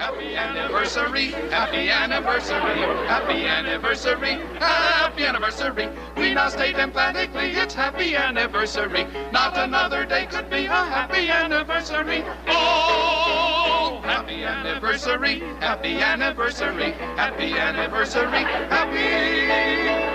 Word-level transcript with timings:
happy 0.00 0.34
anniversary, 0.34 1.26
happy 1.50 1.90
anniversary, 1.90 2.80
happy 3.06 3.44
anniversary, 3.44 4.32
happy 4.58 5.24
anniversary. 5.24 5.90
We 6.16 6.32
now 6.32 6.48
state 6.48 6.76
emphatically 6.76 7.50
it's 7.50 7.74
happy 7.74 8.16
anniversary. 8.16 9.06
Not 9.30 9.58
another 9.58 10.06
day 10.06 10.24
could 10.24 10.48
be 10.48 10.64
a 10.64 10.82
happy 10.96 11.28
anniversary. 11.28 12.24
Oh, 12.48 14.00
happy 14.02 14.42
anniversary, 14.42 15.40
happy 15.60 15.96
anniversary, 16.00 16.92
happy 17.20 17.52
anniversary, 17.52 18.44
happy, 18.72 19.06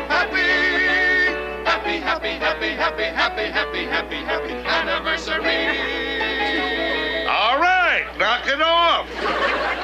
happy. 0.09 0.45
Happy, 1.63 1.97
happy, 1.99 2.29
happy, 2.29 2.69
happy, 2.69 3.03
happy, 3.03 3.43
happy, 3.43 3.83
happy, 3.85 4.15
happy 4.15 4.53
anniversary. 4.65 5.61
All 7.27 7.59
right, 7.59 8.05
knock 8.17 8.47
it 8.47 8.61
off. 8.61 9.74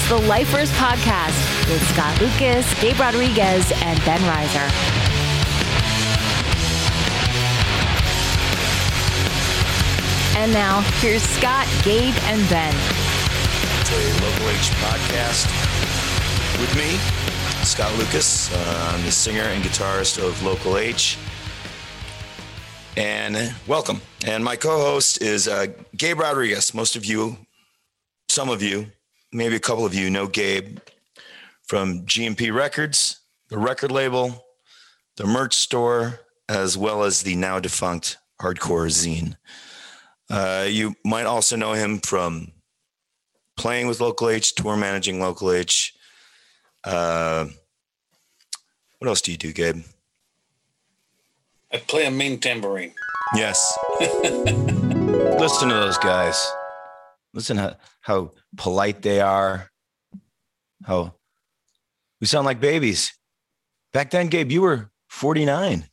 It's 0.00 0.08
the 0.08 0.28
Lifers 0.28 0.70
Podcast 0.72 1.68
with 1.68 1.86
Scott 1.92 2.18
Lucas, 2.22 2.80
Gabe 2.80 2.98
Rodriguez, 2.98 3.70
and 3.82 4.02
Ben 4.06 4.18
Reiser. 4.20 4.66
And 10.38 10.52
now, 10.54 10.80
here's 11.00 11.22
Scott, 11.22 11.68
Gabe, 11.84 12.14
and 12.24 12.48
Ben. 12.48 12.74
It's 13.80 13.90
a 13.92 14.24
Local 14.24 14.48
H 14.48 14.70
podcast 14.80 15.46
with 16.58 16.74
me, 16.76 16.96
Scott 17.62 17.96
Lucas. 17.98 18.50
Uh, 18.52 18.92
I'm 18.94 19.04
the 19.04 19.12
singer 19.12 19.42
and 19.42 19.62
guitarist 19.62 20.18
of 20.26 20.42
Local 20.42 20.78
H. 20.78 21.18
And 22.96 23.54
welcome. 23.66 24.00
And 24.26 24.42
my 24.42 24.56
co 24.56 24.78
host 24.78 25.20
is 25.20 25.46
uh, 25.46 25.66
Gabe 25.94 26.20
Rodriguez. 26.20 26.72
Most 26.72 26.96
of 26.96 27.04
you, 27.04 27.36
some 28.30 28.48
of 28.48 28.62
you, 28.62 28.86
maybe 29.32 29.56
a 29.56 29.60
couple 29.60 29.84
of 29.84 29.94
you 29.94 30.10
know 30.10 30.26
Gabe 30.26 30.78
from 31.62 32.04
GMP 32.06 32.52
Records, 32.52 33.20
the 33.48 33.58
record 33.58 33.92
label, 33.92 34.44
the 35.16 35.26
merch 35.26 35.54
store, 35.54 36.20
as 36.48 36.76
well 36.76 37.04
as 37.04 37.22
the 37.22 37.36
now 37.36 37.60
defunct 37.60 38.18
Hardcore 38.40 38.88
Zine. 38.88 39.36
Uh, 40.28 40.66
you 40.68 40.94
might 41.04 41.26
also 41.26 41.56
know 41.56 41.72
him 41.72 41.98
from 41.98 42.52
playing 43.56 43.86
with 43.86 44.00
Local 44.00 44.30
H, 44.30 44.54
tour 44.54 44.76
managing 44.76 45.20
Local 45.20 45.52
H. 45.52 45.94
Uh, 46.84 47.46
what 48.98 49.08
else 49.08 49.20
do 49.20 49.32
you 49.32 49.38
do, 49.38 49.52
Gabe? 49.52 49.82
I 51.72 51.78
play 51.78 52.06
a 52.06 52.10
main 52.10 52.38
tambourine. 52.38 52.92
Yes. 53.36 53.78
Listen 54.00 55.68
to 55.68 55.74
those 55.74 55.98
guys. 55.98 56.52
Listen 57.32 57.56
how, 57.56 57.76
how 58.00 58.32
polite 58.56 59.02
they 59.02 59.20
are. 59.20 59.70
How 60.84 61.14
we 62.20 62.26
sound 62.26 62.46
like 62.46 62.60
babies. 62.60 63.12
Back 63.92 64.10
then, 64.10 64.28
Gabe, 64.28 64.50
you 64.50 64.62
were 64.62 64.90
49. 65.08 65.86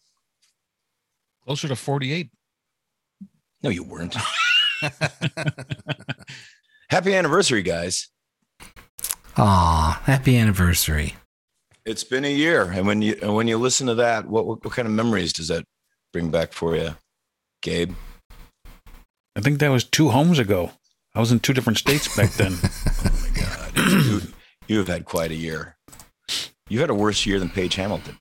Closer 1.43 1.67
to 1.67 1.75
48. 1.75 2.29
No, 3.63 3.69
you 3.69 3.83
weren't. 3.83 4.15
Happy 6.89 7.15
anniversary, 7.15 7.63
guys. 7.63 8.09
Ah, 9.35 10.01
happy 10.05 10.37
anniversary. 10.37 11.15
It's 11.85 12.03
been 12.03 12.25
a 12.25 12.33
year. 12.33 12.63
And 12.71 12.87
when 12.87 13.01
you 13.01 13.17
and 13.21 13.35
when 13.35 13.47
you 13.47 13.57
listen 13.57 13.87
to 13.87 13.95
that, 13.95 14.27
what, 14.27 14.47
what 14.47 14.63
what 14.63 14.73
kind 14.73 14.87
of 14.87 14.93
memories 14.93 15.31
does 15.31 15.47
that 15.49 15.63
bring 16.11 16.31
back 16.31 16.53
for 16.53 16.75
you, 16.75 16.95
Gabe? 17.61 17.93
I 19.35 19.41
think 19.41 19.59
that 19.59 19.69
was 19.69 19.83
two 19.83 20.09
homes 20.09 20.39
ago. 20.39 20.71
I 21.17 21.19
was 21.19 21.31
in 21.31 21.39
two 21.39 21.53
different 21.53 21.79
states 21.79 22.15
back 22.15 22.29
then. 22.33 22.53
Oh 22.99 23.11
my 23.21 23.29
God. 23.41 23.77
you, 24.05 24.21
you 24.67 24.77
have 24.77 24.87
had 24.87 25.05
quite 25.05 25.31
a 25.31 25.35
year. 25.35 25.75
You 26.69 26.79
had 26.79 26.89
a 26.91 26.93
worse 26.93 27.25
year 27.25 27.39
than 27.39 27.49
Page 27.49 27.73
Hamilton. 27.75 28.17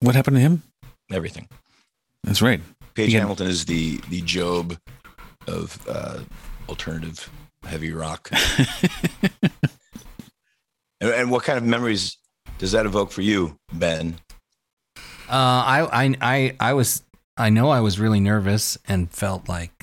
what 0.00 0.14
happened 0.14 0.36
to 0.36 0.40
him? 0.40 0.62
Everything. 1.10 1.48
That's 2.24 2.42
right. 2.42 2.60
Page 2.94 3.08
He 3.08 3.12
had- 3.14 3.20
Hamilton 3.22 3.46
is 3.46 3.64
the 3.64 3.98
the 4.10 4.20
Job 4.22 4.76
of 5.46 5.78
uh, 5.88 6.18
alternative 6.68 7.30
heavy 7.64 7.92
rock. 7.92 8.30
and, 11.00 11.10
and 11.10 11.30
what 11.30 11.44
kind 11.44 11.56
of 11.58 11.64
memories 11.64 12.16
does 12.58 12.72
that 12.72 12.84
evoke 12.86 13.10
for 13.12 13.22
you, 13.22 13.56
Ben? 13.72 14.16
Uh, 15.28 15.30
I, 15.30 15.88
I, 16.04 16.14
I, 16.20 16.56
I 16.60 16.72
was, 16.74 17.02
I 17.36 17.48
know 17.50 17.70
I 17.70 17.80
was 17.80 17.98
really 17.98 18.20
nervous 18.20 18.76
and 18.88 19.10
felt 19.10 19.48
like, 19.48 19.72
am 19.72 19.79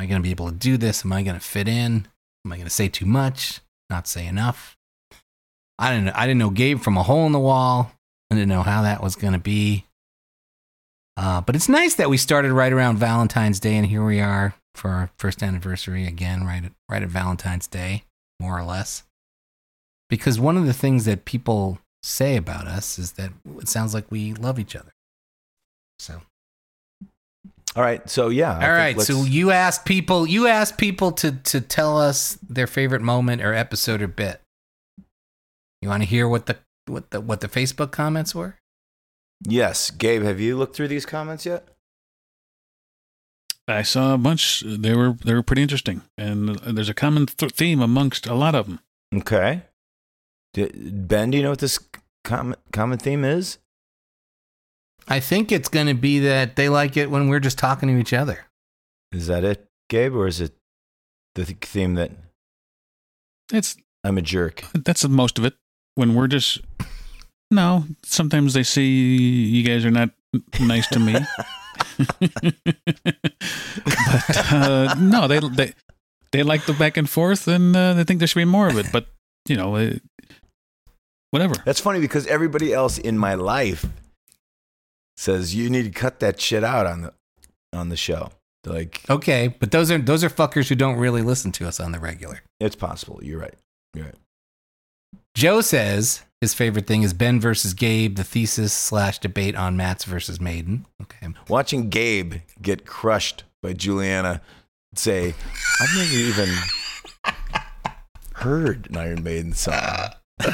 I 0.00 0.06
going 0.06 0.20
to 0.20 0.26
be 0.26 0.30
able 0.30 0.48
to 0.48 0.54
do 0.54 0.76
this? 0.76 1.04
Am 1.04 1.12
I 1.12 1.22
going 1.22 1.36
to 1.36 1.40
fit 1.40 1.68
in? 1.68 2.08
Am 2.44 2.52
I 2.52 2.56
going 2.56 2.66
to 2.66 2.74
say 2.74 2.88
too 2.88 3.06
much? 3.06 3.60
Not 3.88 4.08
say 4.08 4.26
enough? 4.26 4.76
I 5.78 5.94
didn't, 5.94 6.10
I 6.10 6.26
didn't 6.26 6.38
know 6.38 6.50
Gabe 6.50 6.80
from 6.80 6.96
a 6.96 7.02
hole 7.02 7.26
in 7.26 7.32
the 7.32 7.38
wall. 7.38 7.92
I 8.30 8.34
didn't 8.34 8.48
know 8.48 8.62
how 8.62 8.82
that 8.82 9.02
was 9.02 9.16
going 9.16 9.32
to 9.32 9.38
be. 9.38 9.86
Uh, 11.16 11.40
but 11.40 11.54
it's 11.54 11.68
nice 11.68 11.94
that 11.96 12.08
we 12.08 12.16
started 12.16 12.52
right 12.52 12.72
around 12.72 12.98
Valentine's 12.98 13.60
Day, 13.60 13.76
and 13.76 13.86
here 13.86 14.04
we 14.04 14.20
are 14.20 14.54
for 14.74 14.90
our 14.90 15.10
first 15.18 15.42
anniversary 15.42 16.06
again, 16.06 16.46
right 16.46 16.64
at, 16.64 16.72
right 16.88 17.02
at 17.02 17.08
Valentine's 17.08 17.66
Day, 17.66 18.04
more 18.40 18.58
or 18.58 18.64
less. 18.64 19.02
Because 20.08 20.40
one 20.40 20.56
of 20.56 20.66
the 20.66 20.72
things 20.72 21.04
that 21.04 21.24
people 21.24 21.78
say 22.02 22.36
about 22.36 22.66
us 22.66 22.98
is 22.98 23.12
that 23.12 23.32
it 23.58 23.68
sounds 23.68 23.92
like 23.92 24.10
we 24.10 24.32
love 24.32 24.58
each 24.58 24.74
other. 24.74 24.92
So, 25.98 26.22
All 27.76 27.82
right. 27.82 28.08
So 28.10 28.28
yeah. 28.30 28.58
I 28.58 28.70
all 28.70 28.76
think 28.86 28.98
let's- 28.98 29.06
So 29.08 29.24
you 29.24 29.50
asked 29.52 29.84
people, 29.84 30.26
you 30.26 30.46
asked 30.46 30.76
people 30.78 31.12
to 31.12 31.32
to 31.32 31.60
tell 31.60 31.98
us 32.00 32.38
their 32.48 32.66
favorite 32.66 33.02
moment 33.02 33.42
or 33.42 33.54
episode 33.54 34.02
or 34.02 34.08
bit. 34.08 34.40
You 35.82 35.88
want 35.88 36.02
to 36.02 36.08
hear 36.08 36.28
what 36.28 36.46
the 36.46 36.56
what 36.86 37.10
the 37.10 37.20
what 37.20 37.40
the 37.40 37.48
Facebook 37.48 37.90
comments 37.92 38.34
were? 38.34 38.56
yes, 39.46 39.90
Gabe, 39.90 40.22
have 40.22 40.38
you 40.40 40.56
looked 40.56 40.76
through 40.76 40.88
these 40.88 41.06
comments 41.06 41.46
yet? 41.46 41.66
I 43.68 43.82
saw 43.82 44.14
a 44.14 44.18
bunch. 44.18 44.62
They 44.66 44.94
were 44.94 45.12
they 45.24 45.32
were 45.32 45.42
pretty 45.44 45.62
interesting, 45.62 46.02
and 46.18 46.56
there's 46.58 46.88
a 46.88 46.94
common 46.94 47.26
th- 47.26 47.52
theme 47.52 47.80
amongst 47.80 48.26
a 48.26 48.34
lot 48.34 48.54
of 48.54 48.66
them. 48.66 48.80
Okay. 49.14 49.62
Ben, 50.54 51.30
do 51.30 51.36
you 51.38 51.44
know 51.44 51.50
what 51.50 51.60
this 51.60 51.78
common 52.24 52.56
common 52.72 52.98
theme 52.98 53.24
is? 53.24 53.58
I 55.10 55.18
think 55.20 55.50
it's 55.52 55.68
going 55.68 55.88
to 55.88 55.94
be 55.94 56.20
that 56.20 56.54
they 56.56 56.68
like 56.68 56.96
it 56.96 57.10
when 57.10 57.28
we're 57.28 57.40
just 57.40 57.58
talking 57.58 57.88
to 57.88 57.98
each 57.98 58.12
other. 58.12 58.46
Is 59.12 59.26
that 59.26 59.42
it, 59.44 59.66
Gabe, 59.88 60.14
or 60.14 60.26
is 60.28 60.40
it 60.40 60.54
the 61.34 61.44
th- 61.44 61.58
theme 61.62 61.94
that 61.94 62.12
It's 63.52 63.76
I'm 64.04 64.16
a 64.18 64.22
jerk? 64.22 64.64
that's 64.72 65.06
most 65.08 65.38
of 65.38 65.44
it. 65.44 65.54
When 65.96 66.14
we're 66.14 66.28
just 66.28 66.60
no, 67.50 67.84
sometimes 68.04 68.54
they 68.54 68.62
see 68.62 69.16
you 69.16 69.64
guys 69.64 69.84
are 69.84 69.90
not 69.90 70.10
nice 70.60 70.86
to 70.88 71.00
me. 71.00 71.16
but 73.94 74.52
uh, 74.52 74.94
no, 74.98 75.26
they 75.26 75.40
they 75.40 75.72
they 76.32 76.42
like 76.44 76.64
the 76.66 76.72
back 76.74 76.96
and 76.96 77.08
forth, 77.10 77.48
and 77.48 77.76
uh, 77.76 77.94
they 77.94 78.04
think 78.04 78.20
there 78.20 78.28
should 78.28 78.38
be 78.38 78.44
more 78.44 78.68
of 78.68 78.78
it. 78.78 78.86
But 78.92 79.06
you 79.48 79.56
know, 79.56 79.74
uh, 79.76 79.94
whatever. 81.32 81.54
That's 81.64 81.80
funny 81.80 82.00
because 82.00 82.26
everybody 82.28 82.72
else 82.72 82.98
in 82.98 83.18
my 83.18 83.34
life 83.34 83.84
says 85.20 85.54
you 85.54 85.68
need 85.68 85.84
to 85.84 85.90
cut 85.90 86.20
that 86.20 86.40
shit 86.40 86.64
out 86.64 86.86
on 86.86 87.02
the 87.02 87.12
on 87.72 87.88
the 87.88 87.96
show. 87.96 88.30
They're 88.64 88.74
like 88.74 89.02
Okay, 89.08 89.48
but 89.48 89.70
those 89.70 89.90
are 89.90 89.98
those 89.98 90.24
are 90.24 90.30
fuckers 90.30 90.68
who 90.68 90.74
don't 90.74 90.96
really 90.96 91.22
listen 91.22 91.52
to 91.52 91.68
us 91.68 91.78
on 91.80 91.92
the 91.92 91.98
regular. 92.00 92.42
it's 92.58 92.76
possible. 92.76 93.20
You're 93.22 93.40
right. 93.40 93.54
You're 93.94 94.06
right. 94.06 94.14
Joe 95.34 95.60
says 95.60 96.22
his 96.40 96.54
favorite 96.54 96.86
thing 96.86 97.02
is 97.02 97.12
Ben 97.12 97.40
versus 97.40 97.74
Gabe, 97.74 98.16
the 98.16 98.24
thesis 98.24 98.72
slash 98.72 99.18
debate 99.18 99.54
on 99.56 99.76
Mats 99.76 100.04
versus 100.04 100.40
Maiden. 100.40 100.86
Okay. 101.02 101.28
Watching 101.48 101.88
Gabe 101.90 102.36
get 102.60 102.86
crushed 102.86 103.44
by 103.62 103.74
Juliana 103.74 104.40
say, 104.94 105.34
I've 105.80 105.96
never 105.96 106.14
even 106.14 106.48
heard 108.34 108.88
an 108.90 108.96
Iron 108.96 109.22
Maiden 109.22 109.52
song. 109.52 110.10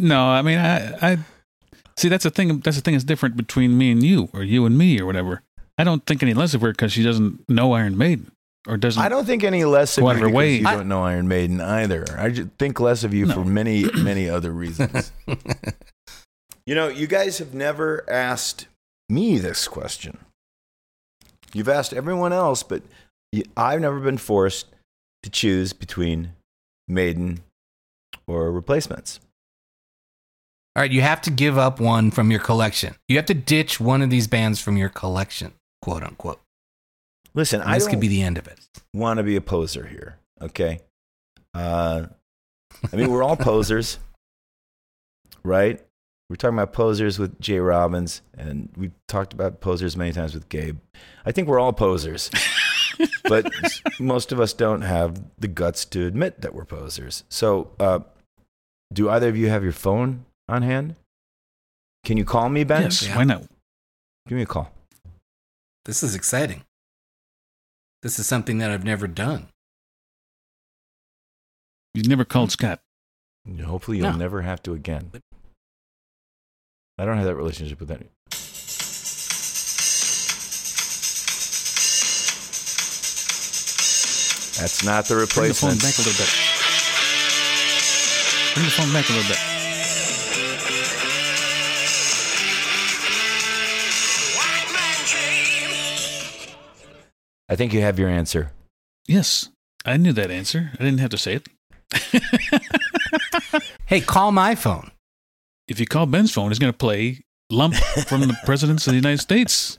No, 0.00 0.28
I 0.28 0.42
mean, 0.42 0.58
I, 0.58 1.12
I 1.12 1.18
see. 2.00 2.08
That's 2.08 2.24
the 2.24 2.30
thing. 2.30 2.60
That's 2.60 2.76
the 2.76 2.82
thing. 2.82 2.94
That's 2.94 3.04
different 3.04 3.36
between 3.36 3.76
me 3.78 3.90
and 3.92 4.02
you, 4.02 4.28
or 4.32 4.42
you 4.42 4.64
and 4.66 4.76
me, 4.78 5.00
or 5.00 5.06
whatever. 5.06 5.42
I 5.76 5.84
don't 5.84 6.04
think 6.06 6.22
any 6.22 6.34
less 6.34 6.54
of 6.54 6.60
her 6.62 6.72
because 6.72 6.92
she 6.92 7.02
doesn't 7.02 7.48
know 7.48 7.72
Iron 7.72 7.96
Maiden. 7.96 8.32
or 8.66 8.76
doesn't? 8.76 9.02
I 9.02 9.08
don't 9.08 9.24
think 9.26 9.44
any 9.44 9.64
less 9.64 9.96
of 9.96 10.02
Go 10.02 10.08
you 10.08 10.10
out 10.10 10.16
of 10.16 10.20
your 10.20 10.28
because 10.30 10.36
way. 10.36 10.52
you 10.56 10.66
I- 10.66 10.74
don't 10.76 10.88
know 10.88 11.04
Iron 11.04 11.28
Maiden 11.28 11.60
either. 11.60 12.04
I 12.18 12.30
just 12.30 12.48
think 12.58 12.80
less 12.80 13.04
of 13.04 13.14
you 13.14 13.30
for 13.30 13.44
many, 13.44 13.84
many 13.94 14.28
other 14.28 14.52
reasons. 14.52 15.12
you 16.66 16.74
know, 16.74 16.88
you 16.88 17.06
guys 17.06 17.38
have 17.38 17.54
never 17.54 18.04
asked 18.10 18.66
me 19.08 19.38
this 19.38 19.68
question. 19.68 20.18
You've 21.54 21.68
asked 21.68 21.94
everyone 21.94 22.32
else, 22.32 22.62
but 22.62 22.82
I've 23.56 23.80
never 23.80 24.00
been 24.00 24.18
forced 24.18 24.66
to 25.22 25.30
choose 25.30 25.72
between 25.72 26.32
Maiden 26.88 27.40
or 28.26 28.50
replacements. 28.52 29.20
All 30.78 30.82
right, 30.82 30.92
you 30.92 31.00
have 31.00 31.20
to 31.22 31.32
give 31.32 31.58
up 31.58 31.80
one 31.80 32.12
from 32.12 32.30
your 32.30 32.38
collection. 32.38 32.94
You 33.08 33.16
have 33.16 33.26
to 33.26 33.34
ditch 33.34 33.80
one 33.80 34.00
of 34.00 34.10
these 34.10 34.28
bands 34.28 34.60
from 34.60 34.76
your 34.76 34.88
collection, 34.88 35.54
quote 35.82 36.04
unquote. 36.04 36.40
Listen, 37.34 37.60
And 37.60 37.68
I 37.68 37.74
this 37.74 37.88
could 37.88 37.98
be 37.98 38.06
the 38.06 38.22
end 38.22 38.38
of 38.38 38.46
it. 38.46 38.60
want 38.94 39.16
to 39.16 39.24
be 39.24 39.34
a 39.34 39.40
poser 39.40 39.86
here. 39.86 40.18
Okay. 40.40 40.78
Uh, 41.52 42.06
I 42.92 42.96
mean, 42.96 43.10
we're 43.10 43.24
all 43.24 43.34
posers, 43.36 43.98
right? 45.42 45.84
We're 46.30 46.36
talking 46.36 46.56
about 46.56 46.72
posers 46.72 47.18
with 47.18 47.40
Jay 47.40 47.58
Robbins, 47.58 48.22
and 48.36 48.68
we've 48.76 48.94
talked 49.08 49.32
about 49.32 49.60
posers 49.60 49.96
many 49.96 50.12
times 50.12 50.32
with 50.32 50.48
Gabe. 50.48 50.78
I 51.26 51.32
think 51.32 51.48
we're 51.48 51.58
all 51.58 51.72
posers, 51.72 52.30
but 53.24 53.52
most 53.98 54.30
of 54.30 54.38
us 54.38 54.52
don't 54.52 54.82
have 54.82 55.20
the 55.40 55.48
guts 55.48 55.84
to 55.86 56.06
admit 56.06 56.42
that 56.42 56.54
we're 56.54 56.64
posers. 56.64 57.24
So, 57.28 57.72
uh, 57.80 57.98
do 58.92 59.10
either 59.10 59.28
of 59.28 59.36
you 59.36 59.48
have 59.48 59.64
your 59.64 59.72
phone 59.72 60.24
on 60.48 60.62
hand? 60.62 60.96
Can 62.04 62.16
you 62.16 62.24
call 62.24 62.48
me, 62.48 62.64
Ben? 62.64 62.82
yes. 62.82 63.06
Yeah. 63.06 63.16
Why 63.16 63.24
not? 63.24 63.42
Give 64.26 64.36
me 64.36 64.42
a 64.42 64.46
call. 64.46 64.70
This 65.84 66.02
is 66.02 66.14
exciting. 66.14 66.62
This 68.02 68.18
is 68.18 68.26
something 68.26 68.58
that 68.58 68.70
I've 68.70 68.84
never 68.84 69.06
done. 69.06 69.48
You've 71.94 72.08
never 72.08 72.24
called 72.24 72.52
Scott. 72.52 72.80
Hopefully, 73.64 73.96
you'll 73.98 74.12
No. 74.12 74.16
never 74.16 74.42
have 74.42 74.62
to 74.64 74.74
again. 74.74 75.10
I 76.98 77.04
don't 77.04 77.16
have 77.16 77.26
that 77.26 77.34
relationship 77.34 77.80
with 77.80 77.90
any. 77.90 78.08
That's 84.58 84.84
not 84.84 85.04
the 85.06 85.14
replacement. 85.14 85.34
Bring 85.34 85.48
the 85.48 85.54
phone 85.54 85.70
replacement. 85.70 85.82
back 85.82 85.94
a 85.94 86.02
little 86.02 86.18
bit. 86.18 86.30
Bring 88.54 88.66
the 88.66 88.72
phone 88.72 88.92
back 88.92 89.08
a 89.08 89.12
little 89.12 89.28
bit. 89.30 89.38
I 97.48 97.56
think 97.56 97.72
you 97.72 97.80
have 97.80 97.98
your 97.98 98.08
answer. 98.08 98.52
Yes, 99.06 99.48
I 99.84 99.96
knew 99.96 100.12
that 100.12 100.30
answer. 100.30 100.70
I 100.74 100.84
didn't 100.84 101.00
have 101.00 101.10
to 101.10 101.18
say 101.18 101.40
it. 101.40 101.48
Hey, 103.88 104.02
call 104.02 104.32
my 104.32 104.54
phone. 104.54 104.90
If 105.66 105.80
you 105.80 105.86
call 105.86 106.04
Ben's 106.04 106.30
phone, 106.30 106.50
he's 106.50 106.58
going 106.58 106.70
to 106.70 106.76
play 106.76 107.22
"Lump" 107.48 107.74
from 108.06 108.20
the 108.20 108.36
presidents 108.44 108.86
of 108.86 108.90
the 108.90 108.98
United 108.98 109.16
States. 109.16 109.78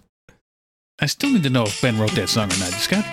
I 0.99 1.05
still 1.05 1.31
need 1.31 1.43
to 1.43 1.51
know 1.51 1.61
if 1.61 1.79
Ben 1.79 1.99
wrote 1.99 2.13
that 2.13 2.27
song 2.27 2.45
or 2.51 2.57
not. 2.57 2.73
Scott, 2.73 3.05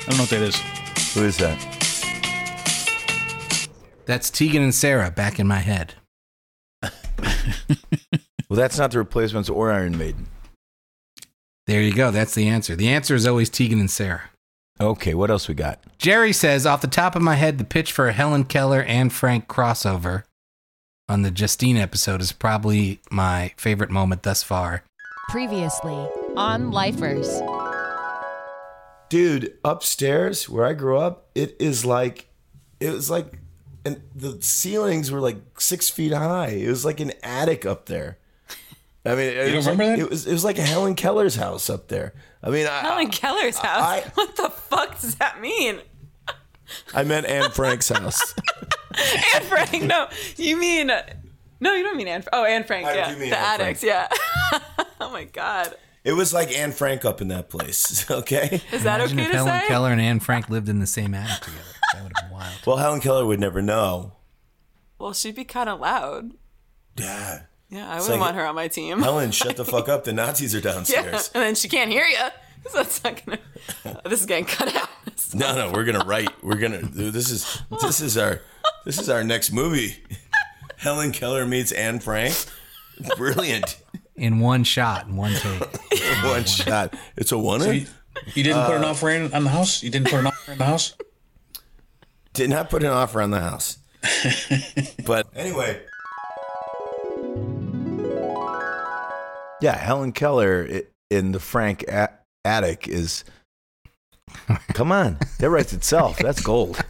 I 0.00 0.04
don't 0.06 0.16
know 0.16 0.22
what 0.22 0.30
that 0.30 0.40
is. 0.40 0.56
Who 1.12 1.24
is 1.24 1.36
that? 1.36 1.58
That's 4.06 4.30
Tegan 4.30 4.62
and 4.62 4.74
Sara 4.74 5.10
back 5.10 5.38
in 5.38 5.46
my 5.46 5.58
head. 5.58 5.92
Well, 8.48 8.56
that's 8.56 8.78
not 8.78 8.92
the 8.92 8.98
replacements 8.98 9.48
or 9.48 9.72
Iron 9.72 9.98
Maiden. 9.98 10.28
There 11.66 11.82
you 11.82 11.92
go. 11.92 12.10
That's 12.10 12.34
the 12.34 12.46
answer. 12.46 12.76
The 12.76 12.88
answer 12.88 13.14
is 13.14 13.26
always 13.26 13.50
Tegan 13.50 13.80
and 13.80 13.90
Sara. 13.90 14.30
Okay, 14.80 15.14
what 15.14 15.30
else 15.30 15.48
we 15.48 15.54
got? 15.54 15.80
Jerry 15.98 16.32
says, 16.32 16.66
off 16.66 16.80
the 16.80 16.86
top 16.86 17.16
of 17.16 17.22
my 17.22 17.34
head, 17.34 17.58
the 17.58 17.64
pitch 17.64 17.92
for 17.92 18.08
a 18.08 18.12
Helen 18.12 18.44
Keller 18.44 18.82
and 18.82 19.12
Frank 19.12 19.48
crossover 19.48 20.24
on 21.08 21.22
the 21.22 21.30
Justine 21.30 21.76
episode 21.76 22.20
is 22.20 22.32
probably 22.32 23.00
my 23.10 23.52
favorite 23.56 23.90
moment 23.90 24.22
thus 24.22 24.42
far. 24.42 24.84
Previously 25.28 26.08
on 26.36 26.70
Lifers. 26.70 27.40
Dude, 29.08 29.54
upstairs 29.64 30.48
where 30.48 30.66
I 30.66 30.74
grew 30.74 30.98
up, 30.98 31.30
it 31.34 31.56
is 31.58 31.84
like, 31.84 32.28
it 32.78 32.90
was 32.90 33.08
like, 33.08 33.38
and 33.84 34.02
the 34.14 34.42
ceilings 34.42 35.10
were 35.10 35.20
like 35.20 35.60
six 35.60 35.88
feet 35.88 36.12
high. 36.12 36.48
It 36.48 36.68
was 36.68 36.84
like 36.84 37.00
an 37.00 37.12
attic 37.22 37.64
up 37.64 37.86
there. 37.86 38.18
I 39.06 39.14
mean, 39.14 39.30
it 39.30 39.46
don't 39.46 39.56
was 39.56 39.66
remember 39.66 39.84
like, 39.84 39.96
that? 39.96 40.02
It 40.02 40.10
was 40.10 40.26
it 40.26 40.32
was 40.32 40.44
like 40.44 40.58
a 40.58 40.62
Helen 40.62 40.94
Keller's 40.94 41.36
house 41.36 41.70
up 41.70 41.88
there. 41.88 42.14
I 42.42 42.50
mean, 42.50 42.66
I, 42.66 42.80
Helen 42.80 43.08
Keller's 43.08 43.58
house. 43.58 43.82
I- 43.82 44.10
what 44.14 44.36
the 44.36 44.50
fuck 44.50 45.00
does 45.00 45.14
that 45.16 45.40
mean? 45.40 45.80
I 46.94 47.04
meant 47.04 47.26
Anne 47.26 47.50
Frank's 47.50 47.88
house. 47.88 48.34
Anne 49.34 49.42
Frank. 49.42 49.84
No, 49.84 50.08
you 50.36 50.56
mean. 50.56 50.90
No, 51.60 51.72
you 51.74 51.82
don't 51.84 51.96
mean 51.96 52.08
Anne. 52.08 52.24
Oh, 52.32 52.44
Anne 52.44 52.64
Frank. 52.64 52.86
I 52.86 52.94
yeah, 52.94 53.12
do 53.12 53.20
mean 53.20 53.30
the 53.30 53.38
Anne 53.38 53.60
addicts. 53.60 53.82
Yeah. 53.82 54.08
oh 55.00 55.10
my 55.10 55.24
god. 55.24 55.74
It 56.04 56.12
was 56.12 56.32
like 56.32 56.56
Anne 56.56 56.72
Frank 56.72 57.04
up 57.04 57.20
in 57.20 57.28
that 57.28 57.48
place. 57.48 58.08
Okay. 58.10 58.60
Is 58.72 58.84
that 58.84 59.00
Imagine 59.00 59.18
okay 59.18 59.26
if 59.26 59.32
to 59.32 59.36
Helen 59.38 59.60
say? 59.60 59.66
Keller 59.66 59.90
and 59.92 60.00
Anne 60.00 60.20
Frank 60.20 60.48
lived 60.48 60.68
in 60.68 60.78
the 60.78 60.86
same 60.86 61.14
attic 61.14 61.44
together. 61.44 61.64
That 61.92 62.02
would 62.02 62.12
have 62.16 62.28
been 62.28 62.38
wild. 62.38 62.66
Well, 62.66 62.76
Helen 62.76 63.00
Keller 63.00 63.26
would 63.26 63.40
never 63.40 63.62
know. 63.62 64.12
Well, 64.98 65.12
she'd 65.12 65.34
be 65.34 65.44
kind 65.44 65.68
of 65.68 65.80
loud. 65.80 66.32
Yeah. 66.96 67.42
Yeah, 67.68 67.90
I 67.90 67.96
It's 67.96 68.04
wouldn't 68.04 68.20
like- 68.20 68.28
want 68.28 68.36
her 68.36 68.46
on 68.46 68.54
my 68.54 68.68
team. 68.68 69.00
Helen, 69.00 69.30
shut 69.32 69.56
the 69.56 69.64
fuck 69.64 69.88
up. 69.88 70.04
The 70.04 70.12
Nazis 70.12 70.54
are 70.54 70.60
downstairs. 70.60 71.04
yeah, 71.04 71.10
downstairs. 71.10 71.30
and 71.34 71.42
then 71.42 71.54
she 71.54 71.68
can't 71.68 71.90
hear 71.90 72.04
you. 72.04 72.16
So 72.68 72.80
it's 72.80 73.04
not 73.04 73.24
gonna. 73.24 73.38
Uh, 73.84 74.08
this 74.08 74.18
is 74.20 74.26
getting 74.26 74.44
cut 74.44 74.74
out. 74.74 74.88
No, 75.34 75.54
no, 75.54 75.72
we're 75.72 75.84
gonna 75.84 76.04
write. 76.04 76.30
We're 76.42 76.56
gonna. 76.56 76.78
This 76.82 77.30
is 77.30 77.62
this 77.80 78.00
is 78.00 78.18
our 78.18 78.40
this 78.84 78.98
is 78.98 79.08
our 79.08 79.22
next 79.22 79.52
movie. 79.52 79.96
Helen 80.76 81.12
Keller 81.12 81.46
meets 81.46 81.70
Anne 81.72 82.00
Frank. 82.00 82.34
Brilliant. 83.16 83.80
In 84.16 84.40
one 84.40 84.64
shot, 84.64 85.06
in 85.06 85.14
one 85.16 85.32
take. 85.34 85.60
One 86.24 86.44
shot. 86.44 86.94
It's 87.16 87.30
a 87.32 87.38
one. 87.38 87.60
So 87.60 87.70
you, 87.70 87.86
you 88.34 88.42
didn't 88.42 88.64
put 88.66 88.76
an 88.76 88.84
uh, 88.84 88.88
offer 88.88 89.10
in 89.10 89.32
on 89.32 89.44
the 89.44 89.50
house? 89.50 89.82
You 89.84 89.90
didn't 89.90 90.08
put 90.10 90.18
an 90.20 90.26
offer 90.26 90.52
in 90.52 90.58
the 90.58 90.64
house? 90.64 90.94
Did 92.32 92.50
not 92.50 92.68
put 92.70 92.82
an 92.82 92.90
offer 92.90 93.20
on 93.22 93.30
the 93.30 93.40
house. 93.40 93.78
but 95.06 95.26
anyway. 95.36 95.80
Yeah, 99.60 99.76
Helen 99.76 100.12
Keller 100.12 100.68
in 101.10 101.32
the 101.32 101.40
Frank 101.40 101.82
a- 101.84 102.12
attic 102.44 102.88
is. 102.88 103.24
Come 104.74 104.92
on, 104.92 105.18
that 105.38 105.50
writes 105.50 105.72
itself. 105.72 106.18
That's 106.20 106.40
gold. 106.42 106.82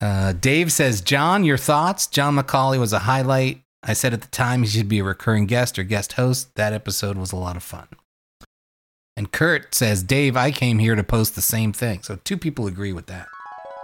Uh, 0.00 0.32
Dave 0.32 0.72
says, 0.72 1.02
John, 1.02 1.44
your 1.44 1.58
thoughts? 1.58 2.06
John 2.06 2.36
McCauley 2.36 2.80
was 2.80 2.92
a 2.92 3.00
highlight. 3.00 3.60
I 3.82 3.92
said 3.92 4.14
at 4.14 4.22
the 4.22 4.28
time 4.28 4.62
he 4.62 4.68
should 4.68 4.88
be 4.88 5.00
a 5.00 5.04
recurring 5.04 5.46
guest 5.46 5.78
or 5.78 5.82
guest 5.82 6.14
host. 6.14 6.54
That 6.54 6.72
episode 6.72 7.18
was 7.18 7.32
a 7.32 7.36
lot 7.36 7.56
of 7.56 7.62
fun. 7.62 7.86
And 9.16 9.30
Kurt 9.30 9.74
says, 9.74 10.02
Dave, 10.02 10.36
I 10.36 10.50
came 10.52 10.78
here 10.78 10.94
to 10.94 11.04
post 11.04 11.34
the 11.34 11.42
same 11.42 11.72
thing. 11.72 12.02
So 12.02 12.16
two 12.24 12.38
people 12.38 12.66
agree 12.66 12.92
with 12.94 13.06
that. 13.06 13.28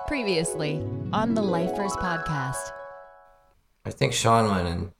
Previously 0.06 0.82
on 1.12 1.34
the 1.34 1.42
Lifers 1.42 1.92
podcast. 1.92 2.70
I 3.86 3.90
think 3.90 4.12
Sean 4.12 4.50
went 4.50 4.68
and 4.68 4.90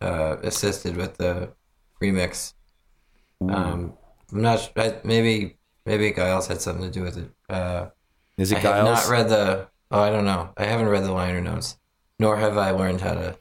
uh, 0.00 0.36
assisted 0.42 0.96
with 0.96 1.18
the 1.18 1.52
remix. 2.02 2.54
Um, 3.46 3.92
I'm 4.32 4.42
not. 4.42 4.60
su- 4.60 4.70
I, 4.76 4.96
maybe 5.04 5.58
maybe 5.84 6.12
Giles 6.12 6.46
had 6.46 6.60
something 6.60 6.84
to 6.84 6.90
do 6.90 7.02
with 7.02 7.18
it. 7.18 7.30
Uh, 7.48 7.88
Is 8.38 8.50
it 8.50 8.56
I 8.56 8.60
have 8.60 8.84
not 8.84 9.08
read 9.08 9.28
the. 9.28 9.68
Oh, 9.90 10.00
I 10.00 10.10
don't 10.10 10.24
know. 10.24 10.50
I 10.56 10.64
haven't 10.64 10.88
read 10.88 11.04
the 11.04 11.12
liner 11.12 11.40
notes, 11.40 11.76
nor 12.18 12.36
have 12.38 12.56
I 12.56 12.70
learned 12.70 13.02
how 13.02 13.12
to 13.12 13.36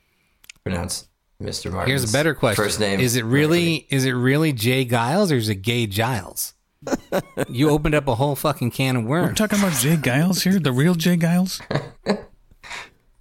pronounce 0.64 1.08
Mr. 1.42 1.72
Martin. 1.72 1.90
Here's 1.90 2.10
a 2.10 2.12
better 2.12 2.34
question. 2.34 2.64
First 2.64 2.80
name. 2.80 3.00
Is 3.00 3.16
it 3.16 3.24
really 3.24 3.88
is 3.90 4.04
it 4.06 4.12
really 4.12 4.52
Jay 4.52 4.84
Giles 4.84 5.32
or 5.32 5.38
is 5.38 5.48
it 5.48 5.56
Gay 5.56 5.88
Giles? 5.88 6.56
you 7.50 7.70
opened 7.70 7.96
up 7.96 8.08
a 8.08 8.16
whole 8.16 8.36
fucking 8.36 8.72
can 8.72 8.96
of 8.98 9.04
worms. 9.06 9.30
We're 9.30 9.48
talking 9.48 9.60
about 9.60 9.74
Jay 9.80 9.98
Giles 9.98 10.44
here, 10.44 10.60
the 10.60 10.72
real 10.72 10.96
Jay 10.96 11.16
Giles. 11.18 11.62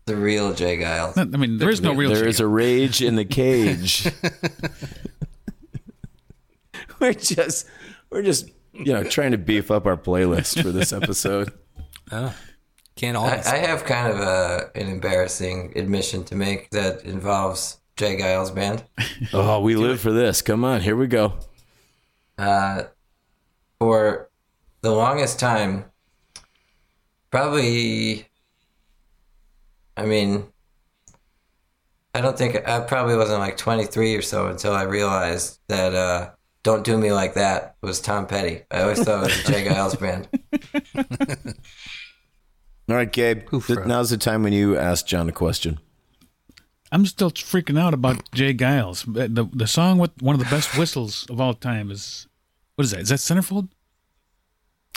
the 0.09 0.17
real 0.17 0.53
Jay 0.53 0.81
Giles? 0.81 1.17
I 1.17 1.25
mean, 1.25 1.59
there 1.59 1.71
is 1.71 1.81
no 1.81 1.95
real. 1.95 2.11
There 2.11 2.25
Jay 2.25 2.31
is 2.31 2.41
a 2.41 2.47
rage 2.47 3.01
in 3.01 3.15
the 3.15 3.25
cage. 3.25 4.11
we're 7.01 7.13
just 7.13 7.67
we're 8.11 8.23
just 8.23 8.51
you 8.73 8.93
know 8.93 9.05
trying 9.05 9.33
to 9.33 9.39
beef 9.39 9.71
up 9.71 9.87
our 9.87 9.97
playlist 9.97 10.63
for 10.63 10.71
this 10.71 10.93
episode. 10.93 11.53
Oh, 12.11 12.35
can't 12.97 13.19
I. 13.19 13.43
I 13.45 13.57
have 13.59 13.85
kind 13.85 14.11
of 14.11 14.19
a, 14.19 14.71
an 14.75 14.89
embarrassing 14.89 15.75
admission 15.77 16.25
to 16.25 16.35
make 16.35 16.71
that 16.71 17.03
involves 17.03 17.83
J. 17.99 18.17
Geils 18.17 18.55
band. 18.55 18.83
oh, 19.35 19.61
we 19.61 19.77
live 19.77 20.01
for 20.01 20.11
this. 20.11 20.41
Come 20.41 20.65
on, 20.65 20.81
here 20.81 20.97
we 20.97 21.07
go. 21.07 21.35
Uh, 22.39 22.85
for 23.79 24.31
the 24.81 24.91
longest 24.91 25.39
time, 25.39 25.85
probably, 27.31 28.28
I 29.99 30.07
mean, 30.07 30.47
I 32.15 32.21
don't 32.21 32.39
think 32.39 32.67
I 32.69 32.81
probably 32.81 33.17
wasn't 33.17 33.41
like 33.41 33.57
23 33.57 34.15
or 34.15 34.23
so 34.23 34.47
until 34.47 34.73
I 34.73 34.83
realized 34.85 35.59
that 35.69 35.95
uh, 35.95 36.31
"Don't 36.63 36.85
Do 36.85 36.97
Me 36.97 37.13
Like 37.13 37.35
That" 37.35 37.75
was 37.83 38.01
Tom 38.01 38.27
Petty. 38.27 38.63
I 38.71 38.83
always 38.83 39.03
thought 39.03 39.25
it 39.25 39.27
was 39.27 39.49
a 39.49 39.53
J. 39.53 39.65
Geils 39.67 39.99
band. 39.99 40.29
All 42.89 42.95
right, 42.97 43.13
Gabe. 43.13 43.49
th- 43.51 43.81
now's 43.87 44.11
the 44.11 44.17
time 44.17 44.43
when 44.43 44.53
you 44.53 44.79
ask 44.79 45.07
John 45.07 45.29
a 45.29 45.33
question. 45.33 45.79
I'm 46.91 47.05
still 47.05 47.31
freaking 47.31 47.79
out 47.79 47.93
about 47.93 48.31
J. 48.33 48.55
Geils. 48.55 49.05
The 49.13 49.45
the 49.53 49.67
song 49.67 49.99
with 49.99 50.13
one 50.23 50.35
of 50.35 50.39
the 50.39 50.49
best 50.49 50.79
whistles 50.79 51.27
of 51.29 51.41
all 51.41 51.55
time 51.55 51.91
is 51.91 52.27
what 52.77 52.85
is 52.85 52.93
that? 52.93 53.01
Is 53.01 53.09
that 53.09 53.19
centerfold? 53.19 53.69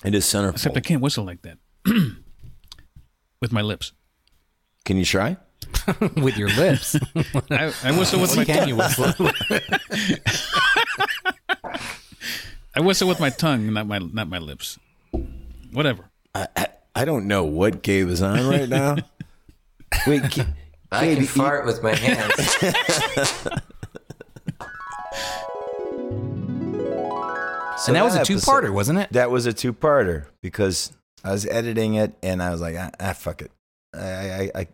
It 0.06 0.16
is 0.16 0.26
centerfold. 0.26 0.54
Except 0.54 0.78
I 0.78 0.80
can't 0.80 1.02
whistle 1.02 1.26
like 1.26 1.42
that 1.42 1.58
with 3.42 3.52
my 3.52 3.62
lips. 3.62 3.94
Can 4.86 4.98
you 4.98 5.06
try? 5.06 5.38
with 6.18 6.38
your 6.38 6.50
lips. 6.50 6.96
I, 7.50 7.74
I 7.84 7.98
whistle 7.98 8.20
with 8.22 8.36
my 8.36 8.44
tongue. 8.44 8.68
you 8.68 8.76
whistle? 8.76 9.14
I 12.76 12.80
whistle 12.82 13.08
with 13.08 13.20
my 13.20 13.30
tongue, 13.30 13.72
not 13.74 13.88
my 13.88 14.00
not 14.00 14.28
my 14.28 14.38
lips. 14.40 14.78
Whatever. 15.72 16.10
I, 16.34 16.48
I, 16.56 16.68
I 16.96 17.06
don't 17.06 17.28
know 17.28 17.44
what 17.44 17.82
Gabe 17.84 18.10
is 18.10 18.22
on 18.22 18.48
right 18.48 18.68
now. 18.68 18.98
Wait, 20.08 20.22
Ga- 20.32 20.46
I 20.92 21.06
Gabe, 21.06 21.14
can 21.16 21.22
you- 21.24 21.28
fart 21.28 21.66
with 21.66 21.82
my 21.84 21.96
hands. 21.96 22.34
So 27.78 27.88
and 27.88 27.96
that 27.96 28.04
was 28.04 28.16
a 28.16 28.20
episode- 28.22 28.40
two-parter, 28.42 28.72
wasn't 28.72 29.00
it? 29.00 29.12
That 29.14 29.32
was 29.32 29.46
a 29.48 29.54
two-parter 29.54 30.26
because 30.42 30.92
I 31.24 31.32
was 31.32 31.46
editing 31.48 31.96
it 31.96 32.14
and 32.22 32.42
I 32.44 32.52
was 32.52 32.62
like, 32.62 32.76
ah, 32.78 32.92
ah 33.00 33.14
fuck 33.14 33.42
it, 33.42 33.52
I, 33.94 34.52
I, 34.56 34.68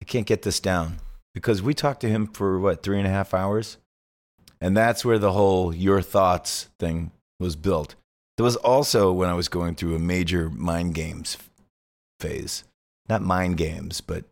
I, 0.00 0.04
can't 0.06 0.26
get 0.26 0.42
this 0.42 0.58
down 0.60 0.98
because 1.32 1.62
we 1.62 1.74
talked 1.74 2.00
to 2.00 2.08
him 2.08 2.26
for 2.26 2.58
what 2.58 2.82
three 2.82 2.98
and 2.98 3.06
a 3.06 3.10
half 3.10 3.32
hours, 3.32 3.78
and 4.60 4.76
that's 4.76 5.04
where 5.04 5.18
the 5.18 5.32
whole 5.32 5.74
your 5.74 6.02
thoughts 6.02 6.68
thing 6.78 7.12
was 7.38 7.56
built. 7.56 7.94
There 8.36 8.44
was 8.44 8.56
also 8.56 9.12
when 9.12 9.28
I 9.28 9.34
was 9.34 9.48
going 9.48 9.76
through 9.76 9.94
a 9.94 10.00
major 10.00 10.50
mind 10.50 10.94
games 10.94 11.38
phase, 12.18 12.64
not 13.08 13.22
mind 13.22 13.56
games, 13.56 14.00
but 14.00 14.24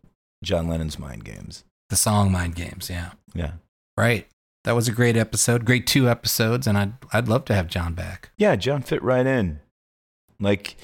John 0.43 0.67
Lennon's 0.67 0.99
mind 0.99 1.23
games. 1.23 1.63
The 1.91 1.97
song 1.97 2.31
Mind 2.31 2.55
Games, 2.55 2.89
yeah. 2.89 3.11
Yeah. 3.33 3.51
Right. 3.97 4.25
That 4.63 4.75
was 4.75 4.87
a 4.87 4.93
great 4.93 5.17
episode. 5.17 5.65
Great 5.65 5.85
two 5.85 6.07
episodes, 6.07 6.65
and 6.65 6.77
I'd 6.77 6.93
I'd 7.11 7.27
love 7.27 7.43
to 7.45 7.53
have 7.53 7.67
John 7.67 7.93
back. 7.93 8.31
Yeah, 8.37 8.55
John 8.55 8.81
fit 8.81 9.03
right 9.03 9.25
in. 9.25 9.59
Like, 10.39 10.77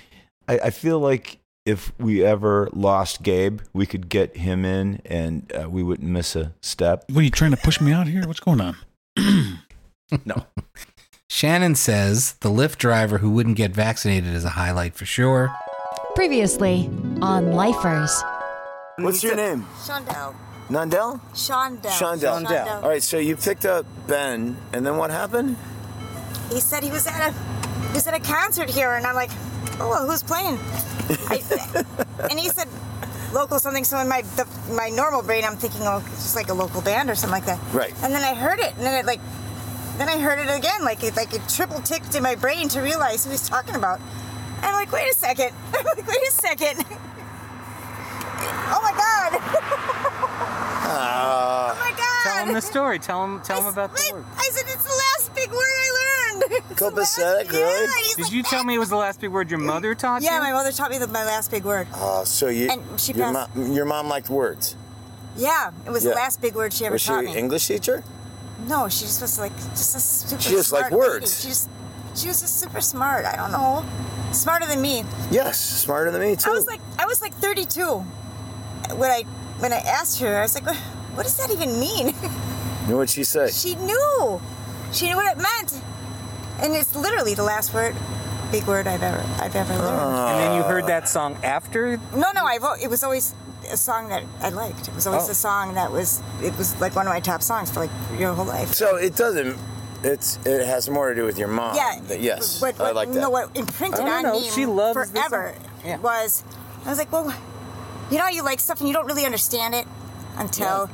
I, 0.49 0.59
I 0.59 0.69
feel 0.69 0.99
like 0.99 1.39
if 1.67 1.91
we 1.99 2.23
ever 2.23 2.69
lost 2.71 3.21
Gabe, 3.23 3.59
we 3.73 3.85
could 3.85 4.07
get 4.07 4.37
him 4.37 4.63
in 4.63 5.01
and 5.03 5.51
uh, 5.53 5.69
we 5.69 5.83
wouldn't 5.83 6.09
miss 6.09 6.33
a 6.35 6.53
step. 6.61 7.03
What 7.09 7.19
are 7.19 7.23
you 7.23 7.29
trying 7.29 7.51
to 7.51 7.57
push 7.57 7.81
me 7.81 7.91
out 7.91 8.07
here? 8.07 8.25
What's 8.25 8.39
going 8.39 8.61
on? 8.61 8.77
No. 10.25 10.45
Shannon 11.29 11.75
says 11.75 12.35
the 12.35 12.47
Lyft 12.49 12.77
driver 12.77 13.17
who 13.17 13.29
wouldn't 13.29 13.57
get 13.57 13.71
vaccinated 13.71 14.33
is 14.33 14.45
a 14.45 14.51
highlight 14.51 14.95
for 14.95 15.05
sure. 15.05 15.53
Previously 16.15 16.89
on 17.21 17.51
Lifers. 17.51 18.23
What's 18.99 19.21
your 19.21 19.35
name? 19.35 19.67
Shondell. 19.83 20.33
Nandel? 20.69 21.19
Shondell. 21.33 21.91
Shondell. 21.91 22.45
Shondell. 22.45 22.83
All 22.83 22.87
right, 22.87 23.03
so 23.03 23.17
you 23.17 23.35
picked 23.35 23.65
up 23.65 23.85
Ben, 24.07 24.55
and 24.71 24.85
then 24.85 24.95
what 24.95 25.09
happened? 25.09 25.57
He 26.49 26.61
said 26.61 26.83
he 26.83 26.89
was 26.89 27.05
at 27.05 27.31
a 27.31 27.33
he 27.87 27.93
was 27.93 28.07
at 28.07 28.13
a 28.13 28.21
concert 28.21 28.69
here, 28.69 28.93
and 28.93 29.05
I'm 29.05 29.15
like, 29.15 29.31
oh, 29.79 29.89
well, 29.89 30.07
who's 30.07 30.23
playing? 30.23 30.57
I, 31.29 31.41
and 32.29 32.39
he 32.39 32.49
said 32.49 32.67
local 33.33 33.59
something. 33.59 33.83
So 33.83 33.99
in 33.99 34.07
my 34.07 34.21
the, 34.21 34.47
my 34.71 34.89
normal 34.89 35.21
brain, 35.23 35.43
I'm 35.45 35.57
thinking, 35.57 35.81
oh, 35.83 36.03
it's 36.05 36.23
just 36.23 36.35
like 36.35 36.49
a 36.49 36.53
local 36.53 36.81
band 36.81 37.09
or 37.09 37.15
something 37.15 37.39
like 37.39 37.45
that. 37.45 37.59
Right. 37.73 37.93
And 38.03 38.13
then 38.13 38.23
I 38.23 38.33
heard 38.33 38.59
it, 38.59 38.75
and 38.75 38.85
then 38.85 38.99
it 38.99 39.05
like 39.05 39.21
then 39.97 40.09
I 40.09 40.19
heard 40.19 40.39
it 40.39 40.49
again, 40.55 40.83
like 40.83 41.03
it 41.03 41.15
like 41.15 41.33
it 41.33 41.41
triple 41.49 41.81
ticked 41.81 42.15
in 42.15 42.23
my 42.23 42.35
brain 42.35 42.69
to 42.69 42.81
realize 42.81 43.25
who 43.25 43.31
he's 43.31 43.47
talking 43.47 43.75
about. 43.75 43.99
And 44.57 44.65
I'm 44.65 44.73
like, 44.73 44.91
wait 44.91 45.11
a 45.11 45.15
second. 45.15 45.51
I'm 45.73 45.85
like, 45.85 46.07
wait 46.07 46.21
a 46.27 46.31
second. 46.31 46.85
oh 48.69 48.79
my 48.81 48.93
god. 48.93 50.33
Uh, 50.87 51.73
oh 51.75 51.79
my 51.79 51.91
god. 51.97 52.23
Tell 52.23 52.45
him 52.45 52.53
the 52.53 52.61
story. 52.61 52.99
Tell 52.99 53.23
him. 53.23 53.41
Tell 53.41 53.61
him 53.61 53.67
about 53.67 53.95
the 53.95 54.09
word. 54.13 54.25
I 54.37 54.49
said 54.51 54.65
it's 54.67 54.83
the 54.83 54.89
last 54.89 55.35
big 55.35 55.49
word 55.49 55.57
I 55.59 55.91
learned. 55.91 56.03
It's 56.69 56.79
the 56.79 56.91
last- 56.91 57.17
Copacetic, 57.17 57.51
really? 57.51 57.85
Yeah, 57.85 58.15
Did 58.15 58.23
like, 58.25 58.31
you 58.31 58.43
tell 58.43 58.63
me 58.63 58.75
it 58.75 58.79
was 58.79 58.89
the 58.89 58.95
last 58.95 59.19
big 59.19 59.31
word 59.31 59.49
your 59.49 59.59
mother 59.59 59.95
taught 59.95 60.21
you? 60.21 60.27
yeah, 60.29 60.39
my 60.39 60.51
mother 60.51 60.71
taught 60.71 60.91
me 60.91 60.97
the, 60.99 61.07
my 61.07 61.25
last 61.25 61.49
big 61.51 61.63
word. 61.65 61.87
Oh, 61.95 62.23
so 62.25 62.47
you, 62.47 62.69
And 62.69 62.83
she 62.99 63.13
your, 63.13 63.31
passed- 63.33 63.55
mom, 63.55 63.71
your 63.73 63.85
mom 63.85 64.07
liked 64.07 64.29
words. 64.29 64.75
Yeah, 65.35 65.71
it 65.85 65.89
was 65.89 66.03
Yeah. 66.03 66.11
the 66.11 66.15
last 66.15 66.39
big 66.41 66.53
word 66.55 66.71
she 66.73 66.85
ever 66.85 66.97
taught 66.97 66.97
me. 66.97 66.97
Was 66.97 67.01
she 67.01 67.07
taught 67.09 67.19
an 67.31 67.33
me. 67.33 67.39
English 67.39 67.67
teacher? 67.67 68.03
No, 68.67 68.87
she 68.87 69.01
just 69.05 69.21
was 69.21 69.39
like 69.39 69.55
just 69.71 69.95
a 69.95 69.99
super. 69.99 70.41
She 70.41 70.49
just 70.51 70.71
liked 70.71 70.85
lady. 70.91 70.95
words. 70.95 71.41
She 71.41 71.47
just 71.49 71.69
she 72.15 72.27
was 72.27 72.41
just 72.41 72.59
super 72.59 72.81
smart. 72.81 73.25
I 73.25 73.35
don't 73.35 73.51
know, 73.51 73.85
smarter 74.31 74.65
than 74.67 74.81
me. 74.81 75.03
Yes, 75.31 75.59
smarter 75.59 76.09
than 76.11 76.21
me 76.21 76.35
too. 76.35 76.49
I 76.49 76.53
was 76.53 76.65
like 76.67 76.81
I 76.99 77.05
was 77.05 77.21
like 77.21 77.33
32 77.35 77.83
when 78.95 79.11
I 79.11 79.23
when 79.59 79.73
I 79.73 79.77
asked 79.77 80.19
her. 80.19 80.37
I 80.37 80.41
was 80.41 80.55
like, 80.55 80.65
what, 80.65 80.75
what 81.15 81.23
does 81.23 81.37
that 81.37 81.51
even 81.51 81.79
mean? 81.79 82.13
You 82.87 82.93
know 82.93 82.99
what 82.99 83.09
she 83.09 83.25
said? 83.25 83.53
she 83.53 83.75
knew. 83.75 84.39
She 84.93 85.07
knew 85.09 85.17
what 85.17 85.29
it 85.35 85.37
meant, 85.37 85.81
and 86.61 86.73
it's 86.73 86.95
literally 86.95 87.33
the 87.33 87.43
last 87.43 87.73
word, 87.73 87.93
big 88.49 88.63
word 88.65 88.87
I've 88.87 89.03
ever 89.03 89.21
I've 89.43 89.57
ever 89.57 89.73
learned. 89.73 89.85
Ah. 89.89 90.29
And 90.31 90.39
then 90.39 90.55
you 90.55 90.63
heard 90.63 90.87
that 90.87 91.09
song 91.09 91.35
after. 91.43 91.97
No, 92.15 92.31
no, 92.33 92.45
I've, 92.45 92.63
it 92.81 92.89
was 92.89 93.03
always 93.03 93.35
a 93.69 93.75
song 93.75 94.07
that 94.07 94.23
I 94.39 94.47
liked. 94.49 94.87
It 94.87 94.95
was 94.95 95.05
always 95.05 95.27
Oh. 95.27 95.31
a 95.31 95.35
song 95.35 95.73
that 95.73 95.91
was, 95.91 96.21
it 96.41 96.55
was 96.57 96.79
like 96.79 96.95
one 96.95 97.05
of 97.07 97.11
my 97.11 97.19
top 97.19 97.41
songs 97.43 97.69
for 97.69 97.81
like 97.81 97.89
your 98.17 98.33
whole 98.33 98.45
life. 98.45 98.69
So 98.73 98.95
it 98.95 99.17
doesn't. 99.17 99.57
It's 100.03 100.39
it 100.45 100.65
has 100.65 100.89
more 100.89 101.09
to 101.09 101.15
do 101.15 101.25
with 101.25 101.37
your 101.37 101.49
mom. 101.49 101.75
yeah. 101.75 101.99
But 102.07 102.21
yes, 102.21 102.61
What, 102.61 102.79
I 102.79 102.83
what, 102.83 102.95
like 102.95 103.11
that. 103.11 103.19
No, 103.19 103.29
what 103.29 103.53
imprinted 103.57 103.99
I 103.99 104.05
don't 104.05 104.13
on 104.13 104.23
know, 104.23 104.39
me 104.39 104.49
she 104.49 104.65
loves 104.65 105.11
forever 105.11 105.55
song. 105.57 105.71
Yeah. 105.83 105.97
was, 105.97 106.45
I 106.85 106.89
was 106.89 106.99
like, 106.99 107.11
well, 107.11 107.35
you 108.11 108.17
know, 108.17 108.23
how 108.23 108.29
you 108.29 108.43
like 108.43 108.59
stuff 108.59 108.79
and 108.79 108.87
you 108.87 108.93
don't 108.93 109.05
really 109.05 109.25
understand 109.25 109.73
it 109.75 109.85
until, 110.37 110.89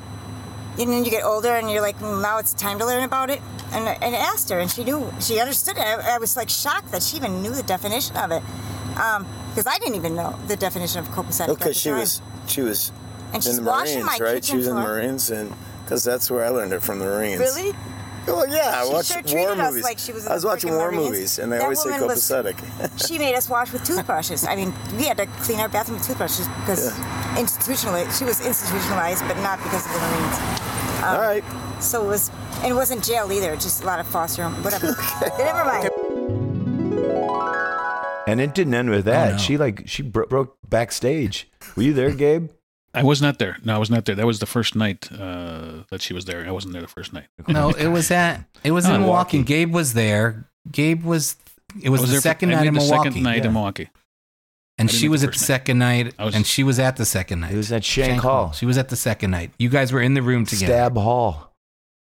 and 0.79 0.89
then 0.91 1.03
you 1.05 1.11
get 1.11 1.23
older 1.23 1.49
and 1.55 1.69
you're 1.69 1.81
like, 1.81 1.99
"Mm, 1.99 2.21
now 2.21 2.37
it's 2.39 2.53
time 2.53 2.79
to 2.79 2.85
learn 2.85 3.03
about 3.03 3.29
it. 3.29 3.41
And, 3.71 3.87
I- 3.89 3.97
and 4.01 4.15
I 4.15 4.19
asked 4.19 4.49
her, 4.49 4.59
and 4.59 4.69
she 4.69 4.83
knew, 4.83 5.11
she 5.19 5.39
understood 5.39 5.77
it. 5.77 5.81
I, 5.83 6.15
I 6.15 6.17
was 6.17 6.35
like 6.37 6.49
shocked 6.49 6.91
that 6.91 7.01
she 7.03 7.17
even 7.17 7.41
knew 7.41 7.51
the 7.51 7.63
definition 7.63 8.15
of 8.17 8.31
it. 8.31 8.43
Because 8.89 9.67
I 9.67 9.77
didn't 9.79 9.95
even 9.95 10.15
know 10.15 10.37
the 10.47 10.55
definition 10.55 10.99
of 10.99 11.09
copacetic. 11.09 11.57
because 11.57 11.75
she 11.79 11.89
time. 11.89 11.99
was 11.99 12.21
she 12.47 12.61
was 12.61 12.91
And 13.27 13.35
in 13.35 13.41
she's 13.41 13.55
the 13.57 13.61
Marines, 13.63 14.19
right? 14.19 14.43
She 14.45 14.57
was 14.57 14.67
in 14.67 14.75
the. 14.75 14.81
Marines, 14.81 15.29
and 15.31 15.53
because 15.83 16.03
that's 16.03 16.29
where 16.29 16.43
I 16.45 16.49
learned 16.49 16.73
it 16.73 16.81
from 16.83 16.99
the 16.99 17.05
Marines. 17.05 17.39
Really? 17.39 17.73
Well, 18.27 18.47
yeah, 18.47 18.71
I 18.81 18.85
She 18.87 18.93
watched 18.93 19.29
sure 19.29 19.39
war 19.39 19.55
movies. 19.55 19.83
like 19.83 19.99
she 19.99 20.13
was 20.13 20.25
in 20.25 20.31
I 20.31 20.35
was 20.35 20.45
watching 20.45 20.71
war 20.71 20.91
Marines. 20.91 21.09
movies, 21.11 21.39
and 21.39 21.51
they 21.51 21.57
That 21.57 21.63
always 21.63 21.81
say 21.81 21.89
woman 21.91 22.07
was- 22.07 22.31
she 23.07 23.17
made 23.17 23.35
us 23.35 23.49
wash 23.49 23.71
with 23.73 23.83
toothbrushes. 23.83 24.45
I 24.45 24.55
mean, 24.55 24.73
we 24.97 25.03
had 25.03 25.17
to 25.17 25.25
clean 25.43 25.59
our 25.59 25.67
bathroom 25.69 25.97
with 25.97 26.07
toothbrushes 26.07 26.47
because 26.61 26.93
institutionalized. 27.37 28.17
She 28.17 28.23
was 28.25 28.45
institutionalized, 28.45 29.23
but 29.27 29.35
not 29.37 29.61
because 29.63 29.85
of 29.85 29.91
the 29.93 29.99
Marines. 29.99 30.37
Um, 31.03 31.15
All 31.15 31.21
right. 31.21 31.43
So 31.83 32.05
it 32.05 32.07
was, 32.07 32.31
and 32.61 32.67
it 32.71 32.75
wasn't 32.75 33.03
jail 33.03 33.29
either. 33.31 33.55
Just 33.55 33.83
a 33.83 33.85
lot 33.85 33.99
of 33.99 34.07
foster 34.07 34.43
home, 34.43 34.53
whatever. 34.63 34.87
Never 35.37 35.65
mind. 35.65 35.89
And 38.25 38.39
it 38.39 38.55
didn't 38.55 38.73
end 38.73 38.89
with 38.89 39.03
that. 39.05 39.33
no. 39.33 39.37
She 39.37 39.57
like 39.57 39.83
she 39.85 40.01
bro- 40.01 40.27
broke 40.27 40.55
backstage. 40.69 41.49
Were 41.75 41.83
you 41.83 41.93
there, 41.93 42.11
Gabe? 42.11 42.49
I 42.95 43.03
was 43.03 43.21
not 43.21 43.39
there. 43.39 43.57
No, 43.63 43.75
I 43.75 43.77
was 43.79 43.89
not 43.89 44.05
there. 44.05 44.15
That 44.15 44.27
was 44.27 44.39
the 44.39 44.45
first 44.45 44.75
night 44.75 45.09
uh, 45.11 45.83
that 45.89 46.01
she 46.01 46.13
was 46.13 46.25
there. 46.25 46.45
I 46.47 46.51
wasn't 46.51 46.73
there 46.73 46.81
the 46.81 46.87
first 46.87 47.11
night. 47.11 47.25
No, 47.47 47.69
it 47.71 47.87
was 47.87 48.11
at 48.11 48.43
it 48.63 48.71
was 48.71 48.85
in 48.87 48.91
Milwaukee. 48.91 49.37
Milwaukee. 49.37 49.43
Gabe 49.43 49.73
was 49.73 49.93
there. 49.93 50.45
Gabe 50.71 51.03
was. 51.03 51.35
It 51.81 51.89
was, 51.89 52.01
was 52.01 52.09
the 52.09 52.13
there 52.13 52.21
for- 52.21 52.27
second 52.27 52.49
night 52.49 52.67
in 52.67 52.73
the 52.73 52.79
Milwaukee. 52.79 53.09
Second 53.09 53.23
night 53.23 53.37
yeah. 53.41 53.47
in 53.47 53.53
Milwaukee. 53.53 53.89
and 54.77 54.91
she 54.91 55.09
was 55.09 55.21
the 55.21 55.27
at 55.27 55.33
the 55.33 55.39
night. 55.39 55.45
second 55.45 55.79
night, 55.79 56.17
was- 56.19 56.35
and 56.35 56.45
she 56.45 56.63
was 56.63 56.77
at 56.77 56.97
the 56.97 57.05
second 57.05 57.39
night. 57.39 57.53
It 57.53 57.57
was 57.57 57.71
at 57.71 57.83
Shank, 57.83 58.21
Hall. 58.21 58.51
She 58.51 58.65
was 58.67 58.77
at 58.77 58.89
the 58.89 58.95
second 58.95 59.31
night. 59.31 59.51
You 59.57 59.69
guys 59.69 59.91
were 59.91 60.01
in 60.01 60.13
the 60.13 60.21
room 60.21 60.45
together. 60.45 60.65
Stab 60.71 60.95
Hall. 60.95 61.49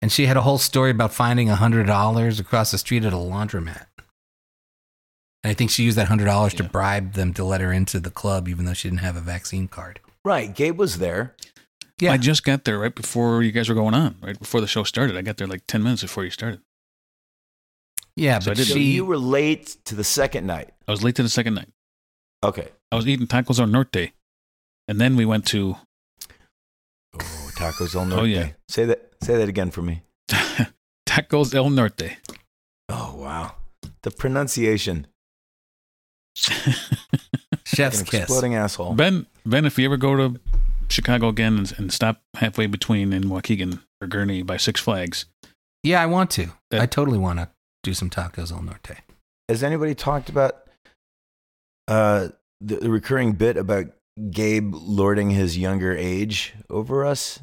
And 0.02 0.14
she 0.14 0.28
had 0.28 0.38
a 0.38 0.42
whole 0.42 0.58
story 0.58 0.92
about 0.92 1.14
finding 1.14 1.50
a 1.50 1.56
hundred 1.58 1.88
dollars 1.88 2.40
across 2.40 2.72
the 2.72 2.78
street 2.78 3.04
at 3.04 3.12
a 3.12 3.18
laundromat. 3.18 3.88
And 5.44 5.52
I 5.52 5.54
think 5.54 5.72
she 5.72 5.84
used 5.84 5.98
that 5.98 6.08
hundred 6.08 6.26
dollars 6.26 6.54
to 6.56 6.64
bribe 6.64 7.14
them 7.14 7.34
to 7.34 7.44
let 7.44 7.60
her 7.60 7.74
into 7.74 8.00
the 8.00 8.10
club, 8.12 8.48
even 8.48 8.64
though 8.64 8.74
she 8.74 8.88
didn't 8.90 9.02
have 9.02 9.18
a 9.18 9.22
vaccine 9.22 9.68
card. 9.68 10.00
Right. 10.26 10.54
Gabe 10.54 10.78
was 10.78 10.98
there. 11.00 11.36
Yeah, 12.00 12.14
I 12.14 12.18
just 12.18 12.44
got 12.44 12.64
there 12.64 12.80
right 12.80 12.94
before 12.96 13.44
you 13.44 13.52
guys 13.52 13.68
were 13.68 13.76
going 13.76 13.94
on, 13.94 14.16
right 14.22 14.38
before 14.40 14.62
the 14.62 14.68
show 14.68 14.84
started. 14.84 15.18
I 15.18 15.22
got 15.22 15.38
there 15.38 15.48
like 15.48 15.64
10 15.68 15.84
minutes 15.84 16.02
before 16.02 16.24
you 16.24 16.30
started. 16.30 16.62
yeah, 18.16 18.40
So 18.40 18.52
but 18.52 18.58
did- 18.58 18.68
So 18.68 18.76
she. 18.76 18.92
you 18.92 19.04
were 19.06 19.18
late 19.18 19.76
to 19.86 19.96
the 19.96 20.04
second 20.06 20.46
night. 20.48 20.70
I 20.88 20.92
was 20.92 21.04
late 21.04 21.16
to 21.16 21.24
the 21.24 21.30
second 21.30 21.56
night. 21.56 21.68
Okay. 22.44 22.70
I 22.92 22.96
was 22.96 23.06
eating 23.08 23.28
tacos 23.28 23.60
al 23.60 23.68
norte. 23.68 24.12
And 24.88 25.00
then 25.02 25.16
we 25.18 25.26
went 25.26 25.46
to 25.48 25.76
Oh, 27.16 27.50
tacos 27.58 27.94
el 27.96 28.02
oh, 28.02 28.06
norte. 28.06 28.20
Oh, 28.22 28.24
yeah. 28.24 28.50
Say 28.70 28.86
that. 28.86 29.12
Say 29.22 29.36
that 29.38 29.50
again 29.50 29.70
for 29.72 29.82
me. 29.82 30.04
Tacos 31.06 31.54
El 31.54 31.70
Norte. 31.72 32.18
Oh 32.88 33.16
wow. 33.18 33.56
The 34.04 34.12
pronunciation. 34.12 35.08
Chef's 37.76 38.00
An 38.00 38.06
kiss. 38.06 38.22
exploding 38.22 38.56
asshole. 38.56 38.94
Ben, 38.94 39.28
Ben, 39.46 39.66
if 39.66 39.78
you 39.78 39.86
ever 39.86 39.98
go 39.98 40.16
to 40.16 40.40
Chicago 40.90 41.28
again 41.28 41.58
and, 41.58 41.74
and 41.78 41.94
stop 41.94 42.22
halfway 42.36 42.66
between 42.66 43.14
in 43.14 43.24
Waukegan 43.26 43.82
or 44.02 44.08
Gurnee 44.08 44.46
by 44.46 44.58
Six 44.58 44.82
Flags. 44.82 45.26
Yeah, 45.84 46.02
I 46.02 46.08
want 46.08 46.32
to. 46.32 46.50
I 46.72 46.86
totally 46.88 47.20
want 47.20 47.40
to 47.40 47.50
do 47.84 47.94
some 47.94 48.10
tacos 48.10 48.52
al 48.52 48.62
norte. 48.62 48.98
Has 49.48 49.64
anybody 49.64 49.96
talked 49.96 50.30
about 50.30 50.64
uh, 51.88 52.30
the, 52.60 52.78
the 52.78 52.90
recurring 52.90 53.34
bit 53.34 53.56
about 53.56 53.86
Gabe 54.32 54.74
lording 54.74 55.30
his 55.30 55.58
younger 55.58 55.96
age 55.96 56.54
over 56.70 57.06
us? 57.06 57.40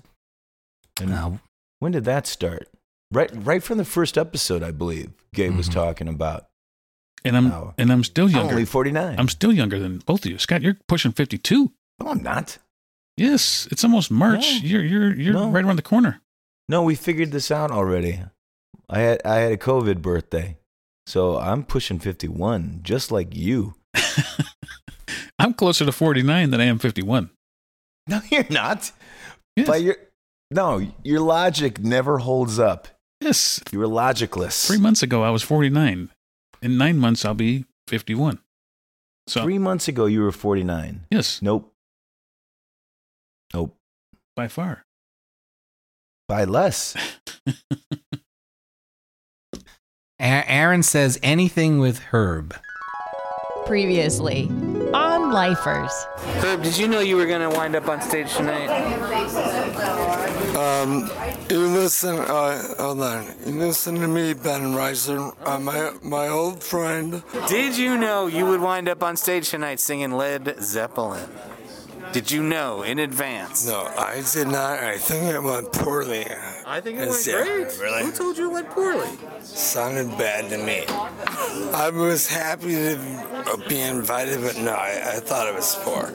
And 1.00 1.40
when 1.78 1.92
did 1.92 2.04
that 2.04 2.26
start? 2.26 2.68
Right, 3.12 3.30
right 3.32 3.62
from 3.62 3.78
the 3.78 3.84
first 3.84 4.18
episode, 4.18 4.62
I 4.62 4.72
believe. 4.72 5.10
Gabe 5.34 5.56
was 5.56 5.68
talking 5.68 6.08
about. 6.08 6.46
And 7.26 7.36
I'm 7.36 7.50
Wow. 7.50 7.74
and 7.78 7.90
I'm 7.92 8.04
still 8.04 8.26
I'm 8.26 8.32
younger. 8.32 8.52
only 8.54 8.64
49. 8.64 9.18
I'm 9.18 9.28
still 9.28 9.52
younger 9.52 9.78
than 9.78 9.98
both 9.98 10.24
of 10.24 10.30
you. 10.30 10.38
Scott, 10.38 10.62
you're 10.62 10.76
pushing 10.88 11.12
52. 11.12 11.72
No, 12.00 12.10
I'm 12.10 12.22
not. 12.22 12.58
Yes, 13.16 13.66
it's 13.70 13.82
almost 13.84 14.10
March. 14.10 14.40
No. 14.62 14.68
You're 14.68 14.84
you're 14.84 15.14
you're 15.14 15.32
No. 15.34 15.50
right 15.50 15.64
around 15.64 15.76
the 15.76 15.82
corner. 15.82 16.20
No, 16.68 16.82
we 16.82 16.94
figured 16.94 17.32
this 17.32 17.50
out 17.50 17.70
already. 17.70 18.20
I 18.88 18.98
had 19.00 19.22
I 19.24 19.36
had 19.36 19.52
a 19.52 19.56
COVID 19.56 20.02
birthday, 20.02 20.58
so 21.06 21.38
I'm 21.38 21.64
pushing 21.64 21.98
51, 21.98 22.80
just 22.82 23.10
like 23.10 23.34
you. 23.34 23.74
I'm 25.38 25.54
closer 25.54 25.84
to 25.84 25.92
49 25.92 26.50
than 26.50 26.60
I 26.60 26.64
am 26.64 26.78
51. 26.78 27.30
No, 28.08 28.20
you're 28.30 28.46
not. 28.50 28.90
Yes. 29.56 29.66
But 29.66 29.82
your 29.82 29.96
no, 30.50 30.86
your 31.02 31.20
logic 31.20 31.80
never 31.80 32.18
holds 32.18 32.58
up. 32.58 32.88
Yes. 33.20 33.60
You 33.72 33.78
were 33.80 33.86
logicless. 33.86 34.66
Three 34.66 34.78
months 34.78 35.02
ago, 35.02 35.22
I 35.24 35.30
was 35.30 35.42
49. 35.42 36.10
In 36.62 36.78
nine 36.78 36.98
months, 36.98 37.24
I'll 37.24 37.34
be 37.34 37.64
51. 37.88 38.38
So 39.28 39.42
Three 39.42 39.58
months 39.58 39.88
ago, 39.88 40.06
you 40.06 40.22
were 40.22 40.32
49. 40.32 41.06
yes, 41.10 41.40
Nope. 41.42 41.72
Nope. 43.54 43.76
by 44.34 44.48
far. 44.48 44.84
By 46.28 46.44
less. 46.44 46.96
Aaron 50.18 50.82
says 50.82 51.18
anything 51.22 51.78
with 51.78 51.98
Herb. 51.98 52.54
Previously 53.66 54.48
on 54.94 55.30
Lifers. 55.32 55.92
Herb, 56.40 56.62
did 56.62 56.76
you 56.78 56.88
know 56.88 57.00
you 57.00 57.16
were 57.16 57.26
gonna 57.26 57.50
wind 57.50 57.74
up 57.76 57.88
on 57.88 58.00
stage 58.00 58.32
tonight? 58.34 58.68
Um, 60.56 61.10
you 61.50 61.66
listen, 61.66 62.18
uh, 62.18 62.74
hold 62.78 63.02
on. 63.02 63.26
You 63.44 63.58
listen 63.58 63.96
to 63.96 64.08
me, 64.08 64.32
Ben 64.32 64.72
Reiser, 64.72 65.34
uh, 65.46 65.58
my, 65.58 65.92
my 66.02 66.28
old 66.28 66.62
friend. 66.62 67.22
Did 67.46 67.76
you 67.76 67.98
know 67.98 68.26
you 68.26 68.46
would 68.46 68.60
wind 68.62 68.88
up 68.88 69.02
on 69.02 69.18
stage 69.18 69.50
tonight 69.50 69.80
singing 69.80 70.12
Led 70.12 70.56
Zeppelin? 70.62 71.28
Did 72.16 72.30
you 72.30 72.42
know 72.42 72.82
in 72.82 72.98
advance? 72.98 73.66
No, 73.66 73.92
I 73.94 74.22
did 74.32 74.48
not. 74.48 74.78
I 74.78 74.96
think 74.96 75.24
it 75.24 75.42
went 75.42 75.70
poorly. 75.70 76.24
I 76.64 76.80
think 76.80 76.98
it 76.98 77.08
went 77.10 77.26
it 77.26 77.44
great. 77.44 77.78
really? 77.78 78.04
Who 78.04 78.10
told 78.10 78.38
you 78.38 78.48
it 78.48 78.54
went 78.54 78.70
poorly? 78.70 79.10
Sounded 79.42 80.08
bad 80.16 80.48
to 80.48 80.56
me. 80.56 80.84
I 81.74 81.90
was 81.92 82.26
happy 82.26 82.70
to 82.70 83.62
be 83.68 83.78
invited, 83.78 84.40
but 84.40 84.56
no, 84.56 84.72
I, 84.72 85.16
I 85.16 85.20
thought 85.20 85.46
it 85.46 85.54
was 85.54 85.76
poor. 85.80 86.10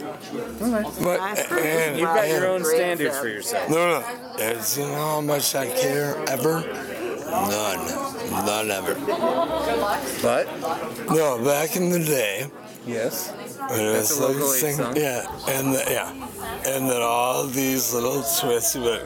But, 1.03 1.38
and, 1.51 2.00
You've 2.00 2.10
got 2.10 2.27
your 2.29 2.48
own 2.48 2.65
standards 2.65 3.20
for 3.20 3.27
yourself. 3.27 3.70
No, 3.70 4.00
no. 4.00 4.36
It's, 4.39 4.79
you 4.79 4.86
know 4.86 4.96
how 4.96 5.22
much 5.22 5.53
I 5.53 5.67
care 5.67 6.17
ever? 6.27 6.62
None. 7.29 8.43
None 8.43 8.72
ever. 8.72 8.96
But? 10.24 10.48
No, 11.12 11.38
back 11.46 11.75
in 11.75 11.91
the 11.91 12.00
day. 12.00 12.50
Yes. 12.88 13.31
When 13.70 13.80
it 13.80 13.94
That's 13.94 14.10
was 14.10 14.20
a 14.20 14.22
like 14.27 14.36
local 14.36 14.53
aid 14.53 14.60
sing- 14.60 14.75
song. 14.75 14.96
Yeah, 14.98 15.25
and 15.48 15.74
the, 15.74 15.84
yeah, 15.89 16.12
and 16.68 16.89
then 16.89 17.01
all 17.01 17.46
these 17.48 17.94
little 17.94 18.24
twists, 18.39 18.75
but 18.75 19.06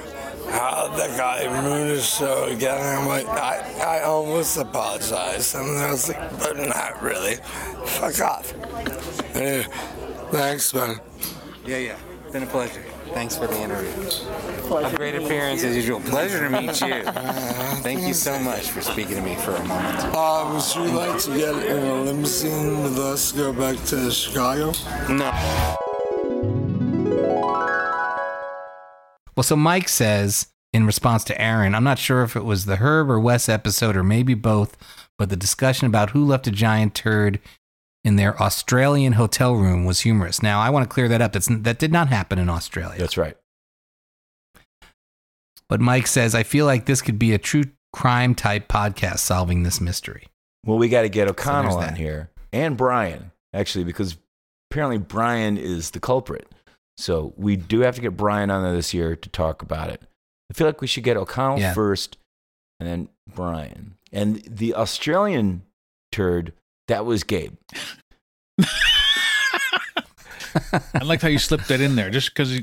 how 0.50 0.88
the 0.96 1.08
guy 1.18 1.44
ruined 1.46 1.90
his 1.90 2.06
show 2.08 2.46
again. 2.46 2.80
I'm 3.00 3.08
like, 3.08 3.28
I, 3.28 4.00
I 4.00 4.04
almost 4.04 4.58
apologized, 4.58 5.56
and 5.56 5.78
I 5.78 5.92
was 5.92 6.08
like, 6.08 6.40
but 6.40 6.58
not 6.58 7.02
really. 7.02 7.36
Fuck 7.86 8.20
off. 8.22 8.54
Anyway, 9.36 9.66
thanks, 10.32 10.74
man. 10.74 11.00
Yeah, 11.66 11.78
yeah. 11.78 11.98
Been 12.32 12.44
a 12.44 12.48
pleasure. 12.48 12.84
Thanks 13.14 13.38
for 13.38 13.48
the 13.48 13.62
interview. 13.62 13.92
A 14.76 14.96
great 14.96 15.16
appearance 15.16 15.64
as 15.64 15.76
usual. 15.76 16.00
Pleasure 16.02 16.50
to 16.50 16.50
meet 16.50 16.82
you. 16.82 17.04
Thank 17.82 18.02
you 18.02 18.14
so 18.14 18.38
much 18.40 18.72
for 18.72 18.82
speaking 18.82 19.16
to 19.16 19.22
me 19.22 19.36
for 19.36 19.56
a 19.56 19.64
moment. 19.64 20.00
Uh, 20.14 20.52
would 20.54 20.76
you 20.76 20.96
like 20.96 21.20
to 21.22 21.38
get 21.38 21.56
in 21.66 21.84
a 21.86 22.02
limousine 22.02 22.82
with 22.84 22.98
us, 22.98 23.32
go 23.32 23.54
back 23.54 23.82
to 23.86 24.12
Chicago? 24.12 24.74
No. 25.10 25.32
Well, 29.36 29.44
so 29.44 29.56
Mike 29.56 29.90
says 29.90 30.48
in 30.74 30.86
response 30.86 31.24
to 31.26 31.42
Aaron, 31.42 31.76
I'm 31.76 31.84
not 31.84 32.00
sure 32.00 32.24
if 32.24 32.36
it 32.36 32.44
was 32.44 32.66
the 32.66 32.78
Herb 32.78 33.10
or 33.10 33.20
Wes 33.20 33.48
episode 33.48 33.96
or 33.96 34.04
maybe 34.04 34.34
both, 34.34 34.76
but 35.18 35.30
the 35.30 35.38
discussion 35.38 35.88
about 35.88 36.10
who 36.10 36.26
left 36.26 36.48
a 36.48 36.52
giant 36.52 36.96
turd 36.96 37.40
in 38.06 38.16
their 38.18 38.40
Australian 38.42 39.14
hotel 39.14 39.56
room 39.56 39.84
was 39.84 40.02
humorous. 40.02 40.44
Now, 40.44 40.62
I 40.62 40.70
want 40.70 40.88
to 40.88 40.94
clear 40.94 41.08
that 41.08 41.22
up. 41.22 41.34
That's, 41.34 41.48
that 41.50 41.80
did 41.80 41.92
not 41.92 42.08
happen 42.08 42.38
in 42.38 42.50
Australia. 42.50 43.00
That's 43.00 43.18
right. 43.18 43.36
But 45.68 45.82
Mike 45.82 46.06
says, 46.06 46.36
I 46.36 46.44
feel 46.44 46.68
like 46.68 46.86
this 46.86 47.02
could 47.02 47.18
be 47.18 47.34
a 47.34 47.40
true 47.40 47.64
crime 47.92 48.36
type 48.36 48.68
podcast 48.68 49.20
solving 49.20 49.64
this 49.64 49.82
mystery. 49.82 50.28
Well, 50.66 50.78
we 50.78 50.88
got 50.88 51.02
to 51.02 51.10
get 51.10 51.28
O'Connell 51.28 51.80
there's 51.80 51.90
on 51.92 51.96
here 51.96 52.30
and 52.54 52.78
Brian, 52.78 53.32
actually, 53.54 53.84
because 53.84 54.18
apparently 54.70 55.00
Brian 55.00 55.58
is 55.58 55.90
the 55.92 56.00
culprit. 56.00 56.48
So 56.98 57.34
we 57.38 57.56
do 57.56 57.80
have 57.82 57.96
to 57.96 58.02
get 58.02 58.16
Brian 58.16 58.52
on 58.52 58.64
there 58.64 58.74
this 58.74 58.94
year 58.94 59.16
to 59.16 59.30
talk 59.30 59.64
about 59.64 59.90
it. 59.90 60.02
I 60.52 60.54
feel 60.54 60.68
like 60.68 60.80
we 60.82 60.88
should 60.88 61.04
get 61.04 61.18
O'Connell 61.18 61.60
Yeah. 61.60 61.74
first 61.74 62.18
and 62.80 62.88
then 62.88 63.10
Brian. 63.34 63.96
And 64.12 64.44
the 64.48 64.76
Australian 64.76 65.64
turd, 66.12 66.54
that 66.88 67.06
was 67.06 67.24
Gabe. 67.24 67.56
I 70.94 71.04
liked 71.04 71.22
how 71.22 71.28
you 71.28 71.40
slipped 71.40 71.68
that 71.68 71.82
in 71.82 71.96
there 71.96 72.10
just 72.10 72.34
because 72.34 72.62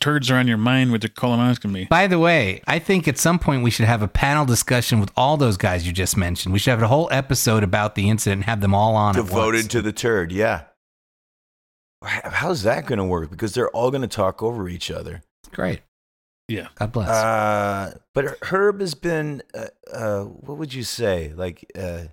turds 0.00 0.30
are 0.30 0.36
on 0.36 0.46
your 0.48 0.58
mind 0.58 0.92
with 0.92 1.02
the 1.02 1.08
colonoscopy. 1.08 1.88
By 1.88 2.06
the 2.06 2.18
way, 2.18 2.60
I 2.66 2.78
think 2.78 3.08
at 3.08 3.18
some 3.18 3.38
point 3.38 3.62
we 3.62 3.70
should 3.70 3.86
have 3.86 4.02
a 4.02 4.08
panel 4.08 4.44
discussion 4.44 5.00
with 5.00 5.10
all 5.16 5.36
those 5.36 5.56
guys 5.56 5.86
you 5.86 5.92
just 5.92 6.16
mentioned. 6.16 6.52
We 6.52 6.58
should 6.58 6.70
have 6.70 6.82
a 6.82 6.88
whole 6.88 7.08
episode 7.10 7.62
about 7.64 7.94
the 7.94 8.08
incident 8.10 8.38
and 8.40 8.44
have 8.44 8.60
them 8.60 8.74
all 8.74 8.94
on 8.94 9.16
at 9.16 9.24
Devoted 9.24 9.58
once. 9.58 9.68
to 9.68 9.82
the 9.82 9.92
turd, 9.92 10.32
yeah. 10.32 10.64
How's 12.04 12.64
that 12.64 12.86
going 12.86 12.98
to 12.98 13.04
work? 13.04 13.30
Because 13.30 13.54
they're 13.54 13.70
all 13.70 13.90
going 13.90 14.02
to 14.02 14.08
talk 14.08 14.42
over 14.42 14.68
each 14.68 14.90
other. 14.90 15.22
Great. 15.52 15.82
Yeah. 16.48 16.66
God 16.74 16.92
bless. 16.92 17.08
Uh, 17.08 17.98
but 18.12 18.38
Herb 18.42 18.80
has 18.80 18.94
been, 18.94 19.42
uh, 19.54 19.66
uh, 19.92 20.24
what 20.24 20.58
would 20.58 20.74
you 20.74 20.82
say? 20.82 21.32
Like, 21.34 21.64
uh, 21.78 22.04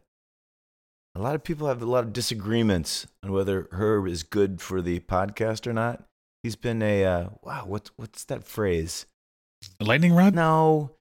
a 1.20 1.22
lot 1.22 1.36
of 1.36 1.44
people 1.44 1.68
have 1.68 1.82
a 1.82 1.86
lot 1.86 2.06
of 2.06 2.14
disagreements 2.14 3.06
on 3.24 3.34
whether 3.34 3.68
Herb 3.72 4.08
is 4.08 4.24
good 4.24 4.62
for 4.62 4.82
the 4.82 5.02
podcast 5.02 5.68
or 5.68 5.74
not. 5.74 6.02
He's 6.44 6.56
been 6.56 6.82
a, 6.82 7.04
uh, 7.04 7.30
wow, 7.44 7.66
what, 7.66 7.92
what's 7.98 8.24
that 8.26 8.46
phrase? 8.46 9.06
A 9.82 9.84
lightning 9.84 10.14
rod? 10.14 10.34
No. 10.34 10.92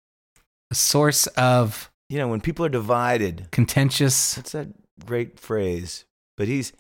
a 0.73 0.75
source 0.75 1.29
of 1.29 1.91
You 2.09 2.19
know, 2.19 2.27
when 2.27 2.41
people 2.41 2.65
are 2.65 2.69
divided, 2.71 3.47
contentious. 3.53 4.37
what's 4.37 4.53
that 4.53 4.69
great 5.07 5.39
phrase? 5.39 6.05
But 6.37 6.49
he's, 6.49 6.73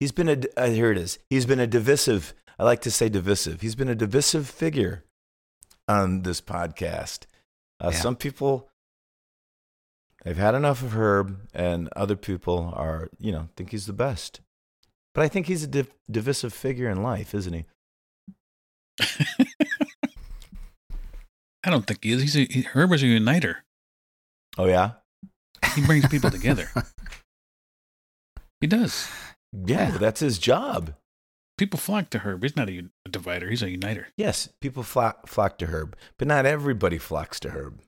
he's 0.00 0.12
been 0.12 0.30
a, 0.30 0.38
uh, 0.56 0.68
here 0.70 0.90
it 0.90 0.96
is. 0.96 1.18
He's 1.28 1.44
been 1.44 1.60
a 1.60 1.66
divisive, 1.66 2.32
I 2.58 2.64
like 2.64 2.80
to 2.82 2.90
say 2.90 3.10
divisive. 3.10 3.60
He's 3.60 3.74
been 3.74 3.90
a 3.90 3.94
divisive 3.94 4.48
figure 4.48 5.04
on 5.86 6.22
this 6.22 6.40
podcast. 6.40 7.26
Uh, 7.78 7.90
Yeah. 7.92 7.98
Some 8.00 8.16
people 8.16 8.70
they've 10.26 10.36
had 10.36 10.54
enough 10.54 10.82
of 10.82 10.92
Herb, 10.92 11.38
and 11.54 11.88
other 11.96 12.16
people 12.16 12.72
are, 12.76 13.08
you 13.18 13.32
know, 13.32 13.48
think 13.56 13.70
he's 13.70 13.86
the 13.86 13.92
best. 13.94 14.40
But 15.14 15.24
I 15.24 15.28
think 15.28 15.46
he's 15.46 15.62
a 15.62 15.66
div- 15.68 15.94
divisive 16.10 16.52
figure 16.52 16.90
in 16.90 17.02
life, 17.02 17.34
isn't 17.34 17.52
he? 17.54 17.64
I 21.64 21.70
don't 21.70 21.86
think 21.86 22.04
he 22.04 22.12
is. 22.12 22.20
He's 22.22 22.36
a, 22.36 22.44
he, 22.52 22.62
Herb 22.62 22.92
is 22.92 23.02
a 23.02 23.06
uniter. 23.06 23.64
Oh 24.58 24.66
yeah, 24.66 24.92
He 25.74 25.84
brings 25.84 26.06
people 26.08 26.30
together. 26.30 26.68
He 28.62 28.66
does. 28.66 29.06
yeah. 29.52 29.90
well, 29.90 29.98
that's 29.98 30.20
his 30.20 30.38
job. 30.38 30.94
People 31.58 31.78
flock 31.78 32.08
to 32.08 32.20
Herb. 32.20 32.42
He's 32.42 32.56
not 32.56 32.70
a, 32.70 32.88
a 33.04 33.08
divider. 33.10 33.50
He's 33.50 33.62
a 33.62 33.68
uniter. 33.68 34.08
Yes, 34.16 34.48
people 34.62 34.82
flock 34.82 35.28
flock 35.28 35.58
to 35.58 35.66
Herb, 35.66 35.94
but 36.16 36.26
not 36.26 36.46
everybody 36.46 36.96
flocks 36.96 37.38
to 37.40 37.50
Herb. 37.50 37.82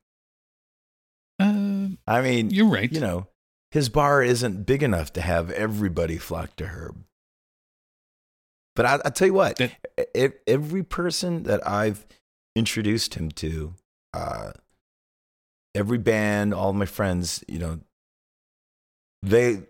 I 2.09 2.23
mean, 2.23 2.49
you're 2.51 2.67
right. 2.67 2.91
You 2.91 3.01
know, 3.01 3.27
his 3.71 3.91
bar 3.91 4.23
isn't 4.23 4.65
big 4.65 4.83
enough 4.83 5.13
to 5.13 5.21
have 5.21 5.51
everybody 5.51 6.17
flock 6.17 6.57
to 6.57 6.67
Herb. 6.67 7.05
But 8.75 8.87
I, 8.87 8.93
I'll 9.05 9.11
tell 9.11 9.29
you 9.29 9.35
what, 9.35 9.61
e- 9.61 10.29
every 10.47 10.83
person 10.83 11.43
that 11.43 11.67
I've 11.69 12.07
introduced 12.57 13.15
him 13.15 13.31
to, 13.33 13.75
uh, 14.15 14.53
every 15.75 15.99
band, 15.99 16.55
all 16.55 16.73
my 16.73 16.87
friends, 16.87 17.45
you 17.47 17.59
know, 17.59 17.81
they 19.23 19.65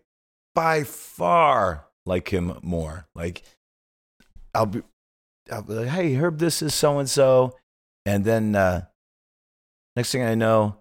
by 0.55 0.85
far 0.85 1.87
like 2.07 2.29
him 2.33 2.57
more. 2.62 3.09
Like, 3.16 3.42
I'll 4.55 4.66
be, 4.66 4.83
I'll 5.51 5.62
be 5.62 5.72
like, 5.72 5.88
hey, 5.88 6.14
Herb, 6.14 6.38
this 6.38 6.62
is 6.62 6.72
so 6.72 6.98
and 6.98 7.11
so. 7.11 7.57
And 8.07 8.24
then 8.24 8.55
uh, 8.55 8.87
next 9.96 10.12
thing 10.12 10.22
I 10.22 10.35
know, 10.37 10.77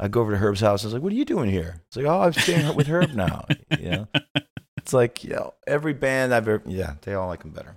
I 0.00 0.08
go 0.08 0.22
over 0.22 0.32
to 0.32 0.38
Herb's 0.38 0.60
house. 0.62 0.82
I 0.82 0.86
was 0.86 0.94
like, 0.94 1.02
what 1.02 1.12
are 1.12 1.16
you 1.16 1.26
doing 1.26 1.50
here? 1.50 1.82
It's 1.88 1.96
like, 1.96 2.06
oh, 2.06 2.22
I'm 2.22 2.32
staying 2.32 2.74
with 2.74 2.86
Herb 2.88 3.12
now. 3.12 3.44
You 3.78 3.90
know, 3.90 4.08
it's 4.76 4.92
like, 4.92 5.22
you 5.24 5.30
know, 5.30 5.54
every 5.66 5.92
band 5.94 6.34
I've 6.34 6.48
ever, 6.48 6.62
yeah, 6.66 6.94
they 7.02 7.14
all 7.14 7.28
like 7.28 7.44
him 7.44 7.52
better. 7.52 7.76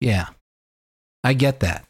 Yeah. 0.00 0.26
I 1.24 1.32
get 1.32 1.60
that. 1.60 1.86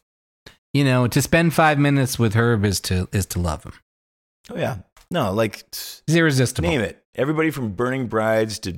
You 0.75 0.85
know, 0.85 1.07
to 1.09 1.23
spend 1.23 1.55
five 1.55 1.79
minutes 1.79 2.19
with 2.19 2.35
Herb 2.35 2.65
is 2.65 2.79
to 2.83 3.09
is 3.13 3.27
to 3.27 3.39
love 3.39 3.65
him. 3.65 3.73
Oh 4.51 4.57
yeah, 4.57 4.79
no, 5.11 5.33
like 5.33 5.65
He's 6.07 6.17
irresistible. 6.17 6.69
name 6.69 6.83
it. 6.83 7.03
Everybody 7.15 7.51
from 7.51 7.71
Burning 7.73 8.07
Brides 8.07 8.59
to 8.61 8.77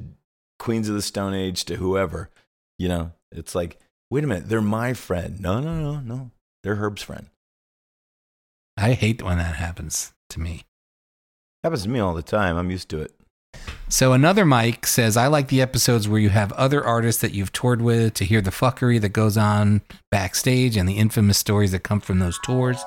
Queens 0.59 0.89
of 0.89 0.95
the 0.95 1.03
Stone 1.03 1.35
Age 1.35 1.65
to 1.67 1.77
whoever. 1.77 2.31
You 2.79 2.89
know, 2.89 3.13
it's 3.33 3.55
like, 3.55 3.79
wait 4.11 4.25
a 4.25 4.27
minute, 4.27 4.49
they're 4.49 4.61
my 4.63 4.95
friend. 4.95 5.41
No, 5.41 5.61
no, 5.61 5.75
no, 5.81 6.01
no, 6.01 6.31
they're 6.63 6.77
Herb's 6.77 7.03
friend. 7.03 7.27
I 8.81 8.95
hate 8.95 9.23
when 9.23 9.39
that 9.39 9.57
happens 9.57 10.13
to 10.31 10.41
me. 10.41 10.65
Happens 11.63 11.83
to 11.83 11.89
me 11.89 12.01
all 12.01 12.15
the 12.15 12.23
time. 12.23 12.57
I'm 12.57 12.71
used 12.71 12.89
to 12.91 13.01
it. 13.01 13.13
So 13.89 14.13
another 14.13 14.47
Mike 14.47 14.87
says, 14.87 15.17
I 15.17 15.27
like 15.27 15.49
the 15.49 15.61
episodes 15.61 16.09
where 16.09 16.21
you 16.21 16.31
have 16.31 16.53
other 16.53 16.83
artists 16.83 17.21
that 17.23 17.35
you've 17.35 17.53
toured 17.53 17.83
with 17.83 18.15
to 18.15 18.25
hear 18.25 18.41
the 18.41 18.51
fuckery 18.51 19.01
that 19.01 19.11
goes 19.11 19.37
on 19.37 19.83
backstage 20.11 20.77
and 20.77 20.89
the 20.89 20.97
infamous 20.97 21.39
stories 21.39 21.73
that 21.73 21.81
come 21.81 22.01
from 22.01 22.21
those 22.21 22.39
tours. 22.45 22.83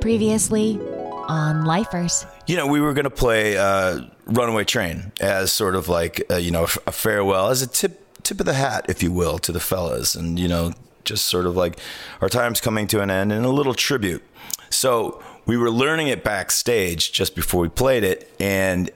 Previously 0.00 0.78
on 1.28 1.64
Lifers. 1.64 2.24
You 2.46 2.56
know, 2.56 2.66
we 2.66 2.80
were 2.80 2.94
going 2.94 3.04
to 3.04 3.10
play 3.10 3.58
uh, 3.58 4.00
Runaway 4.26 4.64
Train 4.64 5.12
as 5.20 5.52
sort 5.52 5.74
of 5.74 5.88
like, 5.88 6.22
uh, 6.30 6.36
you 6.36 6.50
know, 6.50 6.64
a 6.86 6.92
farewell, 6.92 7.50
as 7.50 7.60
a 7.60 7.66
tip 7.66 8.04
tip 8.22 8.40
of 8.40 8.46
the 8.46 8.54
hat, 8.54 8.86
if 8.88 9.02
you 9.02 9.12
will, 9.12 9.38
to 9.38 9.52
the 9.52 9.60
fellas. 9.60 10.14
And, 10.14 10.38
you 10.38 10.48
know, 10.48 10.72
just 11.04 11.26
sort 11.26 11.46
of 11.46 11.56
like 11.56 11.78
our 12.20 12.28
time's 12.28 12.60
coming 12.60 12.86
to 12.88 13.00
an 13.00 13.10
end 13.10 13.32
and 13.32 13.44
a 13.44 13.50
little 13.50 13.74
tribute. 13.74 14.22
So 14.70 15.22
we 15.46 15.56
were 15.56 15.70
learning 15.70 16.08
it 16.08 16.22
backstage 16.22 17.12
just 17.12 17.34
before 17.34 17.60
we 17.60 17.68
played 17.68 18.04
it. 18.04 18.32
And 18.38 18.90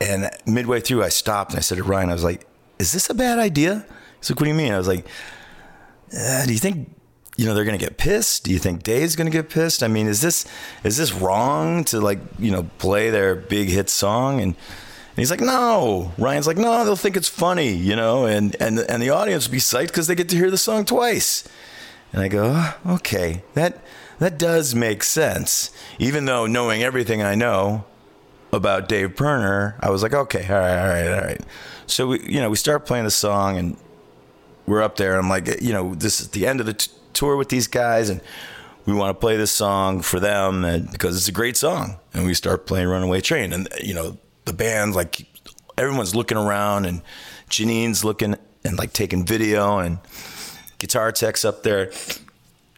and 0.00 0.30
midway 0.46 0.80
through, 0.80 1.02
I 1.02 1.08
stopped 1.08 1.52
and 1.52 1.58
I 1.58 1.60
said 1.60 1.78
to 1.78 1.84
Ryan, 1.84 2.10
I 2.10 2.12
was 2.12 2.22
like, 2.22 2.46
is 2.78 2.92
this 2.92 3.10
a 3.10 3.14
bad 3.14 3.38
idea? 3.38 3.84
He's 4.20 4.30
like, 4.30 4.38
what 4.38 4.44
do 4.44 4.50
you 4.50 4.56
mean? 4.56 4.72
I 4.72 4.78
was 4.78 4.86
like, 4.86 5.04
uh, 6.16 6.46
do 6.46 6.52
you 6.52 6.58
think 6.58 6.90
you 7.36 7.46
know 7.46 7.54
they're 7.54 7.64
to 7.78 7.84
get 7.84 7.98
pissed? 7.98 8.44
Do 8.44 8.52
you 8.52 8.58
think 8.58 8.82
Dave's 8.82 9.16
to 9.16 9.30
get 9.30 9.50
pissed? 9.50 9.82
I 9.82 9.88
mean, 9.88 10.06
is 10.06 10.20
this 10.20 10.46
is 10.84 10.96
this 10.96 11.12
wrong 11.12 11.84
to 11.84 12.00
like 12.00 12.18
you 12.38 12.50
know 12.50 12.64
play 12.78 13.10
their 13.10 13.34
big 13.34 13.68
hit 13.68 13.90
song? 13.90 14.40
And, 14.40 14.54
and 14.54 15.16
he's 15.16 15.30
like, 15.30 15.40
no. 15.40 16.12
Ryan's 16.18 16.46
like, 16.46 16.56
no, 16.56 16.84
they'll 16.84 16.96
think 16.96 17.16
it's 17.16 17.28
funny, 17.28 17.74
you 17.74 17.96
know, 17.96 18.26
and 18.26 18.56
and 18.60 18.78
and 18.78 19.02
the 19.02 19.10
audience 19.10 19.46
will 19.46 19.52
be 19.52 19.58
psyched 19.58 19.88
because 19.88 20.06
they 20.06 20.14
get 20.14 20.28
to 20.30 20.36
hear 20.36 20.50
the 20.50 20.58
song 20.58 20.84
twice. 20.84 21.48
And 22.12 22.22
I 22.22 22.28
go, 22.28 22.52
"Oh, 22.54 22.94
okay, 22.94 23.42
that 23.54 23.82
that 24.18 24.38
does 24.38 24.74
make 24.74 25.02
sense. 25.02 25.70
Even 25.98 26.24
though 26.24 26.46
knowing 26.46 26.82
everything 26.82 27.22
I 27.22 27.34
know 27.34 27.84
about 28.52 28.88
Dave 28.88 29.16
Pirner, 29.16 29.76
I 29.80 29.90
was 29.90 30.02
like, 30.02 30.14
okay, 30.14 30.46
all 30.48 30.58
right, 30.58 30.78
all 30.78 30.88
right, 30.88 31.12
all 31.12 31.20
right. 31.20 31.40
So 31.86 32.08
we, 32.08 32.20
you 32.22 32.40
know, 32.40 32.50
we 32.50 32.56
start 32.56 32.86
playing 32.86 33.04
the 33.04 33.10
song 33.10 33.58
and 33.58 33.76
we're 34.66 34.82
up 34.82 34.96
there. 34.96 35.12
And 35.12 35.20
I'm 35.20 35.28
like, 35.28 35.60
you 35.60 35.72
know, 35.72 35.94
this 35.94 36.20
is 36.20 36.28
the 36.28 36.46
end 36.46 36.60
of 36.60 36.66
the 36.66 36.74
t- 36.74 36.90
tour 37.12 37.36
with 37.36 37.48
these 37.48 37.66
guys, 37.66 38.10
and 38.10 38.20
we 38.86 38.94
want 38.94 39.10
to 39.10 39.20
play 39.20 39.36
this 39.36 39.50
song 39.50 40.02
for 40.02 40.20
them 40.20 40.64
and, 40.64 40.90
because 40.90 41.16
it's 41.16 41.28
a 41.28 41.32
great 41.32 41.56
song. 41.56 41.98
And 42.14 42.26
we 42.26 42.34
start 42.34 42.66
playing 42.66 42.88
Runaway 42.88 43.20
Train, 43.20 43.52
and 43.52 43.68
you 43.82 43.94
know, 43.94 44.18
the 44.44 44.52
band 44.52 44.94
like 44.94 45.26
everyone's 45.76 46.14
looking 46.14 46.38
around, 46.38 46.86
and 46.86 47.02
Janine's 47.48 48.04
looking 48.04 48.36
and 48.64 48.78
like 48.78 48.92
taking 48.92 49.24
video, 49.24 49.78
and 49.78 49.98
guitar 50.78 51.12
tech's 51.12 51.44
up 51.44 51.62
there, 51.62 51.90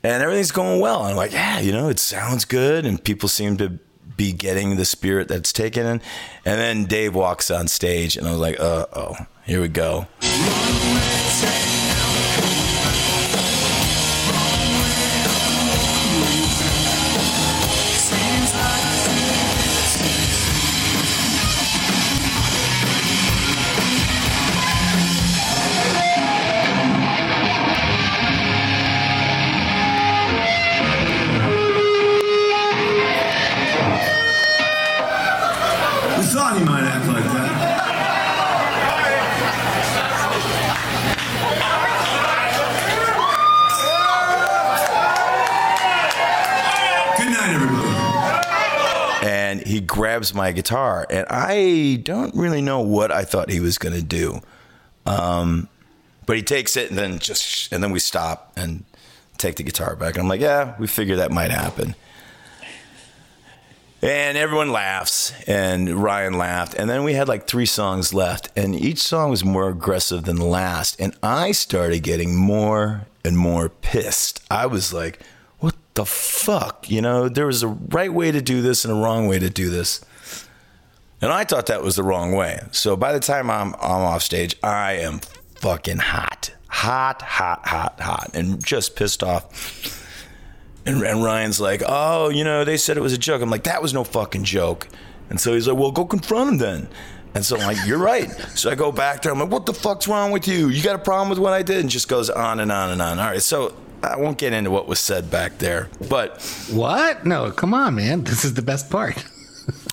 and 0.03 0.23
everything's 0.23 0.53
going 0.53 0.81
well. 0.81 1.03
I'm 1.03 1.17
like, 1.17 1.33
yeah, 1.33 1.61
you 1.61 1.73
know, 1.73 1.89
it 1.89 1.99
sounds 1.99 2.45
good, 2.45 2.87
and 2.87 3.03
people 3.03 3.29
seem 3.29 3.57
to 3.59 3.79
be 4.17 4.33
getting 4.33 4.77
the 4.77 4.85
spirit 4.85 5.29
that's 5.29 5.53
taken 5.53 5.87
in. 5.87 6.03
And 6.45 6.61
then 6.61 6.85
Dave 6.85 7.15
walks 7.15 7.51
on 7.51 7.69
stage, 7.69 8.17
and 8.17 8.27
I 8.27 8.33
was 8.33 8.41
like, 8.41 8.61
uh 8.61 8.87
oh, 8.93 9.15
here 9.45 9.61
we 9.61 9.69
go. 9.69 10.07
Grabs 50.20 50.35
my 50.35 50.52
guitar 50.52 51.06
and 51.09 51.26
i 51.30 51.98
don't 52.02 52.35
really 52.35 52.61
know 52.61 52.80
what 52.80 53.11
i 53.11 53.24
thought 53.24 53.48
he 53.48 53.59
was 53.59 53.78
going 53.78 53.94
to 53.94 54.02
do. 54.02 54.40
Um, 55.06 55.66
but 56.26 56.37
he 56.37 56.42
takes 56.42 56.76
it 56.76 56.90
and 56.90 56.98
then 56.98 57.18
just 57.18 57.72
and 57.72 57.83
then 57.83 57.90
we 57.90 57.98
stop 57.98 58.52
and 58.54 58.85
take 59.38 59.56
the 59.56 59.62
guitar 59.62 59.96
back. 59.96 60.14
And 60.14 60.22
i'm 60.22 60.28
like 60.28 60.42
yeah 60.42 60.74
we 60.78 60.87
figured 60.87 61.18
that 61.18 61.30
might 61.30 61.50
happen. 61.50 61.94
And 64.02 64.37
everyone 64.37 64.72
laughs 64.72 65.33
and 65.46 65.88
ryan 66.02 66.35
laughed 66.35 66.74
and 66.74 66.90
then 66.90 67.02
we 67.02 67.14
had 67.14 67.26
like 67.26 67.46
three 67.46 67.66
songs 67.66 68.12
left 68.12 68.50
and 68.54 68.74
each 68.74 68.98
song 68.98 69.30
was 69.30 69.42
more 69.42 69.70
aggressive 69.70 70.24
than 70.24 70.37
the 70.37 70.44
last 70.44 71.00
and 71.00 71.14
i 71.22 71.52
started 71.52 72.02
getting 72.02 72.37
more 72.37 73.06
and 73.24 73.38
more 73.38 73.70
pissed. 73.70 74.42
I 74.50 74.66
was 74.66 74.92
like 74.92 75.20
what 75.61 75.76
the 75.94 76.04
fuck? 76.04 76.90
You 76.90 77.00
know 77.00 77.30
there 77.30 77.46
was 77.46 77.62
a 77.62 77.68
right 77.68 78.12
way 78.12 78.30
to 78.33 78.42
do 78.42 78.61
this 78.61 78.85
and 78.85 78.92
a 78.92 79.00
wrong 79.02 79.26
way 79.26 79.38
to 79.38 79.48
do 79.48 79.70
this 79.70 80.02
and 81.20 81.33
i 81.33 81.44
thought 81.44 81.66
that 81.66 81.83
was 81.83 81.96
the 81.96 82.02
wrong 82.02 82.33
way 82.33 82.61
so 82.72 82.96
by 82.96 83.12
the 83.12 83.20
time 83.20 83.50
i'm, 83.50 83.74
I'm 83.74 84.02
off 84.02 84.22
stage 84.22 84.56
i 84.62 84.92
am 84.92 85.20
fucking 85.56 85.98
hot 85.98 86.52
hot 86.68 87.22
hot 87.22 87.66
hot 87.66 88.00
hot 88.00 88.30
and 88.35 88.64
just 88.64 88.96
pissed 88.96 89.22
off 89.22 89.98
and, 90.87 91.02
and 91.02 91.22
Ryan's 91.22 91.61
like, 91.61 91.83
oh, 91.87 92.30
you 92.30 92.42
know, 92.42 92.64
they 92.64 92.76
said 92.76 92.96
it 92.96 93.00
was 93.00 93.12
a 93.12 93.18
joke. 93.18 93.42
I'm 93.42 93.50
like, 93.50 93.64
that 93.64 93.83
was 93.83 93.92
no 93.92 94.04
fucking 94.04 94.44
joke. 94.44 94.88
And 95.28 95.38
so 95.38 95.54
he's 95.54 95.68
like, 95.68 95.76
well, 95.76 95.92
go 95.92 96.04
confront 96.04 96.50
him 96.50 96.59
then. 96.59 96.88
And 97.35 97.44
so 97.44 97.56
I'm 97.56 97.66
like, 97.66 97.87
you're 97.87 97.98
right. 97.98 98.30
So 98.56 98.70
I 98.70 98.74
go 98.74 98.90
back 98.90 99.22
there. 99.22 99.33
I'm 99.33 99.38
like, 99.38 99.50
what 99.50 99.66
the 99.66 99.74
fuck's 99.74 100.09
wrong 100.09 100.33
with 100.33 100.48
you? 100.48 100.68
You 100.68 100.83
got 100.83 100.96
a 100.96 100.98
problem 100.98 101.28
with 101.28 101.38
what 101.38 101.52
I 101.52 101.62
did? 101.62 101.78
And 101.80 101.90
just 101.90 102.09
goes 102.09 102.28
on 102.28 102.59
and 102.59 102.72
on 102.72 102.90
and 102.90 103.00
on. 103.00 103.18
All 103.20 103.26
right. 103.26 103.42
So 103.42 103.76
I 104.02 104.16
won't 104.16 104.38
get 104.38 104.52
into 104.52 104.70
what 104.70 104.88
was 104.88 104.98
said 104.98 105.30
back 105.30 105.59
there. 105.59 105.88
But 106.09 106.42
What? 106.72 107.24
No, 107.24 107.52
come 107.52 107.72
on, 107.72 107.94
man. 107.94 108.24
This 108.24 108.44
is 108.44 108.54
the 108.54 108.62
best 108.62 108.90
part. 108.90 109.24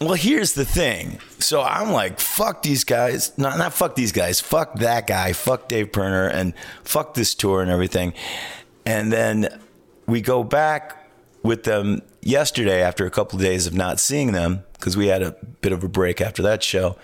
well, 0.01 0.13
here's 0.13 0.53
the 0.53 0.65
thing. 0.65 1.19
So 1.39 1.61
I'm 1.61 1.91
like, 1.91 2.19
fuck 2.19 2.63
these 2.63 2.83
guys. 2.83 3.37
Not, 3.37 3.57
not 3.57 3.73
fuck 3.73 3.95
these 3.95 4.11
guys. 4.11 4.39
Fuck 4.39 4.75
that 4.75 5.07
guy. 5.07 5.33
Fuck 5.33 5.67
Dave 5.67 5.91
Pirner 5.91 6.27
and 6.27 6.53
fuck 6.83 7.13
this 7.13 7.33
tour 7.33 7.61
and 7.61 7.71
everything. 7.71 8.13
And 8.85 9.11
then 9.11 9.59
we 10.05 10.21
go 10.21 10.43
back 10.43 11.09
with 11.43 11.63
them 11.63 12.01
yesterday 12.21 12.81
after 12.81 13.05
a 13.05 13.11
couple 13.11 13.39
of 13.39 13.43
days 13.43 13.67
of 13.67 13.73
not 13.73 13.99
seeing 13.99 14.31
them 14.31 14.63
because 14.73 14.95
we 14.95 15.07
had 15.07 15.21
a 15.21 15.31
bit 15.61 15.71
of 15.71 15.83
a 15.83 15.89
break 15.89 16.21
after 16.21 16.41
that 16.43 16.63
show. 16.63 16.97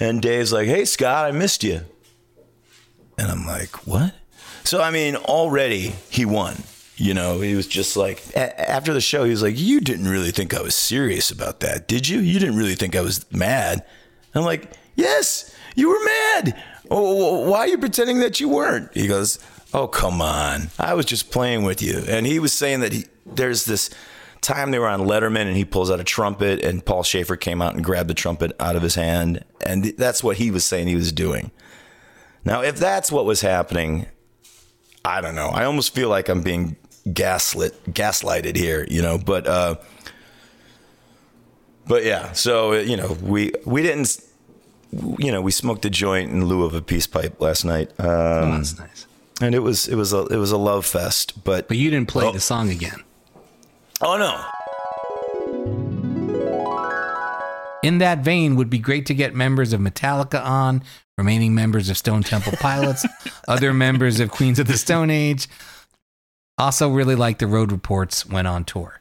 And 0.00 0.22
Dave's 0.22 0.52
like, 0.52 0.68
hey, 0.68 0.84
Scott, 0.84 1.26
I 1.26 1.30
missed 1.32 1.64
you. 1.64 1.80
And 3.16 3.30
I'm 3.30 3.46
like, 3.46 3.86
what? 3.86 4.14
So, 4.64 4.80
I 4.80 4.90
mean, 4.90 5.16
already 5.16 5.94
he 6.10 6.24
won. 6.24 6.62
You 7.00 7.14
know, 7.14 7.40
he 7.40 7.54
was 7.54 7.66
just 7.68 7.96
like, 7.96 8.22
a- 8.34 8.70
after 8.70 8.92
the 8.92 9.00
show, 9.00 9.22
he 9.24 9.30
was 9.30 9.42
like, 9.42 9.58
You 9.58 9.80
didn't 9.80 10.08
really 10.08 10.32
think 10.32 10.52
I 10.52 10.60
was 10.60 10.74
serious 10.74 11.30
about 11.30 11.60
that, 11.60 11.86
did 11.86 12.08
you? 12.08 12.18
You 12.18 12.38
didn't 12.40 12.56
really 12.56 12.74
think 12.74 12.96
I 12.96 13.00
was 13.00 13.24
mad. 13.32 13.84
I'm 14.34 14.42
like, 14.44 14.72
Yes, 14.96 15.54
you 15.76 15.88
were 15.90 16.04
mad. 16.04 16.62
Why 16.88 17.58
are 17.60 17.68
you 17.68 17.78
pretending 17.78 18.18
that 18.20 18.40
you 18.40 18.48
weren't? 18.48 18.92
He 18.94 19.06
goes, 19.06 19.38
Oh, 19.72 19.86
come 19.86 20.20
on. 20.20 20.70
I 20.78 20.94
was 20.94 21.06
just 21.06 21.30
playing 21.30 21.62
with 21.62 21.80
you. 21.82 22.02
And 22.08 22.26
he 22.26 22.38
was 22.38 22.52
saying 22.52 22.80
that 22.80 22.92
he, 22.92 23.04
there's 23.26 23.64
this 23.64 23.90
time 24.40 24.70
they 24.70 24.78
were 24.78 24.88
on 24.88 25.00
Letterman 25.00 25.46
and 25.46 25.56
he 25.56 25.64
pulls 25.64 25.90
out 25.90 26.00
a 26.00 26.04
trumpet 26.04 26.64
and 26.64 26.84
Paul 26.84 27.02
Shaffer 27.04 27.36
came 27.36 27.60
out 27.62 27.74
and 27.74 27.84
grabbed 27.84 28.08
the 28.10 28.14
trumpet 28.14 28.52
out 28.58 28.74
of 28.76 28.82
his 28.82 28.94
hand. 28.96 29.44
And 29.64 29.84
that's 29.96 30.24
what 30.24 30.38
he 30.38 30.50
was 30.50 30.64
saying 30.64 30.88
he 30.88 30.94
was 30.96 31.12
doing. 31.12 31.50
Now, 32.44 32.62
if 32.62 32.76
that's 32.76 33.12
what 33.12 33.24
was 33.24 33.40
happening, 33.42 34.06
I 35.04 35.20
don't 35.20 35.34
know. 35.34 35.48
I 35.48 35.64
almost 35.64 35.94
feel 35.94 36.08
like 36.08 36.28
I'm 36.28 36.42
being 36.42 36.76
gaslit, 37.12 37.74
gaslighted 37.92 38.56
here, 38.56 38.86
you 38.90 39.02
know. 39.02 39.18
But, 39.18 39.46
uh, 39.46 39.76
but 41.86 42.04
yeah. 42.04 42.32
So 42.32 42.72
you 42.74 42.96
know, 42.96 43.16
we 43.22 43.52
we 43.64 43.82
didn't, 43.82 44.18
you 45.18 45.32
know, 45.32 45.40
we 45.40 45.50
smoked 45.50 45.84
a 45.84 45.90
joint 45.90 46.30
in 46.30 46.44
lieu 46.46 46.64
of 46.64 46.74
a 46.74 46.82
peace 46.82 47.06
pipe 47.06 47.40
last 47.40 47.64
night. 47.64 47.90
Um, 47.98 48.06
Oh, 48.08 48.56
that's 48.58 48.78
nice. 48.78 49.06
and 49.40 49.54
it 49.54 49.60
was 49.60 49.88
it 49.88 49.94
was 49.96 50.12
a 50.12 50.26
it 50.26 50.36
was 50.36 50.52
a 50.52 50.58
love 50.58 50.84
fest. 50.86 51.44
But 51.44 51.68
but 51.68 51.76
you 51.76 51.90
didn't 51.90 52.08
play 52.08 52.30
the 52.32 52.40
song 52.40 52.70
again. 52.70 53.02
Oh 54.00 54.16
no. 54.16 54.44
In 57.82 57.98
that 57.98 58.18
vein, 58.24 58.56
would 58.56 58.68
be 58.68 58.78
great 58.78 59.06
to 59.06 59.14
get 59.14 59.34
members 59.34 59.72
of 59.72 59.80
Metallica 59.80 60.44
on, 60.44 60.82
remaining 61.16 61.54
members 61.54 61.88
of 61.88 61.96
Stone 61.96 62.24
Temple 62.24 62.52
Pilots, 62.60 63.06
other 63.48 63.72
members 63.72 64.18
of 64.20 64.30
Queens 64.30 64.58
of 64.58 64.66
the 64.66 64.76
Stone 64.76 65.10
Age. 65.10 65.48
Also, 66.58 66.88
really 66.88 67.14
like 67.14 67.38
the 67.38 67.46
Road 67.46 67.70
Reports 67.70 68.26
went 68.26 68.48
on 68.48 68.64
tour. 68.64 69.00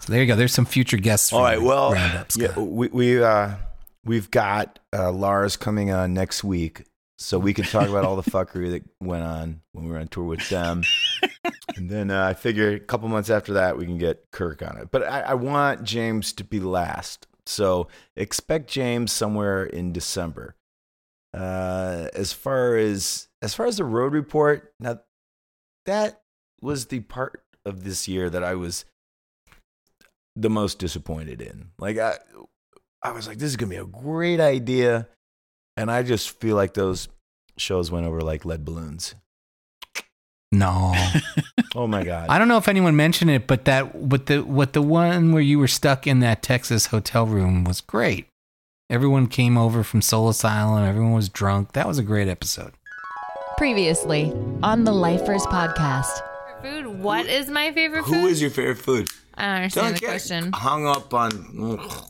So 0.00 0.12
there 0.12 0.20
you 0.20 0.26
go. 0.26 0.36
There's 0.36 0.54
some 0.54 0.66
future 0.66 0.98
guests. 0.98 1.32
All 1.32 1.42
right. 1.42 1.60
Well, 1.60 1.94
yeah, 2.36 2.56
we 2.58 2.86
we 2.88 3.22
uh, 3.22 3.56
we've 4.04 4.30
got 4.30 4.78
uh, 4.92 5.10
Lars 5.10 5.56
coming 5.56 5.90
on 5.90 6.14
next 6.14 6.44
week, 6.44 6.84
so 7.18 7.40
we 7.40 7.52
can 7.52 7.64
talk 7.64 7.88
about 7.88 8.04
all 8.04 8.14
the 8.14 8.30
fuckery 8.30 8.70
that 8.70 8.84
went 9.00 9.24
on 9.24 9.62
when 9.72 9.84
we 9.86 9.90
were 9.90 9.98
on 9.98 10.06
tour 10.06 10.24
with 10.24 10.48
them. 10.48 10.82
and 11.76 11.90
then 11.90 12.12
uh, 12.12 12.24
I 12.24 12.34
figure 12.34 12.70
a 12.70 12.78
couple 12.78 13.08
months 13.08 13.30
after 13.30 13.54
that 13.54 13.76
we 13.76 13.84
can 13.84 13.98
get 13.98 14.30
Kirk 14.30 14.62
on 14.62 14.78
it. 14.78 14.92
But 14.92 15.02
I, 15.02 15.20
I 15.22 15.34
want 15.34 15.82
James 15.82 16.32
to 16.34 16.44
be 16.44 16.60
last, 16.60 17.26
so 17.46 17.88
expect 18.14 18.70
James 18.70 19.10
somewhere 19.10 19.64
in 19.64 19.92
December. 19.92 20.54
Uh, 21.34 22.06
as 22.14 22.32
far 22.32 22.76
as 22.76 23.26
as 23.42 23.54
far 23.54 23.66
as 23.66 23.76
the 23.78 23.84
road 23.84 24.12
report, 24.12 24.72
now 24.78 25.00
that 25.86 26.20
was 26.60 26.86
the 26.86 27.00
part 27.00 27.42
of 27.64 27.84
this 27.84 28.06
year 28.06 28.30
that 28.30 28.44
I 28.44 28.54
was 28.54 28.84
the 30.34 30.50
most 30.50 30.78
disappointed 30.78 31.40
in. 31.40 31.70
Like 31.78 31.98
I, 31.98 32.16
I 33.02 33.12
was 33.12 33.26
like, 33.26 33.38
this 33.38 33.48
is 33.48 33.56
gonna 33.56 33.70
be 33.70 33.76
a 33.76 33.84
great 33.84 34.40
idea, 34.40 35.08
and 35.76 35.90
I 35.90 36.02
just 36.02 36.38
feel 36.40 36.56
like 36.56 36.74
those 36.74 37.08
shows 37.56 37.90
went 37.90 38.06
over 38.06 38.20
like 38.20 38.44
lead 38.44 38.64
balloons. 38.64 39.14
No. 40.52 40.94
oh 41.74 41.86
my 41.86 42.04
god. 42.04 42.28
I 42.28 42.38
don't 42.38 42.48
know 42.48 42.56
if 42.56 42.68
anyone 42.68 42.96
mentioned 42.96 43.30
it, 43.30 43.46
but 43.46 43.64
that 43.64 44.08
but 44.08 44.26
the 44.26 44.42
what 44.44 44.72
the 44.72 44.82
one 44.82 45.32
where 45.32 45.42
you 45.42 45.58
were 45.58 45.68
stuck 45.68 46.06
in 46.06 46.20
that 46.20 46.42
Texas 46.42 46.86
hotel 46.86 47.26
room 47.26 47.64
was 47.64 47.80
great. 47.80 48.28
Everyone 48.88 49.26
came 49.26 49.58
over 49.58 49.82
from 49.82 50.00
Soul 50.00 50.28
Asylum. 50.28 50.84
Everyone 50.84 51.12
was 51.12 51.28
drunk. 51.28 51.72
That 51.72 51.88
was 51.88 51.98
a 51.98 52.04
great 52.04 52.28
episode. 52.28 52.74
Previously 53.58 54.32
on 54.62 54.84
the 54.84 54.92
Lifers 54.92 55.42
podcast. 55.46 56.20
Food. 56.62 56.86
What 56.86 57.24
is 57.24 57.48
my 57.48 57.72
favorite 57.72 58.04
food? 58.04 58.14
Who 58.14 58.26
is 58.26 58.40
your 58.42 58.50
favorite 58.50 58.76
food? 58.76 59.08
I 59.34 59.42
don't 59.46 59.54
understand 59.56 59.84
Don't 59.86 59.94
the 59.94 60.00
get 60.00 60.08
question. 60.10 60.52
hung 60.52 60.86
up 60.86 61.14
on. 61.14 61.78
ugh. 61.80 62.04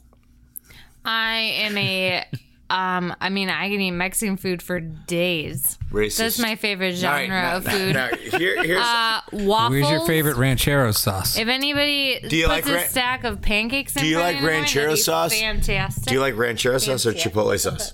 I 1.04 1.35
am 1.37 1.78
a. 1.78 2.24
Um, 2.68 3.14
I 3.20 3.28
mean, 3.28 3.48
I 3.48 3.68
can 3.68 3.80
eat 3.80 3.92
Mexican 3.92 4.37
food 4.37 4.61
for 4.61 4.80
days. 4.80 5.78
Racist. 5.92 6.16
That's 6.18 6.38
my 6.40 6.56
favorite 6.56 6.94
genre 6.96 7.20
right, 7.20 7.28
now- 7.28 7.56
of 7.59 7.64
now- 7.64 7.70
food. 7.72 7.94
now, 7.94 8.09
here- 8.38 8.64
here's- 8.64 8.85
uh, 8.85 9.20
waffles. 9.32 9.70
Where's 9.70 9.88
your 9.90 10.04
favorite 10.04 10.37
ranchero 10.37 10.90
sauce? 10.90 11.38
If 11.38 11.46
anybody 11.46 12.18
Do 12.28 12.37
you 12.37 12.46
puts 12.48 12.66
like 12.66 12.66
a 12.66 12.74
ran- 12.80 12.88
stack 12.90 13.22
of 13.22 13.40
pancakes 13.40 13.94
in 13.94 14.02
Do 14.02 14.09
you 14.09 14.16
front 14.16 14.26
like 14.26 14.37
of 14.38 14.42
me, 14.42 14.48
that'd 14.48 14.62
ranchero 14.62 14.94
be 14.94 15.00
sauce? 15.00 15.38
Fantastic. 15.38 16.06
Do 16.06 16.14
you 16.14 16.20
like 16.20 16.37
ranchero 16.37 16.78
sauce 16.78 17.06
or 17.06 17.12
chipotle 17.12 17.56
sauce? 17.61 17.92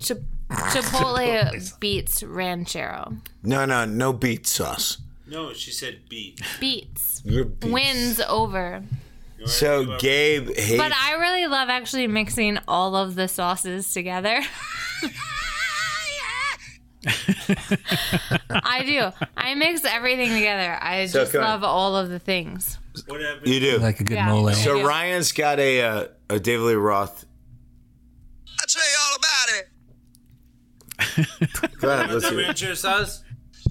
Chip- 0.00 0.24
Chipotle 0.50 1.78
beats 1.80 2.22
ranchero. 2.22 3.16
No, 3.42 3.64
no, 3.64 3.84
no 3.84 4.12
beet 4.12 4.46
sauce. 4.46 4.98
No, 5.26 5.52
she 5.52 5.70
said 5.70 6.00
beat. 6.08 6.40
Beats 6.60 7.22
You're 7.24 7.44
beets. 7.46 7.72
wins 7.72 8.20
over. 8.20 8.82
So 9.46 9.96
Gabe 9.98 10.48
hates. 10.56 10.76
But 10.78 10.92
I 10.92 11.14
really 11.14 11.46
love 11.46 11.68
actually 11.68 12.06
mixing 12.06 12.58
all 12.68 12.94
of 12.96 13.14
the 13.14 13.28
sauces 13.28 13.92
together. 13.92 14.40
I 18.50 18.82
do. 18.86 19.26
I 19.36 19.54
mix 19.54 19.84
everything 19.84 20.30
together. 20.30 20.78
I 20.80 21.06
So 21.06 21.20
just 21.20 21.32
come 21.32 21.42
on. 21.42 21.48
love 21.50 21.64
all 21.64 21.96
of 21.96 22.08
the 22.08 22.18
things. 22.18 22.78
Whatever. 23.06 23.40
you 23.46 23.60
do 23.60 23.78
Like 23.78 24.00
a 24.00 24.04
good 24.04 24.14
Yeah. 24.14 24.28
mole. 24.28 24.50
So 24.52 24.82
Ryan's 24.86 25.32
got 25.32 25.58
a 25.58 25.82
uh, 25.82 26.06
a 26.30 26.38
David 26.40 26.64
Lee 26.64 26.74
Roth. 26.74 27.26
I'll 28.60 28.66
tell 28.66 28.82
you 28.82 28.96
all 29.10 29.16
about 29.16 29.28
it. 29.28 29.33
Go 31.80 31.88
ahead, 31.90 32.10
What's 32.10 32.12
let's 32.12 32.22
that 32.24 32.30
hear 32.32 32.40
it. 32.40 32.46
ranchero 32.46 32.74
sauce? 32.74 33.22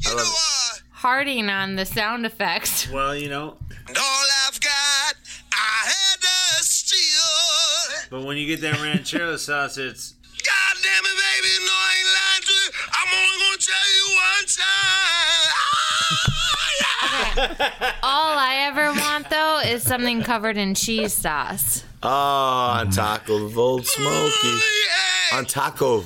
I 0.06 0.14
love 0.14 0.28
it. 0.28 0.84
Harding 0.92 1.50
on 1.50 1.76
the 1.76 1.86
sound 1.86 2.26
effects. 2.26 2.90
Well, 2.90 3.16
you 3.16 3.30
know, 3.30 3.58
And 3.88 3.98
all 3.98 4.26
I've 4.48 4.60
got, 4.62 5.16
I 5.52 5.86
had 5.86 6.22
to 6.22 6.64
steal. 6.64 8.08
but 8.10 8.24
when 8.24 8.38
you 8.38 8.48
get 8.48 8.62
that 8.62 8.82
ranchero 8.82 9.36
sauce, 9.38 9.78
it's 9.78 10.14
God 10.44 10.78
damn 10.82 11.06
it, 11.06 11.18
baby, 11.18 11.50
no, 11.66 11.72
I 11.72 11.94
ain't 12.00 12.08
lying 12.20 12.44
to 12.44 12.54
you. 12.54 12.70
I'm 12.92 13.10
only 13.20 13.38
gonna 13.46 13.58
tell 13.60 13.88
you 13.96 14.06
one 14.16 14.46
time. 17.54 17.94
All 18.04 18.38
I 18.38 18.56
ever 18.68 18.92
want 18.94 19.30
though 19.30 19.60
is 19.66 19.84
something 19.84 20.22
covered 20.24 20.58
in 20.58 20.74
cheese 20.76 21.14
sauce. 21.14 21.84
Oh, 22.02 22.10
on 22.10 22.90
taco 22.92 23.46
of 23.46 23.58
Old 23.58 23.86
Smoky. 23.88 24.60
On 25.34 25.46
taco, 25.46 26.04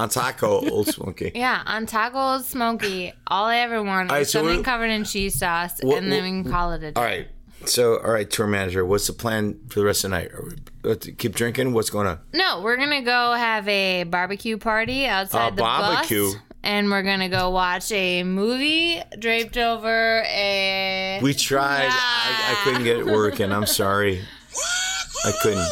on 0.00 0.08
taco 0.08 0.68
Old 0.70 0.86
Smoky. 0.88 1.32
Yeah, 1.36 1.62
on 1.66 1.86
taco 1.86 2.18
Old 2.18 2.44
smoky. 2.44 3.12
All 3.26 3.46
I 3.46 3.58
ever 3.58 3.82
want 3.82 4.10
right, 4.10 4.22
is 4.22 4.30
so 4.30 4.40
something 4.40 4.62
covered 4.62 4.90
in 4.90 5.04
cheese 5.04 5.38
sauce, 5.38 5.78
What- 5.82 5.98
and 5.98 6.10
then 6.10 6.24
what- 6.24 6.30
we 6.36 6.42
can 6.42 6.50
call 6.52 6.72
it 6.72 6.82
a 6.82 6.92
day. 6.92 7.00
All 7.00 7.04
right. 7.04 7.28
So, 7.66 7.98
all 7.98 8.10
right, 8.10 8.28
tour 8.30 8.46
manager, 8.46 8.86
what's 8.86 9.06
the 9.06 9.12
plan 9.12 9.60
for 9.68 9.80
the 9.80 9.84
rest 9.84 10.02
of 10.04 10.10
the 10.10 10.16
night? 10.16 10.30
Are 10.32 10.48
we, 10.94 11.12
keep 11.12 11.34
drinking. 11.34 11.74
What's 11.74 11.90
going 11.90 12.06
on? 12.06 12.18
No, 12.32 12.62
we're 12.62 12.78
gonna 12.78 13.02
go 13.02 13.32
have 13.34 13.68
a 13.68 14.04
barbecue 14.04 14.56
party 14.56 15.04
outside 15.06 15.52
A 15.52 15.56
the 15.56 15.60
barbecue? 15.62 16.32
bus, 16.32 16.36
and 16.62 16.90
we're 16.90 17.02
gonna 17.02 17.28
go 17.28 17.50
watch 17.50 17.92
a 17.92 18.22
movie 18.24 19.02
draped 19.18 19.58
over 19.58 20.22
a. 20.26 21.20
We 21.22 21.34
tried. 21.34 21.88
I, 21.90 22.54
I 22.56 22.60
couldn't 22.64 22.84
get 22.84 22.96
it 22.96 23.04
working. 23.20 23.52
I'm 23.52 23.66
sorry. 23.66 24.22
I 25.26 25.32
couldn't. 25.42 25.68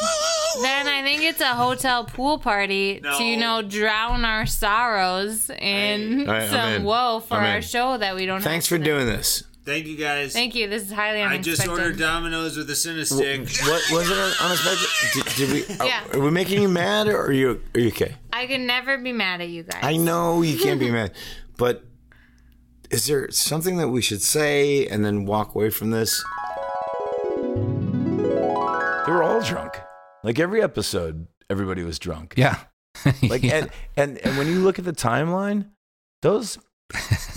Then 1.08 1.14
I 1.14 1.18
think 1.20 1.30
it's 1.30 1.40
a 1.40 1.54
hotel 1.54 2.04
pool 2.04 2.38
party 2.38 3.00
to 3.00 3.24
you 3.24 3.38
know 3.38 3.62
drown 3.62 4.24
our 4.26 4.44
sorrows 4.44 5.48
in 5.50 6.28
All 6.28 6.34
right, 6.34 6.42
I'm 6.42 6.50
some 6.50 6.72
in. 6.74 6.84
woe 6.84 7.20
for 7.20 7.34
I'm 7.34 7.44
our 7.44 7.56
in. 7.56 7.62
show 7.62 7.96
that 7.96 8.14
we 8.14 8.26
don't. 8.26 8.36
Have. 8.36 8.44
Thanks 8.44 8.68
have 8.68 8.78
for 8.78 8.84
doing 8.84 9.06
this. 9.06 9.44
thank 9.64 9.86
you 9.86 9.96
guys. 9.96 10.34
Thank 10.34 10.54
you. 10.54 10.68
This 10.68 10.82
is 10.82 10.92
highly 10.92 11.22
I 11.22 11.38
just 11.38 11.66
ordered 11.66 11.98
Domino's 11.98 12.58
with 12.58 12.68
a 12.68 12.74
Cinestick. 12.74 13.40
What 13.66 13.90
was 13.90 14.10
it 14.10 14.42
unexpected? 14.42 14.88
Did, 15.14 15.24
did 15.36 15.50
we? 15.50 15.76
Uh, 15.76 15.84
yeah. 15.86 16.04
Are, 16.12 16.18
are 16.18 16.22
we 16.22 16.30
making 16.30 16.60
you 16.60 16.68
mad, 16.68 17.08
or 17.08 17.18
are 17.26 17.32
you? 17.32 17.62
Are 17.74 17.80
you 17.80 17.88
okay? 17.88 18.16
I 18.32 18.46
can 18.46 18.66
never 18.66 18.98
be 18.98 19.12
mad 19.12 19.40
at 19.40 19.48
you 19.48 19.62
guys. 19.62 19.80
I 19.82 19.96
know 19.96 20.42
you 20.42 20.58
can't 20.58 20.78
be 20.78 20.90
mad, 20.90 21.12
but 21.56 21.84
is 22.90 23.06
there 23.06 23.30
something 23.30 23.78
that 23.78 23.88
we 23.88 24.02
should 24.02 24.20
say 24.20 24.86
and 24.86 25.02
then 25.02 25.24
walk 25.24 25.54
away 25.54 25.70
from 25.70 25.90
this? 25.90 26.22
They 29.06 29.14
were 29.14 29.22
all 29.22 29.40
drunk. 29.40 29.78
Like 30.28 30.38
every 30.38 30.60
episode, 30.62 31.26
everybody 31.48 31.82
was 31.84 31.98
drunk. 31.98 32.34
Yeah. 32.36 32.58
Like 33.22 33.42
Yeah. 33.42 33.54
and, 33.56 33.70
and 33.96 34.18
and 34.18 34.36
when 34.36 34.46
you 34.48 34.58
look 34.60 34.78
at 34.78 34.84
the 34.84 34.92
timeline, 34.92 35.70
those 36.20 36.58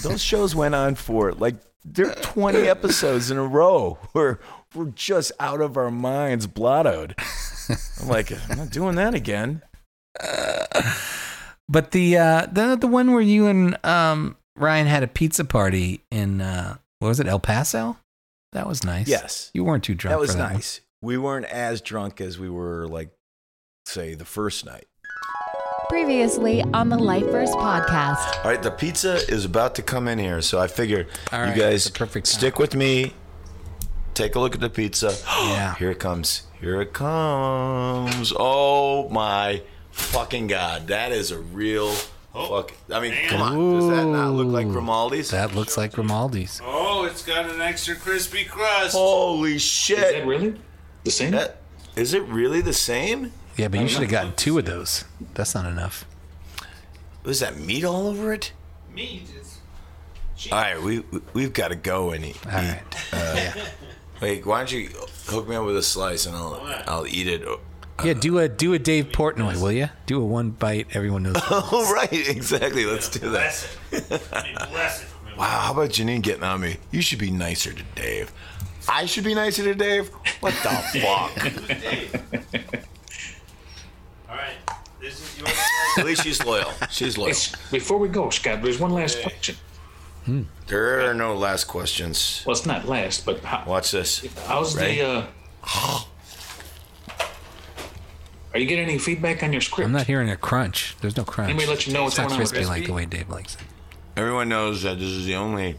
those 0.04 0.21
shows 0.21 0.54
went 0.54 0.75
on 0.75 0.95
for 0.95 1.32
like 1.32 1.56
there 1.86 2.10
are 2.10 2.15
20 2.15 2.67
episodes 2.67 3.32
in 3.32 3.38
a 3.38 3.45
row 3.47 3.97
where 4.12 4.39
we're 4.75 4.88
just 4.88 5.32
out 5.39 5.62
of 5.62 5.77
our 5.77 5.89
minds 5.89 6.47
blottoed. 6.47 7.13
I'm 8.01 8.10
like, 8.10 8.30
I'm 8.49 8.58
not 8.58 8.71
doing 8.71 8.95
that 8.95 9.13
again. 9.13 9.62
But 11.69 11.91
the 11.91 12.17
uh 12.17 12.47
the 12.51 12.75
the 12.75 12.88
one 12.88 13.13
where 13.13 13.21
you 13.21 13.47
and 13.47 13.77
um 13.86 14.36
Ryan 14.58 14.88
had 14.88 15.04
a 15.04 15.08
pizza 15.08 15.45
party 15.45 16.01
in 16.12 16.41
uh 16.41 16.75
what 16.99 17.08
was 17.08 17.21
it, 17.21 17.27
El 17.27 17.39
Paso? 17.39 17.95
That 18.51 18.67
was 18.67 18.84
nice. 18.84 19.08
Yes. 19.08 19.51
You 19.54 19.63
weren't 19.63 19.86
too 19.86 19.95
drunk. 19.95 20.12
That 20.12 20.19
was 20.19 20.32
for 20.34 20.39
that 20.39 20.51
nice. 20.54 20.82
We 21.03 21.17
weren't 21.17 21.47
as 21.47 21.81
drunk 21.81 22.21
as 22.21 22.37
we 22.37 22.47
were 22.47 22.87
like 22.87 23.09
say 23.87 24.13
the 24.13 24.25
first 24.25 24.67
night. 24.67 24.85
Previously 25.89 26.61
on 26.75 26.89
the 26.89 26.97
Lifers 26.97 27.49
podcast. 27.49 28.37
All 28.45 28.51
right, 28.51 28.61
the 28.61 28.69
pizza 28.69 29.15
is 29.27 29.43
about 29.43 29.73
to 29.75 29.81
come 29.81 30.07
in 30.07 30.19
here, 30.19 30.43
so 30.43 30.59
I 30.59 30.67
figured 30.67 31.07
All 31.31 31.39
you 31.39 31.45
right, 31.45 31.57
guys 31.57 31.85
the 31.85 31.91
perfect 31.91 32.27
time. 32.27 32.37
stick 32.37 32.59
with 32.59 32.75
me. 32.75 33.15
Take 34.13 34.35
a 34.35 34.39
look 34.39 34.53
at 34.53 34.61
the 34.61 34.69
pizza. 34.69 35.15
Yeah. 35.41 35.73
Here 35.75 35.89
it 35.89 35.97
comes. 35.97 36.43
Here 36.59 36.79
it 36.79 36.93
comes. 36.93 38.31
Oh 38.37 39.09
my 39.09 39.63
fucking 39.89 40.45
god. 40.45 40.85
That 40.87 41.11
is 41.11 41.31
a 41.31 41.39
real 41.39 41.95
oh, 42.35 42.61
fuck. 42.61 42.73
I 42.93 42.99
mean, 42.99 43.15
come 43.27 43.41
on. 43.41 43.79
Does 43.79 43.89
that 43.89 44.05
not 44.05 44.33
look 44.33 44.49
like 44.49 44.67
Grimaldi's? 44.67 45.31
That 45.31 45.55
looks 45.55 45.77
like 45.77 45.93
Grimaldi's. 45.93 46.61
Oh, 46.63 47.05
it's 47.05 47.25
got 47.25 47.49
an 47.49 47.59
extra 47.59 47.95
crispy 47.95 48.45
crust. 48.45 48.95
Holy 48.95 49.57
shit. 49.57 49.97
Is 49.97 50.13
that 50.13 50.27
really 50.27 50.55
the 51.03 51.11
same? 51.11 51.35
is 51.95 52.13
it 52.13 52.23
really 52.23 52.61
the 52.61 52.73
same? 52.73 53.31
Yeah, 53.57 53.67
but 53.67 53.79
you 53.81 53.87
should 53.87 54.01
have 54.01 54.11
gotten 54.11 54.33
two 54.33 54.57
of 54.57 54.65
those. 54.65 55.03
That's 55.33 55.53
not 55.53 55.65
enough. 55.65 56.05
Was 57.23 57.39
that 57.41 57.57
meat 57.57 57.83
all 57.83 58.07
over 58.07 58.33
it? 58.33 58.53
Meat 58.93 59.29
is. 59.39 59.59
All 60.51 60.59
right, 60.59 60.81
we, 60.81 60.99
we 60.99 61.21
we've 61.33 61.53
got 61.53 61.67
to 61.67 61.75
go 61.75 62.11
and 62.11 62.25
eat. 62.25 62.39
All 62.45 62.53
right. 62.53 62.81
Uh, 63.13 63.53
Wait, 64.21 64.45
why 64.45 64.59
don't 64.59 64.71
you 64.71 64.87
hook 65.27 65.47
me 65.47 65.55
up 65.55 65.65
with 65.65 65.75
a 65.75 65.81
slice 65.81 66.27
and 66.27 66.35
I'll 66.35 66.61
I'll 66.87 67.07
eat 67.07 67.27
it. 67.27 67.41
Yeah, 68.03 68.13
do 68.13 68.37
a 68.37 68.47
do 68.47 68.73
a 68.73 68.79
Dave 68.79 69.07
Portnoy, 69.11 69.59
will 69.59 69.71
you? 69.71 69.89
Do 70.05 70.21
a 70.21 70.25
one 70.25 70.51
bite. 70.51 70.87
Everyone 70.93 71.23
knows. 71.23 71.37
Oh, 71.49 71.91
right. 71.93 72.11
Exactly. 72.11 72.85
Let's 72.85 73.09
do 73.09 73.31
that. 73.31 73.67
Wow. 75.37 75.45
How 75.47 75.71
about 75.71 75.89
Janine 75.89 76.21
getting 76.21 76.43
on 76.43 76.59
me? 76.61 76.77
You 76.91 77.01
should 77.01 77.17
be 77.17 77.31
nicer 77.31 77.71
to 77.73 77.83
Dave. 77.95 78.31
I 78.89 79.06
should 79.06 79.24
be 79.24 79.34
nicer 79.34 79.63
to 79.63 79.76
Dave? 79.76 80.10
What 80.39 80.54
the 80.63 80.70
fuck? 81.02 82.72
All 84.30 84.36
right. 84.36 84.54
This 85.00 85.20
is 85.20 85.39
your 85.39 85.48
At 85.98 86.06
least 86.06 86.24
she's 86.24 86.44
loyal. 86.46 86.72
She's 86.89 87.17
loyal. 87.17 87.34
Before 87.72 87.98
we 87.98 88.08
go, 88.08 88.30
Scott, 88.30 88.62
there's 88.62 88.80
one 88.80 88.91
last 88.91 89.22
question. 89.22 89.56
There 90.67 91.10
are 91.10 91.13
no 91.13 91.36
last 91.36 91.65
questions. 91.65 92.44
Well, 92.46 92.56
it's 92.56 92.65
not 92.65 92.88
last, 92.88 93.26
but 93.26 93.44
how, 93.44 93.63
Watch 93.67 93.91
this. 93.91 94.26
how's 94.46 94.76
Ready? 94.78 95.00
the? 95.00 95.28
Uh, 95.63 96.00
are 98.54 98.60
you 98.60 98.67
getting 98.67 98.86
any 98.86 99.00
feedback 99.00 99.44
on 99.44 99.52
your 99.52 99.62
script? 99.62 99.88
I'm 99.88 99.91
not 99.91 100.06
hearing 100.08 100.30
a 100.30 100.38
crunch. 100.38 100.96
There's 101.02 101.17
no 101.17 101.24
crunch. 101.24 101.50
Anybody 101.50 101.67
let 101.67 101.88
you 101.88 101.94
know 101.94 102.04
what's 102.04 102.13
it's 102.13 102.20
not 102.20 102.30
going 102.30 102.34
on 102.36 102.39
with 102.41 102.52
crispy 102.52 102.70
like 102.70 102.86
the 102.86 102.94
way 102.94 103.06
Dave 103.06 103.30
likes 103.30 103.56
it. 103.56 103.62
Everyone 104.15 104.48
knows 104.50 104.84
that 104.84 105.00
this 105.00 105.10
is 105.10 105.26
the 105.26 105.36
only 105.36 105.78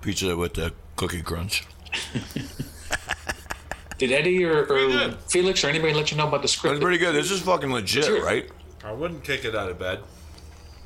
pizza 0.00 0.34
with 0.36 0.54
the 0.54 0.72
cookie 0.96 1.22
crunch. 1.22 1.66
Did 3.98 4.12
Eddie 4.12 4.44
or, 4.44 4.64
or 4.64 5.12
Felix 5.28 5.64
or 5.64 5.68
anybody 5.68 5.92
let 5.92 6.12
you 6.12 6.16
know 6.16 6.28
about 6.28 6.42
the 6.42 6.48
script? 6.48 6.74
That's 6.74 6.84
pretty 6.84 6.98
good. 6.98 7.14
This 7.14 7.32
is 7.32 7.40
fucking 7.40 7.72
legit, 7.72 8.22
right? 8.22 8.48
I 8.84 8.92
wouldn't 8.92 9.24
kick 9.24 9.44
it 9.44 9.56
out 9.56 9.70
of 9.70 9.78
bed. 9.78 10.00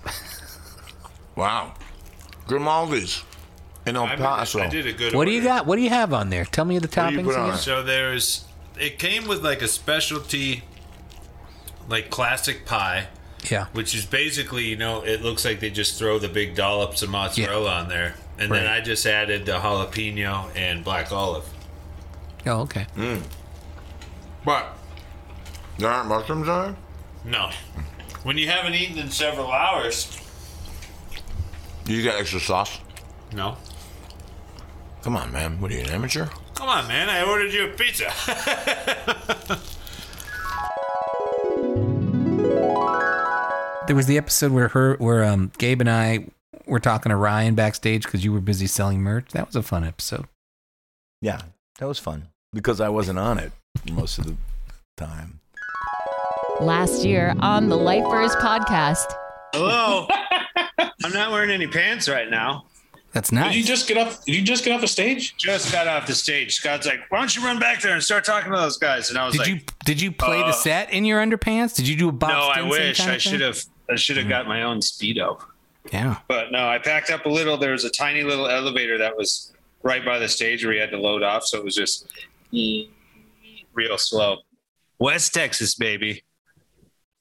Wow. 1.35 1.75
Grimaldi's 2.47 3.23
in 3.87 3.97
El 3.97 4.05
I, 4.05 4.11
mean, 4.11 4.19
Paso. 4.19 4.61
I 4.61 4.69
did 4.69 4.87
a 4.87 4.93
good. 4.93 5.15
What 5.15 5.25
do 5.25 5.31
you 5.31 5.39
order. 5.39 5.49
got? 5.49 5.67
What 5.67 5.77
do 5.77 5.83
you 5.83 5.89
have 5.89 6.13
on 6.13 6.31
there? 6.31 6.45
Tell 6.45 6.65
me 6.65 6.79
the 6.79 6.89
do 6.89 7.01
you 7.01 7.07
toppings 7.07 7.25
put 7.25 7.37
on 7.37 7.49
again. 7.51 7.59
So 7.59 7.83
there's. 7.83 8.45
It 8.79 8.99
came 8.99 9.27
with 9.27 9.45
like 9.45 9.63
a 9.63 9.69
specialty, 9.69 10.63
like 11.89 12.11
classic 12.11 12.67
pie. 12.67 13.09
Yeah. 13.51 13.67
Which 13.73 13.95
is 13.95 14.07
basically, 14.07 14.65
you 14.65 14.77
know, 14.77 15.03
it 15.03 15.23
looks 15.23 15.45
like 15.45 15.59
they 15.59 15.71
just 15.71 15.99
throw 15.99 16.19
the 16.19 16.29
big 16.29 16.55
dollops 16.55 17.03
of 17.03 17.11
mozzarella 17.11 17.73
on 17.73 17.89
there, 17.89 18.15
and 18.39 18.51
then 18.51 18.67
I 18.67 18.81
just 18.81 19.07
added 19.07 19.47
the 19.47 19.53
jalapeno 19.53 20.51
and 20.57 20.83
black 20.85 21.13
olive. 21.13 21.45
Oh, 22.47 22.61
okay. 22.63 22.87
Mm. 22.97 23.23
But 24.45 24.77
there 25.79 25.89
aren't 25.91 26.09
mushrooms 26.09 26.49
on 26.49 26.71
it? 26.71 26.77
No, 27.25 27.51
when 28.25 28.37
you 28.39 28.49
haven't 28.49 28.75
eaten 28.75 28.99
in 28.99 29.11
several 29.11 29.51
hours, 29.53 30.19
You 31.87 32.03
got 32.05 32.19
extra 32.21 32.41
sauce? 32.41 32.81
no. 33.33 33.57
Come 35.03 35.17
on, 35.17 35.33
man. 35.33 35.61
What 35.61 35.73
are 35.73 35.75
you, 35.75 35.81
an 35.81 35.91
amateur? 35.91 36.27
Come 36.55 36.69
on, 36.69 36.87
man! 36.87 37.09
I 37.11 37.25
ordered 37.25 37.53
you 37.53 37.65
a 37.67 37.69
pizza. 37.71 38.13
There 43.89 43.97
was 43.97 44.07
the 44.07 44.17
episode 44.17 44.53
where 44.53 44.69
her, 44.69 44.95
where 44.99 45.25
um, 45.25 45.51
Gabe 45.59 45.81
and 45.81 45.91
I 45.91 46.29
were 46.73 46.81
talking 46.81 47.11
to 47.11 47.17
Ryan 47.17 47.55
backstage 47.55 48.05
because 48.05 48.25
you 48.25 48.33
were 48.33 48.41
busy 48.41 48.67
selling 48.67 49.01
merch. 49.03 49.31
That 49.33 49.47
was 49.47 49.55
a 49.55 49.63
fun 49.63 49.85
episode. 49.85 50.27
Yeah, 51.21 51.43
that 51.79 51.87
was 51.87 51.99
fun 51.99 52.29
because 52.53 52.81
I 52.81 52.89
wasn't 52.89 53.19
on 53.19 53.39
it 53.39 53.53
most 53.93 54.19
of 54.19 54.25
the 54.25 54.37
time. 54.97 55.41
Last 56.61 57.05
year 57.05 57.35
on 57.41 57.69
the 57.69 57.77
Lifers 57.77 58.35
podcast. 58.37 59.13
Hello. 59.53 60.09
I'm 61.05 61.13
not 61.13 61.31
wearing 61.31 61.51
any 61.51 61.67
pants 61.67 62.09
right 62.09 62.31
now. 62.31 62.65
That's 63.13 63.31
nice. 63.31 63.53
Did 63.53 63.59
you 63.59 63.65
just 63.65 63.87
get 63.89 63.99
off? 63.99 64.25
Did 64.25 64.35
you 64.37 64.43
just 64.43 64.65
get 64.65 64.73
off 64.75 64.81
the 64.81 64.89
stage? 64.89 65.37
Just 65.37 65.71
got 65.71 65.87
off 65.87 66.07
the 66.07 66.15
stage. 66.15 66.55
Scott's 66.55 66.87
like, 66.87 67.01
"Why 67.11 67.19
don't 67.19 67.37
you 67.37 67.45
run 67.45 67.59
back 67.59 67.83
there 67.83 67.93
and 67.93 68.03
start 68.03 68.25
talking 68.25 68.51
to 68.51 68.59
those 68.59 68.79
guys?" 68.79 69.11
And 69.11 69.19
I 69.19 69.27
was 69.27 69.33
Did 69.35 69.41
like, 69.41 69.49
you 69.49 69.61
did 69.85 70.01
you 70.01 70.11
play 70.13 70.41
uh, 70.43 70.47
the 70.47 70.53
set 70.53 70.91
in 70.91 71.05
your 71.05 71.21
underpants? 71.21 71.77
Did 71.77 71.87
you 71.87 71.97
do 71.97 72.09
a 72.09 72.13
box?" 72.13 72.33
"No, 72.33 72.41
I 72.41 72.63
wish 72.67 72.99
kind 72.99 73.11
I 73.11 73.15
of 73.17 73.23
thing? 73.23 73.33
should 73.33 73.41
have. 73.43 73.63
I 73.91 73.97
should 73.97 74.17
have 74.17 74.29
got 74.31 74.47
my 74.49 74.63
own 74.63 74.81
speedo." 74.81 75.39
Yeah. 75.93 76.19
But 76.27 76.51
no, 76.51 76.67
I 76.67 76.79
packed 76.79 77.11
up 77.11 77.27
a 77.27 77.29
little. 77.29 77.57
There 77.57 77.73
was 77.73 77.85
a 77.85 77.91
tiny 77.91 78.23
little 78.23 78.49
elevator 78.49 78.99
that 78.99 79.17
was 79.17 79.53
right 79.83 80.05
by 80.05 80.19
the 80.19 80.29
stage 80.29 80.65
where 80.65 80.75
you 80.75 80.81
had 80.81 80.91
to 80.91 80.99
load 80.99 81.23
off, 81.23 81.45
so 81.45 81.59
it 81.59 81.65
was 81.65 81.75
just 81.75 82.11
real 83.75 83.99
slow. 83.99 84.39
West 84.99 85.35
Texas, 85.35 85.75
baby, 85.75 86.25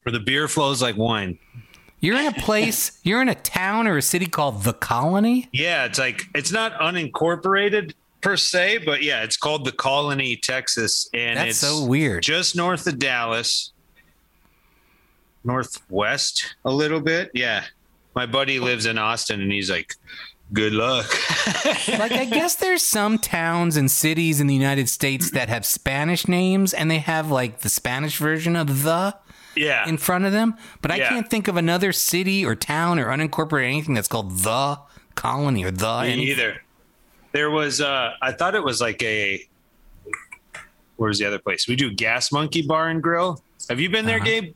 where 0.03 0.13
the 0.13 0.19
beer 0.19 0.47
flows 0.47 0.81
like 0.81 0.97
wine. 0.97 1.37
You're 1.99 2.17
in 2.17 2.27
a 2.27 2.33
place. 2.33 2.99
you're 3.03 3.21
in 3.21 3.29
a 3.29 3.35
town 3.35 3.87
or 3.87 3.97
a 3.97 4.01
city 4.01 4.25
called 4.25 4.63
the 4.63 4.73
Colony. 4.73 5.49
Yeah, 5.51 5.85
it's 5.85 5.99
like 5.99 6.23
it's 6.33 6.51
not 6.51 6.73
unincorporated 6.79 7.93
per 8.21 8.37
se, 8.37 8.79
but 8.85 9.03
yeah, 9.03 9.23
it's 9.23 9.37
called 9.37 9.65
the 9.65 9.71
Colony, 9.71 10.35
Texas, 10.37 11.09
and 11.13 11.37
That's 11.37 11.49
it's 11.51 11.59
so 11.59 11.83
weird. 11.85 12.23
Just 12.23 12.55
north 12.55 12.87
of 12.87 12.99
Dallas, 12.99 13.73
northwest 15.43 16.55
a 16.63 16.71
little 16.71 17.01
bit. 17.01 17.31
Yeah, 17.33 17.65
my 18.15 18.25
buddy 18.25 18.59
lives 18.59 18.85
in 18.85 18.97
Austin, 18.97 19.41
and 19.41 19.51
he's 19.51 19.69
like, 19.69 19.95
"Good 20.53 20.73
luck." 20.73 21.05
like 21.87 22.11
I 22.11 22.25
guess 22.25 22.55
there's 22.55 22.83
some 22.83 23.17
towns 23.17 23.77
and 23.77 23.89
cities 23.89 24.39
in 24.41 24.47
the 24.47 24.53
United 24.55 24.89
States 24.89 25.31
that 25.31 25.49
have 25.49 25.65
Spanish 25.65 26.27
names 26.27 26.73
and 26.73 26.89
they 26.91 26.99
have 26.99 27.31
like 27.31 27.59
the 27.59 27.69
Spanish 27.69 28.17
version 28.17 28.55
of 28.55 28.83
the 28.83 29.15
Yeah. 29.55 29.87
in 29.87 29.97
front 29.97 30.25
of 30.25 30.31
them, 30.31 30.55
but 30.81 30.91
I 30.91 30.97
Yeah. 30.97 31.09
can't 31.09 31.29
think 31.29 31.47
of 31.47 31.57
another 31.57 31.91
city 31.91 32.45
or 32.45 32.55
town 32.55 32.99
or 32.99 33.05
unincorporated 33.07 33.65
anything 33.67 33.93
that's 33.95 34.07
called 34.07 34.39
the 34.39 34.79
colony 35.15 35.63
or 35.63 35.71
the 35.71 36.01
Me 36.01 36.11
anything. 36.13 36.27
either. 36.31 36.63
There 37.33 37.49
was, 37.49 37.79
uh, 37.81 38.11
I 38.21 38.31
thought 38.33 38.55
it 38.55 38.63
was 38.63 38.81
like 38.81 39.01
a. 39.03 39.45
Where's 40.97 41.17
the 41.17 41.25
other 41.25 41.39
place? 41.39 41.67
We 41.67 41.75
do 41.75 41.91
Gas 41.91 42.31
Monkey 42.31 42.61
Bar 42.61 42.89
and 42.89 43.01
Grill. 43.01 43.41
Have 43.69 43.79
you 43.79 43.89
been 43.89 44.05
there, 44.05 44.17
Uh-huh. 44.17 44.25
Gabe? 44.25 44.53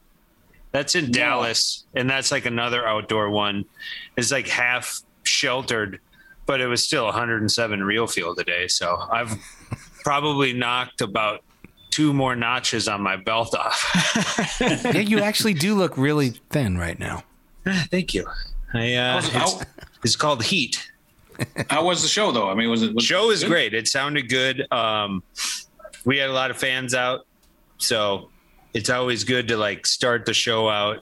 That's 0.75 0.93
in 0.93 1.09
Dallas, 1.09 1.85
and 1.93 2.09
that's 2.09 2.33
like 2.33 2.45
another 2.45 2.85
outdoor 2.85 3.29
one. 3.29 3.63
It's 4.17 4.29
like 4.29 4.45
half 4.45 5.01
sheltered, 5.23 6.01
but 6.45 6.59
it 6.59 6.67
was 6.67 6.83
still 6.83 7.05
107 7.05 7.81
real 7.81 8.07
feel 8.07 8.35
today. 8.35 8.67
So 8.67 8.97
I've 9.09 9.37
probably 10.03 10.51
knocked 10.51 10.99
about 10.99 11.43
two 11.91 12.11
more 12.11 12.35
notches 12.35 12.89
on 12.89 13.01
my 13.01 13.15
belt 13.15 13.55
off. 13.55 14.59
yeah, 14.59 14.97
you 14.99 15.19
actually 15.19 15.53
do 15.53 15.75
look 15.75 15.97
really 15.97 16.31
thin 16.49 16.77
right 16.77 16.99
now. 16.99 17.23
Thank 17.89 18.13
you. 18.13 18.27
I, 18.73 18.95
uh, 18.95 19.13
How's- 19.21 19.29
how- 19.29 19.43
it's, 19.61 19.65
it's 20.03 20.15
called 20.17 20.43
Heat. 20.43 20.91
How 21.69 21.85
was 21.85 22.01
the 22.01 22.09
show 22.09 22.33
though? 22.33 22.49
I 22.49 22.53
mean, 22.53 22.69
was 22.69 22.83
it 22.83 22.93
was 22.93 23.05
show 23.05 23.31
is 23.31 23.43
good? 23.43 23.49
great. 23.49 23.73
It 23.73 23.87
sounded 23.87 24.27
good. 24.27 24.69
Um, 24.73 25.23
we 26.03 26.17
had 26.17 26.29
a 26.29 26.33
lot 26.33 26.51
of 26.51 26.57
fans 26.57 26.93
out, 26.93 27.27
so 27.77 28.29
it's 28.75 28.89
always 28.89 29.23
good 29.23 29.47
to 29.47 29.57
like 29.57 29.87
start 29.87 30.25
the 30.25 30.33
show 30.33 30.69
out. 30.69 30.99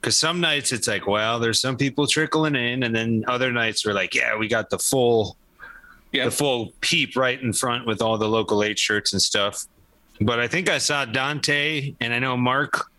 Because 0.00 0.16
some 0.16 0.40
nights 0.40 0.72
it's 0.72 0.88
like, 0.88 1.06
well, 1.06 1.38
there's 1.38 1.60
some 1.60 1.78
people 1.78 2.06
trickling 2.06 2.56
in, 2.56 2.82
and 2.82 2.94
then 2.94 3.24
other 3.26 3.50
nights 3.52 3.86
we're 3.86 3.94
like, 3.94 4.14
yeah, 4.14 4.36
we 4.36 4.48
got 4.48 4.68
the 4.68 4.78
full, 4.78 5.38
yeah. 6.12 6.26
the 6.26 6.30
full 6.30 6.72
peep 6.82 7.16
right 7.16 7.40
in 7.40 7.54
front 7.54 7.86
with 7.86 8.02
all 8.02 8.18
the 8.18 8.28
Local 8.28 8.62
H 8.62 8.80
shirts 8.80 9.14
and 9.14 9.22
stuff. 9.22 9.64
But 10.20 10.40
I 10.40 10.48
think 10.48 10.68
I 10.68 10.76
saw 10.76 11.06
Dante, 11.06 11.94
and 12.00 12.12
I 12.12 12.18
know 12.18 12.36
Mark 12.36 12.90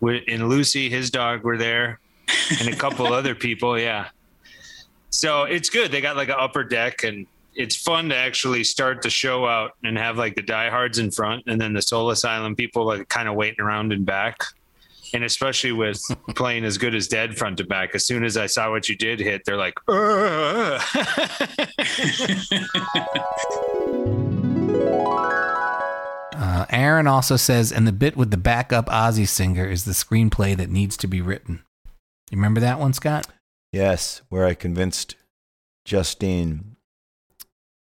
and 0.00 0.48
Lucy, 0.48 0.88
his 0.88 1.10
dog, 1.10 1.42
were 1.42 1.58
there, 1.58 2.00
and 2.60 2.68
a 2.68 2.76
couple 2.76 3.06
other 3.12 3.34
people. 3.34 3.78
Yeah. 3.78 4.08
So 5.10 5.42
it's 5.42 5.68
good. 5.68 5.90
They 5.90 6.00
got 6.00 6.16
like 6.16 6.28
an 6.28 6.36
upper 6.38 6.64
deck, 6.64 7.02
and 7.02 7.26
it's 7.54 7.76
fun 7.76 8.08
to 8.10 8.16
actually 8.16 8.64
start 8.64 9.02
the 9.02 9.10
show 9.10 9.46
out 9.46 9.72
and 9.84 9.98
have 9.98 10.16
like 10.16 10.34
the 10.34 10.42
diehards 10.42 10.98
in 10.98 11.10
front, 11.10 11.44
and 11.46 11.60
then 11.60 11.72
the 11.72 11.82
Soul 11.82 12.10
Asylum 12.10 12.54
people 12.54 12.86
like 12.86 13.08
kind 13.08 13.28
of 13.28 13.34
waiting 13.34 13.60
around 13.60 13.92
in 13.92 14.04
back. 14.04 14.38
And 15.12 15.24
especially 15.24 15.72
with 15.72 16.00
playing 16.36 16.64
as 16.64 16.78
good 16.78 16.94
as 16.94 17.08
Dead 17.08 17.36
front 17.36 17.56
to 17.58 17.64
back, 17.64 17.94
as 17.94 18.06
soon 18.06 18.24
as 18.24 18.36
I 18.36 18.46
saw 18.46 18.70
what 18.70 18.88
you 18.88 18.96
did 18.96 19.18
hit, 19.18 19.42
they're 19.44 19.56
like, 19.56 19.74
"Ugh." 19.88 20.80
Uh, 26.40 26.64
Aaron 26.70 27.06
also 27.06 27.36
says, 27.36 27.70
and 27.70 27.86
the 27.86 27.92
bit 27.92 28.16
with 28.16 28.30
the 28.30 28.38
backup 28.38 28.86
Ozzy 28.86 29.28
singer 29.28 29.66
is 29.66 29.84
the 29.84 29.92
screenplay 29.92 30.56
that 30.56 30.70
needs 30.70 30.96
to 30.96 31.06
be 31.06 31.20
written. 31.20 31.62
You 32.30 32.38
remember 32.38 32.60
that 32.60 32.78
one, 32.78 32.94
Scott? 32.94 33.26
Yes, 33.72 34.22
where 34.30 34.46
I 34.46 34.54
convinced 34.54 35.16
Justine 35.84 36.69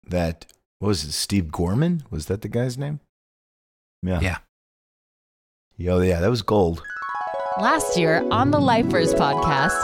that 0.09 0.45
what 0.79 0.89
was 0.89 1.03
it 1.03 1.11
Steve 1.11 1.51
Gorman? 1.51 2.03
Was 2.09 2.27
that 2.27 2.41
the 2.41 2.47
guy's 2.47 2.77
name? 2.77 2.99
Yeah. 4.01 4.19
Yeah. 4.21 4.37
Yo, 5.77 5.99
yeah, 6.01 6.19
that 6.19 6.29
was 6.29 6.41
gold. 6.41 6.83
Last 7.59 7.97
year 7.97 8.25
on 8.31 8.51
the 8.51 8.59
Lifers 8.59 9.13
podcast. 9.13 9.77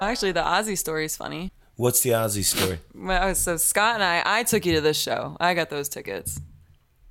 Actually, 0.00 0.32
the 0.32 0.42
Ozzy 0.42 0.76
story 0.76 1.04
is 1.04 1.16
funny. 1.16 1.52
What's 1.76 2.00
the 2.00 2.10
Ozzy 2.10 2.44
story? 2.44 2.80
Well, 2.94 3.34
so 3.34 3.56
Scott 3.56 3.94
and 3.94 4.02
I, 4.02 4.22
I 4.24 4.42
took 4.42 4.66
you 4.66 4.74
to 4.74 4.80
this 4.80 5.00
show. 5.00 5.36
I 5.38 5.54
got 5.54 5.70
those 5.70 5.88
tickets. 5.88 6.40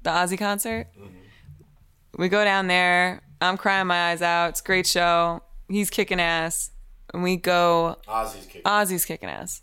The 0.03 0.09
Ozzy 0.09 0.37
concert. 0.37 0.87
Mm-hmm. 0.97 1.15
We 2.17 2.29
go 2.29 2.43
down 2.43 2.67
there. 2.67 3.21
I'm 3.39 3.57
crying 3.57 3.87
my 3.87 4.11
eyes 4.11 4.21
out. 4.21 4.49
It's 4.49 4.61
a 4.61 4.63
great 4.63 4.87
show. 4.87 5.41
He's 5.69 5.89
kicking 5.89 6.19
ass. 6.19 6.71
And 7.13 7.23
we 7.23 7.37
go. 7.37 7.97
Ozzy's 8.07 8.45
kicking. 8.45 8.63
Ozzy's 8.63 9.05
kicking 9.05 9.29
ass. 9.29 9.61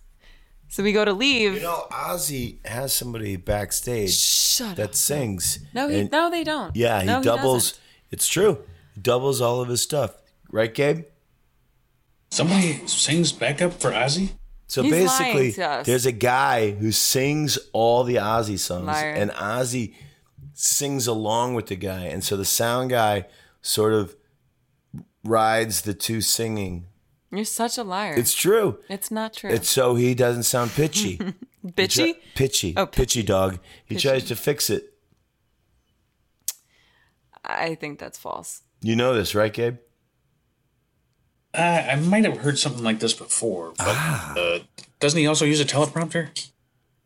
So 0.68 0.82
we 0.82 0.92
go 0.92 1.04
to 1.04 1.12
leave. 1.12 1.54
You 1.54 1.60
know, 1.60 1.86
Ozzy 1.90 2.64
has 2.66 2.92
somebody 2.92 3.36
backstage 3.36 4.12
Shut 4.16 4.76
that 4.76 4.96
sings. 4.96 5.60
No, 5.72 5.88
he, 5.88 6.00
and- 6.00 6.10
no, 6.10 6.30
they 6.30 6.42
don't. 6.44 6.74
Yeah, 6.74 7.00
he 7.00 7.06
No, 7.06 7.22
doubles. 7.22 7.70
doesn't. 7.72 7.80
It's 8.10 8.26
true. 8.26 8.58
He 8.94 9.00
doubles 9.00 9.40
all 9.40 9.60
of 9.60 9.68
his 9.68 9.82
stuff. 9.82 10.14
Right, 10.50 10.72
Gabe? 10.72 11.04
Somebody 12.30 12.86
sings 12.86 13.32
backup 13.32 13.74
for 13.74 13.92
Ozzy? 13.92 14.30
So 14.66 14.82
He's 14.82 14.92
lying 14.92 15.06
basically, 15.06 15.52
to 15.52 15.68
us. 15.68 15.86
there's 15.86 16.06
a 16.06 16.12
guy 16.12 16.72
who 16.72 16.90
sings 16.90 17.58
all 17.72 18.02
the 18.02 18.16
Ozzy 18.16 18.58
songs, 18.58 18.86
Liar. 18.86 19.10
and 19.12 19.30
Ozzy 19.32 19.94
sings 20.54 21.06
along 21.06 21.54
with 21.54 21.66
the 21.66 21.76
guy, 21.76 22.04
and 22.06 22.24
so 22.24 22.36
the 22.36 22.44
sound 22.44 22.90
guy 22.90 23.26
sort 23.62 23.92
of 23.92 24.16
rides 25.22 25.82
the 25.82 25.94
two 25.94 26.20
singing. 26.20 26.86
You're 27.34 27.44
such 27.44 27.78
a 27.78 27.82
liar. 27.84 28.14
It's 28.16 28.32
true. 28.34 28.78
It's 28.88 29.10
not 29.10 29.34
true. 29.34 29.50
It's 29.50 29.68
so 29.68 29.94
he 29.94 30.14
doesn't 30.14 30.44
sound 30.44 30.70
pitchy. 30.72 31.18
Bitchy? 31.66 32.12
try- 32.12 32.20
pitchy. 32.34 32.74
Oh, 32.76 32.86
pitchy 32.86 33.22
dog. 33.22 33.58
He 33.86 33.94
Pitchy. 33.94 34.08
tries 34.08 34.24
to 34.24 34.36
fix 34.36 34.68
it. 34.70 34.92
I 37.44 37.74
think 37.74 37.98
that's 37.98 38.18
false. 38.18 38.62
You 38.80 38.96
know 38.96 39.14
this, 39.14 39.34
right, 39.34 39.52
Gabe? 39.52 39.76
Uh, 41.52 41.58
I 41.92 41.96
might 41.96 42.24
have 42.24 42.38
heard 42.38 42.58
something 42.58 42.82
like 42.82 42.98
this 43.00 43.12
before, 43.12 43.70
but 43.78 43.86
Ah. 43.88 44.34
uh, 44.36 44.58
doesn't 44.98 45.18
he 45.18 45.26
also 45.26 45.44
use 45.44 45.60
a 45.60 45.64
teleprompter? 45.64 46.28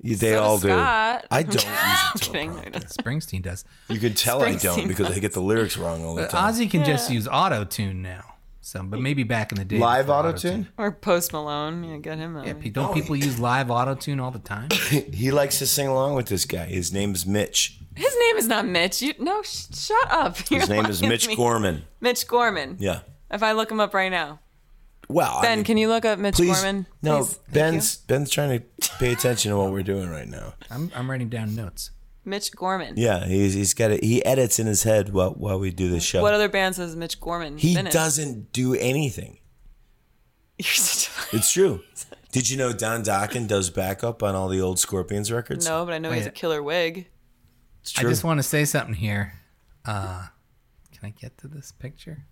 You- 0.01 0.17
They 0.17 0.33
So 0.33 0.43
all 0.43 0.59
do. 0.59 0.69
Scott. 0.69 1.27
I 1.31 1.43
don't 1.43 1.55
use 1.55 1.65
I'm 1.67 2.19
kidding. 2.19 2.51
Springsteen 2.83 3.43
does. 3.43 3.65
You 3.89 3.99
can 3.99 4.15
tell 4.15 4.43
I 4.43 4.55
don't 4.55 4.87
because 4.89 5.11
I 5.15 5.19
get 5.19 5.33
the 5.35 5.43
lyrics 5.43 5.77
wrong 5.77 6.05
all 6.05 6.15
the 6.15 6.29
time. 6.29 6.53
Ozzy 6.55 6.71
can 6.71 6.85
just 6.85 7.11
use 7.11 7.27
auto 7.29 7.65
tune 7.65 8.01
now. 8.03 8.28
So, 8.69 8.83
but 8.83 9.01
maybe 9.01 9.23
back 9.23 9.51
in 9.51 9.57
the 9.57 9.65
day, 9.65 9.79
Live 9.79 10.11
auto-tune? 10.11 10.69
Or 10.77 10.93
Post 10.93 11.33
Malone. 11.33 11.85
Yeah, 11.85 11.97
get 11.97 12.19
him 12.19 12.37
out. 12.37 12.47
Yeah, 12.47 12.53
pe- 12.53 12.69
don't 12.69 12.91
oh, 12.91 12.93
people 12.93 13.17
use 13.17 13.41
live 13.41 13.71
auto 13.71 13.95
tune 13.95 14.21
all 14.21 14.31
the 14.31 14.39
time? 14.39 14.69
he 14.91 15.31
likes 15.31 15.59
to 15.61 15.67
sing 15.67 15.87
along 15.87 16.17
with 16.17 16.27
this 16.27 16.45
guy. 16.45 16.67
His 16.67 16.93
name's 16.93 17.25
Mitch. 17.25 17.79
His 17.97 18.15
name 18.27 18.37
is 18.37 18.47
not 18.47 18.67
Mitch. 18.67 19.01
You 19.01 19.15
no, 19.21 19.41
sh- 19.41 19.69
shut 19.73 20.11
up. 20.11 20.37
You're 20.51 20.61
His 20.61 20.69
name 20.69 20.85
is 20.85 21.01
lying 21.01 21.09
to 21.11 21.15
Mitch 21.15 21.29
me. 21.29 21.37
Gorman. 21.37 21.85
Mitch 22.03 22.29
Gorman. 22.29 22.77
Yeah. 22.79 23.01
If 23.31 23.43
I 23.43 23.53
look 23.53 23.71
him 23.71 23.81
up 23.81 23.95
right 23.95 24.11
now. 24.11 24.41
Well, 25.09 25.39
I 25.39 25.43
Ben, 25.45 25.59
mean, 25.61 25.65
can 25.65 25.79
you 25.79 25.89
look 25.89 26.05
up 26.05 26.19
Mitch 26.19 26.35
please, 26.35 26.61
Gorman? 26.61 26.85
no, 27.01 27.21
Please. 27.21 27.37
Thank 27.37 27.55
Ben's 27.55 27.97
Ben's 27.97 28.31
trying 28.31 28.61
to 28.61 28.91
pay 28.99 29.15
attention 29.15 29.51
to 29.51 29.57
what 29.57 29.73
we're 29.73 29.83
doing 29.83 30.11
right 30.11 30.29
now. 30.29 30.53
I'm, 30.71 30.93
I'm 30.95 31.11
writing 31.11 31.31
down 31.31 31.55
notes. 31.55 31.91
You. 32.29 32.31
Mitch 32.31 32.53
Gorman. 32.55 32.95
Yeah, 32.97 33.25
he's 33.27 33.55
he's 33.55 33.75
got 33.75 33.91
it. 33.91 34.05
He 34.05 34.25
edits 34.25 34.59
in 34.59 34.67
his 34.67 34.83
head 34.83 35.11
while 35.13 35.31
while 35.31 35.59
we 35.59 35.71
do 35.71 35.89
the 35.91 36.01
show. 36.01 36.23
What 36.23 36.35
other 36.35 36.49
bands 36.49 36.79
has 36.79 36.95
Mitch 36.97 37.21
Gorman 37.21 37.59
he 37.59 37.75
been 37.75 37.87
in? 37.87 37.93
doesn't 37.93 38.53
do 38.53 38.75
anything. 38.75 39.39
You're 40.59 40.67
such 40.67 41.09
a 41.33 41.37
It's 41.37 41.53
true. 41.53 41.83
Did 42.33 42.51
you 42.51 42.57
know 42.57 42.73
Don 42.73 43.03
Dokken 43.03 43.47
does 43.49 43.71
backup 43.71 44.23
on 44.23 44.35
all 44.35 44.49
the 44.49 44.61
old 44.61 44.79
Scorpions 44.79 45.33
records? 45.33 45.67
No, 45.67 45.85
but 45.85 45.95
I 45.95 45.99
know 45.99 46.11
he's 46.13 46.25
a 46.27 46.29
Wait. 46.29 46.35
killer 46.35 46.63
wig. 46.63 47.09
It's 47.81 47.97
I 47.99 48.03
true. 48.03 48.11
just 48.11 48.23
want 48.25 48.39
to 48.39 48.43
say 48.43 48.65
something 48.67 48.95
here. 48.95 49.33
Uh, 49.85 50.27
can 50.93 51.07
I 51.07 51.11
get 51.11 51.39
to 51.39 51.49
this 51.49 51.73
picture? 51.73 52.27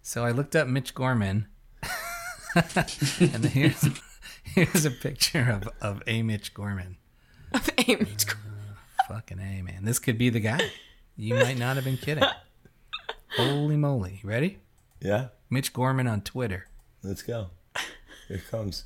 So 0.00 0.24
I 0.24 0.30
looked 0.30 0.56
up 0.56 0.66
Mitch 0.68 0.94
Gorman, 0.94 1.48
and 3.20 3.44
here's 3.44 3.84
here's 4.42 4.84
a 4.86 4.90
picture 4.90 5.60
of 5.62 5.68
of 5.82 6.02
a 6.06 6.22
Mitch 6.22 6.54
Gorman. 6.54 6.96
Of 7.52 7.70
a 7.78 7.96
Fucking 9.08 9.38
a 9.40 9.62
man, 9.62 9.84
this 9.84 9.98
could 9.98 10.18
be 10.18 10.30
the 10.30 10.40
guy. 10.40 10.70
You 11.16 11.34
might 11.34 11.58
not 11.58 11.76
have 11.76 11.84
been 11.84 11.96
kidding. 11.96 12.24
Holy 13.36 13.76
moly! 13.76 14.20
Ready? 14.24 14.58
Yeah. 15.00 15.28
Mitch 15.50 15.72
Gorman 15.72 16.06
on 16.06 16.20
Twitter. 16.22 16.66
Let's 17.02 17.22
go. 17.22 17.48
Here 18.28 18.36
it 18.36 18.50
comes. 18.50 18.84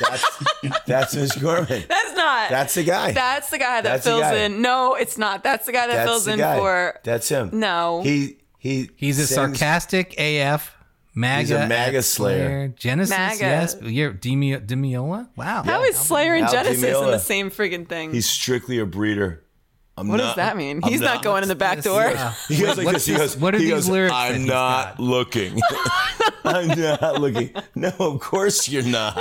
That's 0.00 0.44
that's 0.86 1.14
Mitch 1.16 1.40
Gorman. 1.40 1.84
That's 1.88 2.16
not. 2.16 2.50
That's 2.50 2.74
the 2.74 2.84
guy. 2.84 3.12
That's 3.12 3.50
the 3.50 3.58
guy 3.58 3.80
that 3.80 3.84
That's 3.84 4.04
the 4.04 4.10
fills 4.10 4.22
guy. 4.22 4.34
in. 4.40 4.60
No, 4.62 4.94
it's 4.94 5.16
not. 5.18 5.42
That's 5.42 5.66
the 5.66 5.72
guy 5.72 5.86
that 5.86 5.94
That's 5.94 6.08
fills 6.10 6.24
the 6.26 6.32
in 6.34 6.38
guy. 6.38 6.58
for. 6.58 7.00
That's 7.04 7.28
him. 7.28 7.50
No. 7.54 8.02
He 8.02 8.38
he 8.58 8.90
He's 8.96 9.18
a 9.18 9.26
sings- 9.26 9.58
sarcastic 9.58 10.14
AF. 10.18 10.74
MAGA, 11.14 11.40
He's 11.40 11.50
a 11.50 11.66
MAGA 11.68 11.98
at 11.98 12.04
slayer. 12.04 12.68
Genesis, 12.68 13.16
MAGA. 13.16 13.38
yes. 13.40 13.76
You're 13.82 14.12
Demi, 14.12 14.58
Di 14.58 14.74
Meola? 14.76 15.28
Wow. 15.36 15.62
How 15.62 15.82
is 15.84 15.96
Slayer 15.96 16.34
and 16.34 16.46
Al 16.46 16.52
Genesis 16.52 16.82
in 16.84 17.10
the 17.10 17.18
same 17.18 17.50
friggin' 17.50 17.86
thing? 17.88 18.12
He's 18.12 18.28
strictly 18.28 18.78
a 18.78 18.86
breeder. 18.86 19.44
I'm 19.98 20.08
what 20.08 20.16
not- 20.16 20.22
does 20.28 20.36
that 20.36 20.56
mean? 20.56 20.80
I'm 20.82 20.90
He's 20.90 21.02
not, 21.02 21.22
going 21.22 21.42
in 21.42 21.50
the 21.50 21.54
back 21.54 21.82
door. 21.82 22.02
He 22.48 22.56
goes 22.62 22.78
like 22.78 22.86
What's 22.86 23.04
this. 23.04 23.06
He 23.06 23.12
this- 23.12 23.34
goes. 23.34 23.36
what 23.36 23.54
are 23.54 23.58
he 23.58 23.64
these 23.64 23.74
goes, 23.74 23.88
lyrics 23.90 24.14
I'm 24.14 24.34
he's 24.36 24.46
not 24.46 24.98
looking. 24.98 25.60
I'm 26.44 26.68
not 26.80 27.20
looking. 27.20 27.50
No, 27.74 27.92
of 27.98 28.20
course 28.20 28.68
you're 28.70 28.82
not. 28.82 29.14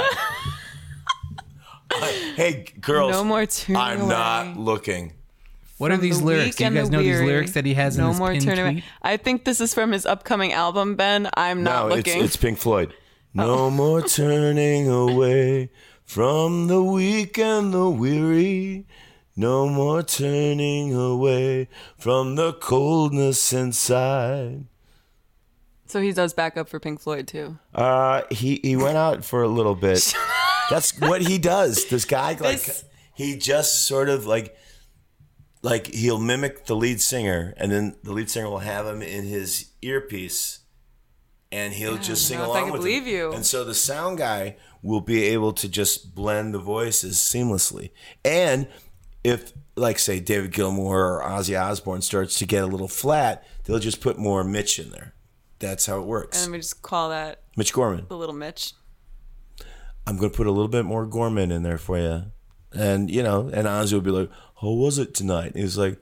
I- 1.92 2.34
hey, 2.38 2.66
girls. 2.80 3.12
No 3.12 3.24
more 3.26 3.46
turning 3.46 3.82
I'm 3.82 4.00
away. 4.02 4.10
not 4.10 4.58
looking. 4.58 5.14
What 5.82 5.90
are 5.90 5.98
these 5.98 6.20
the 6.20 6.26
lyrics? 6.26 6.58
Do 6.58 6.64
you 6.64 6.70
guys 6.70 6.90
the 6.92 6.98
know 6.98 7.02
these 7.02 7.22
lyrics 7.22 7.54
that 7.54 7.66
he 7.66 7.74
has 7.74 7.98
in 7.98 8.04
no 8.04 8.10
his 8.10 8.20
more 8.20 8.34
pinned 8.34 8.44
turning 8.44 8.64
away. 8.64 8.72
tweet? 8.74 8.84
I 9.02 9.18
think 9.18 9.46
this 9.46 9.60
is 9.60 9.74
from 9.74 9.94
his 9.94 10.06
upcoming 10.06 10.54
album, 10.54 10.96
Ben. 10.96 11.28
I'm 11.34 11.64
not 11.64 11.90
no, 11.90 11.96
looking. 11.96 12.22
Oh. 12.22 12.24
It's, 12.24 12.36
it's 12.36 12.36
Pink 12.36 12.60
Floyd. 12.60 12.94
No 13.34 13.72
more 13.72 14.04
turning 14.04 14.88
away 14.88 15.72
from 16.06 16.68
the 16.68 16.84
weak 16.84 17.40
and 17.40 17.74
the 17.74 17.90
weary. 17.90 18.86
No 19.36 19.68
more 19.70 20.04
turning 20.04 20.94
away 20.94 21.68
from 21.98 22.36
the 22.36 22.54
coldness 22.54 23.52
inside. 23.52 24.66
so 25.88 26.00
he 26.00 26.12
does 26.12 26.36
backup 26.36 26.70
for 26.70 26.80
Pink 26.80 27.02
Floyd 27.02 27.28
too. 27.28 27.58
Uh, 27.74 28.22
he 28.30 28.60
he 28.62 28.76
went 28.76 28.98
out 28.98 29.26
for 29.26 29.42
a 29.42 29.48
little 29.48 29.74
bit. 29.74 30.14
That's 30.70 31.00
what 31.00 31.24
he 31.24 31.40
does. 31.40 31.88
This 31.88 32.06
guy 32.06 32.34
like 32.34 32.62
This- 32.62 32.86
he 33.16 33.36
just 33.36 33.88
sort 33.88 34.10
of 34.10 34.28
like 34.28 34.56
like 35.62 35.88
he'll 35.88 36.20
mimic 36.20 36.66
the 36.66 36.76
lead 36.76 37.02
singer, 37.02 37.54
and 37.58 37.72
then 37.72 37.96
the 38.04 38.14
lead 38.14 38.30
singer 38.30 38.50
will 38.50 38.60
have 38.60 38.86
him 38.86 39.02
in 39.02 39.26
his 39.26 39.72
earpiece, 39.82 40.60
and 41.52 41.74
he'll 41.74 41.98
just 41.98 42.28
sing 42.28 42.40
if 42.40 42.44
I 42.44 42.48
along 42.48 42.64
can 42.64 42.72
with 42.74 42.82
believe 42.82 43.04
him. 43.04 43.10
you. 43.10 43.34
And 43.34 43.46
so 43.46 43.64
the 43.64 43.76
sound 43.76 44.18
guy 44.18 44.58
will 44.82 45.02
be 45.02 45.24
able 45.26 45.54
to 45.54 45.70
just 45.70 46.16
blend 46.16 46.54
the 46.54 46.60
voices 46.60 47.18
seamlessly. 47.18 47.92
And 48.26 48.68
if 49.24 49.54
like 49.76 50.00
say 50.00 50.20
David 50.20 50.52
Gilmour 50.52 51.20
or 51.20 51.24
Ozzy 51.24 51.60
Osbourne 51.60 52.02
starts 52.02 52.38
to 52.40 52.46
get 52.46 52.64
a 52.64 52.68
little 52.68 52.88
flat, 52.88 53.46
they'll 53.64 53.80
just 53.80 54.02
put 54.02 54.18
more 54.18 54.44
Mitch 54.44 54.80
in 54.80 54.90
there. 54.90 55.14
That's 55.60 55.86
how 55.86 56.00
it 56.00 56.06
works. 56.06 56.44
And 56.44 56.52
we 56.52 56.58
just 56.58 56.82
call 56.82 57.10
that 57.10 57.44
Mitch 57.56 57.72
Gorman. 57.74 58.06
the 58.10 58.18
little 58.18 58.36
Mitch. 58.36 58.74
I'm 60.08 60.18
going 60.18 60.32
to 60.32 60.36
put 60.36 60.48
a 60.48 60.52
little 60.52 60.68
bit 60.68 60.86
more 60.86 61.06
Gorman 61.06 61.52
in 61.52 61.62
there 61.62 61.78
for 61.78 62.00
you. 62.00 62.24
And, 62.74 63.12
you 63.12 63.22
know, 63.22 63.50
and 63.54 63.68
Ozzy 63.68 63.94
will 63.94 64.02
be 64.02 64.12
like, 64.12 64.32
how 64.62 64.70
was 64.70 64.98
it 65.00 65.14
tonight? 65.14 65.48
And 65.48 65.56
he 65.58 65.64
was 65.64 65.78
like, 65.78 65.98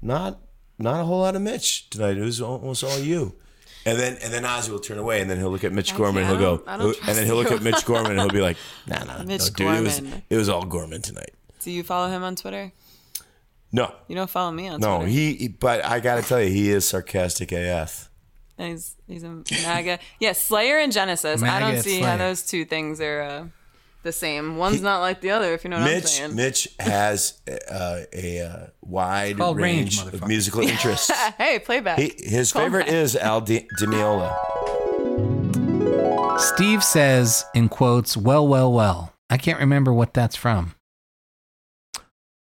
not, 0.00 0.38
not 0.78 1.00
a 1.00 1.04
whole 1.04 1.20
lot 1.20 1.36
of 1.36 1.42
Mitch 1.42 1.90
tonight. 1.90 2.16
It 2.16 2.22
was 2.22 2.40
almost 2.40 2.84
all 2.84 2.98
you. 2.98 3.34
And 3.86 3.98
then, 3.98 4.16
and 4.22 4.32
then 4.32 4.42
Ozzy 4.42 4.70
will 4.70 4.78
turn 4.80 4.98
away 4.98 5.20
and 5.20 5.30
then 5.30 5.38
he'll 5.38 5.50
look 5.50 5.64
at 5.64 5.72
Mitch 5.72 5.96
Gorman 5.96 6.22
and 6.24 6.30
he'll 6.30 6.38
go, 6.58 6.62
I 6.66 6.76
don't- 6.76 6.80
I 6.80 6.84
don't 6.92 7.08
and 7.08 7.16
then 7.18 7.26
he'll 7.26 7.36
look 7.36 7.48
trust 7.48 7.64
at 7.64 7.72
Mitch. 7.72 7.84
Gorman 7.84 8.10
and 8.12 8.20
he'll 8.20 8.28
be 8.30 8.40
like, 8.40 8.56
nah, 8.86 9.04
nah, 9.04 9.22
Mitch 9.22 9.40
no, 9.40 9.46
dude, 9.56 9.74
it 9.78 9.82
was, 9.82 10.00
Gorman. 10.00 10.22
it 10.30 10.36
was 10.36 10.48
all 10.48 10.64
Gorman 10.64 11.02
tonight. 11.02 11.32
Do 11.62 11.70
you 11.70 11.82
follow 11.82 12.08
him 12.10 12.22
on 12.22 12.36
Twitter? 12.36 12.72
No, 13.72 13.94
You 14.08 14.14
don't 14.16 14.30
follow 14.30 14.50
me 14.50 14.66
on 14.68 14.80
no, 14.80 14.96
Twitter. 14.98 15.10
he, 15.10 15.34
he- 15.34 15.48
but 15.48 15.84
I 15.84 16.00
got 16.00 16.16
to 16.16 16.22
tell 16.28 16.40
you, 16.42 16.48
he 16.50 16.70
is 16.70 16.88
sarcastic 16.88 17.52
AF. 17.52 18.08
And 18.56 18.72
he's 18.72 18.96
he's 19.06 19.22
a 19.22 19.42
MAGA. 19.64 20.00
yeah, 20.18 20.32
Slayer 20.32 20.78
and 20.78 20.92
Genesis. 20.92 21.42
I 21.42 21.60
don't 21.60 21.74
and 21.74 21.84
see 21.84 22.00
how 22.00 22.16
those 22.16 22.42
two 22.42 22.64
things 22.64 23.00
are 23.00 23.20
uh, 23.22 23.44
the 24.02 24.12
same. 24.12 24.56
One's 24.56 24.80
not 24.82 25.00
like 25.00 25.20
the 25.20 25.30
other. 25.30 25.52
If 25.54 25.64
you 25.64 25.70
know 25.70 25.78
what 25.78 25.88
I'm 25.88 25.94
Mitch, 25.96 26.06
saying. 26.06 26.34
Mitch 26.34 26.68
has 26.78 27.40
uh, 27.70 28.00
a 28.12 28.40
uh, 28.40 28.66
wide 28.82 29.38
range, 29.38 30.02
range, 30.02 30.14
of 30.14 30.26
musical 30.26 30.60
interests. 30.68 31.10
hey, 31.36 31.58
playback. 31.58 31.98
He, 31.98 32.12
his 32.18 32.52
Call 32.52 32.62
favorite 32.62 32.86
back. 32.86 32.94
is 32.94 33.16
Al 33.16 33.40
Di, 33.40 33.66
Demiola. 33.78 34.34
Steve 36.38 36.84
says, 36.84 37.44
in 37.54 37.68
quotes, 37.68 38.16
well, 38.16 38.46
well, 38.46 38.72
well. 38.72 39.12
I 39.28 39.36
can't 39.36 39.58
remember 39.58 39.92
what 39.92 40.14
that's 40.14 40.36
from. 40.36 40.74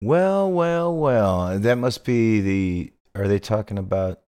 Well, 0.02 0.52
well, 0.52 0.96
well. 0.96 1.60
That 1.60 1.76
must 1.78 2.06
be 2.06 2.40
the. 2.40 2.94
Are 3.16 3.28
they 3.28 3.40
talking 3.40 3.78
about 3.78 4.22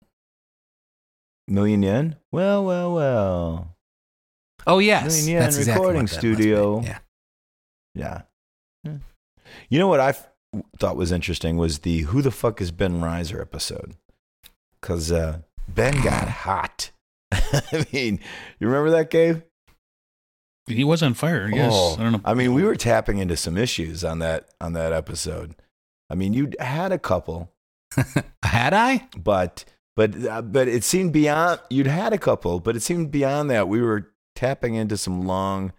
Million 1.48 1.82
Yen? 1.82 2.16
Well, 2.32 2.64
well, 2.64 2.94
well. 2.94 3.76
Oh, 4.66 4.78
yes. 4.78 5.16
Million 5.16 5.28
Yen 5.28 5.40
That's 5.40 5.56
exactly 5.58 5.80
recording 5.80 6.02
what 6.02 6.10
that 6.10 6.14
must 6.14 6.22
be. 6.22 6.34
studio. 6.34 6.80
Yeah. 6.82 6.98
Yeah. 7.98 8.22
Yeah. 8.84 8.98
You 9.68 9.78
know 9.78 9.88
what 9.88 10.00
I 10.00 10.10
f- 10.10 10.28
thought 10.78 10.96
was 10.96 11.12
interesting 11.12 11.56
was 11.56 11.80
the 11.80 12.00
"Who 12.02 12.22
the 12.22 12.30
fuck 12.30 12.60
is 12.60 12.70
Ben 12.70 13.00
Reiser" 13.00 13.40
episode, 13.40 13.96
because 14.80 15.10
uh, 15.10 15.40
Ben 15.68 16.00
got 16.02 16.28
hot. 16.28 16.90
I 17.32 17.86
mean, 17.92 18.20
you 18.58 18.66
remember 18.68 18.90
that, 18.90 19.10
Gabe? 19.10 19.42
He 20.66 20.84
was 20.84 21.02
on 21.02 21.14
fire. 21.14 21.48
Yes. 21.50 21.72
Oh, 21.74 21.96
I 21.98 22.02
don't 22.02 22.12
know. 22.12 22.20
I 22.24 22.34
mean, 22.34 22.52
we 22.52 22.62
were 22.62 22.76
tapping 22.76 23.18
into 23.18 23.36
some 23.36 23.56
issues 23.56 24.04
on 24.04 24.18
that 24.20 24.48
on 24.60 24.74
that 24.74 24.92
episode. 24.92 25.54
I 26.10 26.14
mean, 26.14 26.34
you 26.34 26.52
had 26.60 26.92
a 26.92 26.98
couple. 26.98 27.50
had 28.42 28.74
I? 28.74 29.08
But 29.16 29.64
but 29.96 30.14
uh, 30.26 30.42
but 30.42 30.68
it 30.68 30.84
seemed 30.84 31.12
beyond. 31.12 31.60
You'd 31.70 31.86
had 31.86 32.12
a 32.12 32.18
couple, 32.18 32.60
but 32.60 32.76
it 32.76 32.82
seemed 32.82 33.10
beyond 33.10 33.50
that. 33.50 33.66
We 33.68 33.80
were 33.80 34.12
tapping 34.36 34.74
into 34.74 34.96
some 34.96 35.26
long, 35.26 35.72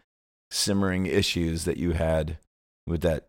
simmering 0.52 1.06
issues 1.06 1.66
that 1.66 1.78
you 1.78 1.92
had 1.92 2.38
with 2.88 3.02
that 3.02 3.28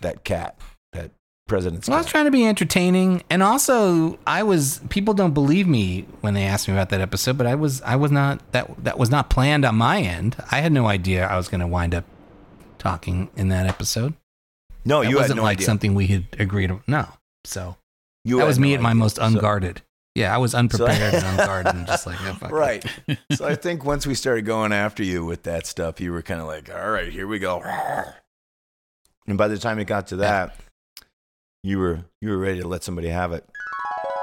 that 0.00 0.24
cat, 0.24 0.56
that 0.92 1.10
President's 1.48 1.88
Well, 1.88 1.96
I 1.96 2.00
was 2.00 2.06
trying 2.06 2.24
to 2.26 2.30
be 2.30 2.46
entertaining, 2.46 3.22
and 3.30 3.42
also 3.42 4.18
I 4.26 4.42
was. 4.42 4.80
People 4.88 5.14
don't 5.14 5.34
believe 5.34 5.66
me 5.66 6.06
when 6.20 6.34
they 6.34 6.44
ask 6.44 6.68
me 6.68 6.74
about 6.74 6.90
that 6.90 7.00
episode, 7.00 7.36
but 7.38 7.46
I 7.46 7.54
was. 7.54 7.82
I 7.82 7.96
was 7.96 8.10
not 8.10 8.40
that. 8.52 8.84
That 8.84 8.98
was 8.98 9.10
not 9.10 9.28
planned 9.30 9.64
on 9.64 9.74
my 9.76 10.00
end. 10.00 10.36
I 10.50 10.60
had 10.60 10.72
no 10.72 10.86
idea 10.86 11.26
I 11.26 11.36
was 11.36 11.48
going 11.48 11.60
to 11.60 11.66
wind 11.66 11.94
up 11.94 12.04
talking 12.78 13.30
in 13.36 13.48
that 13.48 13.66
episode. 13.66 14.14
No, 14.84 15.02
that 15.02 15.10
you 15.10 15.16
wasn't 15.16 15.36
no 15.38 15.42
like 15.42 15.58
idea. 15.58 15.66
something 15.66 15.94
we 15.94 16.06
had 16.08 16.24
agreed. 16.38 16.68
To, 16.68 16.80
no, 16.86 17.06
so 17.44 17.76
You 18.24 18.38
that 18.38 18.46
was 18.46 18.58
no 18.58 18.62
me 18.62 18.74
at 18.74 18.80
my 18.80 18.90
idea. 18.90 18.98
most 19.00 19.16
So- 19.16 19.22
unguarded. 19.24 19.82
Yeah, 20.14 20.34
I 20.34 20.38
was 20.38 20.54
unprepared 20.54 21.14
and 21.14 21.24
unguarded, 21.24 21.74
and 21.74 21.86
just 21.86 22.06
like 22.06 22.20
yeah, 22.20 22.30
oh, 22.30 22.34
fuck. 22.40 22.50
Right. 22.50 22.84
so 23.32 23.46
I 23.46 23.54
think 23.54 23.84
once 23.84 24.06
we 24.06 24.14
started 24.14 24.42
going 24.42 24.72
after 24.72 25.02
you 25.02 25.24
with 25.24 25.44
that 25.44 25.66
stuff, 25.66 26.00
you 26.00 26.12
were 26.12 26.22
kind 26.22 26.40
of 26.40 26.46
like, 26.46 26.72
all 26.72 26.90
right, 26.90 27.10
here 27.10 27.26
we 27.26 27.38
go. 27.38 27.62
And 29.26 29.38
by 29.38 29.48
the 29.48 29.58
time 29.58 29.78
it 29.78 29.86
got 29.86 30.08
to 30.08 30.16
that, 30.16 30.56
you 31.62 31.78
were 31.78 32.04
you 32.20 32.30
were 32.30 32.38
ready 32.38 32.60
to 32.60 32.68
let 32.68 32.82
somebody 32.82 33.08
have 33.08 33.32
it. 33.32 33.48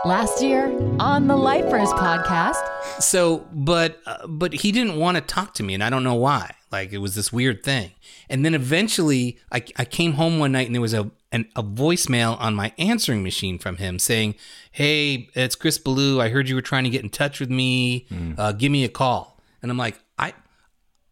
Last 0.06 0.42
year 0.42 0.66
on 1.00 1.28
the 1.28 1.36
Lifers 1.36 1.90
podcast, 1.90 2.64
So, 3.02 3.46
but 3.52 4.00
uh, 4.06 4.28
but 4.28 4.54
he 4.54 4.72
didn't 4.72 4.96
want 4.96 5.16
to 5.18 5.22
talk 5.22 5.54
to 5.56 5.64
me, 5.64 5.74
and 5.74 5.84
I 5.84 5.90
don't 5.90 6.04
know 6.06 6.16
why. 6.16 6.56
Like 6.72 6.94
it 6.94 7.00
was 7.00 7.16
this 7.16 7.34
weird 7.34 7.64
thing. 7.64 7.92
And 8.30 8.46
then 8.46 8.54
eventually, 8.56 9.38
I, 9.52 9.64
I 9.76 9.84
came 9.86 10.14
home 10.14 10.40
one 10.40 10.54
night, 10.54 10.68
and 10.68 10.76
there 10.76 10.82
was 10.82 10.94
a 10.94 11.12
an, 11.34 11.48
a 11.56 11.64
voicemail 11.64 12.40
on 12.40 12.56
my 12.56 12.72
answering 12.78 13.24
machine 13.24 13.60
from 13.60 13.76
him 13.76 14.00
saying, 14.00 14.36
"Hey, 14.72 15.30
it's 15.34 15.56
Chris 15.56 15.78
Ballew. 15.78 16.22
I 16.22 16.30
heard 16.30 16.48
you 16.48 16.56
were 16.56 16.62
trying 16.62 16.86
to 16.86 16.90
get 16.90 17.04
in 17.04 17.10
touch 17.10 17.42
with 17.42 17.50
me. 17.50 18.08
Uh, 18.38 18.54
give 18.54 18.72
me 18.72 18.86
a 18.86 18.90
call." 18.90 19.38
And 19.62 19.70
I'm 19.70 19.78
like, 19.78 20.00
I. 20.18 20.34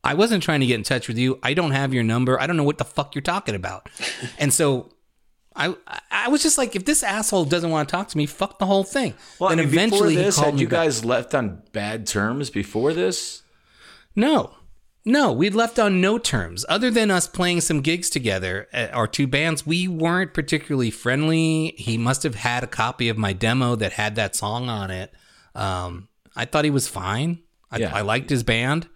I 0.03 0.13
wasn't 0.13 0.41
trying 0.41 0.61
to 0.61 0.65
get 0.65 0.75
in 0.75 0.83
touch 0.83 1.09
with 1.09 1.17
you. 1.17 1.37
I 1.43 1.53
don't 1.53 1.71
have 1.71 1.93
your 1.93 2.03
number. 2.03 2.39
I 2.39 2.47
don't 2.47 2.55
know 2.55 2.63
what 2.63 2.77
the 2.77 2.85
fuck 2.85 3.13
you're 3.13 3.21
talking 3.21 3.55
about. 3.55 3.89
and 4.39 4.53
so 4.53 4.89
I 5.57 5.75
I 6.11 6.27
was 6.29 6.43
just 6.43 6.57
like, 6.57 6.75
if 6.75 6.85
this 6.85 7.03
asshole 7.03 7.45
doesn't 7.45 7.69
want 7.69 7.89
to 7.89 7.91
talk 7.91 8.07
to 8.09 8.17
me, 8.17 8.25
fuck 8.25 8.59
the 8.59 8.65
whole 8.65 8.83
thing. 8.83 9.13
Well, 9.39 9.51
I 9.51 9.55
mean, 9.55 9.65
eventually 9.65 9.89
before 9.89 10.09
he 10.09 10.15
this, 10.15 10.35
called 10.35 10.45
had 10.53 10.59
you 10.59 10.67
back. 10.67 10.71
guys 10.85 11.03
left 11.05 11.33
on 11.35 11.63
bad 11.73 12.05
terms 12.07 12.49
before 12.49 12.93
this? 12.93 13.41
No. 14.15 14.53
No, 15.05 15.31
we'd 15.31 15.55
left 15.55 15.79
on 15.79 16.01
no 16.01 16.17
terms. 16.17 16.65
Other 16.67 16.91
than 16.91 17.09
us 17.11 17.27
playing 17.29 17.61
some 17.61 17.79
gigs 17.79 18.09
together, 18.09 18.67
uh, 18.73 18.87
our 18.91 19.07
two 19.07 19.25
bands, 19.25 19.65
we 19.65 19.87
weren't 19.87 20.33
particularly 20.33 20.91
friendly. 20.91 21.73
He 21.77 21.97
must 21.97 22.23
have 22.23 22.35
had 22.35 22.61
a 22.63 22.67
copy 22.67 23.07
of 23.07 23.17
my 23.17 23.31
demo 23.31 23.75
that 23.77 23.93
had 23.93 24.15
that 24.15 24.35
song 24.35 24.67
on 24.69 24.91
it. 24.91 25.13
Um, 25.55 26.09
I 26.35 26.43
thought 26.43 26.65
he 26.65 26.71
was 26.71 26.89
fine. 26.89 27.39
I, 27.71 27.77
Yeah. 27.77 27.95
I 27.95 28.01
liked 28.01 28.29
his 28.29 28.43
band. 28.43 28.89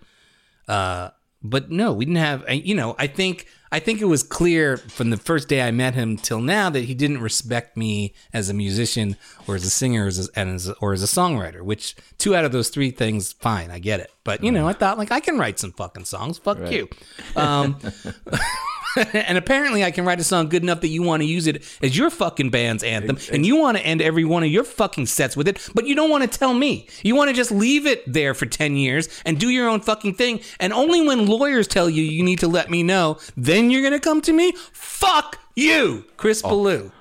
Uh, 0.67 1.11
but 1.41 1.71
no, 1.71 1.93
we 1.93 2.03
didn't 2.05 2.17
have. 2.17 2.43
uh, 2.47 2.53
You 2.53 2.75
know, 2.75 2.93
I 2.99 3.07
think 3.07 3.47
I 3.71 3.79
think 3.79 4.01
it 4.01 4.05
was 4.05 4.21
clear 4.23 4.75
from 4.77 5.11
the 5.11 5.17
first 5.17 5.47
day 5.47 5.61
I 5.61 5.71
met 5.71 5.93
him 5.95 6.17
till 6.17 6.41
now 6.41 6.69
that 6.69 6.81
he 6.85 6.93
didn't 6.93 7.21
respect 7.21 7.77
me 7.77 8.13
as 8.33 8.49
a 8.49 8.53
musician 8.53 9.15
or 9.47 9.55
as 9.55 9.63
a 9.63 9.69
singer 9.69 10.03
or 10.03 10.07
as 10.07 10.27
a, 10.27 10.39
and 10.39 10.49
as 10.55 10.67
a, 10.67 10.73
or 10.81 10.91
as 10.93 11.01
a 11.01 11.05
songwriter. 11.07 11.61
Which 11.61 11.95
two 12.17 12.35
out 12.35 12.43
of 12.43 12.51
those 12.51 12.69
three 12.69 12.91
things, 12.91 13.31
fine, 13.31 13.71
I 13.71 13.79
get 13.79 13.99
it. 14.01 14.11
But 14.23 14.43
you 14.43 14.51
know, 14.51 14.67
I 14.67 14.73
thought 14.73 14.97
like 14.97 15.11
I 15.11 15.19
can 15.21 15.37
write 15.37 15.57
some 15.59 15.71
fucking 15.71 16.05
songs. 16.05 16.37
Fuck 16.37 16.59
Right. 16.59 16.71
you. 16.73 16.89
Um, 17.35 17.77
and 19.13 19.37
apparently, 19.37 19.83
I 19.83 19.91
can 19.91 20.05
write 20.05 20.19
a 20.19 20.23
song 20.23 20.49
good 20.49 20.63
enough 20.63 20.81
that 20.81 20.89
you 20.89 21.01
want 21.01 21.21
to 21.21 21.27
use 21.27 21.47
it 21.47 21.63
as 21.81 21.97
your 21.97 22.09
fucking 22.09 22.49
band's 22.49 22.83
anthem, 22.83 23.17
and 23.31 23.45
you 23.45 23.55
want 23.55 23.77
to 23.77 23.85
end 23.85 24.01
every 24.01 24.25
one 24.25 24.43
of 24.43 24.49
your 24.49 24.63
fucking 24.63 25.05
sets 25.05 25.37
with 25.37 25.47
it, 25.47 25.69
but 25.73 25.87
you 25.87 25.95
don't 25.95 26.09
want 26.09 26.29
to 26.29 26.39
tell 26.39 26.53
me. 26.53 26.87
You 27.03 27.15
want 27.15 27.29
to 27.29 27.35
just 27.35 27.51
leave 27.51 27.85
it 27.85 28.03
there 28.11 28.33
for 28.33 28.45
10 28.45 28.75
years 28.75 29.07
and 29.25 29.39
do 29.39 29.49
your 29.49 29.69
own 29.69 29.81
fucking 29.81 30.15
thing. 30.15 30.41
And 30.59 30.73
only 30.73 31.05
when 31.05 31.25
lawyers 31.25 31.67
tell 31.67 31.89
you 31.89 32.03
you 32.03 32.23
need 32.23 32.39
to 32.39 32.47
let 32.47 32.69
me 32.69 32.83
know, 32.83 33.17
then 33.37 33.71
you're 33.71 33.81
going 33.81 33.93
to 33.93 33.99
come 33.99 34.21
to 34.21 34.33
me? 34.33 34.53
Fuck 34.73 35.39
you, 35.55 36.05
Chris 36.17 36.41
oh. 36.43 36.49
Ballew. 36.49 36.91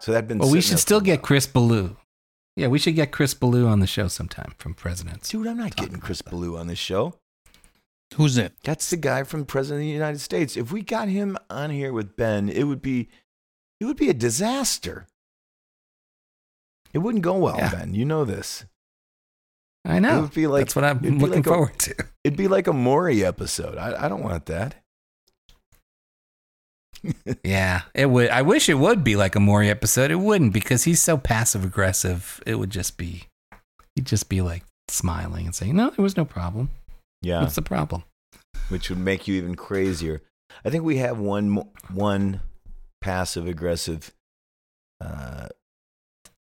So 0.00 0.10
that'd 0.10 0.26
been. 0.26 0.38
Well, 0.38 0.50
we 0.50 0.60
should 0.60 0.80
still 0.80 1.00
get 1.00 1.22
Chris 1.22 1.46
Ballew. 1.46 1.96
Yeah, 2.56 2.66
we 2.66 2.78
should 2.78 2.96
get 2.96 3.12
Chris 3.12 3.34
Ballew 3.34 3.66
on 3.66 3.80
the 3.80 3.86
show 3.86 4.08
sometime 4.08 4.52
from 4.58 4.74
Presidents. 4.74 5.30
Dude, 5.30 5.46
I'm 5.46 5.56
not 5.56 5.76
getting 5.76 5.98
Chris 6.00 6.20
Ballou 6.20 6.58
on 6.58 6.66
this 6.66 6.78
show. 6.78 7.14
Who's 8.16 8.34
that? 8.36 8.52
That's 8.64 8.90
the 8.90 8.96
guy 8.96 9.24
from 9.24 9.44
President 9.44 9.82
of 9.82 9.86
the 9.86 9.92
United 9.92 10.20
States. 10.20 10.56
If 10.56 10.70
we 10.72 10.82
got 10.82 11.08
him 11.08 11.36
on 11.50 11.70
here 11.70 11.92
with 11.92 12.16
Ben, 12.16 12.48
it 12.48 12.64
would 12.64 12.82
be 12.82 13.08
it 13.80 13.84
would 13.86 13.96
be 13.96 14.08
a 14.08 14.14
disaster. 14.14 15.06
It 16.92 16.98
wouldn't 16.98 17.24
go 17.24 17.36
well, 17.38 17.56
Yeah. 17.56 17.70
Ben. 17.74 17.94
You 17.94 18.04
know 18.04 18.24
this. 18.24 18.64
I 19.84 19.98
know. 19.98 20.18
It 20.18 20.20
would 20.22 20.34
be 20.34 20.46
like 20.46 20.66
That's 20.66 20.76
what 20.76 20.84
I'm 20.84 20.98
looking 21.00 21.20
like 21.38 21.46
a- 21.46 21.50
forward 21.50 21.78
to. 21.80 21.94
It'd 22.22 22.36
be 22.36 22.48
like 22.48 22.66
a 22.68 22.72
Maury 22.72 23.24
episode. 23.24 23.76
I, 23.78 24.04
I 24.04 24.08
don't 24.08 24.22
want 24.22 24.46
that. 24.46 24.74
Yeah, 27.42 27.82
it 27.94 28.06
would. 28.06 28.28
I 28.30 28.42
wish 28.42 28.68
it 28.68 28.74
would 28.74 29.02
be 29.02 29.16
like 29.16 29.34
a 29.34 29.40
Maury 29.40 29.68
episode. 29.68 30.12
It 30.12 30.20
wouldn't 30.20 30.52
because 30.52 30.84
he's 30.84 31.02
so 31.02 31.16
passive 31.18 31.64
aggressive. 31.64 32.40
It 32.46 32.56
would 32.56 32.70
just 32.70 32.96
be, 32.96 33.24
he'd 33.96 34.06
just 34.06 34.28
be 34.28 34.40
like 34.40 34.62
smiling 34.86 35.46
and 35.46 35.54
saying, 35.54 35.74
"No, 35.74 35.90
there 35.90 36.02
was 36.02 36.16
no 36.16 36.24
problem. 36.24 36.70
Yeah. 37.22 37.40
What's 37.40 37.54
the 37.54 37.62
problem?" 37.62 38.04
which 38.72 38.88
would 38.88 38.98
make 38.98 39.28
you 39.28 39.34
even 39.34 39.54
crazier. 39.54 40.22
I 40.64 40.70
think 40.70 40.82
we 40.82 40.96
have 40.96 41.18
one 41.18 41.68
one 41.92 42.40
passive 43.00 43.46
aggressive, 43.46 44.12
uh, 45.00 45.48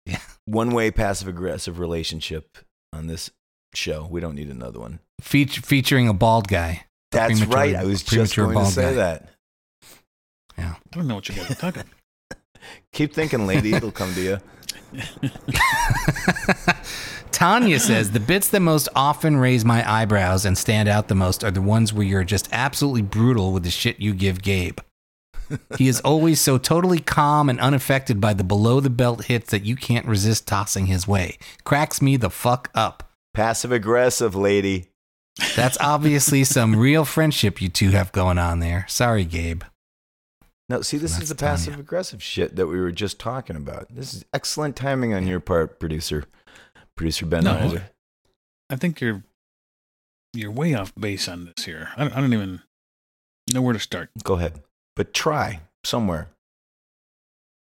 yeah, 0.06 0.22
one 0.46 0.72
way 0.72 0.92
passive 0.92 1.28
aggressive 1.28 1.80
relationship 1.80 2.58
on 2.94 3.08
this 3.08 3.30
show. 3.76 4.08
We 4.10 4.22
don't 4.22 4.36
need 4.36 4.50
another 4.50 4.80
one. 4.80 5.00
Feature, 5.20 5.62
featuring 5.62 6.08
a 6.08 6.14
bald 6.14 6.48
guy. 6.48 6.86
That's 7.12 7.42
right. 7.44 7.76
I 7.76 7.84
was 7.84 8.04
just 8.04 8.36
going 8.36 8.58
to 8.58 8.66
say 8.66 8.84
guy. 8.84 8.94
that. 8.94 9.30
Yeah. 10.58 10.76
I 10.76 10.96
don't 10.96 11.08
know 11.08 11.16
what 11.16 11.28
you 11.28 11.36
guys 11.36 11.52
are 11.52 11.56
talking. 11.56 11.84
Keep 12.94 13.14
thinking, 13.14 13.46
lady. 13.46 13.74
It'll 13.74 13.92
come 13.92 14.14
to 14.14 14.22
you. 14.22 14.38
Tanya 17.32 17.80
says 17.80 18.12
the 18.12 18.20
bits 18.20 18.50
that 18.50 18.60
most 18.60 18.90
often 18.96 19.38
raise 19.38 19.66
my 19.66 19.90
eyebrows 19.90 20.46
and 20.46 20.58
stand 20.58 20.90
out 20.90 21.08
the 21.08 21.16
most 21.16 21.44
are 21.44 21.52
the 21.52 21.62
ones 21.62 21.94
where 21.94 22.06
you're 22.06 22.24
just 22.24 22.50
absolutely 22.52 23.02
brutal 23.02 23.52
with 23.52 23.64
the 23.64 23.70
shit 23.70 24.00
you 24.00 24.14
give 24.14 24.42
Gabe. 24.42 24.80
he 25.78 25.88
is 25.88 26.00
always 26.02 26.40
so 26.40 26.58
totally 26.58 27.00
calm 27.00 27.50
and 27.50 27.60
unaffected 27.60 28.22
by 28.22 28.34
the 28.34 28.44
below 28.44 28.80
the 28.80 28.90
belt 28.90 29.26
hits 29.26 29.52
that 29.52 29.66
you 29.66 29.76
can't 29.76 30.06
resist 30.06 30.48
tossing 30.48 30.86
his 30.86 31.08
way. 31.08 31.38
Cracks 31.64 32.02
me 32.02 32.18
the 32.18 32.30
fuck 32.30 32.70
up. 32.76 33.10
Passive 33.34 33.72
aggressive, 33.72 34.36
lady. 34.36 34.88
That's 35.56 35.78
obviously 35.80 36.44
some 36.46 36.76
real 36.76 37.06
friendship 37.06 37.62
you 37.62 37.70
two 37.70 37.92
have 37.92 38.12
going 38.12 38.38
on 38.38 38.60
there. 38.60 38.86
Sorry, 38.88 39.26
Gabe. 39.26 39.64
No, 40.70 40.82
see, 40.82 40.96
this 40.98 41.20
is 41.20 41.28
the 41.28 41.36
passive 41.36 41.78
aggressive 41.78 42.24
shit 42.24 42.56
that 42.56 42.68
we 42.68 42.80
were 42.80 42.94
just 42.94 43.20
talking 43.20 43.58
about. 43.58 43.94
This 43.94 44.14
is 44.14 44.24
excellent 44.34 44.78
timing 44.78 45.14
on 45.14 45.28
your 45.28 45.42
part, 45.42 45.82
producer. 45.82 46.24
Producer 47.02 47.26
Ben 47.26 47.44
No, 47.44 47.56
Reiser. 47.56 47.82
I 48.70 48.76
think 48.76 49.02
you're 49.02 49.24
you're 50.36 50.52
way 50.52 50.76
off 50.76 50.94
base 50.94 51.28
on 51.28 51.46
this 51.46 51.66
here. 51.66 51.90
I 51.98 52.04
don't, 52.04 52.14
I 52.16 52.22
don't 52.22 52.32
even 52.32 52.62
know 53.52 53.64
where 53.64 53.74
to 53.74 53.80
start. 53.80 54.12
Go 54.24 54.36
ahead, 54.36 54.62
but 54.96 55.12
try 55.12 55.62
somewhere. 55.84 56.28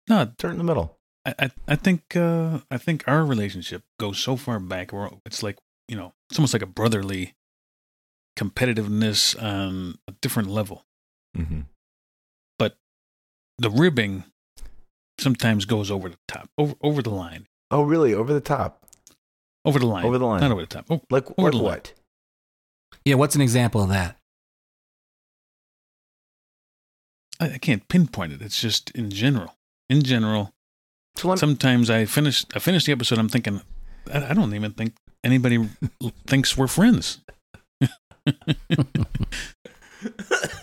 No, 0.08 0.30
start 0.38 0.52
in 0.52 0.58
the 0.58 0.64
middle. 0.64 0.96
I 1.26 1.34
I, 1.36 1.50
I 1.66 1.74
think 1.74 2.14
uh, 2.14 2.60
I 2.70 2.78
think 2.78 3.02
our 3.08 3.24
relationship 3.24 3.82
goes 3.98 4.20
so 4.20 4.36
far 4.36 4.60
back 4.60 4.92
where 4.92 5.10
it's 5.26 5.42
like 5.42 5.58
you 5.88 5.96
know 5.96 6.12
it's 6.30 6.38
almost 6.38 6.52
like 6.52 6.62
a 6.62 6.66
brotherly 6.66 7.34
competitiveness 8.38 9.34
on 9.42 9.98
a 10.06 10.12
different 10.22 10.48
level. 10.48 10.84
Mm-hmm. 11.36 11.62
But 12.56 12.76
the 13.58 13.70
ribbing 13.70 14.22
sometimes 15.18 15.64
goes 15.64 15.90
over 15.90 16.08
the 16.08 16.18
top, 16.28 16.48
over 16.56 16.76
over 16.82 17.02
the 17.02 17.10
line, 17.10 17.48
Oh, 17.74 17.82
really? 17.82 18.14
Over 18.14 18.32
the 18.32 18.40
top? 18.40 18.83
Over 19.64 19.78
the 19.78 19.86
line, 19.86 20.04
Over 20.04 20.18
the 20.18 20.26
line. 20.26 20.40
not 20.40 20.50
over 20.50 20.60
the 20.60 20.66
top. 20.66 20.86
Oh, 20.90 21.00
Like, 21.10 21.24
over 21.38 21.42
like 21.42 21.50
the 21.52 21.56
line. 21.58 21.64
what? 21.64 21.92
Yeah, 23.04 23.14
what's 23.16 23.34
an 23.34 23.40
example 23.40 23.82
of 23.82 23.88
that? 23.90 24.16
I, 27.40 27.54
I 27.54 27.58
can't 27.58 27.86
pinpoint 27.88 28.32
it. 28.32 28.42
It's 28.42 28.60
just 28.60 28.90
in 28.90 29.10
general. 29.10 29.54
In 29.88 30.02
general, 30.02 30.50
So 31.16 31.28
let- 31.28 31.38
sometimes 31.38 31.90
I 31.90 32.04
finish 32.06 32.44
I 32.54 32.58
finish 32.58 32.84
the 32.86 32.92
episode. 32.92 33.18
I'm 33.18 33.28
thinking, 33.28 33.60
I, 34.12 34.30
I 34.30 34.34
don't 34.34 34.54
even 34.54 34.72
think 34.72 34.94
anybody 35.22 35.68
thinks 36.26 36.56
we're 36.56 36.66
friends. 36.68 37.20
but 37.80 37.92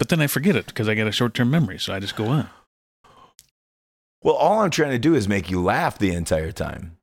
then 0.10 0.22
I 0.22 0.28
forget 0.28 0.56
it 0.56 0.66
because 0.68 0.90
I 0.90 0.94
get 0.96 1.08
a 1.08 1.12
short 1.12 1.34
term 1.34 1.50
memory, 1.52 1.80
so 1.80 1.94
I 1.94 2.00
just 2.00 2.16
go 2.16 2.26
on. 2.28 2.50
Well, 4.24 4.36
all 4.36 4.60
I'm 4.60 4.70
trying 4.72 4.92
to 4.92 5.00
do 5.00 5.16
is 5.16 5.28
make 5.28 5.50
you 5.50 5.62
laugh 5.62 5.98
the 5.98 6.14
entire 6.14 6.52
time. 6.52 6.98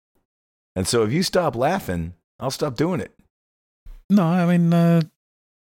And 0.78 0.86
so 0.86 1.02
if 1.02 1.12
you 1.12 1.24
stop 1.24 1.56
laughing, 1.56 2.14
I'll 2.38 2.52
stop 2.52 2.76
doing 2.76 3.00
it. 3.00 3.10
No, 4.08 4.22
I 4.22 4.46
mean 4.46 4.72
uh, 4.72 5.00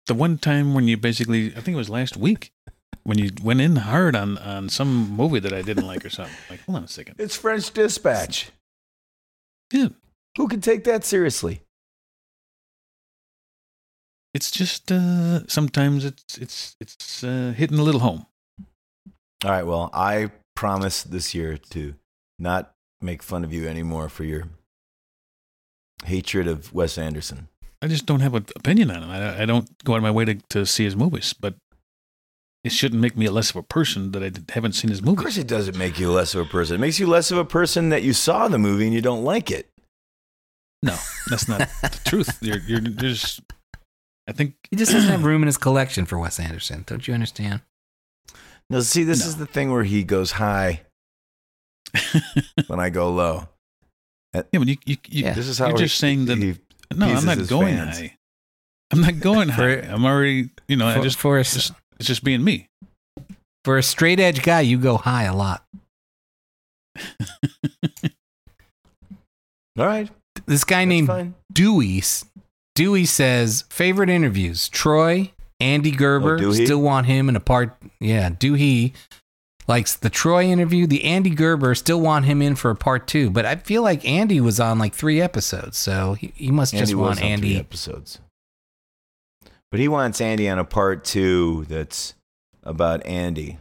the 0.05 0.13
one 0.13 0.37
time 0.37 0.73
when 0.73 0.87
you 0.87 0.95
basically, 0.95 1.47
I 1.47 1.59
think 1.59 1.75
it 1.75 1.75
was 1.75 1.89
last 1.89 2.15
week, 2.15 2.53
when 3.03 3.17
you 3.17 3.31
went 3.43 3.59
in 3.59 3.75
hard 3.75 4.15
on 4.15 4.37
on 4.37 4.69
some 4.69 5.11
movie 5.11 5.41
that 5.41 5.51
I 5.51 5.63
didn't 5.63 5.85
like 5.85 6.05
or 6.05 6.09
something. 6.09 6.33
Like, 6.49 6.61
hold 6.61 6.77
on 6.77 6.85
a 6.85 6.87
second. 6.87 7.15
It's 7.19 7.35
French 7.35 7.73
Dispatch. 7.73 8.51
Yeah. 9.73 9.89
Who 10.37 10.47
can 10.47 10.61
take 10.61 10.85
that 10.85 11.03
seriously? 11.03 11.59
It's 14.33 14.49
just 14.49 14.93
uh, 14.93 15.45
sometimes 15.47 16.05
it's 16.05 16.37
it's 16.37 16.77
it's 16.79 17.21
uh, 17.21 17.53
hitting 17.53 17.79
a 17.79 17.83
little 17.83 17.99
home. 17.99 18.27
All 19.43 19.51
right. 19.51 19.65
Well, 19.65 19.89
I 19.93 20.31
promise 20.55 21.03
this 21.03 21.35
year 21.35 21.57
to 21.71 21.95
not 22.39 22.73
make 23.01 23.21
fun 23.21 23.43
of 23.43 23.51
you 23.51 23.67
anymore 23.67 24.07
for 24.07 24.23
your 24.23 24.45
hatred 26.05 26.47
of 26.47 26.73
Wes 26.73 26.97
Anderson. 26.97 27.47
I 27.81 27.87
just 27.87 28.05
don't 28.05 28.19
have 28.19 28.35
an 28.35 28.45
opinion 28.55 28.91
on 28.91 29.03
him. 29.03 29.09
I, 29.09 29.41
I 29.41 29.45
don't 29.45 29.83
go 29.83 29.93
out 29.93 29.97
of 29.97 30.03
my 30.03 30.11
way 30.11 30.25
to, 30.25 30.35
to 30.49 30.65
see 30.65 30.83
his 30.83 30.95
movies, 30.95 31.33
but 31.33 31.55
it 32.63 32.71
shouldn't 32.71 33.01
make 33.01 33.17
me 33.17 33.27
less 33.29 33.49
of 33.49 33.55
a 33.55 33.63
person 33.63 34.11
that 34.11 34.23
I 34.23 34.53
haven't 34.53 34.73
seen 34.73 34.91
his 34.91 35.01
movies. 35.01 35.19
Of 35.19 35.23
course, 35.23 35.37
it 35.37 35.47
doesn't 35.47 35.77
make 35.77 35.99
you 35.99 36.11
less 36.11 36.35
of 36.35 36.45
a 36.45 36.49
person. 36.49 36.75
It 36.75 36.79
makes 36.79 36.99
you 36.99 37.07
less 37.07 37.31
of 37.31 37.39
a 37.39 37.45
person 37.45 37.89
that 37.89 38.03
you 38.03 38.13
saw 38.13 38.47
the 38.47 38.59
movie 38.59 38.85
and 38.85 38.93
you 38.93 39.01
don't 39.01 39.23
like 39.23 39.49
it. 39.49 39.69
No, 40.83 40.95
that's 41.27 41.47
not 41.47 41.59
the 41.59 41.99
truth. 42.05 42.37
You're, 42.41 42.59
you're, 42.59 42.81
you're 42.81 42.91
just, 42.91 43.41
I 44.27 44.31
think 44.31 44.55
He 44.69 44.75
just 44.75 44.91
doesn't 44.91 45.09
have 45.09 45.25
room 45.25 45.41
in 45.41 45.47
his 45.47 45.57
collection 45.57 46.05
for 46.05 46.19
Wes 46.19 46.39
Anderson. 46.39 46.83
Don't 46.85 47.07
you 47.07 47.13
understand? 47.13 47.61
No, 48.69 48.79
see, 48.81 49.03
this 49.03 49.25
is 49.25 49.37
the 49.37 49.45
thing 49.45 49.71
where 49.71 49.83
he 49.83 50.03
goes 50.03 50.33
high 50.33 50.81
when 52.67 52.79
I 52.79 52.89
go 52.89 53.11
low. 53.11 53.49
Yeah, 54.33 54.41
but 54.53 54.67
you, 54.67 54.77
you, 54.85 54.97
you 55.09 55.23
This 55.33 55.47
is 55.47 55.57
how 55.57 55.67
you're 55.69 55.77
just 55.77 55.97
saying 55.97 56.25
that. 56.25 56.37
no, 56.37 57.05
I'm 57.05 57.25
not 57.25 57.47
going 57.47 57.75
fans. 57.75 57.99
high. 57.99 58.17
I'm 58.91 59.01
not 59.01 59.19
going 59.19 59.47
For- 59.49 59.53
high. 59.53 59.87
I'm 59.87 60.05
already, 60.05 60.49
you 60.67 60.75
know, 60.77 60.87
I 60.87 60.95
for- 60.95 61.03
just 61.03 61.17
for 61.17 61.37
a- 61.37 61.43
just 61.43 61.71
it's 61.99 62.07
just 62.07 62.23
being 62.23 62.43
me. 62.43 62.67
For 63.65 63.77
a 63.77 63.83
straight 63.83 64.19
edge 64.19 64.41
guy, 64.41 64.61
you 64.61 64.77
go 64.77 64.97
high 64.97 65.23
a 65.23 65.35
lot. 65.35 65.63
All 69.77 69.85
right. 69.85 70.09
This 70.45 70.63
guy 70.63 70.85
named 70.85 71.33
Dewey. 71.53 72.01
Dewey 72.75 73.05
says 73.05 73.63
favorite 73.69 74.09
interviews: 74.09 74.67
Troy, 74.69 75.31
Andy 75.59 75.91
Gerber. 75.91 76.37
Oh, 76.41 76.51
still 76.53 76.81
want 76.81 77.07
him 77.07 77.29
in 77.29 77.35
a 77.35 77.39
part. 77.39 77.77
Yeah, 77.99 78.29
Dewey 78.29 78.93
likes 79.71 79.95
the 79.95 80.09
Troy 80.09 80.43
interview. 80.43 80.85
The 80.85 81.05
Andy 81.05 81.29
Gerber 81.29 81.73
still 81.75 82.01
want 82.01 82.25
him 82.25 82.41
in 82.41 82.55
for 82.55 82.69
a 82.69 82.75
part 82.75 83.07
two. 83.07 83.29
But 83.29 83.45
I 83.45 83.55
feel 83.55 83.81
like 83.81 84.05
Andy 84.05 84.41
was 84.41 84.59
on 84.59 84.77
like 84.77 84.93
three 84.93 85.21
episodes, 85.21 85.77
so 85.77 86.13
he, 86.13 86.33
he 86.35 86.51
must 86.51 86.73
just 86.73 86.91
Andy 86.91 86.95
was 86.95 87.01
want 87.01 87.23
Andy. 87.23 87.57
episodes. 87.57 88.19
But 89.71 89.79
he 89.79 89.87
wants 89.87 90.19
Andy 90.19 90.49
on 90.49 90.59
a 90.59 90.65
part 90.65 91.05
two 91.05 91.65
that's 91.69 92.13
about 92.63 93.05
Andy. 93.05 93.57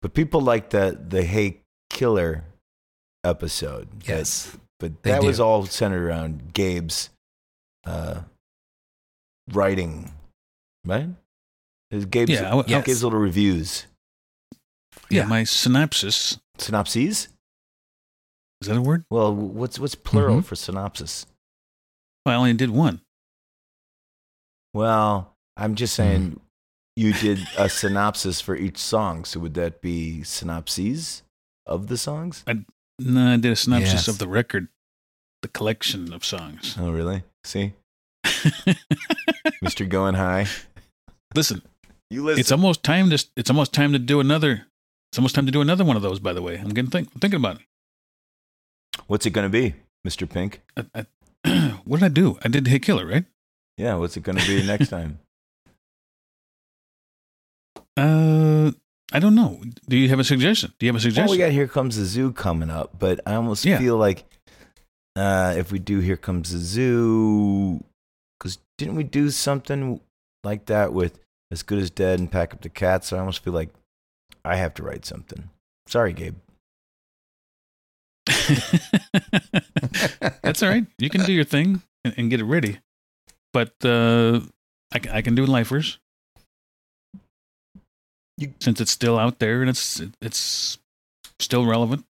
But 0.00 0.14
people 0.14 0.40
like 0.40 0.70
the 0.70 0.98
the 1.08 1.24
Hey 1.24 1.60
Killer 1.90 2.44
episode. 3.24 3.88
Yes, 4.06 4.56
but 4.78 5.02
they 5.02 5.10
that 5.10 5.22
was 5.24 5.40
all 5.40 5.66
centered 5.66 6.06
around 6.06 6.54
Gabe's 6.54 7.10
uh, 7.84 8.20
writing, 9.52 10.12
right? 10.86 11.08
His 11.90 12.06
Gabe's, 12.06 12.30
Yeah, 12.30 12.50
w- 12.50 12.62
Gabe's 12.68 13.02
little 13.02 13.18
reviews. 13.18 13.86
Yeah, 15.10 15.24
my 15.26 15.44
synopsis. 15.44 16.38
Synopses? 16.58 17.28
Is 18.62 18.68
that 18.68 18.76
a 18.76 18.80
word? 18.82 19.04
Well, 19.10 19.34
what's 19.34 19.78
what's 19.78 19.94
plural 19.94 20.40
Mhm. 20.40 20.44
for 20.44 20.54
synopsis? 20.56 21.26
Well, 22.24 22.34
I 22.34 22.38
only 22.38 22.52
did 22.54 22.70
one. 22.70 23.00
Well, 24.74 25.34
I'm 25.56 25.74
just 25.74 25.94
Hmm. 25.96 26.02
saying 26.02 26.40
you 26.96 27.12
did 27.12 27.40
a 27.56 27.68
synopsis 27.68 28.40
for 28.40 28.54
each 28.54 28.78
song. 28.78 29.24
So 29.24 29.40
would 29.40 29.54
that 29.54 29.80
be 29.80 30.22
synopses 30.22 31.22
of 31.66 31.86
the 31.88 31.96
songs? 31.96 32.44
I, 32.46 32.64
no, 32.98 33.32
I 33.32 33.36
did 33.36 33.52
a 33.52 33.56
synopsis 33.56 33.92
Yes. 33.92 34.08
of 34.08 34.18
the 34.18 34.28
record, 34.28 34.68
the 35.42 35.48
collection 35.48 36.12
of 36.12 36.24
songs. 36.24 36.76
Oh, 36.78 36.90
really? 36.90 37.24
See? 37.44 37.72
Mr. 39.64 39.88
Going 39.88 40.14
High. 40.14 40.46
Listen, 41.34 41.62
You 42.10 42.24
listen. 42.24 42.40
it's 42.40 42.52
almost 42.52 42.82
time 42.82 43.10
to 43.10 43.24
it's 43.36 43.50
almost 43.50 43.72
time 43.72 43.92
to 43.92 43.98
do 43.98 44.20
another. 44.20 44.66
It's 45.10 45.18
almost 45.18 45.34
time 45.34 45.46
to 45.46 45.52
do 45.52 45.60
another 45.60 45.84
one 45.84 45.96
of 45.96 46.02
those. 46.02 46.20
By 46.20 46.32
the 46.32 46.42
way, 46.42 46.56
I'm 46.56 46.68
getting 46.70 46.90
think, 46.90 47.10
thinking 47.20 47.38
about 47.40 47.56
it. 47.56 47.62
What's 49.06 49.26
it 49.26 49.30
going 49.30 49.50
to 49.50 49.50
be, 49.50 49.74
Mr. 50.06 50.28
Pink? 50.28 50.60
I, 50.76 51.06
I, 51.44 51.80
what 51.84 51.98
did 52.00 52.06
I 52.06 52.08
do? 52.08 52.38
I 52.44 52.48
did 52.48 52.68
Hey 52.68 52.78
Killer, 52.78 53.06
right? 53.06 53.24
Yeah, 53.76 53.94
what's 53.96 54.16
it 54.16 54.22
going 54.22 54.38
to 54.38 54.46
be 54.46 54.62
next 54.66 54.88
time? 54.88 55.18
Uh, 57.96 58.70
I 59.12 59.18
don't 59.18 59.34
know. 59.34 59.60
Do 59.88 59.96
you 59.96 60.08
have 60.10 60.20
a 60.20 60.24
suggestion? 60.24 60.72
Do 60.78 60.86
you 60.86 60.92
have 60.92 60.94
a 60.94 60.98
Well, 60.98 61.02
suggestion? 61.02 61.30
we 61.30 61.38
got 61.38 61.50
Here 61.50 61.66
Comes 61.66 61.96
the 61.96 62.04
Zoo 62.04 62.32
coming 62.32 62.70
up, 62.70 62.98
but 62.98 63.20
I 63.26 63.34
almost 63.34 63.64
Yeah. 63.64 63.78
feel 63.78 63.96
like 63.96 64.24
uh, 65.16 65.54
if 65.56 65.72
we 65.72 65.78
do 65.78 65.98
Here 65.98 66.16
Comes 66.16 66.52
the 66.52 66.58
Zoo, 66.58 67.82
because 68.38 68.58
didn't 68.78 68.94
we 68.94 69.02
do 69.02 69.30
something 69.30 70.00
like 70.44 70.66
that 70.66 70.92
with 70.92 71.18
As 71.50 71.62
Good 71.64 71.80
as 71.80 71.90
Dead 71.90 72.20
and 72.20 72.30
Pack 72.30 72.54
Up 72.54 72.60
the 72.60 72.68
Cats? 72.68 73.08
So 73.08 73.16
I 73.16 73.20
almost 73.20 73.42
feel 73.42 73.52
like 73.52 73.70
I 74.44 74.56
have 74.56 74.74
to 74.74 74.82
write 74.82 75.04
something. 75.04 75.50
Sorry, 75.86 76.12
Gabe. 76.12 76.36
That's 80.42 80.62
all 80.62 80.68
right. 80.68 80.86
You 80.98 81.10
can 81.10 81.24
do 81.24 81.32
your 81.32 81.44
thing 81.44 81.82
and, 82.04 82.14
and 82.16 82.30
get 82.30 82.40
it 82.40 82.44
ready. 82.44 82.78
But 83.52 83.72
uh, 83.84 84.40
I, 84.92 84.98
ca- 85.00 85.12
I 85.12 85.22
can 85.22 85.34
do 85.34 85.44
lifers. 85.46 85.98
Since 88.60 88.80
it's 88.80 88.90
still 88.90 89.18
out 89.18 89.38
there 89.38 89.60
and 89.60 89.68
it's 89.68 90.00
it's 90.22 90.78
still 91.38 91.66
relevant. 91.66 92.04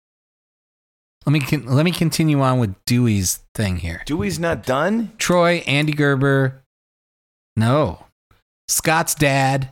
Let 1.26 1.32
me 1.32 1.40
con- 1.40 1.66
let 1.66 1.84
me 1.84 1.90
continue 1.90 2.40
on 2.40 2.60
with 2.60 2.76
Dewey's 2.84 3.40
thing 3.54 3.78
here. 3.78 4.02
Dewey's 4.06 4.38
not 4.38 4.64
done. 4.64 5.10
Troy, 5.18 5.64
Andy 5.66 5.92
Gerber, 5.92 6.62
no, 7.56 8.06
Scott's 8.68 9.16
dad, 9.16 9.70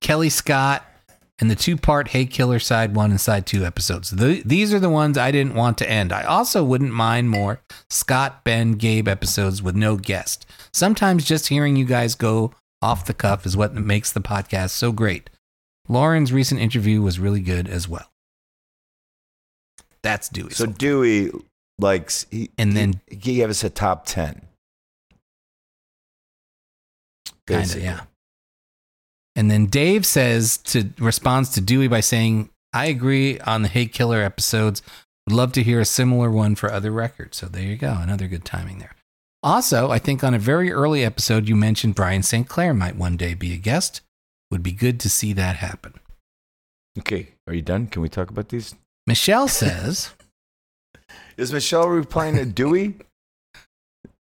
Kelly 0.00 0.28
Scott, 0.28 0.84
and 1.42 1.50
the 1.50 1.56
two-part 1.56 2.06
Hey 2.08 2.24
Killer 2.24 2.60
Side 2.60 2.94
One 2.94 3.10
and 3.10 3.20
Side 3.20 3.46
Two 3.46 3.64
episodes. 3.64 4.10
The- 4.10 4.42
these 4.46 4.72
are 4.72 4.78
the 4.78 4.88
ones 4.88 5.18
I 5.18 5.32
didn't 5.32 5.54
want 5.56 5.76
to 5.78 5.90
end. 5.90 6.12
I 6.12 6.22
also 6.22 6.62
wouldn't 6.62 6.92
mind 6.92 7.30
more 7.30 7.60
Scott, 7.90 8.44
Ben, 8.44 8.74
Gabe 8.74 9.08
episodes 9.08 9.60
with 9.60 9.74
no 9.74 9.96
guest. 9.96 10.46
Sometimes 10.72 11.24
just 11.24 11.48
hearing 11.48 11.74
you 11.74 11.84
guys 11.84 12.14
go 12.14 12.54
off 12.80 13.06
the 13.06 13.12
cuff 13.12 13.44
is 13.44 13.56
what 13.56 13.74
makes 13.74 14.12
the 14.12 14.20
podcast 14.20 14.70
so 14.70 14.92
great. 14.92 15.30
Lauren's 15.88 16.32
recent 16.32 16.60
interview 16.60 17.02
was 17.02 17.18
really 17.18 17.40
good 17.40 17.66
as 17.66 17.88
well. 17.88 18.08
That's 20.04 20.28
Dewey. 20.28 20.50
So 20.50 20.66
Dewey 20.66 21.32
likes 21.80 22.24
he 22.30 22.50
And 22.56 22.76
then- 22.76 23.00
he, 23.08 23.16
he 23.16 23.34
gave 23.34 23.50
us 23.50 23.64
a 23.64 23.70
top 23.70 24.06
ten. 24.06 24.42
Kinda, 27.48 27.80
yeah. 27.80 28.00
And 29.34 29.50
then 29.50 29.66
Dave 29.66 30.04
says 30.04 30.58
to 30.58 30.90
responds 30.98 31.50
to 31.50 31.60
Dewey 31.60 31.88
by 31.88 32.00
saying, 32.00 32.50
"I 32.72 32.86
agree 32.86 33.40
on 33.40 33.62
the 33.62 33.68
Hey 33.68 33.86
Killer 33.86 34.22
episodes. 34.22 34.82
Would 35.26 35.36
love 35.36 35.52
to 35.52 35.62
hear 35.62 35.80
a 35.80 35.84
similar 35.84 36.30
one 36.30 36.54
for 36.54 36.70
other 36.70 36.90
records." 36.90 37.38
So 37.38 37.46
there 37.46 37.62
you 37.62 37.76
go, 37.76 37.96
another 38.00 38.28
good 38.28 38.44
timing 38.44 38.78
there. 38.78 38.94
Also, 39.42 39.90
I 39.90 39.98
think 39.98 40.22
on 40.22 40.34
a 40.34 40.38
very 40.38 40.70
early 40.70 41.04
episode 41.04 41.48
you 41.48 41.56
mentioned 41.56 41.94
Brian 41.94 42.22
St. 42.22 42.48
Clair 42.48 42.72
might 42.72 42.96
one 42.96 43.16
day 43.16 43.34
be 43.34 43.52
a 43.52 43.58
guest. 43.58 44.00
Would 44.50 44.62
be 44.62 44.72
good 44.72 45.00
to 45.00 45.08
see 45.08 45.32
that 45.32 45.56
happen. 45.56 45.94
Okay, 46.98 47.28
are 47.46 47.54
you 47.54 47.62
done? 47.62 47.86
Can 47.86 48.02
we 48.02 48.08
talk 48.08 48.30
about 48.30 48.50
these? 48.50 48.74
Michelle 49.06 49.48
says, 49.48 50.10
Is 51.36 51.52
Michelle 51.52 51.88
replying 51.88 52.36
to 52.36 52.44
Dewey? 52.44 52.94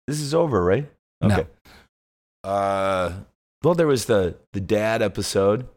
This 0.07 0.21
is 0.21 0.33
over, 0.33 0.63
right? 0.63 0.89
No. 1.21 1.35
Okay. 1.39 1.47
Uh, 2.43 3.13
well, 3.63 3.75
there 3.75 3.87
was 3.87 4.05
the 4.05 4.35
the 4.53 4.61
dad 4.61 5.01
episode. 5.01 5.67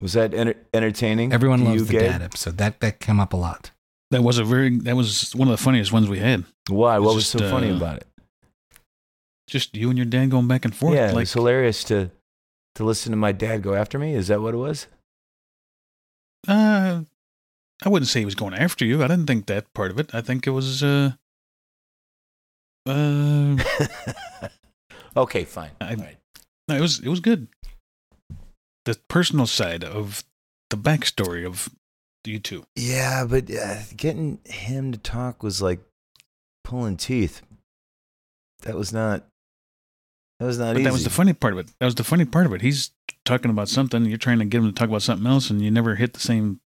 Was 0.00 0.12
that 0.12 0.34
enter- 0.34 0.56
entertaining? 0.74 1.32
"Everyone 1.32 1.60
to 1.60 1.64
loves 1.66 1.80
you, 1.80 1.84
the 1.86 1.92
Gabe? 1.92 2.02
dad 2.02 2.22
episode. 2.22 2.58
That 2.58 2.80
that 2.80 3.00
came 3.00 3.18
up 3.20 3.32
a 3.32 3.36
lot." 3.36 3.70
That 4.10 4.22
was 4.22 4.38
a 4.38 4.44
very 4.44 4.76
that 4.80 4.94
was 4.94 5.34
one 5.34 5.48
of 5.48 5.52
the 5.56 5.62
funniest 5.62 5.92
ones 5.92 6.08
we 6.08 6.18
had. 6.18 6.44
Why? 6.68 6.96
It's 6.96 7.04
What 7.04 7.14
was 7.14 7.24
just, 7.30 7.38
so 7.44 7.50
funny 7.50 7.70
uh, 7.70 7.76
about 7.76 7.96
it? 7.98 8.06
Just 9.48 9.74
you 9.76 9.88
and 9.88 9.98
your 9.98 10.04
dad 10.06 10.30
going 10.30 10.48
back 10.48 10.64
and 10.64 10.74
forth. 10.74 10.94
yeah, 10.94 11.06
it 11.06 11.14
like 11.14 11.22
was 11.22 11.32
hilarious 11.32 11.82
to 11.84 12.10
to 12.74 12.84
listen 12.84 13.10
to 13.12 13.16
my 13.16 13.32
dad 13.32 13.62
go 13.62 13.74
after 13.74 13.98
me. 13.98 14.14
Is 14.14 14.28
that 14.28 14.40
what 14.42 14.54
it 14.54 14.58
was? 14.58 14.86
uh, 16.46 17.02
I 17.82 17.88
wouldn't 17.88 18.08
say 18.08 18.20
he 18.20 18.24
was 18.24 18.34
going 18.36 18.54
after 18.54 18.84
you. 18.84 19.02
I 19.02 19.08
didn't 19.08 19.26
think 19.26 19.46
that 19.46 19.72
part 19.74 19.90
of 19.90 19.98
it. 19.98 20.14
I 20.14 20.20
think 20.20 20.46
it 20.46 20.50
was 20.50 20.82
uh, 20.82 21.12
uh, 22.86 23.56
Okay, 25.16 25.44
fine. 25.44 25.70
I, 25.80 25.94
no, 26.68 26.74
it 26.76 26.80
was 26.80 27.00
it 27.00 27.08
was 27.08 27.20
good. 27.20 27.48
The 28.84 28.98
personal 29.08 29.46
side 29.46 29.82
of 29.82 30.22
the 30.70 30.76
backstory 30.76 31.46
of 31.46 31.68
you 32.24 32.38
two. 32.38 32.64
Yeah, 32.76 33.24
but 33.24 33.50
uh, 33.50 33.76
getting 33.96 34.40
him 34.44 34.92
to 34.92 34.98
talk 34.98 35.42
was 35.42 35.62
like 35.62 35.80
pulling 36.64 36.96
teeth. 36.96 37.42
That 38.62 38.74
was 38.76 38.92
not. 38.92 39.24
That 40.38 40.46
was 40.46 40.58
not 40.58 40.74
But 40.74 40.80
easy. 40.80 40.84
that 40.84 40.92
was 40.92 41.04
the 41.04 41.10
funny 41.10 41.32
part 41.32 41.54
of 41.54 41.60
it. 41.60 41.68
That 41.80 41.86
was 41.86 41.94
the 41.94 42.04
funny 42.04 42.26
part 42.26 42.44
of 42.44 42.52
it. 42.52 42.60
He's 42.60 42.90
talking 43.24 43.50
about 43.50 43.70
something. 43.70 44.04
You're 44.04 44.18
trying 44.18 44.38
to 44.40 44.44
get 44.44 44.58
him 44.58 44.66
to 44.66 44.72
talk 44.72 44.88
about 44.88 45.02
something 45.02 45.26
else, 45.26 45.48
and 45.48 45.62
you 45.62 45.70
never 45.70 45.94
hit 45.94 46.12
the 46.12 46.20
same 46.20 46.60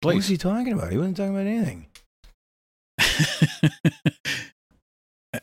place. 0.00 0.14
What 0.14 0.16
was 0.16 0.28
he 0.28 0.38
talking 0.38 0.72
about? 0.72 0.90
He 0.90 0.96
wasn't 0.96 1.18
talking 1.18 1.34
about 1.34 1.46
anything. 1.46 1.86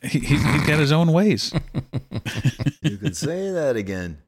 he, 0.03 0.19
he's, 0.19 0.43
he's 0.43 0.67
got 0.67 0.79
his 0.79 0.91
own 0.91 1.11
ways. 1.11 1.53
you 2.81 2.97
can 2.97 3.13
say 3.13 3.51
that 3.51 3.75
again. 3.75 4.19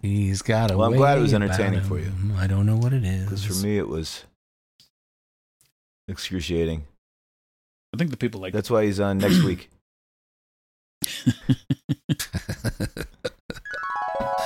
He's 0.00 0.42
got 0.42 0.70
a. 0.70 0.76
Well, 0.76 0.90
I'm 0.90 0.96
glad 0.96 1.18
it 1.18 1.22
was 1.22 1.34
entertaining 1.34 1.82
for 1.82 1.98
you. 1.98 2.12
I 2.36 2.46
don't 2.46 2.66
know 2.66 2.76
what 2.76 2.92
it 2.92 3.04
is. 3.04 3.24
Because 3.24 3.44
for 3.44 3.54
me, 3.54 3.78
it 3.78 3.88
was 3.88 4.24
excruciating. 6.08 6.84
I 7.94 7.98
think 7.98 8.10
the 8.10 8.16
people 8.16 8.40
like 8.40 8.52
That's 8.52 8.70
why 8.70 8.84
he's 8.84 9.00
on 9.00 9.18
next 9.18 9.42
week. 9.44 9.70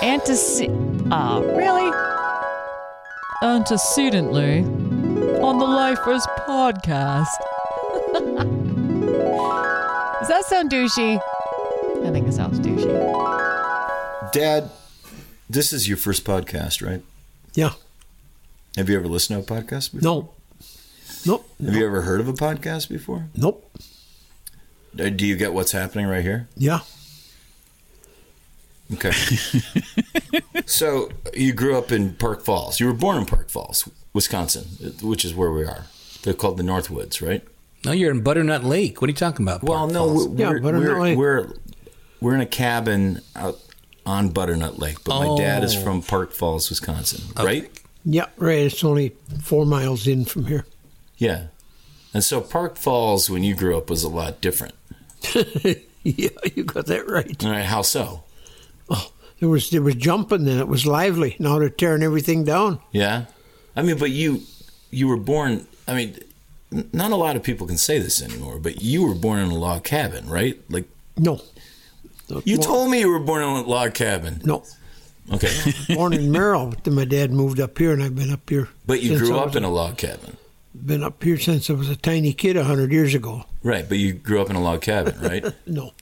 Antece- 0.02 0.68
uh, 1.10 1.40
really? 1.56 1.92
Antecedently 3.42 4.60
on 5.40 5.58
the 5.58 5.66
Lifers 5.66 6.26
podcast. 6.46 7.26
Does 10.26 10.42
that 10.42 10.44
sound 10.46 10.70
douchey? 10.72 11.20
I 12.04 12.10
think 12.10 12.26
it 12.26 12.32
sounds 12.32 12.58
douchey. 12.58 14.32
Dad, 14.32 14.70
this 15.48 15.72
is 15.72 15.86
your 15.86 15.96
first 15.96 16.24
podcast, 16.24 16.84
right? 16.84 17.00
Yeah. 17.54 17.74
Have 18.76 18.88
you 18.88 18.96
ever 18.96 19.06
listened 19.06 19.46
to 19.46 19.54
a 19.54 19.60
podcast 19.60 19.92
before? 19.94 20.00
No. 20.02 20.30
Nope. 21.24 21.48
Have 21.64 21.76
you 21.76 21.86
ever 21.86 22.02
heard 22.02 22.18
of 22.18 22.26
a 22.26 22.32
podcast 22.32 22.88
before? 22.88 23.28
Nope. 23.36 23.70
Uh, 24.98 25.10
Do 25.10 25.24
you 25.24 25.36
get 25.36 25.52
what's 25.54 25.70
happening 25.70 26.06
right 26.06 26.22
here? 26.22 26.48
Yeah. 26.56 26.80
Okay. 28.94 29.12
so 30.66 31.08
you 31.34 31.52
grew 31.52 31.78
up 31.78 31.92
in 31.92 32.14
Park 32.14 32.44
Falls. 32.44 32.80
You 32.80 32.86
were 32.86 32.92
born 32.94 33.18
in 33.18 33.26
Park 33.26 33.48
Falls, 33.48 33.88
Wisconsin, 34.12 34.64
which 35.02 35.24
is 35.24 35.36
where 35.36 35.52
we 35.52 35.64
are. 35.64 35.84
They're 36.24 36.34
called 36.34 36.56
the 36.56 36.64
Northwoods, 36.64 37.24
right? 37.24 37.44
No, 37.86 37.92
you're 37.92 38.10
in 38.10 38.20
Butternut 38.20 38.64
Lake. 38.64 39.00
What 39.00 39.08
are 39.08 39.12
you 39.12 39.16
talking 39.16 39.46
about? 39.46 39.62
Well, 39.62 39.78
Park 39.78 39.92
no, 39.92 40.06
Falls? 40.06 40.28
we're, 40.28 40.60
we're, 40.60 40.80
we're, 40.80 41.16
we're 41.16 41.52
we're 42.20 42.34
in 42.34 42.40
a 42.40 42.46
cabin 42.46 43.20
out 43.34 43.58
on 44.04 44.30
Butternut 44.30 44.78
Lake, 44.78 44.98
but 45.04 45.18
my 45.20 45.38
dad 45.38 45.62
is 45.64 45.76
Oh. 45.76 45.80
from 45.82 46.02
Park 46.02 46.32
Falls, 46.32 46.68
Wisconsin, 46.68 47.22
right? 47.36 47.70
Yeah, 48.04 48.26
right. 48.36 48.58
It's 48.58 48.82
only 48.84 49.10
four 49.42 49.64
miles 49.66 50.06
in 50.06 50.24
from 50.24 50.46
here. 50.46 50.64
Yeah. 51.16 51.46
And 52.14 52.22
so 52.24 52.40
Park 52.40 52.76
Falls, 52.76 53.28
when 53.30 53.42
you 53.44 53.54
grew 53.54 53.76
up, 53.76 53.90
was 53.90 54.02
a 54.04 54.08
lot 54.08 54.40
different. 54.40 54.74
yeah, 56.02 56.28
you 56.54 56.64
got 56.64 56.86
that 56.86 57.08
right. 57.08 57.44
All 57.44 57.50
right, 57.50 57.64
how 57.64 57.82
so? 57.82 58.22
Oh, 58.88 59.12
there 59.40 59.48
was 59.48 59.70
there 59.70 59.82
was 59.82 59.94
jumping 59.96 60.48
and 60.48 60.60
it 60.60 60.68
was 60.68 60.86
lively. 60.86 61.36
Now 61.38 61.58
they're 61.58 61.68
tearing 61.68 62.02
everything 62.02 62.44
down. 62.44 62.80
Yeah, 62.92 63.26
I 63.74 63.82
mean, 63.82 63.98
but 63.98 64.10
you 64.10 64.42
you 64.90 65.08
were 65.08 65.16
born. 65.16 65.66
I 65.88 65.94
mean, 65.94 66.10
n- 66.10 66.22
not 66.70 67.12
a 67.12 67.16
lot 67.16 67.36
of 67.36 67.42
people 67.42 67.66
can 67.66 67.76
say 67.78 67.98
this 67.98 68.22
anymore, 68.22 68.58
but 68.58 68.82
you 68.82 69.06
were 69.06 69.14
born 69.14 69.38
in 69.38 69.50
a 69.50 69.54
log 69.54 69.84
cabin, 69.84 70.28
right? 70.28 70.60
Like 70.68 70.84
no, 71.16 71.40
you 72.44 72.56
told 72.58 72.90
me 72.90 73.00
you 73.00 73.08
were 73.08 73.20
born 73.20 73.42
in 73.42 73.48
a 73.48 73.62
log 73.62 73.94
cabin. 73.94 74.40
No. 74.44 74.64
Okay, 75.32 75.50
Born 75.96 76.12
in 76.12 76.30
Merrill, 76.30 76.66
but 76.68 76.84
then 76.84 76.94
my 76.94 77.04
dad 77.04 77.32
moved 77.32 77.58
up 77.58 77.76
here, 77.78 77.92
and 77.92 78.00
I've 78.00 78.14
been 78.14 78.30
up 78.30 78.48
here. 78.48 78.68
but 78.86 79.02
you 79.02 79.18
grew 79.18 79.36
up 79.36 79.56
in 79.56 79.64
a 79.64 79.68
log 79.70 79.96
cabin, 79.98 80.36
Been 80.72 81.02
up 81.02 81.20
here 81.20 81.36
since 81.36 81.68
I 81.68 81.72
was 81.72 81.88
a 81.90 81.96
tiny 81.96 82.32
kid, 82.32 82.56
a 82.56 82.62
hundred 82.62 82.92
years 82.92 83.12
ago. 83.12 83.44
right? 83.64 83.88
But 83.88 83.98
you 83.98 84.12
grew 84.12 84.40
up 84.40 84.50
in 84.50 84.54
a 84.56 84.62
log 84.62 84.82
cabin, 84.82 85.18
right? 85.20 85.44
No. 85.66 85.94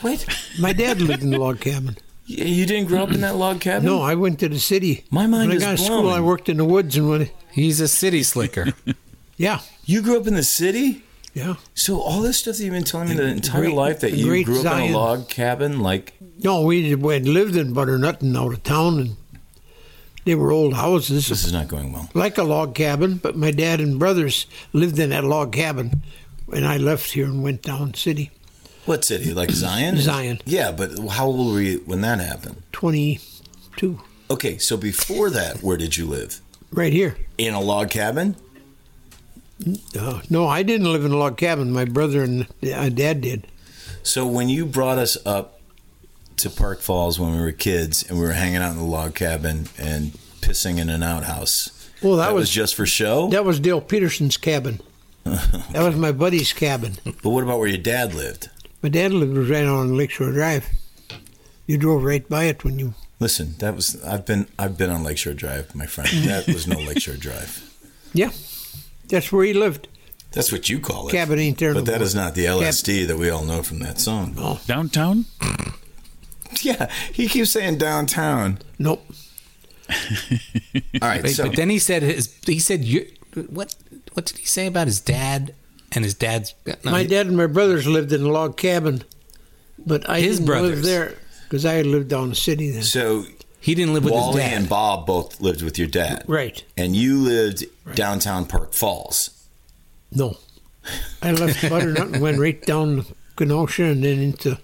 Wait. 0.00 0.24
My 0.60 0.72
dad 0.72 1.00
lived 1.00 1.24
in 1.24 1.30
the 1.30 1.38
log 1.40 1.58
cabin. 1.58 1.96
Yeah, 2.26 2.44
you 2.44 2.66
didn't 2.66 2.86
grow 2.86 3.02
up 3.02 3.10
in 3.10 3.20
that 3.22 3.34
log 3.34 3.60
cabin? 3.60 3.84
No, 3.84 4.00
I 4.00 4.14
went 4.14 4.38
to 4.40 4.48
the 4.48 4.60
city. 4.60 5.04
My 5.10 5.26
mind 5.26 5.48
when 5.48 5.56
is 5.56 5.62
I 5.64 5.70
got 5.72 5.78
to 5.78 5.84
blown. 5.88 5.98
school, 6.02 6.10
I 6.10 6.20
worked 6.20 6.48
in 6.48 6.58
the 6.58 6.64
woods 6.64 6.96
and 6.96 7.08
when. 7.08 7.30
He's 7.50 7.80
a 7.80 7.88
city 7.88 8.22
slicker. 8.22 8.66
yeah. 9.38 9.60
You 9.84 10.02
grew 10.02 10.18
up 10.20 10.26
in 10.26 10.34
the 10.34 10.42
city? 10.42 11.02
Yeah. 11.32 11.54
So 11.74 12.00
all 12.00 12.20
this 12.20 12.38
stuff 12.38 12.56
that 12.58 12.64
you've 12.64 12.74
been 12.74 12.84
telling 12.84 13.08
me 13.08 13.14
the 13.14 13.24
entire 13.26 13.62
Great- 13.62 13.74
life 13.74 14.00
that 14.00 14.12
you 14.12 14.44
grew 14.44 14.60
up 14.60 14.80
in 14.80 14.90
a 14.92 14.96
log 14.96 15.28
cabin, 15.28 15.80
like 15.80 16.12
No, 16.42 16.62
we 16.62 16.94
we 16.94 17.14
had 17.14 17.26
lived 17.26 17.56
in 17.56 17.72
Butternut 17.72 18.20
and 18.22 18.36
out 18.36 18.52
of 18.52 18.62
town, 18.64 18.98
and 19.00 19.16
they 20.24 20.34
were 20.34 20.50
old 20.52 20.74
houses. 20.74 21.28
This 21.28 21.44
is 21.44 21.52
not 21.52 21.68
going 21.68 21.92
well. 21.92 22.10
Like 22.12 22.36
a 22.38 22.42
log 22.44 22.74
cabin, 22.74 23.16
but 23.16 23.36
my 23.36 23.50
dad 23.50 23.80
and 23.80 23.98
brothers 23.98 24.46
lived 24.72 24.98
in 24.98 25.10
that 25.10 25.24
log 25.24 25.52
cabin, 25.52 26.02
and 26.52 26.66
I 26.66 26.76
left 26.76 27.12
here 27.12 27.26
and 27.26 27.42
went 27.42 27.62
down 27.62 27.94
city. 27.94 28.30
what 28.84 29.04
city? 29.04 29.32
Like 29.32 29.50
Zion? 29.50 29.96
Zion. 29.98 30.40
Yeah, 30.44 30.72
but 30.72 30.98
how 31.10 31.26
old 31.26 31.52
were 31.54 31.60
you 31.62 31.82
when 31.86 32.00
that 32.00 32.18
happened? 32.20 32.62
Twenty-two, 32.72 34.00
Okay, 34.30 34.58
so 34.58 34.76
before 34.76 35.30
that, 35.30 35.62
where 35.62 35.76
did 35.76 35.96
you 35.96 36.06
live? 36.06 36.40
right 36.72 36.92
here. 36.92 37.16
In 37.38 37.54
a 37.54 37.60
log 37.60 37.88
cabin? 37.90 38.36
Uh, 39.98 40.20
no, 40.30 40.46
I 40.46 40.62
didn't 40.62 40.92
live 40.92 41.04
in 41.04 41.12
a 41.12 41.16
log 41.16 41.36
cabin. 41.36 41.72
My 41.72 41.84
brother 41.84 42.22
and 42.22 42.46
uh, 42.62 42.88
dad 42.90 43.20
did. 43.20 43.46
So 44.02 44.26
when 44.26 44.48
you 44.48 44.64
brought 44.64 44.98
us 44.98 45.16
up 45.26 45.60
to 46.36 46.48
Park 46.50 46.80
Falls 46.80 47.18
when 47.18 47.32
we 47.32 47.40
were 47.40 47.52
kids 47.52 48.08
and 48.08 48.18
we 48.18 48.24
were 48.24 48.32
hanging 48.32 48.58
out 48.58 48.70
in 48.72 48.78
the 48.78 48.84
log 48.84 49.14
cabin 49.14 49.66
and 49.76 50.12
pissing 50.40 50.78
in 50.78 50.88
an 50.88 51.02
outhouse, 51.02 51.90
Well, 52.02 52.16
that, 52.16 52.32
was, 52.32 52.42
was 52.42 52.50
just 52.50 52.74
for 52.76 52.86
show? 52.86 53.28
That 53.28 53.44
was 53.44 53.58
Dale 53.60 53.80
Peterson's 53.80 54.36
cabin. 54.36 54.80
That 55.72 55.82
was 55.82 55.96
my 55.96 56.12
buddy's 56.12 56.54
cabin. 56.54 56.94
But 57.04 57.30
what 57.30 57.44
about 57.44 57.58
where 57.58 57.68
your 57.68 57.76
dad 57.76 58.14
lived? 58.14 58.48
My 58.82 58.88
dad 58.88 59.12
lived 59.12 59.36
right 59.50 59.66
on 59.66 59.94
Lakeshore 59.96 60.32
Drive. 60.32 60.66
You 61.66 61.76
drove 61.76 62.02
right 62.02 62.26
by 62.26 62.44
it 62.44 62.64
when 62.64 62.78
you. 62.78 62.94
Listen, 63.20 63.54
that 63.58 63.74
was 63.76 64.02
I've 64.04 64.24
been 64.24 64.46
I've 64.58 64.78
been 64.78 64.88
on 64.88 65.02
Lakeshore 65.04 65.34
Drive, 65.34 65.74
my 65.74 65.84
friend. 65.84 66.08
That 66.24 66.46
was 66.46 66.66
no 66.66 66.78
Lakeshore 66.88 67.16
Drive. 67.16 67.62
Yeah, 68.14 68.30
that's 69.08 69.30
where 69.32 69.44
he 69.44 69.52
lived. 69.52 69.88
That's 70.32 70.52
what 70.52 70.68
you 70.68 70.78
call 70.78 71.08
it. 71.08 71.12
Cabin 71.12 71.38
ain't 71.38 71.58
there 71.58 71.72
But 71.72 71.80
no 71.80 71.84
that 71.92 71.98
more. 71.98 72.06
is 72.06 72.14
not 72.14 72.34
the 72.34 72.44
LSD 72.44 73.06
that 73.06 73.16
we 73.18 73.30
all 73.30 73.44
know 73.44 73.62
from 73.62 73.78
that 73.80 73.98
song. 73.98 74.34
Oh. 74.38 74.60
Downtown? 74.66 75.24
Yeah, 76.62 76.90
he 77.12 77.28
keeps 77.28 77.50
saying 77.50 77.76
downtown. 77.76 78.58
Nope. 78.78 79.04
All 81.02 81.08
right, 81.08 81.22
Wait, 81.22 81.30
so 81.34 81.44
but 81.46 81.56
then 81.56 81.68
he 81.70 81.78
said 81.78 82.02
his. 82.02 82.34
He 82.46 82.58
said 82.58 82.84
you. 82.84 83.06
What? 83.50 83.74
What 84.14 84.24
did 84.26 84.38
he 84.38 84.46
say 84.46 84.66
about 84.66 84.86
his 84.86 84.98
dad 85.00 85.54
and 85.92 86.04
his 86.04 86.14
dad's? 86.14 86.54
no, 86.66 86.74
my 86.90 87.02
he- 87.02 87.06
dad 87.08 87.26
and 87.26 87.36
my 87.36 87.46
brothers 87.46 87.86
lived 87.86 88.12
in 88.12 88.22
a 88.22 88.28
log 88.28 88.56
cabin, 88.56 89.04
but 89.86 90.08
I 90.08 90.20
His 90.20 90.36
didn't 90.38 90.46
brothers. 90.46 90.70
live 90.76 90.82
there 90.84 91.14
because 91.44 91.66
I 91.66 91.74
had 91.74 91.86
lived 91.86 92.08
down 92.08 92.30
the 92.30 92.34
city 92.34 92.70
then. 92.70 92.82
so 92.82 93.24
he 93.60 93.74
didn't 93.74 93.94
live 93.94 94.04
with 94.04 94.14
his 94.14 94.22
Wally 94.22 94.42
dad. 94.42 94.52
and 94.52 94.68
Bob 94.68 95.06
both 95.06 95.40
lived 95.40 95.62
with 95.62 95.78
your 95.78 95.88
dad. 95.88 96.24
Right. 96.26 96.64
And 96.76 96.94
you 96.94 97.18
lived 97.18 97.64
downtown 97.94 98.46
Park 98.46 98.72
Falls. 98.72 99.30
No, 100.12 100.38
I 101.22 101.32
left 101.32 101.60
Butternut 101.68 102.08
and 102.14 102.20
went 102.22 102.38
right 102.38 102.60
down 102.62 103.04
Kenosha 103.36 103.84
and 103.84 104.04
then 104.04 104.18
into 104.20 104.58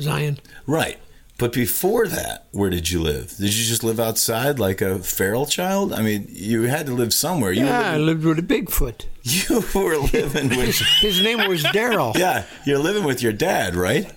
Zion. 0.00 0.38
Right. 0.66 0.98
But 1.38 1.52
before 1.52 2.06
that, 2.08 2.46
where 2.52 2.70
did 2.70 2.90
you 2.90 3.02
live? 3.02 3.36
Did 3.36 3.54
you 3.54 3.64
just 3.64 3.84
live 3.84 4.00
outside 4.00 4.58
like 4.58 4.80
a 4.80 4.98
feral 5.00 5.44
child? 5.44 5.92
I 5.92 6.00
mean, 6.00 6.26
you 6.30 6.62
had 6.62 6.86
to 6.86 6.94
live 6.94 7.12
somewhere. 7.12 7.52
You, 7.52 7.66
yeah, 7.66 7.92
I 7.92 7.98
lived 7.98 8.24
with 8.24 8.38
a 8.38 8.42
Bigfoot. 8.42 9.04
you 9.22 9.62
were 9.74 9.98
living 9.98 10.48
with. 10.48 10.78
His 11.00 11.22
name 11.22 11.46
was 11.46 11.62
Daryl. 11.62 12.16
Yeah, 12.16 12.44
you're 12.64 12.78
living 12.78 13.04
with 13.04 13.22
your 13.22 13.32
dad, 13.34 13.74
right? 13.74 14.10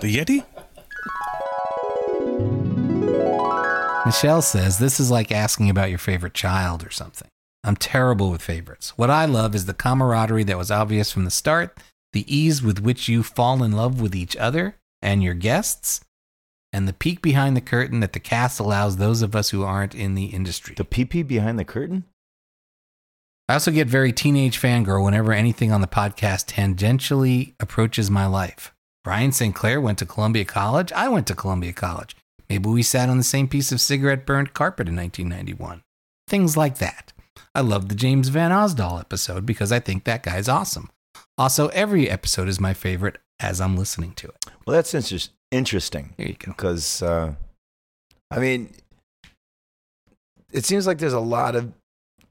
The 0.00 0.16
Yeti? 0.16 0.44
Michelle 4.06 4.40
says 4.40 4.78
this 4.78 5.00
is 5.00 5.10
like 5.10 5.32
asking 5.32 5.68
about 5.68 5.90
your 5.90 5.98
favorite 5.98 6.32
child 6.32 6.86
or 6.86 6.90
something. 6.90 7.26
I'm 7.64 7.74
terrible 7.74 8.30
with 8.30 8.40
favorites. 8.40 8.96
What 8.96 9.10
I 9.10 9.24
love 9.24 9.52
is 9.52 9.66
the 9.66 9.74
camaraderie 9.74 10.44
that 10.44 10.56
was 10.56 10.70
obvious 10.70 11.10
from 11.10 11.24
the 11.24 11.30
start, 11.32 11.76
the 12.12 12.24
ease 12.32 12.62
with 12.62 12.78
which 12.78 13.08
you 13.08 13.24
fall 13.24 13.64
in 13.64 13.72
love 13.72 14.00
with 14.00 14.14
each 14.14 14.36
other 14.36 14.76
and 15.02 15.24
your 15.24 15.34
guests, 15.34 16.02
and 16.72 16.86
the 16.86 16.92
peek 16.92 17.20
behind 17.20 17.56
the 17.56 17.60
curtain 17.60 17.98
that 17.98 18.12
the 18.12 18.20
cast 18.20 18.60
allows 18.60 18.96
those 18.96 19.22
of 19.22 19.34
us 19.34 19.50
who 19.50 19.64
aren't 19.64 19.92
in 19.92 20.14
the 20.14 20.26
industry. 20.26 20.76
The 20.76 20.84
PP 20.84 21.26
behind 21.26 21.58
the 21.58 21.64
curtain? 21.64 22.04
I 23.48 23.54
also 23.54 23.72
get 23.72 23.88
very 23.88 24.12
teenage 24.12 24.60
fangirl 24.60 25.04
whenever 25.04 25.32
anything 25.32 25.72
on 25.72 25.80
the 25.80 25.88
podcast 25.88 26.46
tangentially 26.46 27.54
approaches 27.58 28.08
my 28.08 28.26
life. 28.26 28.72
Brian 29.02 29.32
St. 29.32 29.52
Clair 29.54 29.80
went 29.80 29.98
to 29.98 30.06
Columbia 30.06 30.44
College. 30.44 30.92
I 30.92 31.08
went 31.08 31.26
to 31.26 31.34
Columbia 31.34 31.72
College. 31.72 32.14
Maybe 32.48 32.68
we 32.68 32.82
sat 32.82 33.08
on 33.08 33.18
the 33.18 33.24
same 33.24 33.48
piece 33.48 33.72
of 33.72 33.80
cigarette 33.80 34.26
burned 34.26 34.54
carpet 34.54 34.88
in 34.88 34.96
1991. 34.96 35.82
Things 36.28 36.56
like 36.56 36.78
that. 36.78 37.12
I 37.54 37.60
love 37.60 37.88
the 37.88 37.94
James 37.94 38.30
VanOsdol 38.30 39.00
episode 39.00 39.46
because 39.46 39.72
I 39.72 39.80
think 39.80 40.04
that 40.04 40.22
guy's 40.22 40.48
awesome. 40.48 40.90
Also, 41.38 41.68
every 41.68 42.08
episode 42.08 42.48
is 42.48 42.60
my 42.60 42.74
favorite 42.74 43.18
as 43.40 43.60
I'm 43.60 43.76
listening 43.76 44.12
to 44.14 44.28
it. 44.28 44.46
Well, 44.66 44.74
that's 44.74 44.94
inter- 44.94 45.30
interesting. 45.50 46.14
There 46.16 46.28
you 46.28 46.34
go. 46.34 46.52
Because, 46.52 47.02
uh, 47.02 47.34
I 48.30 48.38
mean, 48.38 48.72
it 50.52 50.64
seems 50.64 50.86
like 50.86 50.98
there's 50.98 51.12
a 51.12 51.20
lot 51.20 51.56
of, 51.56 51.72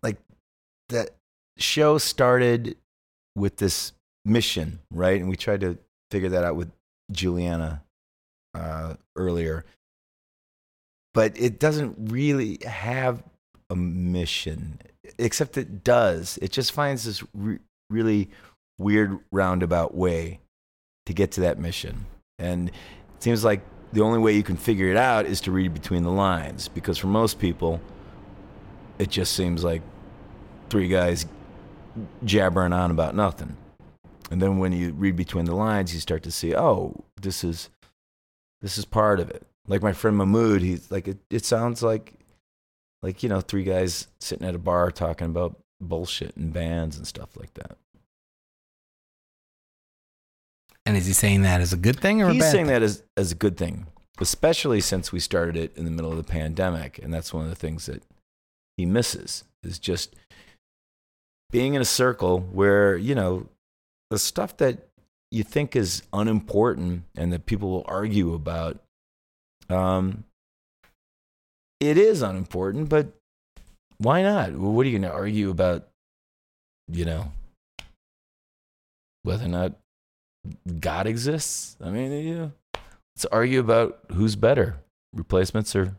like, 0.02 0.18
that 0.90 1.12
show 1.58 1.98
started 1.98 2.78
with 3.36 3.58
this 3.58 3.94
mission, 4.26 4.80
right? 4.92 5.20
And 5.20 5.30
we 5.30 5.36
tried 5.36 5.62
to 5.62 5.78
figure 6.12 6.30
that 6.30 6.44
out 6.44 6.56
with 6.56 6.72
Juliana 7.12 7.84
uh, 8.54 8.96
earlier. 9.16 9.66
But 11.16 11.40
it 11.40 11.60
doesn't 11.60 11.96
really 12.12 12.60
have 12.68 13.24
a 13.70 13.76
mission, 13.76 14.80
except 15.18 15.58
it 15.58 15.84
does. 15.84 16.38
It 16.42 16.52
just 16.52 16.74
finds 16.74 17.06
this 17.06 17.24
re- 17.34 17.60
really 17.90 18.30
weird 18.78 19.18
roundabout 19.32 19.96
way 19.96 20.42
to 21.06 21.14
get 21.14 21.32
to 21.32 21.42
that 21.42 21.58
mission. 21.58 22.06
And 22.38 22.70
it 22.70 23.24
seems 23.24 23.44
like 23.44 23.62
the 23.94 24.02
only 24.02 24.20
way 24.20 24.34
you 24.34 24.44
can 24.44 24.58
figure 24.58 24.90
it 24.90 24.98
out 24.98 25.26
is 25.26 25.40
to 25.42 25.52
read 25.52 25.74
between 25.74 26.04
the 26.04 26.12
lines 26.12 26.68
because 26.68 26.98
for 26.98 27.08
most 27.08 27.40
people, 27.40 27.80
it 29.00 29.10
just 29.10 29.34
seems 29.34 29.64
like 29.64 29.82
three 30.70 30.90
guys 30.90 31.26
jabbering 32.26 32.74
on 32.74 32.92
about 32.92 33.16
nothing. 33.16 33.56
And 34.32 34.42
then 34.42 34.58
when 34.58 34.74
you 34.74 34.92
read 34.92 35.16
between 35.16 35.46
the 35.46 35.56
lines, 35.56 35.94
you 35.94 36.02
start 36.02 36.24
to 36.24 36.32
see, 36.32 36.54
oh, 36.54 37.06
this 37.22 37.44
is 37.44 37.70
this 38.62 38.78
is 38.78 38.84
part 38.84 39.20
of 39.20 39.30
it. 39.30 39.46
Like 39.68 39.82
my 39.82 39.94
friend 39.94 40.18
Mahmood, 40.18 40.62
he's 40.62 40.92
like 40.92 41.08
it, 41.08 41.18
it 41.30 41.46
sounds 41.46 41.82
like 41.82 42.14
like, 43.02 43.22
you 43.22 43.30
know, 43.30 43.40
three 43.42 43.64
guys 43.64 44.08
sitting 44.20 44.48
at 44.48 44.56
a 44.56 44.60
bar 44.60 44.90
talking 44.90 45.28
about 45.28 45.60
bullshit 45.80 46.36
and 46.36 46.52
bands 46.52 46.98
and 46.98 47.06
stuff 47.06 47.38
like 47.38 47.54
that. 47.54 47.78
And 50.88 50.98
is 50.98 51.06
he 51.06 51.14
saying 51.14 51.44
that 51.44 51.62
as 51.62 51.74
a 51.74 51.78
good 51.78 52.00
thing 52.00 52.22
or 52.22 52.30
a 52.30 52.34
He's 52.34 52.42
bad 52.42 52.52
saying 52.52 52.66
thing? 52.66 52.74
that 52.74 52.84
as, 52.84 53.04
as 53.18 53.32
a 53.32 53.36
good 53.36 53.58
thing, 53.58 53.88
especially 54.20 54.82
since 54.82 55.12
we 55.12 55.20
started 55.20 55.56
it 55.56 55.78
in 55.78 55.86
the 55.86 55.92
middle 55.92 56.12
of 56.12 56.18
the 56.18 56.24
pandemic. 56.24 57.00
And 57.02 57.14
that's 57.14 57.34
one 57.34 57.44
of 57.44 57.50
the 57.50 57.56
things 57.56 57.86
that 57.86 58.04
he 58.78 58.86
misses 58.86 59.44
is 59.64 59.78
just 59.78 60.16
being 61.52 61.76
in 61.76 61.82
a 61.82 61.86
circle 61.86 62.40
where, 62.40 62.98
you 62.98 63.14
know, 63.16 63.48
the 64.10 64.20
stuff 64.20 64.58
that 64.58 64.88
you 65.32 65.44
think 65.44 65.76
is 65.76 66.04
unimportant 66.14 67.04
and 67.16 67.32
that 67.34 67.46
people 67.46 67.70
will 67.70 67.86
argue 67.88 68.34
about, 68.34 68.80
um, 69.70 70.24
it 71.80 71.98
is 71.98 72.22
unimportant, 72.22 72.90
but 72.90 73.08
why 73.98 74.22
not? 74.22 74.54
What 74.54 74.86
are 74.86 74.90
you 74.90 75.00
going 75.00 75.10
to 75.10 75.16
argue 75.16 75.50
about, 75.50 75.88
you 76.88 77.06
know, 77.06 77.32
whether 79.24 79.46
or 79.46 79.50
not 79.50 79.74
God 80.80 81.08
exists? 81.08 81.78
I 81.82 81.90
mean, 81.90 82.12
you 82.12 82.36
know, 82.36 82.52
let's 83.16 83.26
argue 83.26 83.60
about 83.60 84.00
who's 84.12 84.36
better, 84.36 84.78
replacements 85.14 85.76
or. 85.76 85.96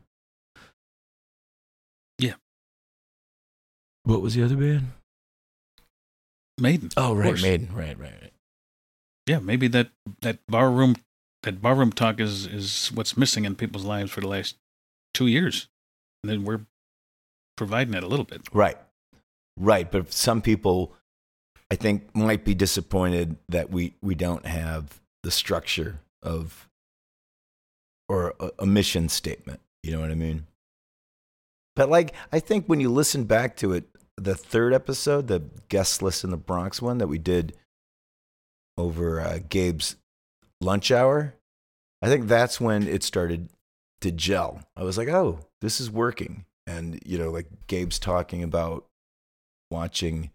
Yeah. 2.18 2.34
What 4.04 4.22
was 4.22 4.34
the 4.34 4.44
other 4.44 4.56
band? 4.56 4.92
Maiden. 6.58 6.90
Oh, 6.96 7.14
right. 7.14 7.40
Maiden. 7.40 7.68
Right, 7.74 7.98
right, 7.98 8.12
right. 8.22 8.32
Yeah, 9.26 9.40
maybe 9.40 9.66
that 9.68 9.90
that 10.22 10.38
barroom 10.46 10.96
that 11.46 11.62
barroom 11.62 11.92
talk 11.92 12.20
is 12.20 12.46
is 12.46 12.90
what's 12.92 13.16
missing 13.16 13.44
in 13.44 13.54
people's 13.54 13.84
lives 13.84 14.10
for 14.10 14.20
the 14.20 14.28
last 14.28 14.56
two 15.14 15.28
years, 15.28 15.68
and 16.22 16.30
then 16.30 16.44
we're 16.44 16.66
providing 17.56 17.94
it 17.94 18.02
a 18.02 18.08
little 18.08 18.24
bit. 18.24 18.42
Right. 18.52 18.76
Right. 19.56 19.90
But 19.90 20.12
some 20.12 20.42
people, 20.42 20.92
I 21.70 21.76
think, 21.76 22.14
might 22.14 22.44
be 22.44 22.54
disappointed 22.54 23.36
that 23.48 23.70
we, 23.70 23.94
we 24.02 24.14
don't 24.14 24.44
have 24.44 25.00
the 25.22 25.30
structure 25.30 26.00
of 26.22 26.68
or 28.08 28.34
a, 28.38 28.50
a 28.58 28.66
mission 28.66 29.08
statement. 29.08 29.60
You 29.82 29.92
know 29.92 30.00
what 30.00 30.10
I 30.10 30.16
mean? 30.16 30.46
But 31.76 31.88
like, 31.90 32.12
I 32.32 32.40
think 32.40 32.66
when 32.66 32.80
you 32.80 32.90
listen 32.90 33.24
back 33.24 33.56
to 33.58 33.72
it, 33.72 33.84
the 34.16 34.34
third 34.34 34.74
episode, 34.74 35.28
the 35.28 35.44
guest 35.68 36.02
list 36.02 36.24
in 36.24 36.30
the 36.30 36.36
Bronx 36.36 36.82
one 36.82 36.98
that 36.98 37.06
we 37.06 37.18
did 37.18 37.54
over 38.76 39.20
uh, 39.20 39.38
Gabe's 39.48 39.96
lunch 40.60 40.90
hour, 40.90 41.34
I 42.06 42.08
think 42.08 42.28
that's 42.28 42.60
when 42.60 42.86
it 42.86 43.02
started 43.02 43.48
to 44.00 44.12
gel. 44.12 44.60
I 44.76 44.84
was 44.84 44.96
like, 44.96 45.08
oh, 45.08 45.40
this 45.60 45.80
is 45.80 45.90
working. 45.90 46.44
And, 46.64 47.00
you 47.04 47.18
know, 47.18 47.32
like 47.32 47.48
Gabe's 47.66 47.98
talking 47.98 48.44
about 48.44 48.86
watching 49.72 50.30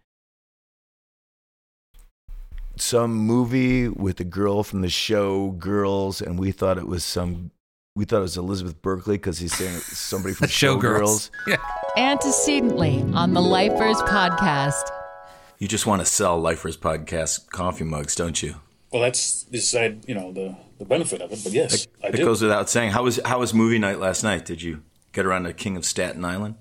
some 2.76 3.14
movie 3.14 3.88
with 3.88 4.20
a 4.20 4.26
girl 4.26 4.64
from 4.64 4.82
the 4.82 4.90
show 4.90 5.52
Girls, 5.52 6.22
and 6.22 6.38
we 6.38 6.52
thought 6.52 6.78
it 6.78 6.90
was 6.90 7.06
some. 7.06 7.52
We 7.96 8.04
thought 8.04 8.18
it 8.18 8.24
was 8.24 8.38
Elizabeth 8.38 8.82
Berkley 8.82 9.16
because 9.16 9.40
he's 9.40 9.54
saying 9.54 9.80
somebody 9.80 10.34
from 10.34 10.48
Showgirls. 10.50 11.30
Showgirls. 11.48 11.60
Antecedently 11.96 13.02
on 13.14 13.34
the 13.34 13.42
Lifers 13.42 14.02
podcast. 14.02 14.90
You 15.58 15.70
just 15.70 15.88
want 15.88 16.02
to 16.02 16.06
sell 16.06 16.38
Lifers 16.38 16.76
podcast 16.76 17.50
coffee 17.50 17.86
mugs, 17.86 18.14
don't 18.14 18.44
you? 18.44 18.56
Well, 18.92 19.04
that's 19.04 19.46
beside 19.46 20.04
you 20.10 20.16
know 20.16 20.34
the 20.34 20.58
the 20.82 20.86
benefit 20.86 21.22
of 21.22 21.32
it, 21.32 21.40
but 21.44 21.54
yes, 21.54 21.88
I 22.04 22.08
It 22.08 22.16
do. 22.18 22.26
goes 22.26 22.42
without 22.42 22.70
saying. 22.70 22.92
How 22.92 23.04
was 23.04 23.20
how 23.24 23.40
was 23.40 23.54
movie 23.54 23.80
night 23.80 24.00
last 24.00 24.24
night? 24.24 24.46
Did 24.46 24.62
you 24.62 24.82
get 25.14 25.26
around 25.26 25.44
to 25.44 25.54
King 25.54 25.78
of 25.78 25.86
Staten 25.86 26.26
Island? 26.26 26.56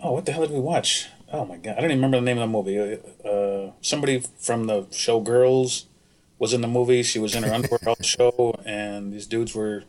Oh, 0.00 0.12
what 0.12 0.26
the 0.26 0.32
hell 0.32 0.42
did 0.42 0.50
we 0.50 0.60
watch? 0.60 1.06
Oh 1.32 1.44
my 1.44 1.56
god, 1.56 1.74
I 1.76 1.80
don't 1.80 1.90
even 1.90 1.98
remember 1.98 2.18
the 2.18 2.24
name 2.24 2.38
of 2.38 2.46
the 2.48 2.52
movie. 2.58 2.98
Uh, 3.24 3.72
somebody 3.80 4.22
from 4.40 4.66
the 4.66 4.86
show 4.90 5.20
Girls 5.20 5.86
was 6.38 6.52
in 6.52 6.60
the 6.60 6.68
movie. 6.68 7.02
She 7.02 7.18
was 7.18 7.34
in 7.34 7.42
her 7.44 7.52
underwear 7.54 7.80
all 7.86 7.96
show, 8.02 8.54
and 8.64 9.12
these 9.12 9.26
dudes 9.26 9.54
were. 9.54 9.84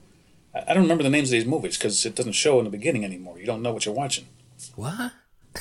I 0.55 0.63
I 0.67 0.73
don't 0.73 0.83
remember 0.83 1.03
the 1.03 1.09
names 1.09 1.29
of 1.29 1.33
these 1.33 1.45
movies 1.45 1.77
because 1.77 2.05
it 2.05 2.15
doesn't 2.15 2.33
show 2.33 2.59
in 2.59 2.65
the 2.65 2.71
beginning 2.71 3.03
anymore. 3.03 3.39
You 3.39 3.45
don't 3.45 3.61
know 3.61 3.73
what 3.73 3.85
you're 3.85 3.93
watching. 4.03 4.27
What? 4.75 5.11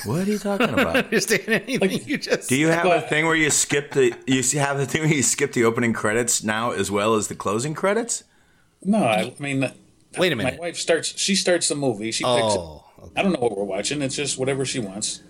What 0.05 0.27
are 0.27 0.31
you 0.31 0.37
talking 0.37 0.69
about? 0.69 0.79
I 0.79 0.83
don't 0.83 0.89
about? 0.91 1.05
understand 1.05 1.49
anything 1.49 2.07
you 2.07 2.17
just 2.17 2.49
Do 2.49 2.55
you 2.55 2.67
have 2.67 2.83
But- 2.83 3.03
a 3.05 3.07
thing 3.07 3.25
where 3.25 3.35
you 3.35 3.49
skip 3.49 3.91
the 3.91 4.13
you 4.25 4.41
have 4.59 4.77
the 4.77 4.85
thing 4.85 5.01
where 5.03 5.13
you 5.13 5.23
skip 5.23 5.53
the 5.53 5.63
opening 5.63 5.93
credits 5.93 6.43
now 6.43 6.71
as 6.71 6.89
well 6.91 7.15
as 7.15 7.27
the 7.27 7.35
closing 7.35 7.73
credits? 7.73 8.23
No, 8.83 8.99
I, 9.03 9.33
I 9.37 9.41
mean, 9.41 9.61
Wait 10.17 10.31
a 10.31 10.35
minute. 10.35 10.53
my 10.55 10.59
wife 10.59 10.77
starts. 10.77 11.17
She 11.19 11.35
starts 11.35 11.67
the 11.67 11.75
movie. 11.75 12.11
She 12.11 12.23
picks. 12.23 12.53
it. 12.55 12.59
Oh, 12.59 12.83
I 13.15 13.23
don't 13.23 13.31
know 13.33 13.39
what 13.39 13.57
we're 13.57 13.63
watching. 13.63 14.01
It's 14.01 14.15
just 14.15 14.37
whatever 14.37 14.65
she 14.65 14.79
wants, 14.79 15.21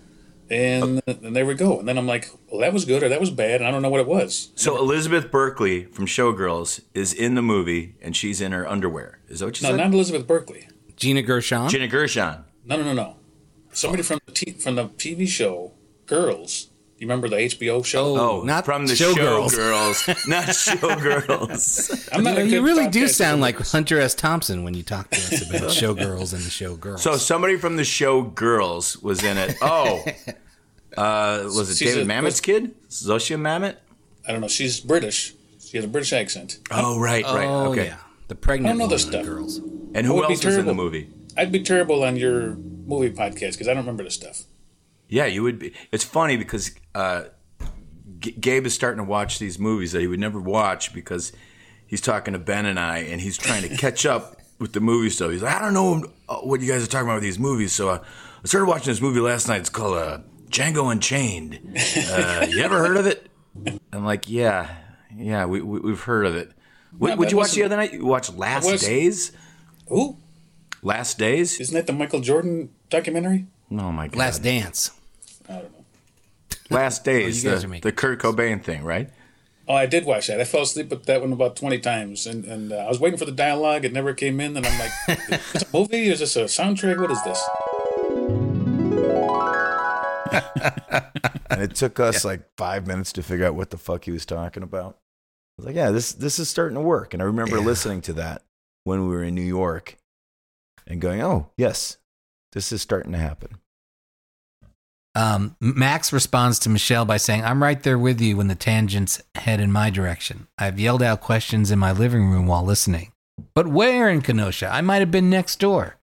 and 0.50 1.02
and 1.08 1.36
there 1.36 1.46
we 1.46 1.54
go. 1.56 1.80
And 1.80 1.88
then 1.88 1.98
I'm 1.98 2.08
like, 2.08 2.30
well, 2.52 2.62
that 2.62 2.74
was 2.74 2.86
good 2.86 3.04
or 3.04 3.10
that 3.10 3.20
was 3.20 3.32
bad, 3.32 3.62
and 3.62 3.68
I 3.68 3.72
don't 3.72 3.82
know 3.82 3.90
what 3.90 4.02
it 4.02 4.08
was. 4.08 4.52
So 4.56 4.78
Elizabeth 4.78 5.32
Berkley 5.32 5.86
from 5.86 6.06
Showgirls 6.06 6.82
is 6.94 7.14
in 7.14 7.36
the 7.36 7.42
movie 7.42 7.96
and 8.02 8.16
she's 8.16 8.42
in 8.42 8.52
her 8.52 8.68
underwear. 8.68 9.20
Is 9.30 9.40
that 9.40 9.46
what 9.46 9.62
you 9.62 9.66
No, 9.68 9.72
said? 9.74 9.78
No, 9.78 9.84
not 9.86 9.94
Elizabeth 9.94 10.28
Berkley. 10.28 10.68
Gina 10.98 11.22
Gershon. 11.22 11.70
Gina 11.70 11.88
Gershon. 11.88 12.44
No, 12.66 12.76
no, 12.78 12.84
no, 12.84 12.94
no. 12.94 13.16
Somebody 13.78 14.02
from 14.02 14.20
the 14.26 14.32
t- 14.32 14.52
from 14.54 14.74
the 14.76 14.86
TV 14.86 15.28
show 15.28 15.72
Girls. 16.08 16.70
You 16.98 17.06
remember 17.06 17.30
the 17.30 17.36
HBO 17.36 17.86
show? 17.86 18.18
Oh, 18.18 18.42
not 18.42 18.66
from 18.66 18.88
the 18.88 18.94
Showgirls. 18.94 19.52
Showgirls, 19.52 20.28
not 20.28 20.46
Showgirls. 20.46 22.10
I'm 22.12 22.24
not 22.24 22.32
you, 22.32 22.40
know, 22.40 22.44
you 22.46 22.66
really 22.66 22.88
do 22.88 23.08
sound 23.08 23.40
like. 23.40 23.60
Hunter 23.60 24.00
S. 24.00 24.16
Thompson 24.16 24.64
when 24.64 24.74
you 24.74 24.82
talk 24.82 25.12
to 25.12 25.18
us 25.18 25.48
about 25.48 25.62
showgirls 25.70 26.34
and 26.34 26.42
the 26.42 26.50
showgirls. 26.50 27.00
So 27.02 27.18
somebody 27.18 27.58
from 27.58 27.76
the 27.76 27.84
show 27.84 28.24
Girls 28.24 28.98
was 29.04 29.24
in 29.24 29.38
it. 29.38 29.56
Oh, 29.62 30.04
uh, 30.98 31.44
was 31.44 31.70
it 31.70 31.78
She's 31.78 31.94
David 31.94 32.10
a- 32.10 32.12
Mamet's 32.12 32.42
kid? 32.42 32.74
Zosia 32.90 33.38
Mamet? 33.38 33.76
I 34.28 34.32
don't 34.32 34.42
know. 34.42 34.48
She's 34.48 34.80
British. 34.80 35.36
She 35.64 35.78
has 35.78 35.86
a 35.86 35.90
British 35.90 36.14
accent. 36.14 36.58
Oh, 36.72 37.00
right, 37.00 37.24
right. 37.26 37.46
Oh, 37.46 37.74
okay. 37.74 37.88
yeah. 37.88 37.98
The 38.28 38.34
pregnant 38.36 38.70
I 38.74 38.78
don't 38.80 38.80
know 38.80 38.88
this 38.88 39.04
stuff. 39.04 39.24
girls. 39.24 39.60
And 39.94 40.08
who 40.08 40.16
would 40.16 40.28
be 40.30 40.34
else 40.34 40.44
was 40.46 40.58
in 40.58 40.66
the 40.66 40.74
movie? 40.74 41.12
I'd 41.38 41.52
be 41.52 41.62
terrible 41.62 42.04
on 42.04 42.18
your 42.18 42.56
movie 42.56 43.12
podcast 43.12 43.54
because 43.54 43.68
I 43.68 43.74
don't 43.74 43.84
remember 43.84 44.04
this 44.04 44.16
stuff. 44.16 44.44
Yeah, 45.08 45.26
you 45.26 45.44
would 45.44 45.60
be. 45.60 45.74
It's 45.92 46.04
funny 46.04 46.36
because 46.36 46.72
uh, 46.96 47.26
G- 48.20 48.32
Gabe 48.32 48.66
is 48.66 48.74
starting 48.74 48.98
to 48.98 49.10
watch 49.10 49.40
these 49.40 49.58
movies 49.60 49.92
that 49.94 50.02
he 50.02 50.08
would 50.08 50.20
never 50.20 50.40
watch 50.42 50.94
because 50.94 51.32
he's 51.86 52.02
talking 52.02 52.34
to 52.34 52.40
Ben 52.40 52.66
and 52.66 52.80
I, 52.80 53.00
and 53.00 53.22
he's 53.22 53.38
trying 53.38 53.62
to 53.70 53.78
catch 53.78 54.06
up 54.06 54.42
with 54.60 54.74
the 54.74 54.82
movie 54.82 55.10
stuff. 55.10 55.32
He's 55.32 55.44
like, 55.44 55.56
I 55.56 55.60
don't 55.62 55.74
know 55.74 56.12
uh, 56.28 56.38
what 56.40 56.60
you 56.62 56.68
guys 56.68 56.84
are 56.84 56.88
talking 56.88 57.08
about 57.08 57.16
with 57.16 57.24
these 57.24 57.40
movies, 57.40 57.72
so 57.74 57.90
uh, 57.90 58.04
I 58.44 58.48
started 58.48 58.66
watching 58.68 58.92
this 58.92 59.02
movie 59.02 59.20
last 59.20 59.48
night. 59.48 59.62
It's 59.62 59.70
called 59.70 59.98
uh, 59.98 60.20
Django 60.50 60.92
Unchained. 60.92 61.60
Uh, 62.10 62.46
you 62.50 62.62
ever 62.64 62.80
heard 62.80 62.98
of 62.98 63.06
it? 63.06 63.30
I'm 63.94 64.04
like, 64.06 64.30
yeah, 64.30 64.76
yeah, 65.16 65.46
we, 65.46 65.62
we 65.62 65.80
we've 65.80 66.02
heard 66.02 66.26
of 66.26 66.36
it. 66.36 66.52
What 66.98 67.18
would 67.18 67.32
you 67.32 67.38
watch 67.38 67.54
the 67.54 67.64
other 67.64 67.76
night? 67.76 67.94
You 67.94 68.06
watched 68.06 68.34
Last 68.36 68.70
was- 68.70 68.82
Days. 68.82 69.32
Who? 69.88 70.18
Last 70.82 71.18
Days. 71.18 71.60
Isn't 71.60 71.76
that 71.76 71.88
the 71.88 71.94
Michael 71.94 72.22
Jordan 72.22 72.70
documentary? 72.90 73.48
Oh 73.72 73.92
my 73.92 74.08
god. 74.08 74.16
Last 74.18 74.44
Dance. 74.44 74.92
I 75.50 75.54
don't 75.54 75.64
know. 75.72 75.86
Last 76.70 77.04
Days. 77.04 77.44
you 77.44 77.50
guys 77.52 77.64
the, 77.64 77.80
the 77.80 77.92
Kurt 77.92 78.20
Cobain 78.20 78.64
thing, 78.64 78.84
right? 78.84 79.10
Oh, 79.68 79.74
I 79.74 79.86
did 79.86 80.06
watch 80.06 80.28
that. 80.28 80.40
I 80.40 80.46
fell 80.46 80.62
asleep 80.62 80.90
with 80.90 81.06
that 81.06 81.20
one 81.22 81.34
about 81.34 81.56
twenty 81.58 81.80
times, 81.80 82.26
and 82.26 82.46
and 82.46 82.72
uh, 82.72 82.78
I 82.78 82.88
was 82.88 83.00
waiting 83.00 83.20
for 83.20 83.26
the 83.26 83.32
dialogue. 83.34 83.84
It 83.84 83.92
never 83.92 84.14
came 84.14 84.40
in, 84.40 84.56
and 84.56 84.66
I'm 84.66 84.80
like, 84.80 84.92
"Is 85.30 85.52
this 85.54 85.64
a 85.64 85.78
movie? 85.78 86.08
Is 86.10 86.20
this 86.20 86.36
a 86.38 86.44
soundtrack? 86.46 87.00
What 87.00 87.12
is 87.12 87.24
this?" 87.24 87.44
and 91.50 91.62
it 91.62 91.76
took 91.76 92.00
us 92.00 92.24
like 92.26 92.42
five 92.58 92.88
minutes 92.88 93.12
to 93.14 93.24
figure 93.24 93.46
out 93.46 93.56
what 93.56 93.72
the 93.72 93.78
fuck 93.78 94.06
he 94.06 94.12
was 94.12 94.26
talking 94.26 94.64
about. 94.64 94.98
I 95.58 95.62
was 95.62 95.66
like, 95.68 95.76
yeah, 95.76 95.92
this 95.92 96.14
this 96.14 96.40
is 96.40 96.50
starting 96.50 96.76
to 96.76 96.82
work. 96.82 97.14
And 97.14 97.22
I 97.22 97.26
remember 97.26 97.58
Yeah. 97.58 97.64
listening 97.64 98.02
to 98.02 98.14
that 98.14 98.44
when 98.84 99.02
we 99.02 99.08
were 99.10 99.24
in 99.24 99.36
New 99.36 99.42
York 99.42 99.97
and 100.88 101.02
going, 101.02 101.22
oh, 101.22 101.50
yes, 101.58 101.98
this 102.54 102.72
is 102.72 102.82
starting 102.82 103.12
to 103.12 103.18
happen. 103.18 103.58
Um, 105.16 105.56
Max 105.60 106.14
responds 106.14 106.60
to 106.60 106.70
Michelle 106.70 107.04
by 107.04 107.18
saying, 107.18 107.44
I'm 107.44 107.64
right 107.64 107.82
there 107.82 107.98
with 107.98 108.22
you 108.22 108.38
when 108.38 108.48
the 108.48 108.56
tangents 108.56 109.22
head 109.34 109.60
in 109.60 109.72
my 109.72 109.90
direction. 109.90 110.48
I've 110.60 110.80
yelled 110.80 111.02
out 111.02 111.22
questions 111.22 111.72
in 111.72 111.80
my 111.80 111.92
living 111.92 112.30
room 112.30 112.46
while 112.46 112.64
listening. 112.64 113.12
But 113.56 113.68
where 113.68 114.10
in 114.10 114.22
Kenosha? 114.22 114.68
I 114.68 114.82
might 114.82 115.00
have 115.00 115.12
been 115.12 115.30
next 115.30 115.60
door. 115.60 115.98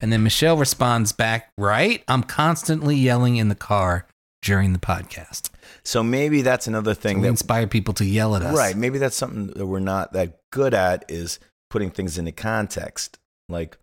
And 0.00 0.12
then 0.12 0.22
Michelle 0.22 0.56
responds 0.56 1.12
back, 1.12 1.50
Right? 1.56 2.02
I'm 2.08 2.22
constantly 2.22 2.96
yelling 2.96 3.36
in 3.36 3.48
the 3.48 3.54
car 3.54 4.06
during 4.42 4.72
the 4.72 4.78
podcast. 4.78 5.50
So 5.84 6.02
maybe 6.02 6.42
that's 6.42 6.66
another 6.66 6.94
thing 6.94 7.18
we 7.18 7.22
that 7.22 7.28
inspire 7.28 7.66
people 7.66 7.94
to 7.94 8.04
yell 8.04 8.34
at 8.36 8.42
us. 8.42 8.56
Right. 8.56 8.76
Maybe 8.76 8.98
that's 8.98 9.16
something 9.16 9.46
that 9.48 9.66
we're 9.66 9.78
not 9.78 10.12
that 10.12 10.38
good 10.50 10.74
at 10.74 11.04
is 11.08 11.38
putting 11.70 11.90
things 11.90 12.18
into 12.18 12.32
context. 12.32 13.18
Like 13.48 13.78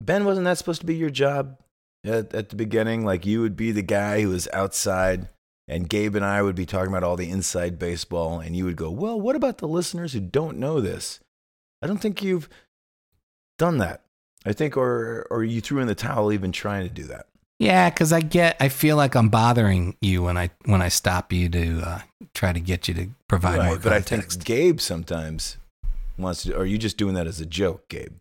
Ben, 0.00 0.24
wasn't 0.24 0.44
that 0.44 0.58
supposed 0.58 0.80
to 0.80 0.86
be 0.86 0.96
your 0.96 1.10
job 1.10 1.58
at, 2.04 2.34
at 2.34 2.48
the 2.50 2.56
beginning? 2.56 3.04
Like 3.04 3.24
you 3.26 3.40
would 3.40 3.56
be 3.56 3.72
the 3.72 3.82
guy 3.82 4.22
who 4.22 4.28
was 4.30 4.48
outside, 4.52 5.28
and 5.68 5.88
Gabe 5.88 6.14
and 6.16 6.24
I 6.24 6.42
would 6.42 6.56
be 6.56 6.66
talking 6.66 6.88
about 6.92 7.04
all 7.04 7.16
the 7.16 7.30
inside 7.30 7.78
baseball, 7.78 8.40
and 8.40 8.56
you 8.56 8.64
would 8.64 8.76
go, 8.76 8.90
"Well, 8.90 9.20
what 9.20 9.36
about 9.36 9.58
the 9.58 9.68
listeners 9.68 10.12
who 10.12 10.20
don't 10.20 10.58
know 10.58 10.80
this?" 10.80 11.20
I 11.82 11.86
don't 11.86 11.98
think 11.98 12.22
you've 12.22 12.48
done 13.58 13.78
that. 13.78 14.02
I 14.46 14.52
think, 14.52 14.76
or 14.76 15.26
or 15.30 15.42
you 15.44 15.60
threw 15.60 15.80
in 15.80 15.86
the 15.86 15.94
towel 15.94 16.32
even 16.32 16.52
trying 16.52 16.86
to 16.86 16.92
do 16.92 17.04
that. 17.04 17.26
Yeah, 17.60 17.88
because 17.88 18.12
I 18.12 18.20
get, 18.20 18.56
I 18.60 18.68
feel 18.68 18.96
like 18.96 19.14
I'm 19.14 19.28
bothering 19.28 19.96
you 20.00 20.24
when 20.24 20.36
I 20.36 20.50
when 20.66 20.82
I 20.82 20.88
stop 20.88 21.32
you 21.32 21.48
to 21.50 21.80
uh, 21.80 22.00
try 22.34 22.52
to 22.52 22.60
get 22.60 22.88
you 22.88 22.94
to 22.94 23.08
provide 23.28 23.56
more 23.62 23.74
Right, 23.74 23.82
but 23.82 23.92
I 23.92 24.00
context. 24.02 24.38
think 24.40 24.44
Gabe 24.44 24.80
sometimes 24.80 25.56
wants 26.18 26.42
to. 26.42 26.54
Or 26.56 26.62
are 26.62 26.66
you 26.66 26.76
just 26.78 26.96
doing 26.98 27.14
that 27.14 27.26
as 27.26 27.40
a 27.40 27.46
joke, 27.46 27.88
Gabe? 27.88 28.12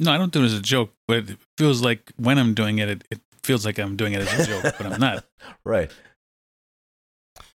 No, 0.00 0.12
I 0.12 0.18
don't 0.18 0.32
do 0.32 0.42
it 0.42 0.46
as 0.46 0.54
a 0.54 0.62
joke, 0.62 0.90
but 1.06 1.30
it 1.30 1.38
feels 1.56 1.82
like 1.82 2.12
when 2.16 2.38
I'm 2.38 2.54
doing 2.54 2.78
it, 2.78 2.88
it, 2.88 3.04
it 3.10 3.20
feels 3.42 3.64
like 3.64 3.78
I'm 3.78 3.96
doing 3.96 4.12
it 4.12 4.22
as 4.22 4.40
a 4.40 4.46
joke, 4.46 4.74
but 4.76 4.86
I'm 4.86 5.00
not. 5.00 5.24
Right. 5.64 5.90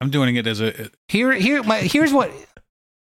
I'm 0.01 0.11
doing 0.11 0.37
it 0.37 0.47
as 0.47 0.61
a. 0.61 0.91
Here, 1.09 1.33
here, 1.33 1.63
my, 1.63 1.79
here's 1.79 2.13
what. 2.13 2.31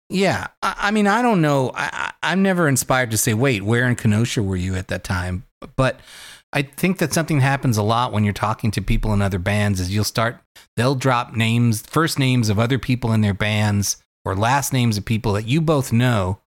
Yeah, 0.09 0.47
I, 0.61 0.75
I 0.77 0.91
mean, 0.91 1.07
I 1.07 1.21
don't 1.21 1.41
know. 1.41 1.71
I, 1.73 1.89
I, 1.91 2.31
I'm 2.31 2.41
never 2.41 2.67
inspired 2.67 3.11
to 3.11 3.17
say, 3.17 3.33
"Wait, 3.33 3.63
where 3.63 3.87
in 3.87 3.95
Kenosha 3.95 4.43
were 4.43 4.55
you 4.55 4.75
at 4.75 4.89
that 4.89 5.03
time?" 5.03 5.45
But 5.75 5.99
I 6.51 6.61
think 6.61 6.99
that 6.99 7.13
something 7.13 7.39
happens 7.39 7.77
a 7.77 7.83
lot 7.83 8.11
when 8.11 8.23
you're 8.23 8.33
talking 8.33 8.71
to 8.71 8.81
people 8.81 9.13
in 9.13 9.21
other 9.21 9.39
bands. 9.39 9.79
Is 9.79 9.93
you'll 9.93 10.03
start, 10.03 10.39
they'll 10.75 10.95
drop 10.95 11.33
names, 11.33 11.81
first 11.81 12.19
names 12.19 12.49
of 12.49 12.59
other 12.59 12.77
people 12.77 13.11
in 13.13 13.21
their 13.21 13.33
bands, 13.33 13.97
or 14.25 14.35
last 14.35 14.73
names 14.73 14.97
of 14.97 15.05
people 15.05 15.33
that 15.33 15.47
you 15.47 15.61
both 15.61 15.91
know, 15.91 16.39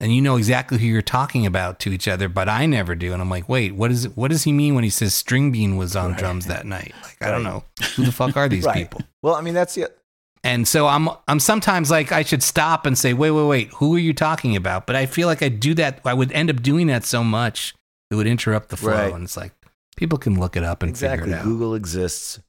and 0.00 0.14
you 0.14 0.22
know 0.22 0.36
exactly 0.36 0.78
who 0.78 0.86
you're 0.86 1.02
talking 1.02 1.44
about 1.46 1.78
to 1.80 1.90
each 1.92 2.08
other. 2.08 2.28
But 2.28 2.48
I 2.48 2.66
never 2.66 2.94
do, 2.94 3.12
and 3.12 3.20
I'm 3.20 3.28
like, 3.30 3.48
"Wait, 3.48 3.74
what 3.74 3.90
is? 3.90 4.08
What 4.16 4.30
does 4.30 4.44
he 4.44 4.52
mean 4.52 4.74
when 4.74 4.84
he 4.84 4.90
says 4.90 5.14
String 5.14 5.52
Bean 5.52 5.76
was 5.76 5.94
on 5.96 6.14
drums 6.14 6.46
that 6.46 6.66
night?" 6.66 6.92
Like, 7.02 7.18
I 7.22 7.30
don't 7.30 7.42
know 7.44 7.64
who 7.96 8.04
the 8.04 8.12
fuck 8.12 8.36
are 8.36 8.48
these 8.48 8.64
Right. 8.64 8.74
people. 8.76 9.02
Well, 9.22 9.34
I 9.34 9.40
mean, 9.42 9.54
that's 9.54 9.76
it. 9.76 9.96
And 10.42 10.66
so 10.66 10.86
I'm 10.86 11.08
I'm 11.28 11.38
sometimes 11.38 11.90
like 11.90 12.12
I 12.12 12.22
should 12.22 12.42
stop 12.42 12.86
and 12.86 12.96
say, 12.96 13.12
wait, 13.12 13.30
wait, 13.30 13.44
wait, 13.46 13.68
who 13.74 13.94
are 13.94 13.98
you 13.98 14.14
talking 14.14 14.56
about? 14.56 14.86
But 14.86 14.96
I 14.96 15.04
feel 15.04 15.26
like 15.28 15.42
I 15.42 15.50
do 15.50 15.74
that. 15.74 16.00
I 16.06 16.14
would 16.14 16.32
end 16.32 16.48
up 16.48 16.62
doing 16.62 16.86
that 16.86 17.04
so 17.04 17.22
much 17.22 17.74
it 18.10 18.14
would 18.14 18.26
interrupt 18.26 18.70
the 18.70 18.76
flow, 18.78 18.92
Right. 18.92 19.12
and 19.12 19.24
it's 19.24 19.36
like 19.36 19.52
people 19.96 20.16
can 20.16 20.40
look 20.40 20.56
it 20.56 20.64
up 20.64 20.82
and 20.82 20.88
exactly. 20.88 21.24
figure 21.24 21.36
it 21.36 21.40
out. 21.40 21.44
Google 21.44 21.74
exists, 21.74 22.40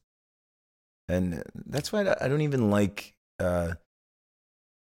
and 1.08 1.42
that's 1.66 1.92
why 1.92 2.00
I 2.18 2.28
don't 2.28 2.40
even 2.40 2.70
like 2.70 3.12
uh, 3.38 3.74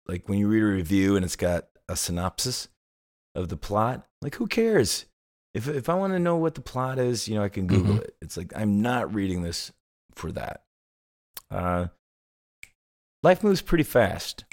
like 0.07 0.29
when 0.29 0.39
you 0.39 0.47
read 0.47 0.63
a 0.63 0.67
review 0.67 1.15
and 1.17 1.25
it's 1.25 1.35
got 1.35 1.65
a 1.89 1.95
synopsis 1.95 2.67
of 3.35 3.49
the 3.49 3.57
plot. 3.57 4.05
Like, 4.21 4.35
who 4.35 4.47
cares? 4.47 5.05
If 5.53 5.67
if 5.67 5.87
I 5.89 5.93
want 5.93 6.13
to 6.13 6.19
know 6.19 6.35
what 6.37 6.55
the 6.55 6.61
plot 6.61 6.97
is, 6.99 7.27
you 7.27 7.35
know, 7.35 7.43
I 7.43 7.49
can 7.49 7.67
Google 7.67 7.95
Mhm. 7.95 8.01
it. 8.03 8.15
It's 8.21 8.37
like 8.37 8.51
I'm 8.55 8.81
not 8.81 9.13
reading 9.13 9.43
this 9.43 9.71
for 10.15 10.31
that. 10.31 10.63
Uh, 11.51 11.87
life 13.21 13.43
moves 13.43 13.61
pretty 13.61 13.83
fast. 13.83 14.45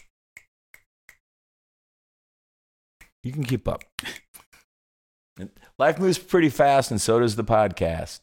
You 3.23 3.33
can 3.33 3.45
keep 3.45 3.69
up. 3.69 3.83
Life 5.79 5.99
moves 5.99 6.19
pretty 6.19 6.51
fast, 6.51 6.91
and 6.91 7.01
so 7.01 7.19
does 7.21 7.37
the 7.37 7.45
podcast. 7.45 8.21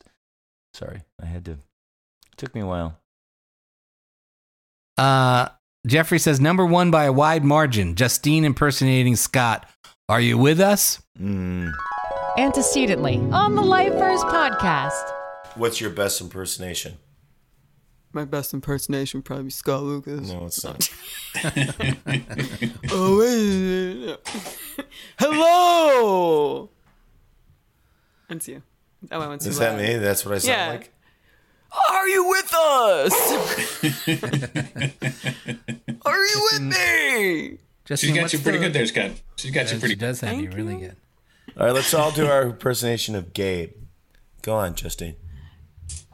Sorry, 0.76 1.01
I 1.20 1.26
had 1.26 1.45
to. 1.45 1.51
It 1.53 2.38
took 2.38 2.53
me 2.53 2.62
a 2.62 2.66
while. 2.68 2.99
Uh, 4.97 5.49
Jeffrey 5.88 6.20
says 6.20 6.42
number 6.42 6.66
one 6.66 6.92
by 6.92 7.06
a 7.06 7.14
wide 7.14 7.46
margin. 7.46 7.96
Justine 7.96 8.44
impersonating 8.44 9.16
Scott. 9.16 9.70
Are 10.10 10.20
you 10.20 10.38
with 10.38 10.60
us? 10.60 11.02
Mm. 11.18 11.72
Antecedently 12.38 13.18
on 13.32 13.56
the 13.56 13.62
Lifers 13.62 14.20
podcast. 14.26 15.14
What's 15.56 15.80
your 15.80 15.90
best 15.90 16.20
impersonation? 16.20 16.98
My 18.12 18.26
best 18.26 18.54
impersonation 18.54 19.20
would 19.20 19.26
probably 19.26 19.46
be 19.46 19.50
Scott 19.50 19.84
Lucas. 19.84 20.30
No, 20.30 20.46
it's 20.46 20.62
not. 20.64 20.90
oh, 22.92 23.20
wait. 23.20 24.18
Hello! 25.18 26.70
That's 28.28 28.48
you. 28.50 28.62
Oh, 29.10 29.22
I 29.22 29.28
went 29.28 29.42
too 29.42 29.50
Is 29.50 29.60
that 29.60 29.78
me? 29.78 29.96
That's 29.96 30.26
what 30.26 30.36
I 30.36 30.38
sound 30.40 30.58
yeah. 30.58 30.68
like? 30.70 30.94
Are 31.92 32.08
you 32.08 32.28
with 32.30 32.54
us? 32.54 33.14
Are 36.06 36.26
you 36.26 36.50
with 36.52 36.62
me? 36.62 37.58
She's 37.96 38.12
got 38.16 38.34
you 38.34 38.40
pretty 38.40 38.60
good 38.60 38.74
there, 38.74 38.86
Scott. 38.86 39.12
She's 39.38 39.52
got 39.52 39.72
you 39.72 39.80
pretty 39.80 39.80
good. 39.80 39.80
She 39.80 39.80
pretty 39.80 39.96
does 39.96 40.22
have 40.22 40.40
you 40.40 40.50
really 40.52 40.78
good. 40.78 40.96
All 41.58 41.66
right, 41.66 41.74
let's 41.74 41.94
all 41.94 42.12
do 42.12 42.28
our 42.28 42.44
impersonation 42.44 43.16
of 43.16 43.34
Gabe. 43.34 43.72
Go 44.42 44.56
on, 44.56 44.76
Justine. 44.76 45.16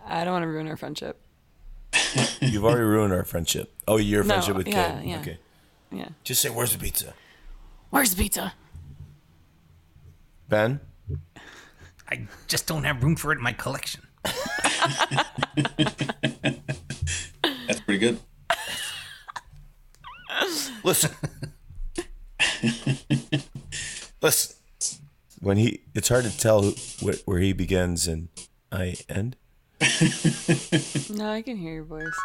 I 0.05 0.24
don't 0.24 0.34
want 0.34 0.43
to 0.43 0.47
ruin 0.47 0.68
our 0.68 0.78
friendship. 0.78 1.20
You've 2.41 2.64
already 2.66 2.82
ruined 2.84 3.14
our 3.14 3.24
friendship. 3.24 3.74
Oh, 3.88 3.97
your 3.97 4.24
No, 4.24 4.28
friendship 4.30 4.55
with 4.55 4.68
yeah, 4.68 4.95
Gabe. 4.99 5.07
yeah. 5.07 5.20
Okay. 5.20 5.38
Yeah. 5.91 6.09
Just 6.24 6.41
say, 6.41 6.49
"Where's 6.49 6.74
the 6.74 6.80
pizza?" 6.80 7.14
Where's 7.89 8.14
the 8.16 8.22
pizza? 8.22 8.53
Ben. 10.49 10.80
I 12.09 12.28
just 12.47 12.68
don't 12.68 12.84
have 12.84 13.03
room 13.03 13.16
for 13.16 13.32
it 13.32 13.38
in 13.38 13.43
my 13.43 13.53
collection. 13.53 14.01
That's 17.67 17.82
pretty 17.86 17.99
good. 17.99 18.19
Listen. 20.84 21.11
Listen. 24.21 24.55
When 25.39 25.57
he, 25.57 25.82
it's 25.93 26.09
hard 26.09 26.24
to 26.26 26.38
tell 26.38 26.71
wh- 27.01 27.28
where 27.28 27.39
he 27.39 27.53
begins 27.53 28.07
and 28.07 28.30
I 28.71 28.95
end. 29.09 29.36
No, 31.09 31.30
I 31.30 31.41
can 31.41 31.57
hear 31.57 31.74
your 31.74 31.84
voice. 31.84 32.07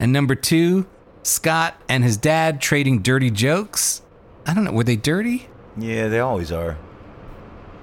And 0.00 0.12
number 0.12 0.36
two, 0.36 0.86
Scott 1.24 1.74
and 1.88 2.04
his 2.04 2.16
dad 2.16 2.60
trading 2.60 3.02
dirty 3.02 3.32
jokes. 3.32 4.00
I 4.46 4.54
don't 4.54 4.62
know. 4.62 4.70
Were 4.70 4.84
they 4.84 4.94
dirty? 4.94 5.48
Yeah, 5.76 6.06
they 6.06 6.20
always 6.20 6.52
are. 6.52 6.78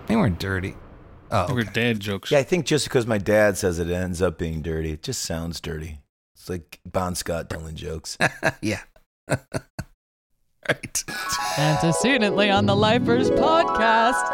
They 0.08 0.16
weren't 0.16 0.40
dirty. 0.40 0.76
Oh, 1.32 1.48
They 1.48 1.54
were 1.54 1.64
dad 1.64 2.00
jokes. 2.00 2.32
Yeah, 2.32 2.40
I 2.40 2.44
think 2.44 2.66
just 2.66 2.86
because 2.86 3.08
my 3.08 3.18
dad 3.18 3.58
says 3.58 3.80
it, 3.80 3.90
it 3.90 3.94
ends 3.94 4.22
up 4.22 4.38
being 4.38 4.62
dirty. 4.62 4.92
It 4.92 5.02
just 5.02 5.24
sounds 5.24 5.60
dirty. 5.60 6.00
It's 6.36 6.50
like 6.50 6.80
Bon 6.86 7.16
Scott 7.16 7.50
telling 7.50 7.76
jokes. 7.76 8.18
yeah. 8.62 8.82
right. 9.28 11.04
Antecedently 11.58 12.52
on 12.52 12.68
the 12.68 12.76
Lifers 12.76 13.32
podcast. 13.32 14.32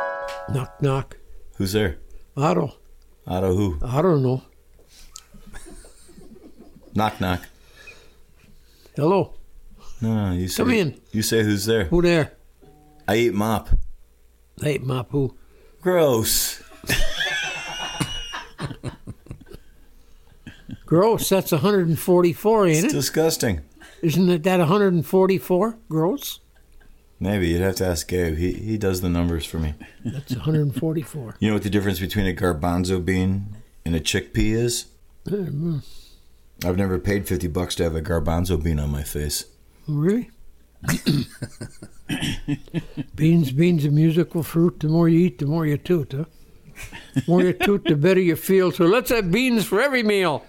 Knock, 0.53 0.81
knock. 0.81 1.17
Who's 1.55 1.71
there? 1.71 1.97
Otto. 2.35 2.73
Otto 3.25 3.55
who? 3.55 3.79
I 3.83 4.01
don't 4.01 4.21
know. 4.21 4.43
Knock 6.93 7.21
knock. 7.21 7.41
Hello. 8.95 9.33
No, 10.01 10.29
no, 10.29 10.33
you 10.33 10.49
say. 10.49 10.63
Come 10.63 10.71
in. 10.71 10.99
You 11.11 11.21
say 11.21 11.43
who's 11.43 11.65
there? 11.65 11.85
Who 11.85 12.01
there? 12.01 12.33
I 13.07 13.15
eat 13.15 13.33
mop. 13.33 13.69
Hey, 14.61 14.77
Mapu. 14.79 15.33
Gross. 15.81 16.61
Gross. 20.85 21.29
That's 21.29 21.51
144, 21.51 22.67
ain't 22.67 22.85
It's 22.85 22.93
it? 22.93 22.95
disgusting. 22.97 23.61
Isn't 24.01 24.29
it 24.29 24.43
that 24.43 24.59
144? 24.59 25.77
Gross. 25.89 26.39
Maybe 27.19 27.49
you'd 27.49 27.61
have 27.61 27.75
to 27.75 27.85
ask 27.85 28.07
Gabe. 28.07 28.35
He 28.37 28.51
he 28.53 28.77
does 28.77 29.01
the 29.01 29.09
numbers 29.09 29.45
for 29.45 29.59
me. 29.59 29.75
That's 30.03 30.33
144. 30.35 31.35
You 31.39 31.49
know 31.49 31.53
what 31.53 31.61
the 31.63 31.69
difference 31.69 31.99
between 31.99 32.25
a 32.25 32.33
garbanzo 32.33 33.03
bean 33.03 33.57
and 33.85 33.95
a 33.95 33.99
chickpea 33.99 34.53
is? 34.55 34.85
Mm, 35.27 35.83
I've 36.65 36.77
never 36.77 36.97
paid 36.97 37.27
fifty 37.27 37.47
bucks 37.47 37.75
to 37.75 37.83
have 37.83 37.95
a 37.95 38.01
garbanzo 38.01 38.61
bean 38.61 38.79
on 38.79 38.89
my 38.89 39.03
face. 39.03 39.45
Really? 39.87 40.31
beans, 43.15 43.51
beans, 43.51 43.85
a 43.85 43.89
musical 43.89 44.43
fruit. 44.43 44.79
The 44.79 44.87
more 44.87 45.09
you 45.09 45.27
eat, 45.27 45.39
the 45.39 45.45
more 45.45 45.65
you 45.65 45.77
toot, 45.77 46.13
huh? 46.13 46.25
The 47.13 47.23
more 47.27 47.41
you 47.41 47.53
toot, 47.53 47.83
the 47.85 47.95
better 47.95 48.19
you 48.19 48.35
feel. 48.35 48.71
So 48.71 48.85
let's 48.85 49.09
have 49.09 49.31
beans 49.31 49.65
for 49.65 49.81
every 49.81 50.03
meal. 50.03 50.45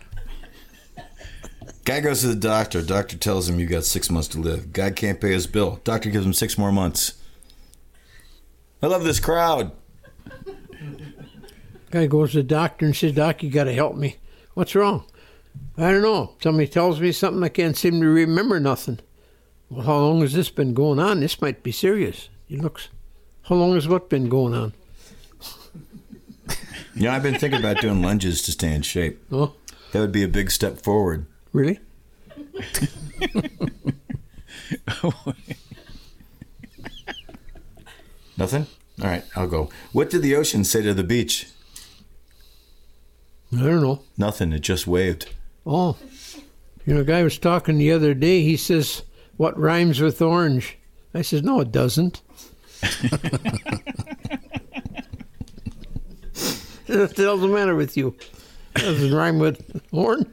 Guy 1.84 2.00
goes 2.00 2.20
to 2.20 2.28
the 2.28 2.36
doctor. 2.36 2.80
Doctor 2.80 3.16
tells 3.16 3.48
him 3.48 3.58
you 3.58 3.66
got 3.66 3.84
six 3.84 4.10
months 4.10 4.28
to 4.28 4.38
live. 4.38 4.72
Guy 4.72 4.92
can't 4.92 5.20
pay 5.20 5.32
his 5.32 5.46
bill. 5.46 5.80
Doctor 5.82 6.10
gives 6.10 6.24
him 6.24 6.32
six 6.32 6.56
more 6.56 6.70
months. 6.70 7.14
I 8.80 8.86
love 8.86 9.04
this 9.04 9.20
crowd. 9.20 9.72
Guy 11.90 12.06
goes 12.06 12.32
to 12.32 12.38
the 12.38 12.42
doctor 12.44 12.86
and 12.86 12.96
says, 12.96 13.12
Doc, 13.12 13.42
you 13.42 13.50
got 13.50 13.64
to 13.64 13.74
help 13.74 13.96
me. 13.96 14.16
What's 14.54 14.74
wrong? 14.74 15.04
I 15.76 15.90
don't 15.90 16.02
know. 16.02 16.34
Somebody 16.42 16.68
tells 16.68 17.00
me 17.00 17.12
something, 17.12 17.42
I 17.42 17.48
can't 17.48 17.76
seem 17.76 18.00
to 18.00 18.06
remember 18.06 18.58
nothing. 18.60 19.00
Well, 19.72 19.86
how 19.86 19.96
long 19.98 20.20
has 20.20 20.34
this 20.34 20.50
been 20.50 20.74
going 20.74 20.98
on? 20.98 21.20
This 21.20 21.40
might 21.40 21.62
be 21.62 21.72
serious. 21.72 22.28
He 22.46 22.58
looks. 22.58 22.88
How 23.44 23.54
long 23.54 23.74
has 23.74 23.88
what 23.88 24.08
been 24.10 24.28
going 24.28 24.54
on? 24.54 24.72
You 26.94 27.04
know, 27.04 27.12
I've 27.12 27.22
been 27.22 27.38
thinking 27.38 27.58
about 27.58 27.80
doing 27.80 28.02
lunges 28.02 28.42
to 28.42 28.52
stay 28.52 28.74
in 28.74 28.82
shape. 28.82 29.18
Oh, 29.32 29.54
That 29.92 30.00
would 30.00 30.12
be 30.12 30.22
a 30.24 30.28
big 30.28 30.50
step 30.50 30.82
forward. 30.82 31.24
really? 31.54 31.78
Nothing? 38.36 38.66
All 39.00 39.08
right, 39.08 39.24
I'll 39.36 39.46
go. 39.46 39.70
What 39.92 40.10
did 40.10 40.22
the 40.22 40.36
ocean 40.36 40.64
say 40.64 40.82
to 40.82 40.94
the 40.94 41.04
beach? 41.04 41.48
I 43.54 43.60
don't 43.62 43.82
know. 43.82 44.02
Nothing. 44.16 44.52
It 44.52 44.60
just 44.60 44.86
waved. 44.86 45.28
Oh, 45.66 45.96
you 46.86 46.94
know, 46.94 47.00
a 47.00 47.04
guy 47.04 47.22
was 47.22 47.38
talking 47.38 47.78
the 47.78 47.92
other 47.92 48.14
day. 48.14 48.42
He 48.42 48.56
says, 48.56 49.02
"What 49.36 49.58
rhymes 49.58 50.00
with 50.00 50.20
orange?" 50.22 50.78
I 51.14 51.22
says, 51.22 51.42
"No, 51.42 51.60
it 51.60 51.72
doesn't." 51.72 52.22
what 56.86 57.14
the 57.14 57.22
hell's 57.22 57.40
the 57.40 57.48
matter 57.48 57.74
with 57.74 57.96
you? 57.96 58.14
Doesn't 58.74 59.14
rhyme 59.14 59.38
with 59.38 59.80
horn. 59.90 60.30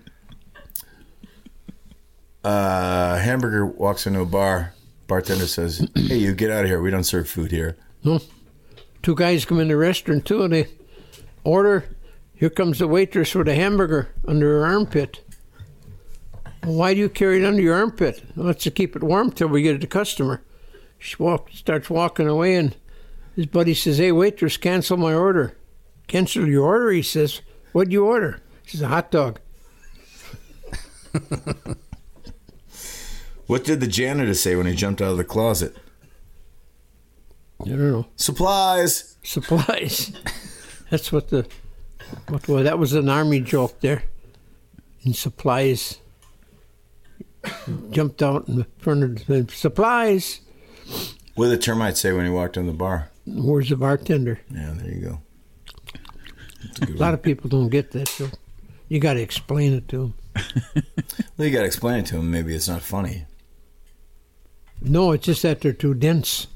Uh, 2.44 3.18
hamburger 3.18 3.66
walks 3.66 4.08
into 4.08 4.22
a 4.22 4.26
bar. 4.26 4.74
Bartender 5.08 5.48
says, 5.48 5.88
"Hey, 5.96 6.18
you 6.18 6.34
get 6.34 6.52
out 6.52 6.64
of 6.64 6.70
here. 6.70 6.82
We 6.82 6.92
don't 6.92 7.04
serve 7.04 7.28
food 7.28 7.52
here." 7.52 7.76
No. 8.04 8.22
Two 9.02 9.16
guys 9.16 9.46
come 9.46 9.60
in 9.60 9.68
the 9.68 9.78
restaurant 9.78 10.26
too, 10.26 10.44
and 10.44 10.54
they 10.54 10.68
order. 11.44 11.86
Here 12.34 12.50
comes 12.50 12.80
the 12.80 12.88
waitress 12.88 13.36
with 13.36 13.48
a 13.48 13.56
hamburger 13.56 14.10
under 14.26 14.60
her 14.60 14.66
armpit. 14.66 15.22
Well, 16.70 16.78
why 16.78 16.94
do 16.94 17.00
you 17.00 17.10
carry 17.10 17.42
it 17.42 17.48
under 17.48 17.64
your 17.64 17.74
armpit? 17.74 18.24
Let's 18.36 18.64
to 18.66 18.70
keep 18.70 18.96
it 18.96 19.02
warm 19.02 19.32
till 19.32 19.48
we 19.48 19.64
get 19.64 19.72
it 19.72 19.80
to 19.80 19.88
the 19.88 19.88
customer. 19.88 20.44
She 21.00 21.16
walk, 21.18 21.50
starts 21.52 21.90
walking 21.90 22.28
away, 22.28 22.54
and 22.54 22.76
his 23.36 23.48
buddy 23.48 23.74
says, 23.74 23.98
"Hey, 23.98 24.12
waitress, 24.12 24.58
cancel 24.58 24.96
my 24.96 25.16
order." 25.16 25.58
Cancel 26.08 26.48
your 26.48 26.66
order? 26.66 26.92
He 26.92 27.02
says. 27.02 27.42
What'd 27.72 27.92
you 27.92 28.06
order? 28.06 28.42
She 28.66 28.78
says, 28.78 28.84
a 28.84 28.88
hot 28.88 29.10
dog. 29.10 29.40
What 33.48 33.64
did 33.64 33.80
the 33.80 33.88
janitor 33.88 34.36
say 34.36 34.56
when 34.56 34.68
he 34.68 34.76
jumped 34.76 35.02
out 35.02 35.10
of 35.10 35.18
the 35.18 35.24
closet? 35.24 35.76
I 37.60 37.70
don't 37.70 37.80
know. 37.80 38.06
Supplies. 38.16 39.18
Supplies. 39.24 40.12
That's 40.92 41.12
what 41.12 41.30
the 41.30 41.48
what 42.28 42.48
was 42.48 42.64
that 42.66 42.78
was 42.78 42.94
an 42.94 43.10
army 43.10 43.40
joke 43.40 43.80
there. 43.80 44.04
In 45.02 45.16
supplies. 45.16 45.98
Jumped 47.92 48.22
out 48.22 48.48
in 48.48 48.66
front 48.80 49.04
of 49.04 49.26
the 49.28 49.48
supplies. 49.54 50.42
What 51.36 51.46
did 51.50 51.60
the 51.60 51.64
termite 51.64 51.98
say 51.98 52.12
when 52.12 52.26
he 52.26 52.32
walked 52.32 52.58
in 52.58 52.68
the 52.68 52.74
bar? 52.74 53.12
Where's 53.26 53.70
the 53.70 53.78
bartender? 53.78 54.40
Yeah, 54.52 54.74
there 54.76 54.92
you 54.92 55.02
go. 55.02 55.22
A 56.82 56.92
lot 56.98 57.14
of 57.14 57.22
people 57.22 57.50
don't 57.50 57.70
get 57.70 57.92
that, 57.92 58.08
so 58.08 58.28
you 58.90 59.00
got 59.00 59.14
to 59.14 59.22
explain 59.22 59.74
it 59.74 59.88
to 59.90 60.14
them. 60.36 60.84
Well, 61.38 61.48
you 61.48 61.54
got 61.54 61.62
to 61.62 61.68
explain 61.68 62.00
it 62.00 62.06
to 62.08 62.18
him. 62.18 62.30
Maybe 62.32 62.54
it's 62.54 62.68
not 62.68 62.82
funny. 62.82 63.26
No, 64.82 65.14
it's 65.14 65.26
just 65.26 65.42
that 65.44 65.62
they're 65.62 65.72
too 65.72 65.94
dense. 65.94 66.48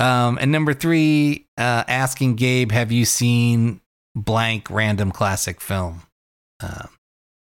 Um, 0.00 0.38
and 0.40 0.50
number 0.50 0.72
three, 0.72 1.46
uh, 1.58 1.84
asking 1.86 2.36
Gabe, 2.36 2.72
have 2.72 2.90
you 2.90 3.04
seen 3.04 3.82
blank 4.14 4.70
random 4.70 5.12
classic 5.12 5.60
film? 5.60 6.02
Um, 6.60 6.88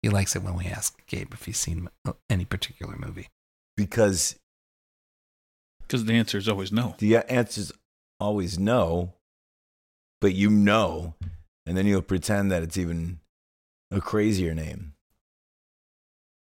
he 0.02 0.08
likes 0.08 0.34
it 0.34 0.42
when 0.42 0.56
we 0.56 0.66
ask 0.66 1.06
Gabe 1.06 1.32
if 1.32 1.44
he's 1.44 1.58
seen 1.58 1.88
any 2.28 2.44
particular 2.44 2.96
movie. 2.98 3.28
Because 3.76 4.34
Because 5.82 6.04
the 6.04 6.14
answer 6.14 6.36
is 6.36 6.48
always 6.48 6.72
no. 6.72 6.96
the 6.98 7.16
answer 7.16 7.60
is 7.60 7.72
always 8.18 8.58
no, 8.58 9.14
but 10.20 10.34
you 10.34 10.50
know, 10.50 11.14
and 11.64 11.76
then 11.76 11.86
you'll 11.86 12.02
pretend 12.02 12.50
that 12.50 12.62
it's 12.64 12.76
even 12.76 13.20
a 13.92 14.00
crazier 14.00 14.54
name. 14.54 14.94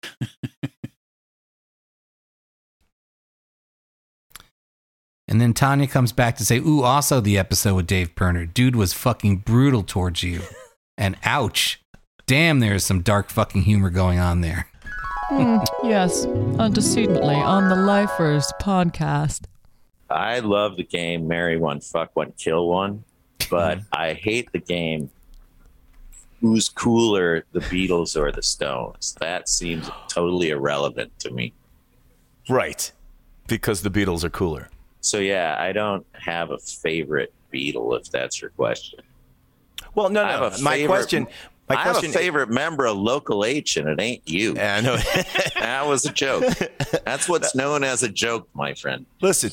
And 5.37 5.41
then 5.43 5.53
Tanya 5.53 5.85
comes 5.85 6.11
back 6.13 6.35
to 6.37 6.43
say, 6.43 6.57
Ooh, 6.57 6.81
also 6.81 7.21
the 7.21 7.37
episode 7.37 7.75
with 7.75 7.85
Dave 7.85 8.15
Pirner. 8.15 8.47
Dude 8.47 8.75
was 8.75 8.91
fucking 8.93 9.43
brutal 9.45 9.83
towards 9.83 10.23
you. 10.23 10.41
And 10.97 11.15
ouch. 11.23 11.79
Damn, 12.25 12.59
there's 12.59 12.83
some 12.83 13.03
dark 13.03 13.29
fucking 13.29 13.61
humor 13.61 13.91
going 13.91 14.17
on 14.17 14.41
there. 14.41 14.67
Hmm, 15.29 15.59
yes, 15.83 16.25
antecedently 16.25 17.35
on 17.35 17.69
the 17.69 17.75
Lifers 17.75 18.51
podcast. 18.59 19.43
I 20.09 20.39
love 20.39 20.75
the 20.75 20.83
game 20.83 21.27
Marry 21.27 21.59
One, 21.59 21.81
Fuck 21.81 22.15
One, 22.15 22.31
Kill 22.31 22.67
One, 22.67 23.03
but. 23.51 23.81
I 23.93 24.13
hate 24.13 24.51
the 24.53 24.59
game 24.59 25.11
Who's 26.41 26.67
Cooler, 26.67 27.45
the 27.51 27.59
Beatles 27.59 28.19
or 28.19 28.31
the 28.31 28.41
Stones? 28.41 29.15
That 29.19 29.47
seems 29.47 29.87
totally 30.07 30.49
irrelevant 30.49 31.11
to 31.19 31.29
me. 31.29 31.53
Right. 32.49 32.91
Because 33.45 33.83
the 33.83 33.91
Beatles 33.91 34.23
are 34.23 34.31
cooler. 34.31 34.71
So, 35.07 35.19
yeah, 35.19 35.55
I 35.57 35.71
don't 35.71 36.05
have 36.13 36.51
a 36.51 36.57
favorite 36.57 37.33
Beatle, 37.53 37.97
if 37.99 38.11
that's 38.11 38.41
your 38.41 38.49
question. 38.51 38.99
Well, 39.95 40.09
no, 40.09 40.25
no. 40.27 40.43
a 40.47 40.61
My 40.61 40.73
favorite- 40.75 40.87
question. 40.87 41.27
My 41.69 41.75
I 41.75 41.83
question. 41.83 42.11
have 42.11 42.15
a 42.15 42.19
favorite 42.19 42.49
member 42.49 42.85
of 42.85 42.97
Local 42.97 43.43
H, 43.43 43.75
and 43.77 43.89
it 43.89 43.99
ain't 44.01 44.21
you. 44.27 44.55
Yeah, 44.55 44.75
I 44.75 44.81
know. 44.81 44.95
that 45.59 45.85
was 45.87 46.05
a 46.05 46.11
joke. 46.13 46.45
That's 47.05 47.27
what's 47.27 47.55
known 47.55 47.83
as 47.83 48.03
a 48.03 48.09
joke, 48.09 48.47
my 48.53 48.73
friend. 48.73 49.05
Listen, 49.21 49.51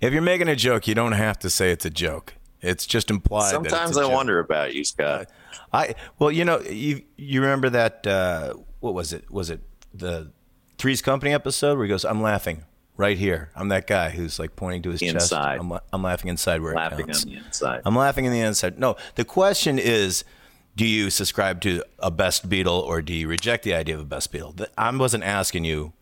if 0.00 0.12
you're 0.12 0.22
making 0.22 0.48
a 0.48 0.56
joke, 0.56 0.88
you 0.88 0.94
don't 0.94 1.12
have 1.12 1.38
to 1.40 1.50
say 1.50 1.70
it's 1.70 1.84
a 1.84 1.90
joke. 1.90 2.34
It's 2.60 2.86
just 2.86 3.10
implied. 3.10 3.50
Sometimes 3.50 3.96
I 3.96 4.02
joke. 4.02 4.12
wonder 4.12 4.38
about 4.40 4.74
you, 4.74 4.84
Scott. 4.84 5.28
I 5.72 5.94
well, 6.18 6.30
you 6.32 6.44
know, 6.44 6.60
you 6.60 7.02
you 7.16 7.40
remember 7.40 7.70
that 7.70 8.06
uh, 8.06 8.54
what 8.80 8.94
was 8.94 9.12
it? 9.12 9.30
Was 9.30 9.50
it 9.50 9.60
the 9.92 10.32
Three's 10.78 11.02
Company 11.02 11.32
episode 11.32 11.76
where 11.76 11.84
he 11.86 11.88
goes, 11.90 12.04
"I'm 12.04 12.22
laughing 12.22 12.64
right 12.96 13.16
here. 13.18 13.50
I'm 13.54 13.68
that 13.68 13.86
guy 13.86 14.10
who's 14.10 14.38
like 14.38 14.56
pointing 14.56 14.82
to 14.82 14.90
his 14.90 15.00
chest. 15.00 15.32
I'm, 15.32 15.72
I'm 15.92 16.02
laughing 16.02 16.28
inside 16.28 16.60
where 16.60 16.74
Laughing 16.74 17.00
it 17.00 17.06
counts. 17.06 17.24
on 17.24 17.30
the 17.30 17.36
inside. 17.38 17.82
I'm 17.84 17.96
laughing 17.96 18.26
on 18.26 18.32
the 18.32 18.40
inside. 18.40 18.78
No, 18.78 18.96
the 19.14 19.24
question 19.24 19.78
is." 19.78 20.24
Do 20.76 20.84
you 20.84 21.08
subscribe 21.08 21.60
to 21.60 21.84
a 22.00 22.10
best 22.10 22.48
Beatle 22.48 22.82
or 22.82 23.00
do 23.00 23.14
you 23.14 23.28
reject 23.28 23.62
the 23.62 23.72
idea 23.74 23.94
of 23.94 24.00
a 24.00 24.04
best 24.04 24.32
Beatle? 24.32 24.66
I 24.76 24.90
wasn't 24.90 25.22
asking 25.22 25.64
you 25.64 25.92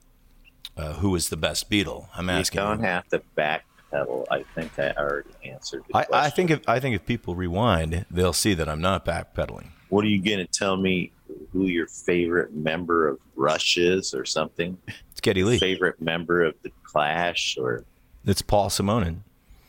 uh, 0.79 0.95
who 0.95 1.15
is 1.15 1.29
the 1.29 1.37
best 1.37 1.71
Beatle. 1.71 2.09
I'm 2.17 2.31
asking. 2.31 2.61
You 2.63 2.69
don't 2.69 2.81
you. 2.81 2.87
have 2.87 3.07
to 3.09 3.23
backpedal. 3.37 4.25
I 4.31 4.45
think 4.55 4.79
I 4.79 4.93
already 4.93 5.29
answered 5.45 5.83
the 5.89 5.97
I, 5.97 6.05
question. 6.05 6.25
I 6.25 6.31
think 6.31 6.51
if 6.51 6.69
I 6.69 6.81
think 6.81 6.97
if 6.97 7.05
people 7.05 7.35
rewind, 7.35 8.07
they'll 8.11 8.33
see 8.33 8.55
that 8.55 8.67
I'm 8.67 8.81
not 8.81 9.05
backpedaling. 9.05 9.69
What 9.91 10.07
are 10.07 10.09
you 10.09 10.23
going 10.23 10.39
to 10.39 10.47
tell 10.47 10.79
me 10.79 11.13
who 11.53 11.67
your 11.67 11.87
favorite 11.87 12.55
member 12.55 13.09
of 13.09 13.19
Rush 13.37 13.77
is 13.77 14.15
or 14.15 14.25
something? 14.25 14.77
It's 15.11 15.21
Geddy 15.21 15.45
Lee. 15.45 15.59
Favorite 15.59 16.01
member 16.01 16.43
of 16.45 16.55
The 16.63 16.71
Clash 16.83 17.57
or 17.59 17.85
It's 18.25 18.43
Paul 18.43 18.69
Simonon. 18.71 19.19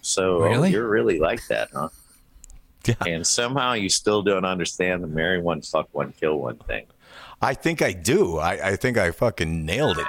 so 0.01 0.39
Really? 0.39 0.71
you're 0.71 0.87
really 0.89 1.19
like 1.19 1.45
that, 1.47 1.69
huh? 1.73 1.89
Yeah. 2.85 2.95
And 3.07 3.25
somehow 3.25 3.73
you 3.73 3.87
still 3.87 4.21
don't 4.23 4.43
understand 4.43 5.01
the 5.01 5.07
marry 5.07 5.41
one, 5.41 5.61
fuck 5.61 5.87
one, 5.93 6.11
kill 6.19 6.37
one 6.39 6.57
thing. 6.57 6.85
I 7.41 7.53
think 7.53 7.81
I 7.81 7.93
do. 7.93 8.39
I, 8.39 8.71
I 8.71 8.75
think 8.75 8.97
I 8.97 9.11
fucking 9.11 9.65
nailed 9.65 9.99
it. 9.99 10.05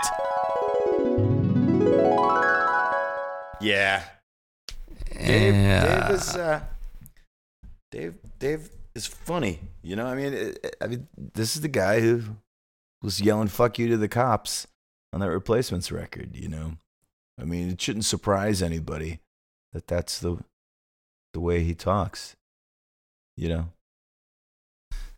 Yeah. 3.60 4.02
Dave, 5.16 5.54
Yeah. 5.54 6.08
Dave 6.08 6.16
is 6.16 6.34
uh, 6.36 6.60
Dave. 7.92 8.14
Dave 8.40 8.68
is 8.94 9.06
funny. 9.06 9.60
You 9.82 9.96
know, 9.96 10.06
I 10.06 10.14
mean, 10.14 10.32
it, 10.32 10.76
I 10.80 10.86
mean, 10.86 11.08
this 11.16 11.56
is 11.56 11.62
the 11.62 11.68
guy 11.68 12.00
who 12.00 12.22
was 13.02 13.20
yelling 13.20 13.48
"fuck 13.48 13.78
you" 13.78 13.88
to 13.88 13.96
the 13.96 14.08
cops 14.08 14.66
on 15.12 15.20
that 15.20 15.30
replacements 15.30 15.92
record. 15.92 16.36
You 16.36 16.48
know, 16.48 16.72
I 17.38 17.44
mean, 17.44 17.70
it 17.70 17.80
shouldn't 17.80 18.04
surprise 18.04 18.62
anybody 18.62 19.20
that 19.72 19.86
that's 19.86 20.18
the 20.20 20.38
the 21.32 21.40
way 21.40 21.62
he 21.62 21.74
talks. 21.74 22.36
You 23.36 23.48
know. 23.48 23.68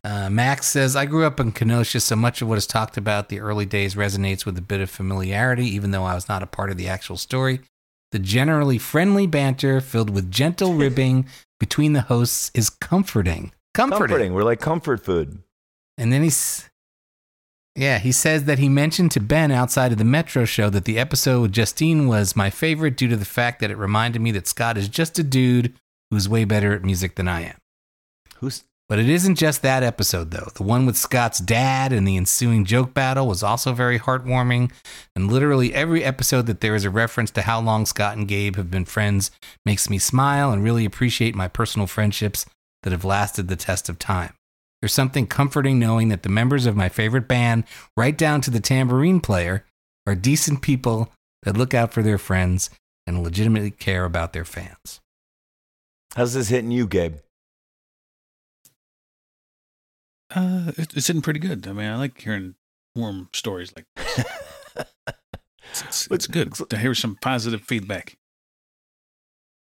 Uh, 0.03 0.29
Max 0.29 0.67
says, 0.67 0.95
I 0.95 1.05
grew 1.05 1.25
up 1.25 1.37
in 1.37 1.51
Kenosha, 1.51 1.99
so 1.99 2.15
much 2.15 2.41
of 2.41 2.47
what 2.47 2.57
is 2.57 2.65
talked 2.65 2.95
about 2.95 3.27
the 3.27 3.41
early 3.41 3.65
days 3.65 3.95
resonates 3.95 4.45
with 4.45 4.57
a 4.57 4.61
bit 4.61 4.79
of 4.79 4.89
familiarity, 4.89 5.65
even 5.65 5.91
though 5.91 6.05
I 6.05 6.15
was 6.15 6.29
not 6.29 6.41
a 6.41 6.47
part 6.47 6.69
of 6.69 6.77
the 6.77 6.87
actual 6.87 7.17
story. 7.17 7.59
The 8.11 8.19
generally 8.19 8.77
friendly 8.77 9.27
banter 9.27 9.81
filled 9.81 10.09
with 10.09 10.31
gentle 10.31 10.73
ribbing 10.75 11.25
between 11.59 11.91
the 11.91 12.01
hosts 12.01 12.51
is 12.53 12.69
comforting. 12.69 13.51
Comforting. 13.77 13.99
Comforting. 13.99 14.33
We're 14.33 14.43
like 14.43 14.59
comfort 14.59 15.05
food. 15.05 15.37
And 15.99 16.11
then 16.11 16.23
he's, 16.23 16.67
yeah, 17.75 17.99
he 17.99 18.11
says 18.11 18.45
that 18.45 18.57
he 18.57 18.69
mentioned 18.69 19.11
to 19.11 19.19
Ben 19.19 19.51
outside 19.51 19.91
of 19.91 19.99
the 19.99 20.03
Metro 20.03 20.45
show 20.45 20.71
that 20.71 20.85
the 20.85 20.97
episode 20.97 21.41
with 21.43 21.51
Justine 21.51 22.07
was 22.07 22.35
my 22.35 22.49
favorite 22.49 22.97
due 22.97 23.07
to 23.07 23.15
the 23.15 23.23
fact 23.23 23.59
that 23.59 23.69
it 23.69 23.77
reminded 23.77 24.19
me 24.19 24.31
that 24.31 24.47
Scott 24.47 24.79
is 24.79 24.87
just 24.87 25.19
a 25.19 25.23
dude 25.23 25.75
who's 26.09 26.27
way 26.27 26.43
better 26.43 26.73
at 26.73 26.83
music 26.83 27.17
than 27.17 27.27
I 27.27 27.41
am. 27.41 27.57
Who's 28.37 28.63
But 28.89 28.97
it 28.97 29.09
isn't 29.09 29.35
just 29.35 29.61
that 29.61 29.83
episode, 29.83 30.31
though. 30.31 30.49
The 30.55 30.63
one 30.63 30.87
with 30.87 30.97
Scott's 30.97 31.37
dad 31.37 31.93
and 31.93 32.07
the 32.07 32.17
ensuing 32.17 32.65
joke 32.65 32.95
battle 32.95 33.27
was 33.27 33.43
also 33.43 33.73
very 33.73 33.99
heartwarming. 33.99 34.71
And 35.15 35.31
literally 35.31 35.75
every 35.75 36.03
episode 36.03 36.47
that 36.47 36.61
there 36.61 36.73
is 36.73 36.83
a 36.83 36.89
reference 36.89 37.29
to 37.29 37.43
how 37.43 37.61
long 37.61 37.85
Scott 37.85 38.17
and 38.17 38.27
Gabe 38.27 38.55
have 38.55 38.71
been 38.71 38.85
friends 38.85 39.29
makes 39.67 39.87
me 39.87 39.99
smile 39.99 40.51
and 40.51 40.63
really 40.63 40.83
appreciate 40.83 41.35
my 41.35 41.47
personal 41.47 41.85
friendships 41.85 42.47
that 42.87 42.93
have 42.93 43.03
lasted 43.03 43.49
the 43.49 43.57
test 43.57 43.89
of 43.89 43.99
time. 43.99 44.33
There's 44.81 44.93
something 44.93 45.27
comforting 45.27 45.77
knowing 45.77 46.07
that 46.07 46.23
the 46.23 46.29
members 46.29 46.65
of 46.65 46.77
my 46.77 46.87
favorite 46.87 47.27
band, 47.27 47.65
right 47.97 48.17
down 48.17 48.39
to 48.41 48.49
the 48.49 48.61
tambourine 48.61 49.19
player, 49.19 49.65
are 50.05 50.15
decent 50.15 50.61
people 50.61 51.11
that 51.43 51.57
look 51.57 51.73
out 51.73 51.91
for 51.91 52.01
their 52.01 52.17
friends 52.17 52.69
and 53.05 53.23
legitimately 53.23 53.71
care 53.71 54.05
about 54.05 54.31
their 54.31 54.45
fans. 54.45 55.01
How's 56.15 56.33
this 56.33 56.47
hitting 56.47 56.71
you, 56.71 56.87
Gabe? 56.87 57.17
Uh, 60.33 60.71
it's 60.77 61.07
hitting 61.07 61.21
pretty 61.21 61.41
good. 61.41 61.67
I 61.67 61.73
mean, 61.73 61.89
I 61.89 61.97
like 61.97 62.21
hearing 62.21 62.55
warm 62.95 63.27
stories 63.33 63.73
like 63.75 63.85
this. 63.97 64.25
it's, 65.71 65.81
it's, 65.83 66.07
it's 66.09 66.27
good 66.27 66.53
to 66.53 66.77
hear 66.77 66.95
some 66.95 67.17
positive 67.21 67.61
feedback. 67.61 68.15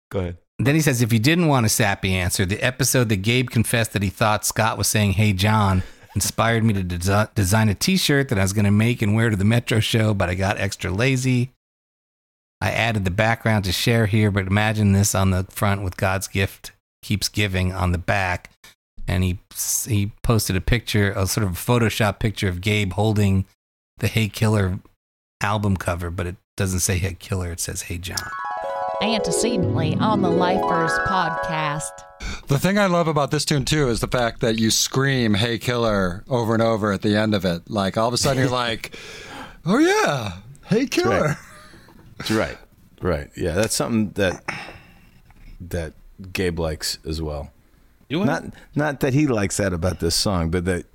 Go 0.10 0.20
ahead. 0.20 0.38
Then 0.66 0.76
he 0.76 0.82
says, 0.82 1.02
if 1.02 1.12
you 1.12 1.20
didn't 1.20 1.48
want 1.48 1.66
a 1.66 1.70
sappy 1.70 2.14
answer, 2.14 2.46
the 2.46 2.64
episode 2.64 3.10
that 3.10 3.18
Gabe 3.18 3.50
confessed 3.50 3.94
that 3.94 4.04
he 4.04 4.10
thought 4.10 4.46
Scott 4.46 4.78
was 4.78 4.88
saying, 4.88 5.14
Hey, 5.14 5.34
John, 5.34 5.82
inspired 6.14 6.64
me 6.64 6.74
to 6.74 6.84
desi- 6.84 7.34
design 7.34 7.70
a 7.70 7.74
t 7.74 7.98
shirt 7.98 8.30
that 8.30 8.38
I 8.38 8.44
was 8.44 8.54
going 8.54 8.66
to 8.66 8.72
make 8.72 9.02
and 9.02 9.16
wear 9.16 9.30
to 9.30 9.36
the 9.36 9.46
Metro 9.46 9.80
show, 9.80 10.14
but 10.14 10.30
I 10.30 10.36
got 10.36 10.60
extra 10.60 10.92
lazy. 10.92 11.52
I 12.62 12.72
added 12.72 13.06
the 13.06 13.12
background 13.12 13.66
to 13.66 13.72
share 13.72 14.06
here, 14.06 14.30
but 14.30 14.46
imagine 14.46 14.94
this 14.94 15.16
on 15.16 15.32
the 15.32 15.46
front 15.46 15.82
with 15.82 15.98
God's 15.98 16.28
gift 16.28 16.74
keeps 17.02 17.28
giving 17.28 17.74
on 17.74 17.92
the 17.92 17.98
back. 17.98 18.52
And 19.08 19.24
he 19.24 19.40
he 19.88 20.12
posted 20.22 20.56
a 20.56 20.62
picture, 20.62 21.12
a 21.14 21.26
sort 21.26 21.46
of 21.46 21.54
Photoshop 21.54 22.20
picture 22.20 22.48
of 22.48 22.62
Gabe 22.62 22.94
holding 22.94 23.46
the 23.98 24.08
Hey 24.08 24.30
Killer 24.30 24.80
album 25.42 25.76
cover, 25.76 26.12
but 26.12 26.28
it 26.28 26.36
doesn't 26.56 26.82
say 26.82 27.00
Hey 27.00 27.16
Killer, 27.16 27.52
it 27.52 27.60
says 27.60 27.84
Hey 27.84 27.98
John. 27.98 28.30
Antecedently 29.02 29.96
on 29.96 30.22
the 30.22 30.30
Lifers 30.30 30.92
podcast. 31.08 31.90
The 32.48 32.60
thing 32.60 32.78
I 32.78 32.86
love 32.86 33.08
about 33.08 33.32
this 33.32 33.46
tune 33.46 33.66
too 33.66 33.90
is 33.90 34.00
the 34.00 34.08
fact 34.08 34.42
that 34.42 34.60
you 34.60 34.70
scream 34.70 35.34
"Hey 35.34 35.58
Killer" 35.58 36.24
over 36.30 36.54
and 36.54 36.62
over 36.62 36.92
at 36.92 37.02
the 37.02 37.16
end 37.18 37.34
of 37.34 37.44
it. 37.44 37.70
Like 37.70 37.98
all 37.98 38.08
of 38.08 38.14
a 38.14 38.18
sudden 38.18 38.44
you're 38.44 38.52
like, 38.52 38.96
"Oh 39.66 39.80
yeah, 39.80 40.34
Hey 40.68 40.86
Killer." 40.86 41.38
That's 42.18 42.30
right. 42.32 42.58
Right. 43.02 43.32
Yeah, 43.36 43.54
that's 43.56 43.74
something 43.76 44.12
that 44.12 44.44
that 45.62 45.94
Gabe 46.32 46.60
likes 46.60 47.00
as 47.04 47.22
well. 47.22 47.52
You 48.08 48.24
not 48.24 48.44
not 48.76 49.00
that 49.00 49.14
he 49.16 49.26
likes 49.26 49.58
that 49.58 49.74
about 49.74 50.00
this 50.00 50.14
song, 50.14 50.52
but 50.52 50.66
that 50.66 50.86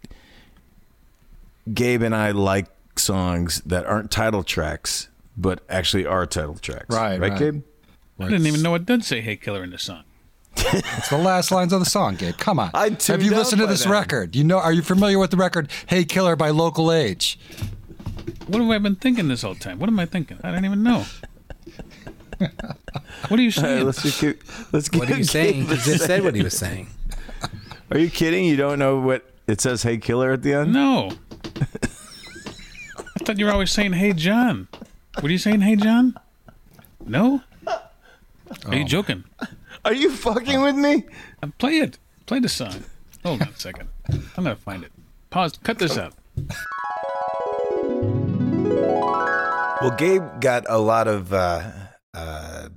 Gabe 1.75 2.03
and 2.03 2.15
I 2.15 2.31
like 2.31 2.67
songs 2.97 3.63
that 3.63 3.85
aren't 3.85 4.13
title 4.13 4.45
tracks, 4.45 5.09
but 5.37 5.61
actually 5.69 6.07
are 6.07 6.25
title 6.27 6.55
tracks. 6.55 6.87
Right, 6.95 7.19
Right, 7.21 7.31
right. 7.33 7.39
Gabe? 7.39 7.63
I 8.19 8.29
didn't 8.29 8.47
even 8.47 8.63
know 8.63 8.75
it 8.75 8.87
did 8.87 9.05
say 9.05 9.21
"Hey 9.21 9.37
Killer" 9.37 9.63
in 9.63 9.71
the 9.71 9.79
song. 9.79 10.05
It's 10.57 11.11
the 11.11 11.19
last 11.19 11.51
lines 11.53 11.73
of 11.73 11.81
the 11.81 11.87
song, 11.87 12.17
Gabe. 12.17 12.37
Come 12.39 12.59
on. 12.59 12.71
I 12.75 12.85
Have 12.89 12.99
tuned 12.99 13.23
you 13.23 13.33
out 13.33 13.39
listened 13.39 13.61
to 13.61 13.67
this 13.67 13.85
then. 13.85 13.93
record? 13.93 14.35
You 14.35 14.43
know? 14.43 14.59
Are 14.59 14.73
you 14.73 14.83
familiar 14.83 15.19
with 15.19 15.31
the 15.31 15.37
record 15.37 15.71
"Hey 15.87 16.05
Killer" 16.05 16.35
by 16.35 16.51
Local 16.51 16.91
H? 16.93 17.39
What 18.47 18.61
have 18.63 18.71
I 18.71 18.79
been 18.79 18.97
thinking 18.97 19.29
this 19.29 19.43
whole 19.43 19.55
time? 19.55 19.79
What 19.79 19.89
am 19.89 19.99
I 20.01 20.07
thinking? 20.07 20.39
I 20.43 20.51
don't 20.53 20.65
even 20.65 20.83
know. 20.83 21.05
what 22.39 23.39
are 23.39 23.43
you 23.43 23.53
All 23.57 23.63
right, 23.63 23.71
saying? 23.79 23.85
let's 23.87 24.03
just 24.03 24.21
keep, 24.21 24.43
let's 24.73 24.91
What 24.93 25.11
are 25.11 25.17
you 25.17 25.25
saying? 25.25 25.67
Gabe 25.67 25.77
He 25.79 25.91
just 25.93 26.05
said 26.05 26.23
what 26.23 26.35
he 26.35 26.43
was 26.43 26.57
saying. 26.57 26.89
Are 27.91 27.99
you 27.99 28.11
kidding? 28.11 28.45
You 28.45 28.57
don't 28.57 28.79
know 28.79 28.99
what 29.01 29.31
it 29.47 29.61
says 29.61 29.83
"Hey 29.85 29.99
Killer" 29.99 30.33
at 30.33 30.43
the 30.43 30.55
end? 30.55 30.73
No. 30.73 31.13
I 31.61 33.25
thought 33.25 33.39
you 33.39 33.47
were 33.47 33.53
always 33.53 33.71
saying 33.71 33.93
"Hey 33.95 34.13
John." 34.13 34.69
What 35.15 35.25
are 35.25 35.33
you 35.33 35.39
saying, 35.39 35.61
"Hey 35.63 35.77
John"? 35.77 36.17
No. 37.07 37.43
Are 38.67 38.75
you 38.75 38.85
joking? 38.85 39.25
Are 39.85 39.95
you 39.95 40.11
fucking 40.11 40.61
with 40.63 40.77
me? 40.77 41.05
Uh, 41.43 41.49
Play 41.59 41.79
it. 41.79 41.99
Play 42.27 42.41
the 42.41 42.49
song. 42.49 42.85
Hold 43.25 43.43
on 43.43 43.49
a 43.49 43.57
second. 43.57 43.89
I'm 44.09 44.45
gonna 44.45 44.57
find 44.57 44.85
it. 44.85 44.93
Pause. 45.31 45.59
Cut 45.63 45.79
this 45.79 45.99
out. 45.99 46.15
Well, 49.81 49.95
Gabe 49.97 50.41
got 50.41 50.65
a 50.69 50.79
lot 50.79 51.07
of 51.07 51.33
uh, 51.33 51.71
uh, 52.15 52.69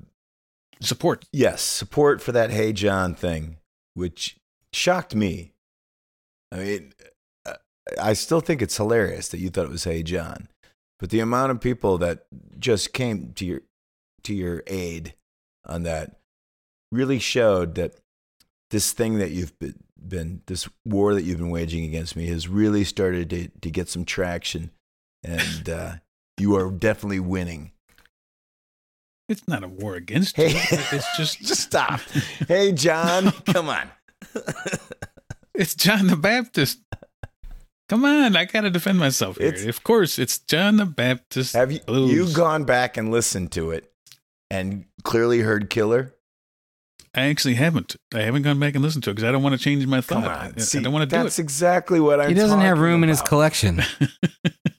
support. 0.82 1.26
Yes, 1.32 1.62
support 1.62 2.22
for 2.22 2.32
that 2.32 2.52
"Hey 2.52 2.74
John" 2.74 3.16
thing, 3.16 3.58
which 3.94 4.38
shocked 4.74 5.16
me. 5.16 5.54
I 6.52 6.58
mean, 6.58 6.94
uh, 7.46 7.54
I 8.00 8.14
still 8.14 8.42
think 8.42 8.62
it's 8.62 8.78
hilarious 8.78 9.30
that 9.30 9.40
you 9.40 9.50
thought 9.50 9.66
it 9.66 9.72
was 9.72 9.86
"Hey 9.86 10.04
John," 10.04 10.50
but 11.00 11.10
the 11.10 11.20
amount 11.22 11.52
of 11.52 11.62
people 11.62 11.98
that 12.00 12.26
just 12.60 12.94
came 12.94 13.34
to 13.34 13.46
your 13.46 13.62
to 14.24 14.34
your 14.34 14.64
aid 14.68 15.14
on 15.70 15.84
that 15.84 16.18
really 16.92 17.20
showed 17.20 17.76
that 17.76 17.96
this 18.72 18.92
thing 18.92 19.20
that 19.20 19.32
you've 19.32 19.54
been, 19.60 20.42
this 20.48 20.68
war 20.86 21.14
that 21.14 21.24
you've 21.24 21.38
been 21.40 21.50
waging 21.50 21.84
against 21.86 22.16
me 22.16 22.28
has 22.28 22.48
really 22.48 22.84
started 22.84 23.30
to, 23.30 23.48
to 23.62 23.70
get 23.72 23.90
some 23.90 24.06
traction, 24.06 24.72
and 25.24 25.70
uh, 25.70 25.94
you 26.38 26.56
are 26.56 26.70
definitely 26.72 27.20
winning. 27.20 27.72
It's 29.28 29.48
not 29.48 29.64
a 29.64 29.68
war 29.68 29.96
against 29.96 30.36
Hey. 30.36 30.54
you. 30.54 30.60
It's 30.92 31.18
just 31.18 31.40
Just 31.46 31.62
stop. 31.62 32.00
Hey, 32.48 32.72
John, 32.72 33.32
come 33.46 33.70
on. 33.70 33.90
It's 35.54 35.76
John 35.76 36.08
the 36.08 36.16
Baptist. 36.16 36.80
Come 37.90 38.06
on, 38.06 38.36
I 38.36 38.46
gotta 38.46 38.70
defend 38.70 39.00
myself 39.00 39.38
here. 39.38 39.48
It's- 39.48 39.66
of 39.66 39.84
course, 39.84 40.20
it's 40.20 40.40
John 40.40 40.78
the 40.78 40.86
Baptist. 40.86 41.54
Have 41.54 41.72
you 41.72 41.80
Blues. 41.82 42.12
you 42.12 42.36
gone 42.36 42.64
back 42.64 42.98
and 42.98 43.12
listened 43.12 43.52
to 43.54 43.72
it 43.72 43.92
and 44.50 44.86
clearly 45.04 45.40
heard 45.40 45.70
Killer? 45.70 46.14
I 47.16 47.22
actually 47.24 47.56
haven't. 47.56 47.96
I 48.14 48.22
haven't 48.22 48.44
gone 48.44 48.60
back 48.60 48.76
and 48.76 48.84
listened 48.84 49.04
to 49.06 49.10
it 49.10 49.16
because 49.16 49.28
I 49.28 49.32
don't 49.32 49.42
want 49.42 49.54
to 49.56 49.60
change 49.64 49.86
my 49.88 50.00
thought. 50.00 50.24
Come 50.24 50.32
I, 50.32 50.46
on, 50.46 50.54
I 50.58 50.60
see, 50.60 50.80
don't 50.80 50.94
want 50.94 51.10
to 51.10 51.16
do 51.16 51.22
that's 51.24 51.40
it. 51.40 51.42
exactly 51.42 52.00
what 52.00 52.22
I'm. 52.22 52.30
He 52.30 52.36
doesn't 52.36 52.60
have 52.60 52.78
talking 52.78 52.84
room 52.84 53.04
in 53.04 53.10
his 53.10 53.22
collection. 53.22 53.82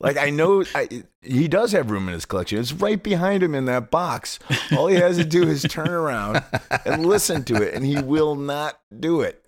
Like 0.03 0.17
I 0.17 0.31
know 0.31 0.65
I, 0.75 0.89
he 1.21 1.47
does 1.47 1.73
have 1.73 1.91
room 1.91 2.09
in 2.09 2.15
his 2.15 2.25
collection. 2.25 2.59
It's 2.59 2.73
right 2.73 3.01
behind 3.01 3.43
him 3.43 3.55
in 3.55 3.67
that 3.67 3.91
box. 3.91 4.39
All 4.73 4.87
he 4.87 4.97
has 4.97 5.19
to 5.19 5.25
do 5.27 5.43
is 5.43 5.63
turn 5.65 5.91
around 5.91 6.43
and 6.87 7.05
listen 7.05 7.45
to 7.45 7.57
it, 7.57 7.75
and 7.75 7.85
he 7.85 8.01
will 8.01 8.35
not 8.35 8.81
do 8.99 9.21
it. 9.21 9.45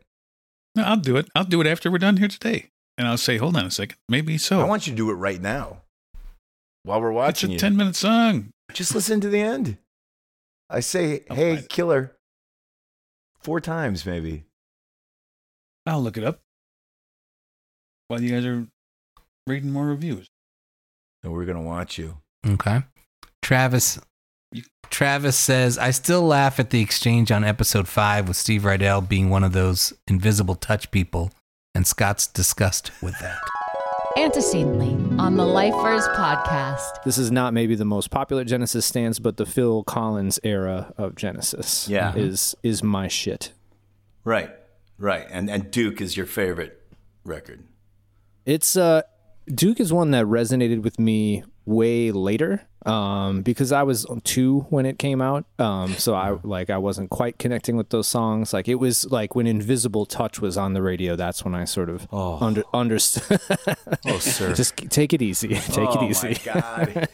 No, 0.76 0.82
I'll 0.82 0.96
do 0.98 1.16
it. 1.16 1.30
I'll 1.34 1.44
do 1.44 1.62
it 1.62 1.66
after 1.66 1.90
we're 1.90 1.96
done 1.98 2.18
here 2.18 2.28
today, 2.28 2.68
and 2.98 3.08
I'll 3.08 3.16
say, 3.16 3.38
"Hold 3.38 3.56
on 3.56 3.64
a 3.64 3.70
second, 3.70 3.96
maybe 4.10 4.36
so." 4.36 4.60
I 4.60 4.64
want 4.64 4.86
you 4.86 4.92
to 4.92 4.96
do 4.96 5.10
it 5.10 5.14
right 5.14 5.40
now, 5.40 5.78
while 6.82 7.00
we're 7.00 7.12
watching. 7.12 7.52
it's 7.52 7.62
a 7.62 7.64
you. 7.64 7.70
ten-minute 7.70 7.96
song. 7.96 8.50
Just 8.74 8.94
listen 8.94 9.22
to 9.22 9.30
the 9.30 9.40
end. 9.40 9.78
I 10.72 10.80
say, 10.80 11.24
I'll 11.30 11.36
"Hey, 11.36 11.56
find. 11.56 11.68
Killer," 11.68 12.16
four 13.40 13.60
times 13.60 14.06
maybe. 14.06 14.44
I'll 15.86 16.02
look 16.02 16.16
it 16.16 16.24
up 16.24 16.40
while 18.08 18.20
you 18.20 18.30
guys 18.30 18.44
are 18.46 18.66
reading 19.46 19.72
more 19.72 19.86
reviews. 19.86 20.28
And 21.22 21.32
we're 21.32 21.44
gonna 21.44 21.62
watch 21.62 21.98
you. 21.98 22.18
Okay. 22.46 22.82
Travis 23.42 24.00
Travis 24.90 25.38
says, 25.38 25.78
I 25.78 25.90
still 25.90 26.22
laugh 26.22 26.60
at 26.60 26.70
the 26.70 26.80
exchange 26.82 27.32
on 27.32 27.44
episode 27.44 27.88
five 27.88 28.28
with 28.28 28.36
Steve 28.36 28.62
Rydell 28.62 29.08
being 29.08 29.30
one 29.30 29.42
of 29.42 29.52
those 29.52 29.94
invisible 30.06 30.54
touch 30.54 30.90
people 30.90 31.32
and 31.74 31.86
Scott's 31.86 32.26
disgust 32.26 32.90
with 33.00 33.18
that. 33.20 33.40
Antecedently 34.18 34.90
on 35.18 35.36
the 35.36 35.44
Lifers 35.44 36.06
podcast. 36.09 37.02
This 37.05 37.16
is 37.16 37.30
not 37.30 37.55
maybe 37.55 37.74
the 37.74 37.84
most 37.86 38.10
popular 38.10 38.44
Genesis 38.44 38.84
stance, 38.84 39.18
but 39.18 39.39
the 39.39 39.47
Phil 39.47 39.82
Collins 39.84 40.39
era 40.44 40.93
of 40.98 41.14
Genesis 41.14 41.89
Yeah. 41.89 42.14
is 42.14 42.55
is 42.62 42.82
my 42.82 43.09
shit. 43.09 43.52
Right, 44.24 44.51
right. 44.98 45.26
And 45.30 45.48
and 45.48 45.70
Duke 45.70 46.01
is 46.02 46.14
your 46.16 46.26
favorite 46.26 46.78
record. 47.24 47.64
It's 48.44 48.76
uh 48.76 49.02
Duke 49.47 49.80
is 49.80 49.93
one 49.94 50.10
that 50.10 50.26
resonated 50.26 50.82
with 50.82 50.98
me 50.98 51.44
way 51.64 52.10
later 52.10 52.66
um 52.86 53.42
because 53.42 53.70
I 53.70 53.82
was 53.84 54.06
two 54.24 54.60
when 54.70 54.86
it 54.86 54.98
came 54.98 55.20
out 55.22 55.44
um 55.59 55.92
so 55.94 56.14
I 56.14 56.38
like 56.42 56.68
I 56.68 56.78
wasn't 56.78 57.10
quite 57.10 57.38
connecting 57.38 57.76
with 57.76 57.90
those 57.90 58.09
songs 58.09 58.52
like 58.52 58.66
it 58.68 58.76
was 58.76 59.10
like 59.10 59.34
when 59.34 59.46
Invisible 59.46 60.04
Touch 60.06 60.40
was 60.40 60.56
on 60.56 60.72
the 60.72 60.82
radio 60.82 61.14
that's 61.14 61.44
when 61.44 61.54
I 61.54 61.64
sort 61.64 61.88
of 61.90 62.12
under 62.12 62.64
understood 62.74 63.40
Oh, 64.06 64.18
sir. 64.18 64.52
just 64.54 64.76
take 64.76 65.12
it 65.12 65.22
easy 65.22 65.48
take 65.54 65.88
oh, 65.90 66.04
it 66.04 66.10
easy 66.10 66.28
My 66.28 66.52
God. 66.54 67.09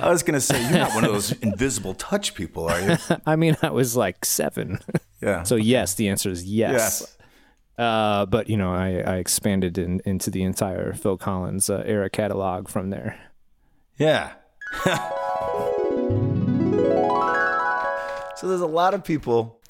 I 0.00 0.10
was 0.10 0.22
gonna 0.22 0.40
say 0.40 0.60
you're 0.62 0.78
not 0.78 0.94
one 0.94 1.04
of 1.04 1.12
those 1.12 1.32
invisible 1.32 1.94
touch 1.94 2.34
people, 2.34 2.64
are 2.68 2.80
you? 2.80 2.96
I 3.26 3.36
mean 3.36 3.56
I 3.62 3.70
was 3.70 3.96
like 3.96 4.24
7 4.24 4.78
Yeah. 5.20 5.42
so 5.42 5.56
yes 5.56 5.94
the 5.94 6.08
answer 6.08 6.30
is 6.30 6.44
yes, 6.44 6.72
Yes. 6.72 7.16
Uh, 7.78 8.26
but 8.26 8.50
you 8.50 8.58
know, 8.58 8.74
I, 8.74 8.98
I 9.06 9.16
expanded 9.16 9.78
in, 9.78 10.02
into 10.04 10.30
the 10.30 10.42
entire 10.42 10.92
Phil 10.92 11.16
Collins 11.16 11.70
uh, 11.70 11.82
era 11.86 12.10
catalog 12.10 12.68
from 12.68 12.90
there. 12.90 13.18
Yeah. 14.00 14.32
so 18.36 18.48
there's 18.48 18.62
a 18.62 18.66
lot 18.66 18.94
of 18.94 19.04
people 19.04 19.60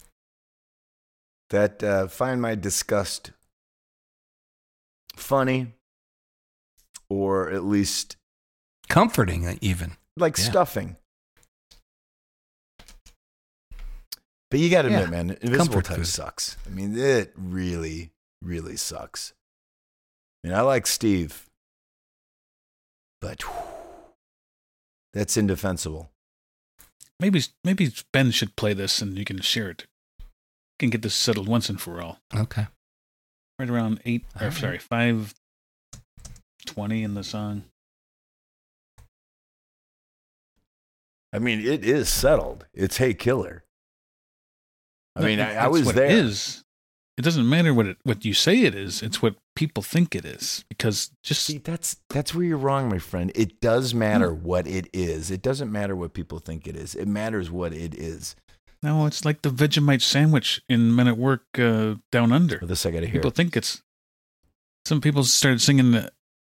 that 1.50 1.82
uh, 1.82 2.06
find 2.06 2.40
my 2.40 2.54
disgust 2.54 3.32
funny, 5.16 5.72
or 7.08 7.50
at 7.50 7.64
least 7.64 8.16
Comforting, 8.88 9.46
uh, 9.48 9.56
even. 9.60 9.96
like 10.16 10.38
Yeah. 10.38 10.44
stuffing. 10.44 10.96
But 14.48 14.60
you 14.60 14.70
got 14.70 14.82
to 14.82 14.88
admit, 14.88 15.02
Yeah. 15.06 15.10
man, 15.10 15.30
Invisible 15.42 15.82
Touch 15.82 16.06
sucks. 16.06 16.56
I 16.66 16.70
mean, 16.70 16.96
it 16.96 17.32
really 17.36 18.12
really 18.42 18.76
sucks. 18.76 19.32
And 20.44 20.54
I 20.54 20.60
like 20.62 20.86
Steve, 20.86 21.46
but 23.20 23.42
whew, 23.42 23.69
that's 25.12 25.36
indefensible. 25.36 26.10
Maybe 27.18 27.42
maybe 27.64 27.90
Ben 28.12 28.30
should 28.30 28.56
play 28.56 28.72
this 28.72 29.02
and 29.02 29.18
you 29.18 29.24
can 29.24 29.40
share 29.40 29.68
it. 29.70 29.86
can 30.78 30.90
get 30.90 31.02
this 31.02 31.14
settled 31.14 31.48
once 31.48 31.68
and 31.68 31.80
for 31.80 32.00
all. 32.00 32.18
Okay. 32.34 32.66
Right 33.58 33.68
around 33.68 34.00
eight 34.06 34.24
or 34.36 34.44
Alright. 34.44 34.58
sorry, 34.58 34.78
five 34.78 35.34
twenty 36.66 37.02
in 37.02 37.14
the 37.14 37.24
song. 37.24 37.64
I 41.32 41.38
mean, 41.38 41.60
it 41.60 41.84
is 41.84 42.08
settled. 42.08 42.66
It's 42.74 42.96
Hey 42.96 43.14
Killer. 43.14 43.64
I 45.14 45.20
No, 45.20 45.26
mean, 45.26 45.40
I, 45.40 45.50
I 45.50 45.54
that's 45.54 45.70
was 45.72 45.92
there. 45.92 46.06
It 46.06 46.12
is. 46.12 46.64
It 47.20 47.24
doesn't 47.24 47.46
matter 47.46 47.74
what 47.74 47.84
it 47.84 47.98
what 48.02 48.24
you 48.24 48.32
say 48.32 48.62
it 48.62 48.74
is. 48.74 49.02
It's 49.02 49.20
what 49.20 49.34
people 49.54 49.82
think 49.82 50.14
it 50.14 50.24
is. 50.24 50.64
Because 50.70 51.10
just 51.22 51.44
See, 51.44 51.58
that's 51.58 51.96
that's 52.08 52.34
where 52.34 52.46
you're 52.46 52.56
wrong, 52.56 52.88
my 52.88 52.96
friend. 52.98 53.30
It 53.34 53.60
does 53.60 53.92
matter 53.92 54.32
what 54.32 54.66
it 54.66 54.88
is. 54.94 55.30
It 55.30 55.42
doesn't 55.42 55.70
matter 55.70 55.94
what 55.94 56.14
people 56.14 56.38
think 56.38 56.66
it 56.66 56.76
is. 56.76 56.94
It 56.94 57.06
matters 57.06 57.50
what 57.50 57.74
it 57.74 57.94
is. 57.94 58.36
no, 58.82 59.04
it's 59.04 59.22
like 59.26 59.42
the 59.42 59.50
Vegemite 59.50 60.00
sandwich 60.00 60.62
in 60.66 60.96
Men 60.96 61.08
at 61.08 61.18
Work 61.18 61.42
uh, 61.58 61.96
Down 62.10 62.32
Under. 62.32 62.58
This 62.62 62.86
I 62.86 62.90
got 62.90 63.00
to 63.00 63.06
hear. 63.06 63.20
People 63.20 63.32
think 63.32 63.54
it's. 63.54 63.82
Some 64.86 65.02
people 65.02 65.22
started 65.24 65.60
singing, 65.60 65.94
uh, 65.94 66.08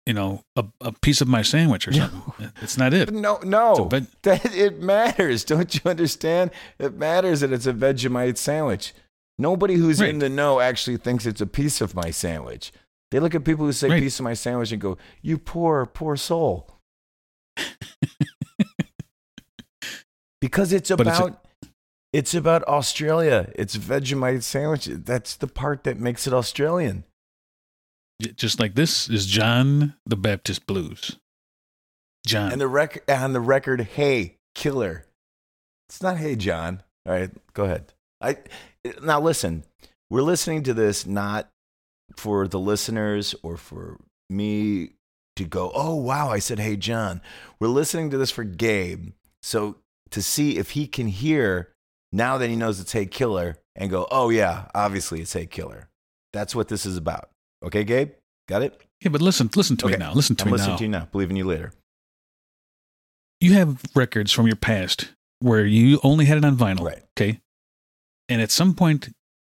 you 0.04 0.12
know, 0.12 0.44
a, 0.56 0.66
a 0.82 0.92
piece 0.92 1.22
of 1.22 1.26
my 1.28 1.40
sandwich 1.40 1.88
or 1.88 1.92
something. 1.94 2.52
It's 2.60 2.76
not 2.76 2.92
it. 2.92 3.10
No, 3.14 3.38
no, 3.44 3.70
It's 3.70 3.80
a 3.80 3.84
veg- 3.88 4.06
that 4.24 4.54
it 4.54 4.82
matters. 4.82 5.42
Don't 5.42 5.74
you 5.74 5.90
understand? 5.90 6.50
It 6.78 6.98
matters 6.98 7.40
that 7.40 7.50
it's 7.50 7.66
a 7.66 7.72
Vegemite 7.72 8.36
sandwich. 8.36 8.92
Nobody 9.40 9.74
who's 9.74 10.00
in 10.00 10.18
the 10.18 10.28
know 10.28 10.60
actually 10.60 10.98
thinks 10.98 11.24
it's 11.26 11.40
a 11.40 11.46
piece 11.46 11.80
of 11.80 11.94
my 11.94 12.10
sandwich. 12.10 12.72
They 13.10 13.18
look 13.20 13.34
at 13.34 13.44
people 13.44 13.64
who 13.64 13.72
say 13.72 13.88
Right. 13.88 14.02
piece 14.02 14.20
of 14.20 14.24
my 14.24 14.34
sandwich 14.34 14.70
and 14.70 14.80
go, 14.80 14.98
"You 15.22 15.38
poor, 15.38 15.86
poor 15.86 16.16
soul," 16.16 16.70
because 20.40 20.72
it's 20.72 20.90
But 20.90 21.06
it's 21.06 21.18
a- 21.18 21.24
about 21.24 21.44
it's 22.12 22.34
about 22.34 22.64
Australia. 22.64 23.52
It's 23.54 23.76
Vegemite 23.76 24.42
sandwich. 24.42 24.86
That's 24.86 25.36
the 25.36 25.46
part 25.46 25.84
that 25.84 25.98
makes 26.00 26.26
it 26.26 26.34
Australian. 26.34 27.04
Just 28.20 28.58
like 28.60 28.74
this 28.74 29.08
is 29.08 29.26
John 29.26 29.94
the 30.04 30.16
Baptist 30.16 30.66
Blues. 30.66 31.16
John. 32.26 32.52
And 32.52 32.60
the 32.60 32.68
rec- 32.68 33.08
on 33.08 33.32
the 33.32 33.40
record, 33.40 33.80
hey, 33.80 34.36
killer. 34.54 35.06
It's 35.88 36.02
not 36.02 36.18
hey, 36.18 36.36
John. 36.36 36.82
All 37.06 37.12
right, 37.14 37.30
go 37.54 37.64
ahead. 37.64 37.94
I 38.20 38.36
now 39.02 39.20
listen. 39.20 39.64
We're 40.10 40.22
listening 40.22 40.62
to 40.64 40.74
this 40.74 41.06
not 41.06 41.48
for 42.16 42.48
the 42.48 42.58
listeners 42.58 43.34
or 43.42 43.56
for 43.56 43.98
me 44.28 44.90
to 45.36 45.44
go, 45.44 45.70
oh 45.74 45.94
wow, 45.94 46.30
I 46.30 46.38
said 46.40 46.58
hey, 46.58 46.76
John. 46.76 47.20
We're 47.60 47.68
listening 47.68 48.10
to 48.10 48.18
this 48.18 48.30
for 48.30 48.44
Gabe, 48.44 49.10
so 49.42 49.76
to 50.10 50.22
see 50.22 50.58
if 50.58 50.70
he 50.72 50.86
can 50.86 51.06
hear 51.08 51.72
now 52.12 52.36
that 52.38 52.48
he 52.50 52.56
knows 52.56 52.80
it's 52.80 52.92
hey, 52.92 53.06
killer, 53.06 53.56
and 53.76 53.88
go, 53.90 54.06
oh 54.10 54.30
yeah, 54.30 54.66
obviously 54.74 55.20
it's 55.20 55.32
hey, 55.32 55.46
killer. 55.46 55.88
That's 56.32 56.54
what 56.54 56.68
this 56.68 56.84
is 56.84 56.96
about. 56.96 57.30
Okay, 57.64 57.84
Gabe, 57.84 58.12
got 58.48 58.62
it. 58.62 58.80
yeah, 59.02 59.10
but 59.10 59.20
listen, 59.22 59.48
listen 59.54 59.76
to 59.78 59.86
Okay. 59.86 59.94
me 59.94 59.98
now. 59.98 60.12
Listen 60.12 60.34
to 60.36 60.44
I'm 60.44 60.48
me 60.48 60.52
listening 60.52 60.72
now. 60.72 60.76
to 60.78 60.84
you 60.84 60.90
now. 60.90 61.08
Believe 61.12 61.30
in 61.30 61.36
you 61.36 61.44
later. 61.44 61.72
you 63.40 63.52
have 63.54 63.80
records 63.94 64.32
from 64.32 64.46
your 64.46 64.56
past 64.56 65.12
where 65.38 65.64
you 65.64 66.00
only 66.02 66.24
had 66.26 66.38
it 66.38 66.44
on 66.44 66.56
vinyl. 66.56 66.80
Right. 66.84 67.02
Okay. 67.16 67.40
And 68.30 68.40
at 68.40 68.50
some 68.50 68.74
point, 68.74 69.08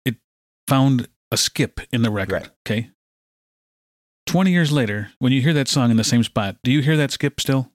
it 0.06 0.16
found 0.68 1.08
a 1.32 1.38
skip 1.38 1.80
in 1.92 2.02
the 2.04 2.12
record. 2.12 2.34
Right. 2.34 2.50
Okay. 2.68 2.90
20 4.28 4.52
years 4.52 4.72
later, 4.72 5.12
when 5.20 5.32
you 5.32 5.42
hear 5.42 5.54
that 5.54 5.68
song 5.68 5.92
in 5.92 5.98
the 5.98 6.04
same 6.04 6.24
spot, 6.24 6.58
do 6.64 6.72
you 6.72 6.82
hear 6.82 6.98
that 6.98 7.12
skip 7.12 7.40
still? 7.40 7.72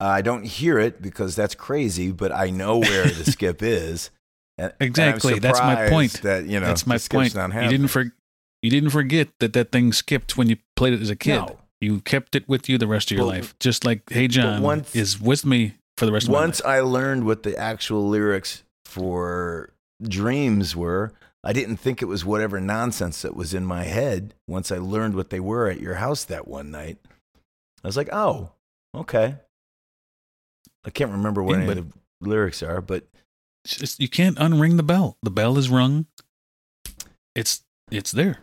I 0.00 0.22
don't 0.22 0.44
hear 0.44 0.78
it 0.78 1.02
because 1.02 1.36
that's 1.36 1.54
crazy, 1.54 2.12
but 2.12 2.32
I 2.32 2.50
know 2.50 2.78
where 2.78 3.04
the 3.04 3.24
skip 3.30 3.62
is. 3.62 4.10
And- 4.58 4.72
and 4.80 4.88
Exactly. 4.88 5.38
That's 5.38 5.58
my 5.60 5.88
point. 5.88 6.22
That 6.22 6.46
you 6.46 6.60
know, 6.60 6.66
that's 6.66 6.86
my 6.86 6.98
point. 6.98 7.34
You 7.34 7.68
didn't 7.68 7.88
for, 7.88 8.12
you 8.62 8.70
didn't 8.70 8.90
forget 8.90 9.28
that 9.40 9.52
that 9.54 9.72
thing 9.72 9.92
skipped 9.92 10.36
when 10.36 10.48
you 10.48 10.56
played 10.76 10.92
it 10.94 11.02
as 11.02 11.10
a 11.10 11.16
kid. 11.16 11.36
No. 11.36 11.58
You 11.80 12.00
kept 12.00 12.34
it 12.36 12.48
with 12.48 12.68
you 12.68 12.78
the 12.78 12.86
rest 12.86 13.10
of 13.10 13.16
your 13.18 13.26
But- 13.26 13.34
life, 13.34 13.58
just 13.58 13.84
like 13.84 14.08
Hey 14.10 14.28
John 14.28 14.62
once- 14.62 14.94
is 14.94 15.20
with 15.20 15.44
me 15.44 15.74
for 15.98 16.06
the 16.06 16.12
rest 16.12 16.26
of 16.26 16.30
my 16.32 16.38
life. 16.38 16.46
Once 16.46 16.62
I 16.64 16.80
learned 16.80 17.24
what 17.26 17.42
the 17.42 17.56
actual 17.58 18.08
lyrics 18.08 18.62
for 18.84 19.70
Dreams 20.08 20.74
were, 20.76 21.12
I 21.42 21.52
didn't 21.52 21.76
think 21.76 22.00
it 22.00 22.06
was 22.06 22.24
whatever 22.24 22.60
nonsense 22.60 23.22
that 23.22 23.36
was 23.36 23.52
in 23.54 23.64
my 23.66 23.84
head. 23.84 24.34
Once 24.48 24.70
I 24.72 24.78
learned 24.78 25.14
what 25.14 25.30
they 25.30 25.40
were 25.40 25.68
at 25.68 25.80
your 25.80 25.94
house 25.94 26.24
that 26.24 26.48
one 26.48 26.70
night, 26.70 26.98
I 27.82 27.88
was 27.88 27.96
like, 27.96 28.08
oh, 28.12 28.52
okay. 28.94 29.36
I 30.84 30.90
can't 30.90 31.10
remember 31.12 31.42
what 31.42 31.56
Yeah, 31.58 31.64
any 31.64 31.78
of 31.80 31.92
the 32.20 32.28
lyrics 32.28 32.62
are, 32.62 32.80
but 32.80 33.06
just- 33.66 34.00
you 34.00 34.08
can't 34.08 34.36
unring 34.38 34.76
the 34.76 34.82
bell. 34.82 35.16
The 35.22 35.30
bell 35.30 35.58
is 35.58 35.68
rung. 35.68 36.06
It's 37.34 37.62
it's 37.90 38.12
there. 38.12 38.38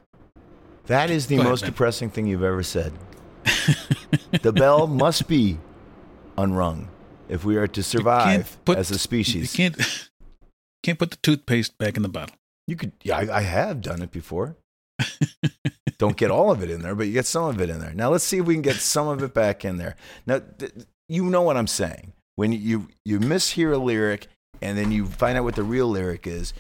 that 0.87 1.09
is 1.09 1.27
the 1.27 1.35
ahead, 1.35 1.47
most 1.47 1.61
man. 1.61 1.71
depressing 1.71 2.09
thing 2.09 2.27
you've 2.27 2.43
ever 2.43 2.63
said. 2.63 2.93
the 4.41 4.51
bell 4.51 4.85
must 4.87 5.27
be 5.27 5.57
unrung 6.37 6.89
if 7.29 7.43
we 7.45 7.55
are 7.57 7.67
to 7.67 7.81
survive 7.81 8.57
as 8.67 8.91
a 8.91 8.99
species. 8.99 9.57
You 9.57 9.69
can't 9.71 10.09
can't 10.83 10.99
put 10.99 11.11
the 11.11 11.17
toothpaste 11.17 11.77
back 11.77 11.97
in 11.97 12.03
the 12.03 12.09
bottle. 12.09 12.35
You 12.67 12.75
could, 12.75 12.93
yeah, 13.03 13.17
I, 13.17 13.37
I 13.37 13.41
have 13.41 13.81
done 13.81 14.01
it 14.01 14.11
before. 14.11 14.55
Don't 15.97 16.17
get 16.17 16.31
all 16.31 16.51
of 16.51 16.63
it 16.63 16.69
in 16.69 16.81
there, 16.81 16.95
but 16.95 17.07
you 17.07 17.13
get 17.13 17.25
some 17.25 17.45
of 17.45 17.61
it 17.61 17.69
in 17.69 17.79
there. 17.79 17.93
Now 17.93 18.09
let's 18.09 18.23
see 18.23 18.39
if 18.39 18.45
we 18.45 18.55
can 18.55 18.61
get 18.61 18.77
some 18.77 19.07
of 19.07 19.21
it 19.21 19.33
back 19.33 19.65
in 19.65 19.77
there. 19.77 19.95
Now, 20.25 20.41
th- 20.57 20.71
you 21.09 21.25
know 21.25 21.41
what 21.41 21.57
I'm 21.57 21.67
saying. 21.67 22.13
When 22.35 22.53
you 22.53 22.87
you 23.05 23.19
mishear 23.19 23.73
a 23.73 23.77
lyric 23.77 24.27
and 24.61 24.77
then 24.77 24.91
you 24.91 25.05
find 25.05 25.37
out 25.37 25.43
what 25.43 25.55
the 25.55 25.63
real 25.63 25.87
lyric 25.87 26.25
is, 26.25 26.53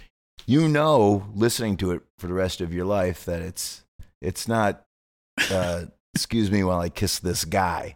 you 0.45 0.67
know, 0.67 1.27
listening 1.33 1.77
to 1.77 1.91
it 1.91 2.01
for 2.19 2.27
the 2.27 2.33
rest 2.33 2.61
of 2.61 2.73
your 2.73 2.85
life, 2.85 3.25
that 3.25 3.41
it's 3.41 3.83
it's 4.21 4.47
not. 4.47 4.83
Uh, 5.49 5.85
excuse 6.13 6.51
me 6.51 6.63
while 6.63 6.79
I 6.79 6.89
kiss 6.89 7.19
this 7.19 7.45
guy. 7.45 7.95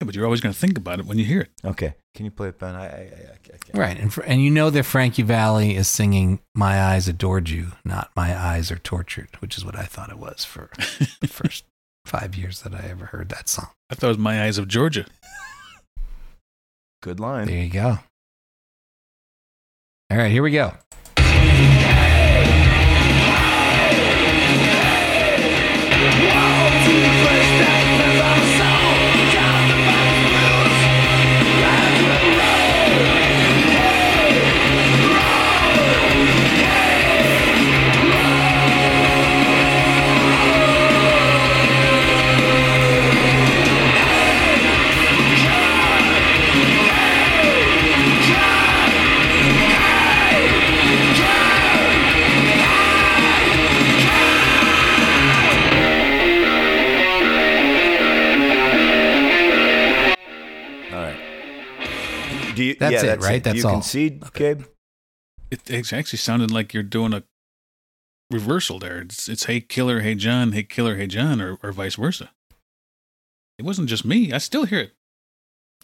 Yeah, 0.00 0.04
but 0.04 0.14
you're 0.14 0.26
always 0.26 0.42
going 0.42 0.52
to 0.52 0.58
think 0.58 0.76
about 0.76 0.98
it 0.98 1.06
when 1.06 1.18
you 1.18 1.24
hear 1.24 1.40
it. 1.40 1.50
Okay, 1.64 1.94
can 2.14 2.26
you 2.26 2.30
play 2.30 2.48
it, 2.48 2.58
Ben? 2.58 2.74
I, 2.74 2.84
I, 2.84 2.86
I, 2.86 3.32
I 3.32 3.56
can't. 3.58 3.74
Right, 3.74 3.98
and 3.98 4.12
for, 4.12 4.22
and 4.24 4.42
you 4.42 4.50
know 4.50 4.68
that 4.68 4.82
Frankie 4.82 5.22
Valli 5.22 5.74
is 5.74 5.88
singing 5.88 6.40
"My 6.54 6.82
Eyes 6.82 7.08
Adored 7.08 7.48
You," 7.48 7.72
not 7.82 8.10
"My 8.14 8.36
Eyes 8.36 8.70
Are 8.70 8.76
Tortured," 8.78 9.30
which 9.40 9.56
is 9.56 9.64
what 9.64 9.74
I 9.74 9.84
thought 9.84 10.10
it 10.10 10.18
was 10.18 10.44
for 10.44 10.68
the 11.20 11.28
first 11.28 11.64
five 12.04 12.34
years 12.34 12.60
that 12.62 12.74
I 12.74 12.86
ever 12.88 13.06
heard 13.06 13.30
that 13.30 13.48
song. 13.48 13.68
I 13.88 13.94
thought 13.94 14.08
it 14.08 14.10
was 14.10 14.18
My 14.18 14.44
Eyes 14.44 14.58
of 14.58 14.68
Georgia. 14.68 15.06
Good 17.02 17.18
line. 17.18 17.46
There 17.46 17.56
you 17.56 17.70
go. 17.70 17.98
All 20.10 20.18
right, 20.18 20.30
here 20.30 20.42
we 20.42 20.50
go. 20.50 20.72
All 26.38 27.85
Do 62.56 62.64
you? 62.64 62.74
That's 62.74 63.04
yeah, 63.04 63.12
it, 63.12 63.20
right? 63.20 63.42
Do 63.42 63.50
That's 63.50 63.62
you 63.62 63.68
all. 63.68 63.74
concede, 63.74 64.32
Gabe? 64.32 64.64
It, 65.50 65.70
it 65.70 65.92
actually 65.92 66.18
sounded 66.18 66.50
like 66.50 66.74
you're 66.74 66.82
doing 66.82 67.12
a 67.12 67.22
reversal 68.30 68.78
there. 68.78 68.98
It's, 69.02 69.28
it's 69.28 69.44
Hey 69.44 69.60
Killer, 69.60 70.00
Hey 70.00 70.16
John, 70.16 70.52
Hey 70.52 70.64
Killer, 70.64 70.96
Hey 70.96 71.06
John, 71.06 71.40
or, 71.40 71.58
or 71.62 71.70
vice 71.70 71.94
versa. 71.94 72.30
It 73.58 73.64
wasn't 73.64 73.88
just 73.88 74.04
me. 74.04 74.32
I 74.32 74.38
still 74.38 74.64
hear 74.64 74.80
it. 74.80 74.92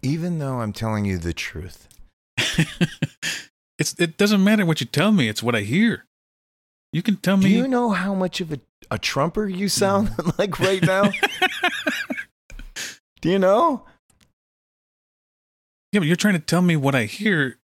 Even 0.03 0.41
though 0.41 0.61
I'm 0.61 0.73
telling 0.73 1.05
you 1.05 1.19
the 1.19 1.33
truth. 1.33 1.89
It's 3.83 3.99
it 3.99 4.17
doesn't 4.17 4.45
matter 4.45 4.65
what 4.65 4.81
you 4.81 4.87
tell 4.87 5.11
me. 5.11 5.29
It's 5.29 5.43
what 5.43 5.57
I 5.57 5.63
hear. 5.63 6.07
You 6.93 7.03
can 7.03 7.17
tell 7.17 7.37
me 7.37 7.49
Do 7.49 7.51
you 7.51 7.67
know 7.67 7.91
how 7.91 8.15
much 8.15 8.41
of 8.41 8.53
a, 8.53 8.61
a 8.93 8.99
trumper 8.99 9.49
you 9.49 9.69
sound 9.69 10.13
like 10.39 10.61
right 10.61 10.81
now? 10.83 11.11
Do 13.21 13.29
you 13.29 13.41
know? 13.41 13.85
Yeah, 15.93 16.01
but 16.01 16.07
you're 16.07 16.17
trying 16.17 16.35
to 16.35 16.41
tell 16.41 16.63
me 16.63 16.77
what 16.77 16.95
I 16.95 17.05
hear 17.05 17.59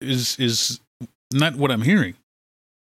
is 0.00 0.38
is 0.38 0.80
not 1.32 1.56
what 1.56 1.70
I'm 1.70 1.82
hearing. 1.82 2.14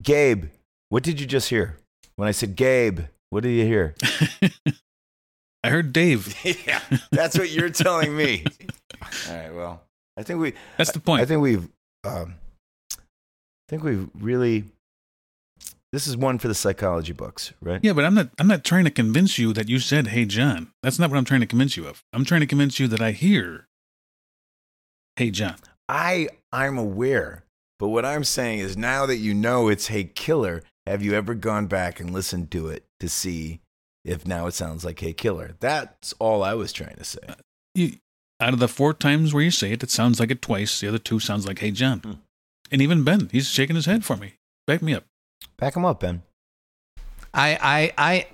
Gabe, 0.03 0.47
What 0.89 1.03
did 1.03 1.21
you 1.21 1.27
just 1.27 1.51
hear 1.51 1.77
when 2.17 2.27
I 2.27 2.31
said 2.33 2.57
Gabe? 2.57 3.01
What 3.29 3.43
did 3.43 3.51
you 3.51 3.65
hear? 3.67 3.95
I 5.63 5.69
heard 5.69 5.93
Dave. 5.93 6.35
yeah, 6.67 6.81
that's 7.11 7.39
what 7.39 7.51
you're 7.51 7.69
telling 7.69 8.17
me. 8.17 8.45
All 9.29 9.37
right. 9.37 9.55
Well, 9.55 9.83
I 10.17 10.23
think 10.23 10.41
we. 10.41 10.55
That's 10.79 10.93
the 10.93 11.01
point. 11.01 11.21
I 11.23 11.27
think 11.27 11.43
we've. 11.43 11.69
Um, 12.05 12.35
I 12.95 12.97
think 13.69 13.83
we've 13.83 14.09
really. 14.19 14.65
This 15.93 16.07
is 16.07 16.17
one 16.17 16.39
for 16.39 16.49
the 16.49 16.55
psychology 16.55 17.13
books, 17.13 17.53
right? 17.61 17.81
Yeah, 17.83 17.93
but 17.93 18.05
I'm 18.05 18.15
not. 18.15 18.31
I'm 18.39 18.47
not 18.47 18.65
trying 18.65 18.85
to 18.85 18.91
convince 18.91 19.39
you 19.39 19.53
that 19.53 19.69
you 19.69 19.79
said, 19.81 20.09
"Hey, 20.09 20.25
John." 20.25 20.73
That's 20.83 20.99
not 20.99 21.11
what 21.11 21.19
I'm 21.19 21.25
trying 21.27 21.41
to 21.41 21.47
convince 21.47 21.77
you 21.77 21.87
of. 21.87 22.03
I'm 22.15 22.25
trying 22.25 22.41
to 22.41 22.47
convince 22.47 22.81
you 22.81 22.89
that 22.89 23.03
I 23.03 23.11
hear, 23.13 23.67
"Hey, 25.21 25.31
John." 25.31 25.57
I 25.87 26.29
I'm 26.51 26.79
aware, 26.79 27.45
but 27.79 27.89
what 27.89 28.07
I'm 28.07 28.25
saying 28.25 28.61
is 28.61 28.77
now 28.77 29.05
that 29.05 29.17
you 29.17 29.35
know 29.35 29.69
it's 29.69 29.89
Hey 29.89 30.05
Killer, 30.05 30.63
have 30.87 31.03
you 31.03 31.13
ever 31.13 31.35
gone 31.35 31.67
back 31.67 32.01
and 32.01 32.11
listened 32.11 32.51
to 32.53 32.69
it 32.69 32.85
to 33.01 33.09
see 33.09 33.61
if 34.03 34.27
now 34.27 34.47
it 34.47 34.55
sounds 34.55 34.83
like 34.83 34.99
Hey 34.99 35.13
Killer? 35.13 35.57
That's 35.61 36.15
all 36.19 36.43
I 36.43 36.55
was 36.55 36.73
trying 36.73 36.97
to 36.97 37.05
say. 37.05 37.21
You, 37.75 37.97
out 38.41 38.55
of 38.55 38.61
the 38.61 38.67
four 38.67 38.95
times 38.95 39.35
where 39.35 39.43
you 39.43 39.51
say 39.51 39.73
it, 39.73 39.83
it 39.83 39.91
sounds 39.91 40.19
like 40.19 40.31
it 40.31 40.41
twice. 40.41 40.81
The 40.81 40.89
other 40.89 40.99
two 40.99 41.21
sounds 41.21 41.47
like 41.47 41.59
"Hey, 41.59 41.71
John." 41.71 41.99
Hmm. 41.99 42.13
And 42.73 42.81
even 42.81 43.05
Ben, 43.05 43.29
he's 43.31 43.49
shaking 43.49 43.77
his 43.77 43.87
head 43.87 44.05
for 44.05 44.17
me. 44.17 44.35
Back 44.67 44.81
me 44.81 44.95
up. 44.95 45.05
Back 45.59 45.77
him 45.77 45.85
up, 45.85 46.01
Ben. 46.01 46.23
I 47.35 47.59
I 47.61 47.93
I 47.99 48.27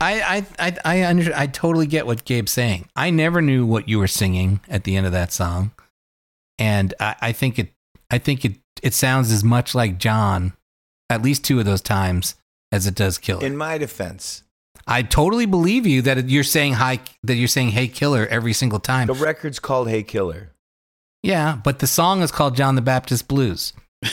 I 0.00 0.44
I 0.58 0.68
I 0.68 0.78
I, 0.84 1.06
under, 1.06 1.32
I 1.34 1.46
totally 1.46 1.86
get 1.86 2.06
what 2.06 2.24
Gabe's 2.24 2.52
saying. 2.52 2.88
I 2.96 3.10
never 3.10 3.40
knew 3.40 3.64
what 3.64 3.88
you 3.88 3.98
were 3.98 4.08
singing 4.08 4.60
at 4.68 4.84
the 4.84 4.96
end 4.96 5.06
of 5.06 5.12
that 5.12 5.32
song, 5.32 5.72
and 6.58 6.94
I, 7.00 7.16
I 7.20 7.32
think 7.32 7.58
it 7.58 7.72
I 8.10 8.18
think 8.18 8.44
it 8.44 8.58
it 8.82 8.94
sounds 8.94 9.32
as 9.32 9.42
much 9.42 9.74
like 9.74 9.98
John, 9.98 10.52
at 11.10 11.22
least 11.22 11.44
two 11.44 11.58
of 11.58 11.64
those 11.64 11.80
times, 11.80 12.36
as 12.72 12.86
it 12.86 12.94
does 12.94 13.18
Killer. 13.18 13.44
In 13.44 13.56
my 13.56 13.78
defense, 13.78 14.42
I 14.86 15.02
totally 15.02 15.46
believe 15.46 15.86
you 15.86 16.02
that 16.02 16.28
you're 16.28 16.44
saying 16.44 16.74
hi 16.74 17.00
that 17.22 17.34
you're 17.34 17.48
saying 17.48 17.70
Hey 17.70 17.88
Killer 17.88 18.26
every 18.26 18.52
single 18.52 18.78
time. 18.80 19.06
the 19.06 19.14
record's 19.14 19.58
called 19.58 19.88
Hey 19.88 20.02
Killer. 20.02 20.52
Yeah, 21.22 21.58
but 21.62 21.80
the 21.80 21.86
song 21.86 22.22
is 22.22 22.30
called 22.30 22.54
John 22.56 22.76
the 22.76 22.82
Baptist 22.82 23.26
Blues. 23.26 23.72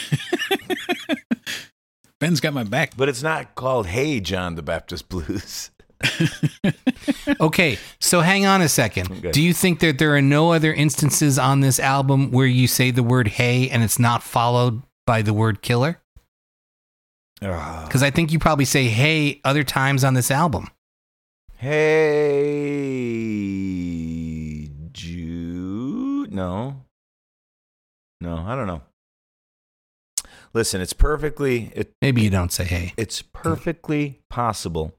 Ben's 2.20 2.40
got 2.40 2.54
my 2.54 2.64
back. 2.64 2.96
But 2.96 3.08
it's 3.08 3.22
not 3.22 3.54
called 3.54 3.86
Hey 3.86 4.18
John 4.20 4.54
the 4.54 4.62
Baptist 4.62 5.08
Blues. 5.08 5.70
okay, 7.40 7.78
so 8.00 8.20
hang 8.20 8.46
on 8.46 8.62
a 8.62 8.68
second. 8.68 9.10
Okay. 9.10 9.30
Do 9.30 9.42
you 9.42 9.52
think 9.52 9.80
that 9.80 9.98
there 9.98 10.14
are 10.14 10.22
no 10.22 10.52
other 10.52 10.72
instances 10.72 11.38
on 11.38 11.60
this 11.60 11.78
album 11.80 12.30
where 12.30 12.46
you 12.46 12.66
say 12.66 12.90
the 12.90 13.02
word 13.02 13.28
hey 13.28 13.68
and 13.68 13.82
it's 13.82 13.98
not 13.98 14.22
followed 14.22 14.82
by 15.06 15.22
the 15.22 15.32
word 15.32 15.62
killer? 15.62 16.00
Ah. 17.42 17.84
Because 17.86 18.02
I 18.02 18.10
think 18.10 18.32
you 18.32 18.38
probably 18.38 18.64
say 18.64 18.84
hey 18.84 19.40
other 19.44 19.64
times 19.64 20.04
on 20.04 20.14
this 20.14 20.30
album. 20.30 20.68
Hey 21.56 22.30
Jude. 24.92 26.32
No. 26.32 26.84
No, 28.20 28.38
I 28.46 28.54
don't 28.56 28.66
know. 28.66 28.82
Listen, 30.52 30.80
it's 30.80 30.92
perfectly 30.92 31.72
it, 31.74 31.92
Maybe 32.00 32.22
you 32.22 32.30
don't 32.30 32.52
say 32.52 32.64
hey. 32.64 32.94
it's 32.96 33.22
perfectly 33.22 34.20
possible 34.30 34.94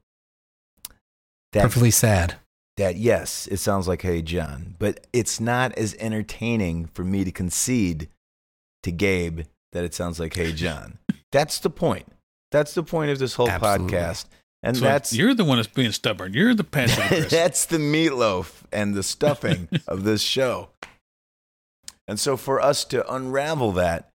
that 1.56 1.62
Perfectly 1.62 1.90
sad. 1.90 2.34
that 2.76 2.96
yes, 2.96 3.46
it 3.48 3.56
sounds 3.58 3.88
like 3.88 4.02
Hey 4.02 4.22
John, 4.22 4.76
but 4.78 5.06
it's 5.12 5.40
not 5.40 5.72
as 5.76 5.94
entertaining 5.98 6.86
for 6.86 7.02
me 7.04 7.24
to 7.24 7.32
concede 7.32 8.08
to 8.82 8.92
Gabe 8.92 9.40
that 9.72 9.84
it 9.84 9.94
sounds 9.94 10.20
like 10.20 10.34
Hey 10.34 10.52
John. 10.52 10.98
that's 11.32 11.58
the 11.58 11.70
point. 11.70 12.06
That's 12.52 12.74
the 12.74 12.82
point 12.82 13.10
of 13.10 13.18
this 13.18 13.34
whole 13.34 13.48
Absolutely. 13.48 13.96
podcast. 13.96 14.26
And 14.62 14.76
So 14.76 14.84
that's 14.84 15.12
you're 15.12 15.34
the 15.34 15.44
one 15.44 15.58
that's 15.58 15.68
being 15.68 15.92
stubborn. 15.92 16.32
You're 16.32 16.54
the 16.54 16.64
passive 16.76 17.28
that's 17.30 17.66
the 17.66 17.78
meatloaf 17.78 18.62
and 18.72 18.94
the 18.94 19.02
stuffing 19.02 19.68
of 19.88 20.04
this 20.04 20.22
show. 20.22 20.70
And 22.08 22.20
so 22.20 22.36
for 22.36 22.60
us 22.60 22.84
to 22.86 23.12
unravel 23.12 23.72
that 23.72 24.10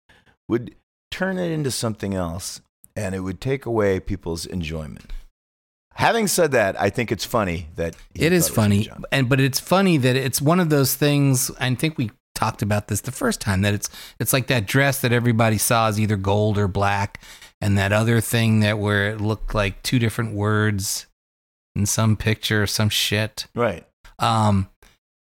would 0.49 0.75
turn 1.11 1.39
it 1.39 1.51
into 1.51 1.71
something 1.71 2.15
else 2.15 2.61
and 2.97 3.15
it 3.15 3.21
would 3.21 3.41
take 3.41 3.65
away 3.67 4.01
people's 4.01 4.45
enjoyment. 4.47 5.13
Having 5.97 6.29
said 6.29 6.53
that, 6.53 6.81
I 6.81 6.91
think 6.91 7.11
it's 7.11 7.25
funny 7.25 7.69
that 7.77 7.97
It 8.15 8.33
is 8.33 8.49
funny, 8.49 8.89
and 9.11 9.29
but 9.29 9.41
it's 9.41 9.59
funny 9.61 9.97
that 9.99 10.15
it's 10.17 10.41
one 10.43 10.61
of 10.61 10.69
those 10.71 10.95
things. 10.95 11.51
I 11.59 11.75
think 11.75 11.97
we 11.99 12.11
talked 12.35 12.61
about 12.61 12.89
this 12.89 13.01
the 13.01 13.13
first 13.13 13.41
time 13.41 13.63
that 13.63 13.73
it's 13.73 13.89
it's 14.21 14.33
like 14.33 14.47
that 14.49 14.67
dress 14.67 15.01
that 15.01 15.13
everybody 15.13 15.57
saw 15.59 15.89
is 15.89 15.99
either 15.99 16.17
gold 16.17 16.59
or 16.59 16.69
black, 16.69 17.23
and 17.63 17.79
that 17.79 17.93
other 17.93 18.21
thing 18.21 18.61
that 18.61 18.79
where 18.79 19.11
it 19.11 19.21
looked 19.21 19.55
like 19.55 19.83
two 19.83 19.99
different 19.99 20.35
words 20.35 21.07
in 21.75 21.87
some 21.87 22.17
picture 22.17 22.63
or 22.63 22.67
some 22.67 22.89
shit. 22.91 23.47
Right. 23.55 23.87
Um, 24.19 24.69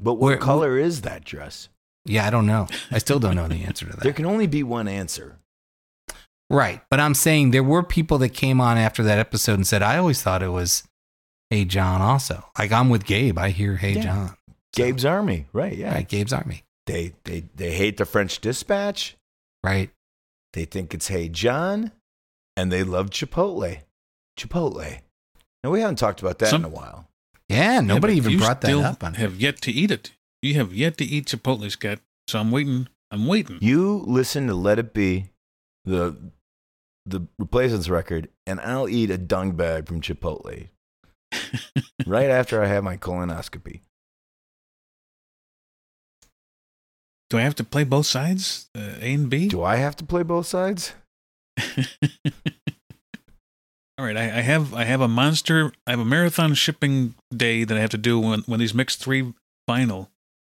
But 0.01 0.15
what 0.15 0.29
Where- 0.29 0.37
color 0.37 0.79
is 0.79 1.01
that 1.03 1.25
dress? 1.25 1.69
yeah, 2.05 2.27
I 2.27 2.31
don't 2.31 2.47
know. 2.47 2.69
I 2.91 2.99
still 2.99 3.19
don't 3.19 3.37
know 3.37 3.49
the 3.49 3.65
answer 3.65 3.85
to 3.87 3.93
that. 3.93 4.01
There 4.03 4.13
can 4.13 4.25
only 4.27 4.47
be 4.47 4.63
one 4.63 4.87
answer. 4.89 5.39
Right. 6.51 6.81
But 6.91 7.01
I'm 7.01 7.15
saying 7.15 7.51
there 7.51 7.63
were 7.63 7.83
people 7.83 8.19
that 8.19 8.31
came 8.31 8.61
on 8.61 8.79
after 8.79 9.03
that 9.03 9.19
episode 9.19 9.55
and 9.55 9.67
said, 9.67 9.83
I 9.83 9.99
always 9.99 10.23
thought 10.23 10.43
it 10.43 10.49
was 10.49 10.83
Hey 11.51 11.65
John 11.65 12.01
also. 12.01 12.45
Like 12.59 12.73
I'm 12.73 12.89
with 12.89 13.05
Gabe. 13.05 13.39
I 13.39 13.51
hear 13.51 13.77
Hey 13.77 13.93
Yeah. 13.95 14.03
John. 14.03 14.37
Gabe's 14.75 15.05
Army, 15.05 15.47
right? 15.53 15.77
Yeah. 15.77 15.95
Right, 15.95 16.09
Gabe's 16.09 16.33
Army. 16.33 16.65
They 16.87 17.15
they 17.25 17.45
they 17.57 17.73
hate 17.73 17.97
the 17.97 18.05
French 18.05 18.41
Dispatch. 18.41 19.17
Right. 19.65 19.91
They 20.53 20.65
think 20.65 20.95
it's 20.95 21.09
Hey 21.09 21.29
John, 21.29 21.93
and 22.57 22.71
they 22.73 22.83
love 22.85 23.11
Chipotle. 23.11 23.79
Chipotle. 24.39 25.01
Now 25.65 25.71
we 25.71 25.81
haven't 25.81 25.97
talked 25.97 26.21
about 26.21 26.39
that 26.39 26.49
Some- 26.49 26.65
in 26.65 26.71
a 26.73 26.75
while. 26.75 27.07
Yeah, 27.49 27.81
nobody 27.81 28.13
Yeah, 28.13 28.17
even 28.19 28.33
you 28.33 28.39
brought 28.39 28.61
that 28.61 28.77
up 28.79 29.03
on 29.03 29.15
Have 29.15 29.37
yet 29.41 29.61
to 29.63 29.73
eat 29.73 29.91
it. 29.91 30.13
You 30.43 30.55
have 30.55 30.73
yet 30.75 30.99
to 30.99 31.05
eat 31.05 31.27
Chipotle, 31.27 31.71
Scott. 31.71 31.99
So 32.29 32.39
I'm 32.39 32.51
waiting. 32.51 32.89
I'm 33.11 33.27
waiting. 33.27 33.59
You 33.63 34.05
listen 34.07 34.47
to 34.49 34.55
Let 34.55 34.79
It 34.79 34.93
Be, 34.93 35.31
the 35.87 36.15
the 37.11 37.27
replacements 37.39 37.89
record, 37.89 38.29
and 38.47 38.61
I'll 38.61 38.89
eat 38.89 39.11
a 39.11 39.19
dung 39.19 39.53
bag 39.53 39.87
from 39.87 40.01
Chipotle 40.01 40.69
right 42.07 42.31
after 42.31 42.63
I 42.63 42.67
have 42.67 42.85
my 42.85 42.97
colonoscopy. 42.97 43.81
Do 47.31 47.37
I 47.39 47.43
have 47.43 47.55
to 47.57 47.65
play 47.65 47.85
both 47.85 48.07
sides, 48.07 48.71
uh, 48.75 48.95
A 49.01 49.13
and 49.13 49.29
B? 49.29 49.49
Do 49.49 49.63
I 49.63 49.77
have 49.77 49.97
to 49.97 50.05
play 50.05 50.23
both 50.23 50.47
sides? 50.47 50.95
All 53.99 54.05
right, 54.05 54.17
I, 54.17 54.23
I 54.39 54.41
have 54.43 54.73
I 54.75 54.85
have 54.85 55.01
a 55.01 55.09
monster. 55.09 55.73
I 55.87 55.91
have 55.91 55.99
a 56.01 56.05
marathon 56.05 56.55
shipping 56.55 57.15
day 57.37 57.65
that 57.65 57.77
I 57.77 57.81
have 57.81 57.91
to 57.91 57.99
do 57.99 58.19
when 58.21 58.41
when 58.43 58.61
these 58.61 58.73
mixed 58.73 59.01
three 59.03 59.35
vinyl 59.69 60.09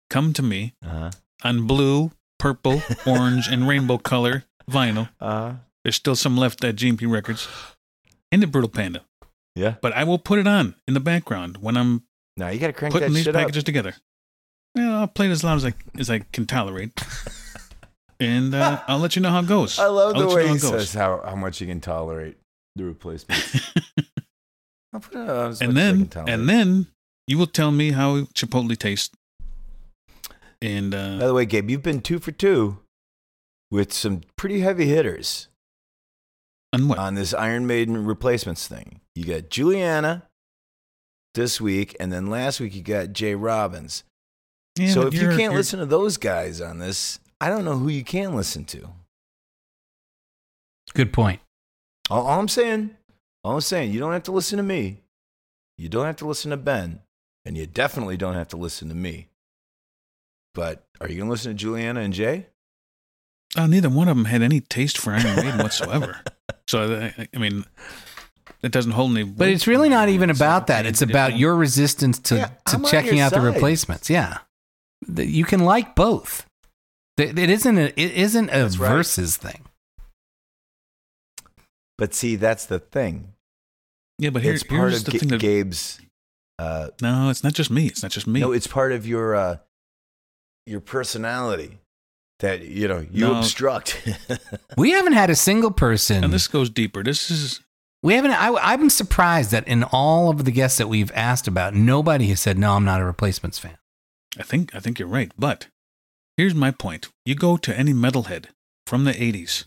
come 0.09 0.33
to 0.33 0.43
me 0.43 0.73
Uh-huh. 0.85 1.09
on 1.43 1.65
blue, 1.67 2.11
purple, 2.37 2.81
orange, 3.07 3.47
and 3.47 3.67
rainbow 3.67 3.97
color 3.97 4.45
vinyl. 4.69 5.09
Uh-huh. 5.19 5.53
There's 5.89 5.95
still 5.95 6.15
some 6.15 6.37
left 6.37 6.63
at 6.63 6.75
GMP 6.75 7.11
Records 7.11 7.47
and 8.31 8.43
the 8.43 8.45
Brutal 8.45 8.69
Panda. 8.69 9.01
Yeah. 9.55 9.77
But 9.81 9.91
I 9.93 10.03
will 10.03 10.19
put 10.19 10.37
it 10.37 10.45
on 10.45 10.75
in 10.87 10.93
the 10.93 10.99
background 10.99 11.57
when 11.61 11.75
I'm 11.75 12.03
Now 12.37 12.49
you 12.49 12.59
got 12.59 12.67
to 12.67 12.73
crank 12.73 12.93
putting 12.93 13.11
that 13.11 13.15
these 13.15 13.27
packages 13.27 13.63
up. 13.63 13.65
together. 13.65 13.95
Yeah, 14.75 14.99
I'll 14.99 15.07
play 15.07 15.25
it 15.25 15.31
as 15.31 15.43
loud 15.43 15.55
as 15.55 15.65
I 15.65 15.73
as 15.97 16.11
I 16.11 16.19
can 16.31 16.45
tolerate, 16.45 16.91
and 18.19 18.53
uh, 18.53 18.81
I'll 18.87 18.99
let 18.99 19.15
you 19.15 19.23
know 19.23 19.31
how 19.31 19.39
it 19.39 19.47
goes. 19.47 19.79
I 19.79 19.87
love 19.87 20.15
I'll 20.15 20.21
the 20.21 20.27
let 20.27 20.29
you 20.29 20.35
way 20.35 20.43
know 20.43 20.49
he 20.51 20.57
it 20.57 20.61
goes. 20.61 20.71
says 20.89 20.93
how, 20.93 21.23
how 21.25 21.35
much 21.35 21.59
you 21.59 21.65
can 21.65 21.81
tolerate 21.81 22.37
the 22.75 22.83
replacement. 22.83 23.41
I'll 24.93 24.99
put 24.99 25.15
it 25.15 25.27
on 25.27 25.55
and 25.59 25.75
then 25.75 26.11
and 26.27 26.47
then 26.47 26.85
you 27.25 27.39
will 27.39 27.47
tell 27.47 27.71
me 27.71 27.93
how 27.93 28.25
Chipotle 28.35 28.77
tastes. 28.77 29.09
And 30.61 30.93
uh, 30.93 31.17
By 31.17 31.25
the 31.25 31.33
way, 31.33 31.47
Gabe, 31.47 31.67
you've 31.71 31.81
been 31.81 32.01
two 32.01 32.19
for 32.19 32.31
two 32.31 32.77
with 33.71 33.91
some 33.91 34.21
pretty 34.37 34.59
heavy 34.59 34.85
hitters 34.85 35.47
on 36.73 37.15
this 37.15 37.33
Iron 37.33 37.67
Maiden 37.67 38.05
replacements 38.05 38.67
thing. 38.67 39.01
You 39.15 39.25
got 39.25 39.49
Juliana 39.49 40.23
this 41.33 41.59
week, 41.59 41.95
and 41.99 42.11
then 42.11 42.27
last 42.27 42.59
week 42.59 42.75
you 42.75 42.81
got 42.81 43.13
Jay 43.13 43.35
Robbins. 43.35 44.03
Yeah, 44.77 44.93
so 44.93 45.07
if 45.07 45.13
you 45.13 45.35
can't 45.35 45.53
listen 45.53 45.79
to 45.79 45.85
those 45.85 46.17
guys 46.17 46.61
on 46.61 46.79
this, 46.79 47.19
I 47.41 47.49
don't 47.49 47.65
know 47.65 47.77
who 47.77 47.89
you 47.89 48.03
can 48.03 48.35
listen 48.35 48.65
to. 48.65 48.89
Good 50.93 51.11
point. 51.11 51.41
All, 52.09 52.25
all 52.25 52.39
I'm 52.39 52.47
saying, 52.47 52.95
all 53.43 53.55
I'm 53.55 53.61
saying, 53.61 53.91
you 53.91 53.99
don't 53.99 54.13
have 54.13 54.23
to 54.23 54.31
listen 54.31 54.57
to 54.57 54.63
me. 54.63 55.01
You 55.77 55.89
don't 55.89 56.05
have 56.05 56.17
to 56.17 56.27
listen 56.27 56.51
to 56.51 56.57
Ben, 56.57 57.01
and 57.45 57.57
you 57.57 57.65
definitely 57.65 58.17
don't 58.17 58.33
have 58.35 58.49
to 58.49 58.57
listen 58.57 58.89
to 58.89 58.95
me. 58.95 59.27
But 60.53 60.83
are 60.99 61.07
you 61.07 61.17
going 61.17 61.27
to 61.27 61.31
listen 61.31 61.51
to 61.51 61.57
Juliana 61.57 62.01
and 62.01 62.13
Jay? 62.13 62.47
oh, 63.57 63.65
neither 63.65 63.89
one 63.89 64.07
of 64.07 64.15
them 64.15 64.25
had 64.25 64.41
any 64.41 64.61
taste 64.61 64.97
for 64.97 65.13
Iron 65.13 65.35
Maiden 65.35 65.57
whatsoever. 65.57 66.21
So 66.69 67.11
I, 67.17 67.27
I 67.33 67.37
mean, 67.39 67.65
it 68.61 68.71
doesn't 68.71 68.91
hold 68.91 69.09
any. 69.11 69.23
But 69.23 69.47
it's 69.49 69.65
really 69.65 69.89
not 69.89 70.07
even 70.07 70.29
about 70.29 70.67
that. 70.67 70.85
It's 70.85 71.01
about 71.01 71.35
your 71.35 71.55
resistance 71.55 72.19
to, 72.19 72.35
Yeah, 72.35 72.45
to 72.67 72.75
I'm 72.75 72.85
checking 72.85 73.17
your 73.17 73.25
out 73.25 73.33
the 73.33 73.41
replacements. 73.41 74.07
Yeah. 74.07 74.37
You 75.17 75.45
can 75.45 75.61
like 75.61 75.95
both. 75.95 76.45
It 77.17 77.37
isn't 77.39 77.77
a, 77.77 77.85
it 77.99 78.11
isn't 78.11 78.49
a 78.49 78.51
That's 78.59 78.77
right. 78.77 78.89
versus 78.91 79.35
thing. 79.35 79.65
But 81.97 82.13
see, 82.13 82.35
that's 82.35 82.67
the 82.67 82.77
thing. 82.79 83.33
Yeah, 84.19 84.29
but 84.29 84.43
here- 84.43 84.53
it's 84.53 84.63
part 84.63 84.93
of 84.93 85.05
the 85.05 85.11
thing 85.11 85.29
that- 85.29 85.41
Gabe's. 85.41 85.99
Uh, 86.59 86.89
no, 87.01 87.29
it's 87.31 87.43
not 87.43 87.53
just 87.53 87.71
me. 87.71 87.87
It's 87.87 88.03
not 88.03 88.11
just 88.11 88.27
me. 88.27 88.41
no, 88.41 88.51
it's 88.51 88.67
part 88.67 88.91
of 88.91 89.07
your 89.07 89.33
uh, 89.33 89.57
your 90.67 90.81
personality 90.81 91.79
that 92.39 92.61
you 92.63 92.87
know 92.87 92.99
you 93.11 93.27
No. 93.27 93.37
obstruct. 93.39 94.01
We 94.77 94.91
haven't 94.91 95.13
had 95.13 95.29
a 95.29 95.35
single 95.35 95.71
person. 95.71 96.23
And 96.23 96.33
this 96.33 96.47
goes 96.47 96.69
deeper. 96.69 97.03
This 97.03 97.29
is 97.29 97.59
We 98.01 98.13
haven't. 98.13 98.31
I, 98.31 98.53
I'm 98.55 98.89
surprised 98.89 99.51
that 99.51 99.67
in 99.67 99.83
all 99.83 100.29
of 100.29 100.45
the 100.45 100.51
guests 100.51 100.77
that 100.77 100.87
we've 100.87 101.11
asked 101.13 101.47
about, 101.47 101.73
nobody 101.73 102.27
has 102.27 102.39
said, 102.41 102.57
"No, 102.57 102.73
I'm 102.75 102.85
not 102.85 103.01
a 103.01 103.05
replacements 103.05 103.59
fan." 103.59 103.77
I 104.37 104.43
think 104.43 104.73
I 104.75 104.79
think 104.79 104.99
you're 104.99 105.07
right. 105.07 105.31
But 105.37 105.67
here's 106.37 106.55
my 106.55 106.71
point. 106.71 107.09
You 107.25 107.35
go 107.35 107.57
to 107.57 107.77
any 107.77 107.93
metalhead 107.93 108.45
from 108.87 109.03
the 109.03 109.11
80s 109.11 109.65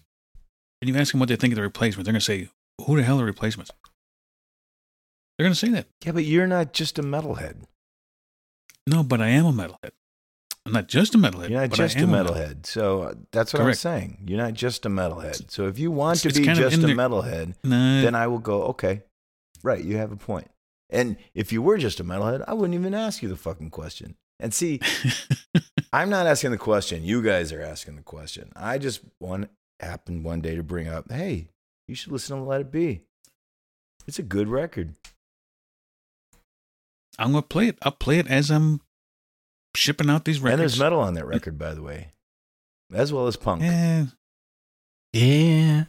and 0.81 0.89
you 0.89 0.97
ask 0.97 1.13
them 1.13 1.21
what 1.21 1.29
they 1.29 1.37
think 1.37 1.53
of 1.53 1.57
the 1.57 1.63
replacements, 1.63 2.07
they're 2.07 2.13
going 2.13 2.21
to 2.21 2.25
say, 2.25 2.49
Who 2.87 2.97
the 2.97 3.03
hell 3.03 3.21
are 3.21 3.25
replacements? 3.25 3.71
They're 5.37 5.45
going 5.45 5.53
to 5.55 5.59
say 5.59 5.69
that. 5.71 5.87
yeah, 6.05 6.13
but 6.13 6.25
you're 6.25 6.47
not 6.47 6.73
just 6.73 6.99
a 6.99 7.03
metalhead. 7.03 7.65
No, 8.87 9.03
but 9.03 9.21
I 9.21 9.29
am 9.29 9.47
a 9.47 9.53
metalhead. 9.53 9.91
I'm 10.65 10.73
not 10.73 10.87
just 10.87 11.15
a 11.15 11.19
metalhead. 11.19 11.49
You're 11.51 11.61
not 11.61 11.71
but 11.71 11.81
I 11.81 11.83
just 11.85 11.97
a 11.97 12.01
am 12.01 12.11
metalhead. 12.11 12.67
So 12.67 13.03
uh, 13.03 13.15
that's 13.33 13.53
what 13.53 13.63
I'm 13.63 13.75
saying. 13.75 14.25
You're 14.27 14.39
not 14.39 14.55
just 14.55 14.87
a 14.87 14.89
metalhead. 14.89 15.51
So 15.51 15.67
if 15.67 15.79
you 15.79 15.91
want 15.91 16.25
It's- 16.25 16.35
to 16.35 16.41
be 16.41 16.47
just 16.47 16.77
a 16.77 16.87
metalhead, 16.87 17.55
then 17.63 18.15
I 18.15 18.27
will 18.29 18.39
go, 18.39 18.63
okay, 18.65 19.03
right, 19.63 19.83
you 19.83 19.97
have 19.97 20.13
a 20.13 20.17
point. 20.17 20.49
And 20.91 21.17
if 21.35 21.53
you 21.53 21.63
were 21.63 21.79
just 21.79 22.01
a 22.01 22.05
metalhead, 22.05 22.45
I 22.47 22.53
wouldn't 22.55 22.79
even 22.79 22.95
ask 22.95 23.23
you 23.23 23.29
the 23.29 23.37
fucking 23.37 23.71
question. 23.71 24.15
And 24.39 24.53
see, 24.53 24.81
I'm 25.93 26.11
not 26.11 26.27
asking 26.27 26.51
the 26.53 26.59
question. 26.59 27.03
You 27.05 27.23
guys 27.23 27.53
are 27.53 27.63
asking 27.63 27.97
the 27.97 28.03
question. 28.03 28.53
I 28.55 28.79
just 28.79 29.01
one 29.19 29.49
happened 29.81 30.25
one 30.25 30.41
day 30.43 30.55
to 30.55 30.63
bring 30.63 30.87
up, 30.89 31.11
hey, 31.11 31.49
you 31.89 31.95
should 31.95 32.13
listen 32.13 32.37
to 32.37 32.43
Let 32.45 32.61
It 32.61 32.71
Be. 32.71 33.03
It's 34.07 34.19
a 34.19 34.23
good 34.23 34.49
record. 34.49 34.95
I'm 37.19 37.33
going 37.33 37.43
to 37.43 37.49
play 37.49 37.69
it. 37.69 37.79
I'll 37.83 37.93
play 37.93 38.19
it 38.19 38.29
as 38.29 38.51
I'm 38.51 38.81
shipping 39.77 40.11
out 40.11 40.25
these 40.25 40.41
records. 40.41 40.53
And 40.53 40.61
there's 40.61 40.79
metal 40.79 41.01
on 41.01 41.15
that 41.15 41.27
record, 41.27 41.59
by 41.59 41.75
the 41.75 41.83
way, 41.83 42.13
as 42.93 43.13
well 43.13 43.27
as 43.27 43.37
punk. 43.37 43.63
Yeah. 43.63 44.07
Yeah. 45.13 45.85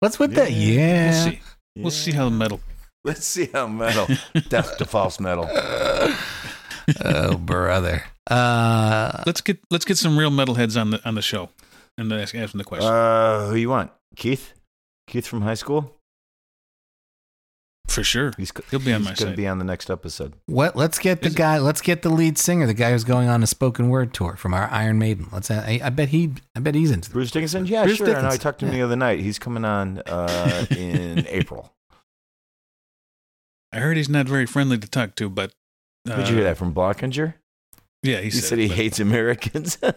What's 0.00 0.18
with 0.18 0.34
that? 0.34 0.52
Yeah. 0.52 1.10
We'll 1.10 1.32
see. 1.32 1.40
We'll 1.76 1.90
see 1.90 2.12
how 2.12 2.28
metal. 2.28 2.60
Let's 3.04 3.26
see 3.26 3.50
how 3.52 3.66
metal, 3.66 4.06
death 4.48 4.78
to 4.78 4.86
false 4.86 5.20
metal. 5.20 5.46
oh, 7.04 7.36
brother. 7.36 8.02
Uh, 8.30 9.22
let's 9.26 9.42
get 9.42 9.58
let's 9.70 9.84
get 9.84 9.98
some 9.98 10.18
real 10.18 10.30
metalheads 10.30 10.80
on 10.80 10.94
For 17.88 18.02
sure. 18.02 18.32
He's, 18.36 18.50
He'll 18.70 18.80
be 18.80 18.92
on 18.92 19.00
he's 19.00 19.04
my 19.04 19.10
He's 19.10 19.20
gonna 19.20 19.36
be 19.36 19.46
on 19.46 19.58
the 19.58 19.64
next 19.64 19.90
episode. 19.90 20.34
What? 20.46 20.74
Let's 20.74 20.98
get 20.98 21.22
the 21.22 21.30
guy. 21.30 21.58
Let's 21.58 21.80
get 21.80 22.02
the 22.02 22.08
lead 22.08 22.38
singer, 22.38 22.66
the 22.66 22.74
guy 22.74 22.90
who's 22.92 23.04
going 23.04 23.28
on 23.28 23.42
a 23.42 23.46
spoken 23.46 23.88
word 23.88 24.12
tour 24.14 24.36
from 24.36 24.54
our 24.54 24.68
Iron 24.70 24.98
Maiden. 24.98 25.28
Let's. 25.32 25.50
I, 25.50 25.80
I 25.82 25.90
bet 25.90 26.08
he. 26.08 26.32
I 26.56 26.60
bet 26.60 26.74
he's 26.74 26.90
into 26.90 27.10
Bruce 27.10 27.30
Dickinson? 27.30 27.66
Yeah, 27.66 27.84
Bruce 27.84 27.98
sure. 27.98 28.16
I 28.16 28.22
know. 28.22 28.28
I 28.28 28.36
talked 28.36 28.60
to 28.60 28.66
him 28.66 28.72
yeah. 28.72 28.78
the 28.78 28.84
other 28.84 28.96
night. 28.96 29.20
He's 29.20 29.38
coming 29.38 29.64
on 29.64 29.98
uh, 30.06 30.66
in 30.70 31.26
April. 31.28 31.72
I 33.72 33.78
heard 33.78 33.96
he's 33.96 34.08
not 34.08 34.26
very 34.26 34.46
friendly 34.46 34.78
to 34.78 34.88
talk 34.88 35.14
to, 35.16 35.28
but 35.28 35.52
uh, 36.08 36.16
Did 36.16 36.28
you 36.28 36.36
hear 36.36 36.44
that 36.44 36.56
from 36.56 36.72
Blockinger? 36.72 37.34
Yeah, 38.02 38.18
he, 38.18 38.24
He 38.24 38.30
said 38.30 38.58
it, 38.58 38.62
he 38.62 38.68
but- 38.68 38.76
hates 38.76 39.00
Americans. 39.00 39.78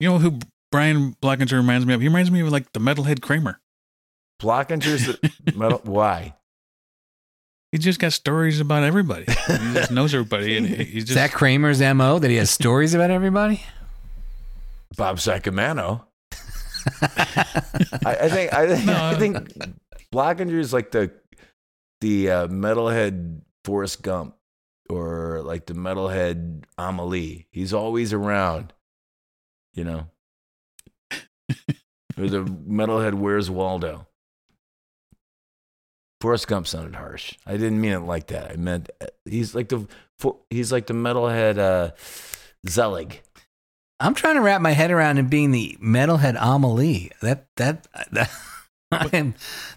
You 0.00 0.08
know 0.08 0.18
who 0.18 0.38
Brian 0.70 1.14
Blockinger 1.14 1.56
reminds 1.56 1.84
me 1.86 1.94
of? 1.94 2.00
He 2.00 2.06
reminds 2.08 2.30
me 2.30 2.40
of 2.40 2.50
like 2.50 2.72
the 2.72 2.80
metalhead 2.80 3.20
Kramer. 3.20 3.60
Blockinger's 4.40 5.06
the 5.06 5.52
metal. 5.56 5.80
Why? 5.84 6.34
He 7.72 7.78
just 7.78 7.98
got 8.00 8.12
stories 8.12 8.60
about 8.60 8.82
everybody. 8.84 9.24
He 9.48 9.74
just 9.74 9.90
knows 9.90 10.14
everybody, 10.14 10.56
and 10.56 10.66
he- 10.66 10.84
he's 10.84 11.08
Is 11.10 11.14
that 11.16 11.32
Kramer's 11.32 11.80
mo 11.80 12.18
that 12.18 12.30
he 12.30 12.36
has 12.36 12.50
stories 12.50 12.94
about 12.94 13.10
everybody? 13.10 13.62
Bob 14.96 15.18
Sacamano. 15.18 16.04
I, 17.02 18.16
I 18.22 18.28
think. 18.28 18.52
I 18.54 18.66
think. 18.76 18.88
I 18.88 19.14
think 19.18 19.48
Blockinger 20.12 20.58
is 20.58 20.72
like 20.72 20.90
the 20.92 21.10
the 22.00 22.30
uh, 22.30 22.48
metalhead 22.48 23.42
Forrest 23.64 24.02
Gump, 24.02 24.34
or 24.88 25.42
like 25.44 25.66
the 25.66 25.74
metalhead 25.74 26.64
Amelie. 26.78 27.46
He's 27.50 27.74
always 27.74 28.12
around. 28.14 28.72
You 29.74 29.84
know. 29.84 30.06
or 32.16 32.28
the 32.28 32.44
metalhead 32.44 33.14
Where's 33.14 33.50
Waldo. 33.50 34.06
Forrest 36.20 36.48
Gump 36.48 36.66
sounded 36.66 36.94
harsh. 36.96 37.34
I 37.46 37.52
didn't 37.52 37.80
mean 37.80 37.92
it 37.92 38.00
like 38.00 38.28
that. 38.28 38.50
I 38.50 38.56
meant 38.56 38.90
uh, 39.00 39.06
he's 39.24 39.54
like 39.54 39.68
the 39.68 39.86
he's 40.50 40.72
like 40.72 40.86
the 40.86 40.94
metalhead 40.94 41.58
uh, 41.58 41.92
Zelig. 42.68 43.22
I'm 44.00 44.14
trying 44.14 44.34
to 44.36 44.40
wrap 44.40 44.60
my 44.60 44.72
head 44.72 44.90
around 44.90 45.18
him 45.18 45.26
being 45.28 45.50
the 45.50 45.76
metalhead 45.82 46.36
Amelie. 46.40 47.10
That 47.22 47.46
that 47.56 47.86
that 48.12 48.30
I 48.92 49.08
am, 49.12 49.34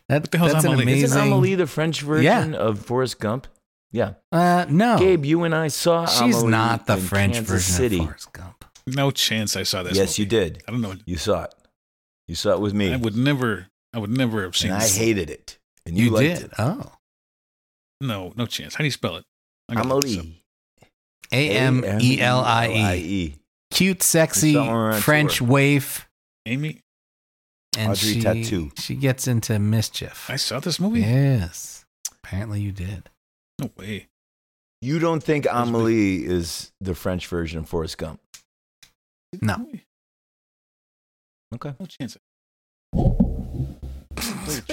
that 0.09 0.31
the 0.31 0.37
hell's 0.37 0.53
that's 0.53 0.63
an 0.65 0.71
Amelie? 0.71 0.83
amazing. 0.83 1.03
Isn't 1.05 1.21
Amelie 1.21 1.55
the 1.55 1.67
French 1.67 2.01
version 2.01 2.53
Yeah. 2.53 2.57
of 2.57 2.79
Forrest 2.79 3.19
Gump? 3.19 3.47
Yeah. 3.91 4.13
Uh, 4.31 4.65
no, 4.69 4.97
Gabe, 4.97 5.25
you 5.25 5.43
and 5.43 5.53
I 5.53 5.67
saw 5.67 6.05
she's 6.05 6.37
Amelie 6.37 6.51
not 6.51 6.87
the 6.87 6.93
in 6.93 6.99
French 7.01 7.33
Kansas 7.33 7.51
version 7.51 7.75
City. 7.75 7.99
of 7.99 8.05
Forrest 8.05 8.33
Gump. 8.33 8.65
no 8.87 9.11
chance 9.11 9.55
I 9.57 9.63
saw 9.63 9.83
this. 9.83 9.97
yes, 9.97 10.17
you 10.17 10.25
did. 10.25 10.63
I 10.67 10.71
don't 10.71 10.81
know. 10.81 10.95
You 11.05 11.17
saw 11.17 11.43
it. 11.43 11.53
You 12.27 12.35
saw 12.35 12.53
it 12.53 12.61
with 12.61 12.73
me. 12.73 12.93
I 12.93 12.97
would 12.97 13.17
never. 13.17 13.67
I 13.93 13.99
would 13.99 14.09
never 14.11 14.43
have 14.43 14.55
seen. 14.55 14.71
and 14.71 14.81
I 14.81 14.87
hated 14.87 15.29
it. 15.29 15.57
And 15.85 15.97
you, 15.97 16.05
You, 16.11 16.17
did. 16.17 16.41
it. 16.43 16.51
Oh, 16.57 16.91
No, 17.99 18.33
no 18.35 18.45
chance. 18.45 18.75
How 18.75 18.79
do 18.79 18.85
you 18.85 18.91
spell 18.91 19.15
it? 19.17 19.25
I 19.69 19.75
gotta 19.75 19.87
look 19.89 20.03
this 20.03 20.17
up. 20.17 20.23
Amelie. 20.23 20.43
A 21.31 21.49
M 21.51 21.83
E 22.01 22.19
L 22.21 22.39
I 22.39 22.67
E. 22.67 22.69
A-M-E-L-I-E. 22.71 23.35
Cute, 23.71 24.03
sexy 24.03 24.53
French 24.99 25.37
tour. 25.37 25.47
waif, 25.47 26.09
Amy. 26.45 26.81
and 27.77 27.91
Audrey 27.93 28.13
she 28.15 28.21
Tautou. 28.21 28.77
she 28.79 28.95
gets 28.95 29.27
into 29.29 29.57
mischief. 29.59 30.29
I 30.29 30.35
saw 30.35 30.59
this 30.59 30.77
movie. 30.79 30.99
Yes, 31.01 31.85
apparently 32.11 32.59
you 32.59 32.73
did. 32.73 33.09
No 33.59 33.71
way. 33.77 34.07
You 34.81 34.99
don't 34.99 35.23
think 35.23 35.45
Amelie 35.49 36.25
is 36.25 36.73
the 36.81 36.95
French 36.95 37.27
version 37.27 37.59
of 37.59 37.69
Forrest 37.69 37.97
Gump? 37.97 38.19
No, 39.41 39.67
Okay. 41.53 41.73
No 41.79 41.85
chance. 41.85 42.17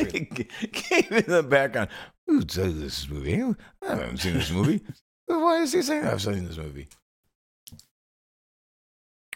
Came 0.72 1.12
in 1.12 1.24
the 1.26 1.42
background. 1.42 1.88
Who 2.26 2.42
said 2.48 2.76
this 2.76 3.08
movie? 3.08 3.42
I 3.82 3.86
haven't 3.86 4.18
seen 4.18 4.34
this 4.34 4.50
movie. 4.50 4.82
Why 5.26 5.62
is 5.62 5.72
he 5.72 5.82
saying 5.82 6.04
I've 6.04 6.22
seen 6.22 6.46
this 6.46 6.56
movie? 6.56 6.88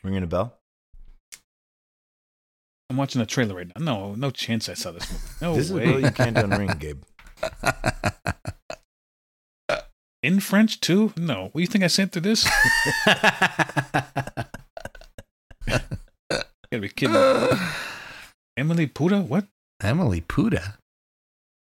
Ringing 0.02 0.22
a 0.22 0.26
bell? 0.26 0.58
I'm 2.90 2.96
watching 2.96 3.20
the 3.20 3.26
trailer 3.26 3.54
right 3.54 3.68
now. 3.68 3.82
No, 3.82 4.14
no 4.14 4.30
chance 4.30 4.68
I 4.68 4.74
saw 4.74 4.92
this 4.92 5.10
movie. 5.10 5.24
No 5.40 5.54
this 5.54 5.70
way. 5.70 5.84
is 5.84 5.96
a 5.96 6.00
you 6.00 6.10
can't 6.10 6.36
unring, 6.36 6.78
Gabe. 6.78 7.02
In 10.22 10.38
French 10.40 10.80
too? 10.80 11.12
No. 11.16 11.44
What 11.44 11.54
do 11.54 11.60
you 11.60 11.66
think 11.66 11.84
I 11.84 11.88
sent 11.88 12.12
through 12.12 12.22
this? 12.22 12.44
Gotta 16.72 16.80
be 16.80 16.88
kidding. 16.88 17.16
Emily 18.56 18.86
Puda? 18.86 19.26
What? 19.26 19.46
Emily 19.84 20.20
Puda. 20.20 20.74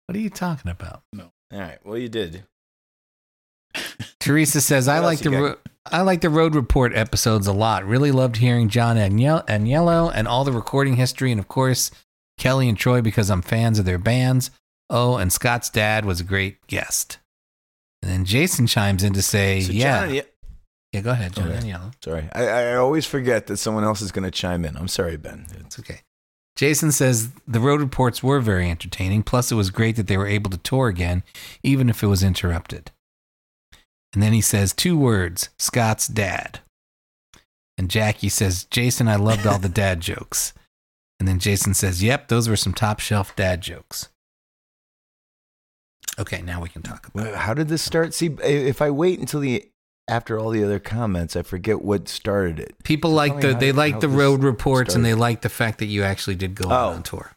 What 0.06 0.16
are 0.16 0.20
you 0.20 0.30
talking 0.30 0.72
about? 0.72 1.02
No. 1.14 1.32
All 1.52 1.60
right. 1.60 1.80
Well, 1.86 1.98
you 1.98 2.10
did. 2.10 2.44
Teresa 4.20 4.62
says, 4.62 4.88
"I 4.88 5.00
like 5.00 5.20
the 5.20 5.30
ro- 5.32 5.58
I 5.86 6.02
like 6.02 6.22
the 6.22 6.30
road 6.30 6.56
report 6.56 6.94
episodes 6.96 7.48
a 7.48 7.54
lot. 7.54 7.86
Really 7.86 8.12
loved 8.12 8.38
hearing 8.38 8.70
John 8.70 8.98
Agnello 8.98 9.46
Agnello 9.48 10.12
and 10.14 10.28
all 10.28 10.44
the 10.44 10.52
recording 10.52 10.96
history, 10.96 11.32
and 11.32 11.40
of 11.40 11.48
course 11.48 11.92
Kelly 12.38 12.68
and 12.70 12.78
Troy 12.78 13.02
because 13.02 13.30
I'm 13.30 13.42
fans 13.42 13.80
of 13.80 13.86
their 13.86 13.98
bands. 13.98 14.52
Oh, 14.90 15.18
and 15.18 15.32
Scott's 15.32 15.70
dad 15.70 16.06
was 16.06 16.20
a 16.22 16.24
great 16.24 16.66
guest. 16.68 17.20
And 18.02 18.12
then 18.12 18.26
Jason 18.26 18.68
chimes 18.68 19.04
in 19.04 19.14
to 19.14 19.22
say, 19.22 19.62
So 19.62 19.72
"Yeah, 19.72 20.06
John, 20.06 20.14
yeah. 20.16 20.22
yeah, 20.94 21.02
go 21.02 21.12
ahead, 21.12 21.34
John 21.34 21.50
Okay. 21.52 21.60
Agnello. 21.60 21.94
Sorry. 22.04 22.30
I, 22.32 22.46
I 22.48 22.76
always 22.76 23.06
forget 23.06 23.48
that 23.48 23.58
someone 23.58 23.84
else 23.84 24.02
is 24.02 24.12
going 24.12 24.26
to 24.26 24.32
chime 24.32 24.64
in. 24.66 24.78
I'm 24.78 24.88
sorry, 24.88 25.18
Ben. 25.18 25.46
It's 25.60 25.78
okay." 25.80 26.02
Jason 26.58 26.92
says 26.92 27.30
the 27.48 27.60
road 27.60 27.80
reports 27.80 28.24
were 28.24 28.40
very 28.40 28.70
entertaining. 28.70 29.22
Plus, 29.22 29.52
it 29.52 29.56
was 29.56 29.70
great 29.70 29.96
that 29.96 30.08
they 30.08 30.18
were 30.18 30.28
able 30.28 30.50
to 30.50 30.58
tour 30.58 30.88
again, 30.88 31.24
even 31.62 31.88
if 31.88 32.02
it 32.02 32.08
was 32.08 32.24
interrupted. 32.24 32.92
And 34.12 34.24
then 34.24 34.34
he 34.34 34.42
says 34.42 34.74
two 34.74 34.98
words 34.98 35.50
Scott's 35.60 36.08
dad. 36.08 36.60
And 37.78 37.92
Jackie 37.92 38.30
says, 38.30 38.64
Jason, 38.66 39.08
I 39.08 39.18
loved 39.18 39.46
all 39.46 39.60
the 39.60 39.70
dad 39.70 40.02
jokes. 40.02 40.54
And 41.20 41.28
then 41.28 41.38
Jason 41.38 41.76
says, 41.76 42.02
Yep, 42.02 42.28
those 42.28 42.50
were 42.50 42.56
some 42.56 42.74
top 42.74 43.00
shelf 43.00 43.36
dad 43.36 43.62
jokes. 43.62 44.10
Okay, 46.18 46.42
now 46.42 46.60
we 46.60 46.70
can 46.70 46.82
talk 46.82 47.08
about 47.08 47.36
How 47.36 47.54
did 47.54 47.68
this 47.68 47.84
start? 47.84 48.16
See, 48.16 48.36
if 48.42 48.82
I 48.82 48.90
wait 48.90 49.20
until 49.20 49.42
the 49.42 49.70
after 50.08 50.40
all 50.40 50.50
the 50.52 50.64
other 50.64 50.80
comments, 50.80 51.36
I 51.36 51.42
forget 51.42 51.82
what 51.82 52.08
started 52.08 52.60
it. 52.60 52.76
People 52.84 53.10
Tell 53.12 53.16
like 53.18 53.42
the 53.42 53.54
they 53.54 53.72
like 53.72 54.00
the 54.00 54.10
road 54.10 54.44
reports 54.44 54.96
and 54.96 55.04
they 55.04 55.10
started. 55.10 55.22
like 55.22 55.42
the 55.42 55.50
fact 55.50 55.80
that 55.80 55.88
you 55.88 56.04
actually 56.04 56.36
did 56.36 56.56
go 56.56 56.70
Oh. 56.70 56.90
on 56.92 57.04
tour. 57.04 57.32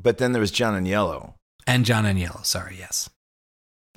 But 0.00 0.18
then 0.18 0.32
there 0.32 0.40
was 0.40 0.50
John 0.50 0.80
Agnello. 0.82 1.34
And 1.66 1.84
John 1.84 2.04
Agnello, 2.04 2.44
sorry, 2.46 2.76
yes. 2.78 3.10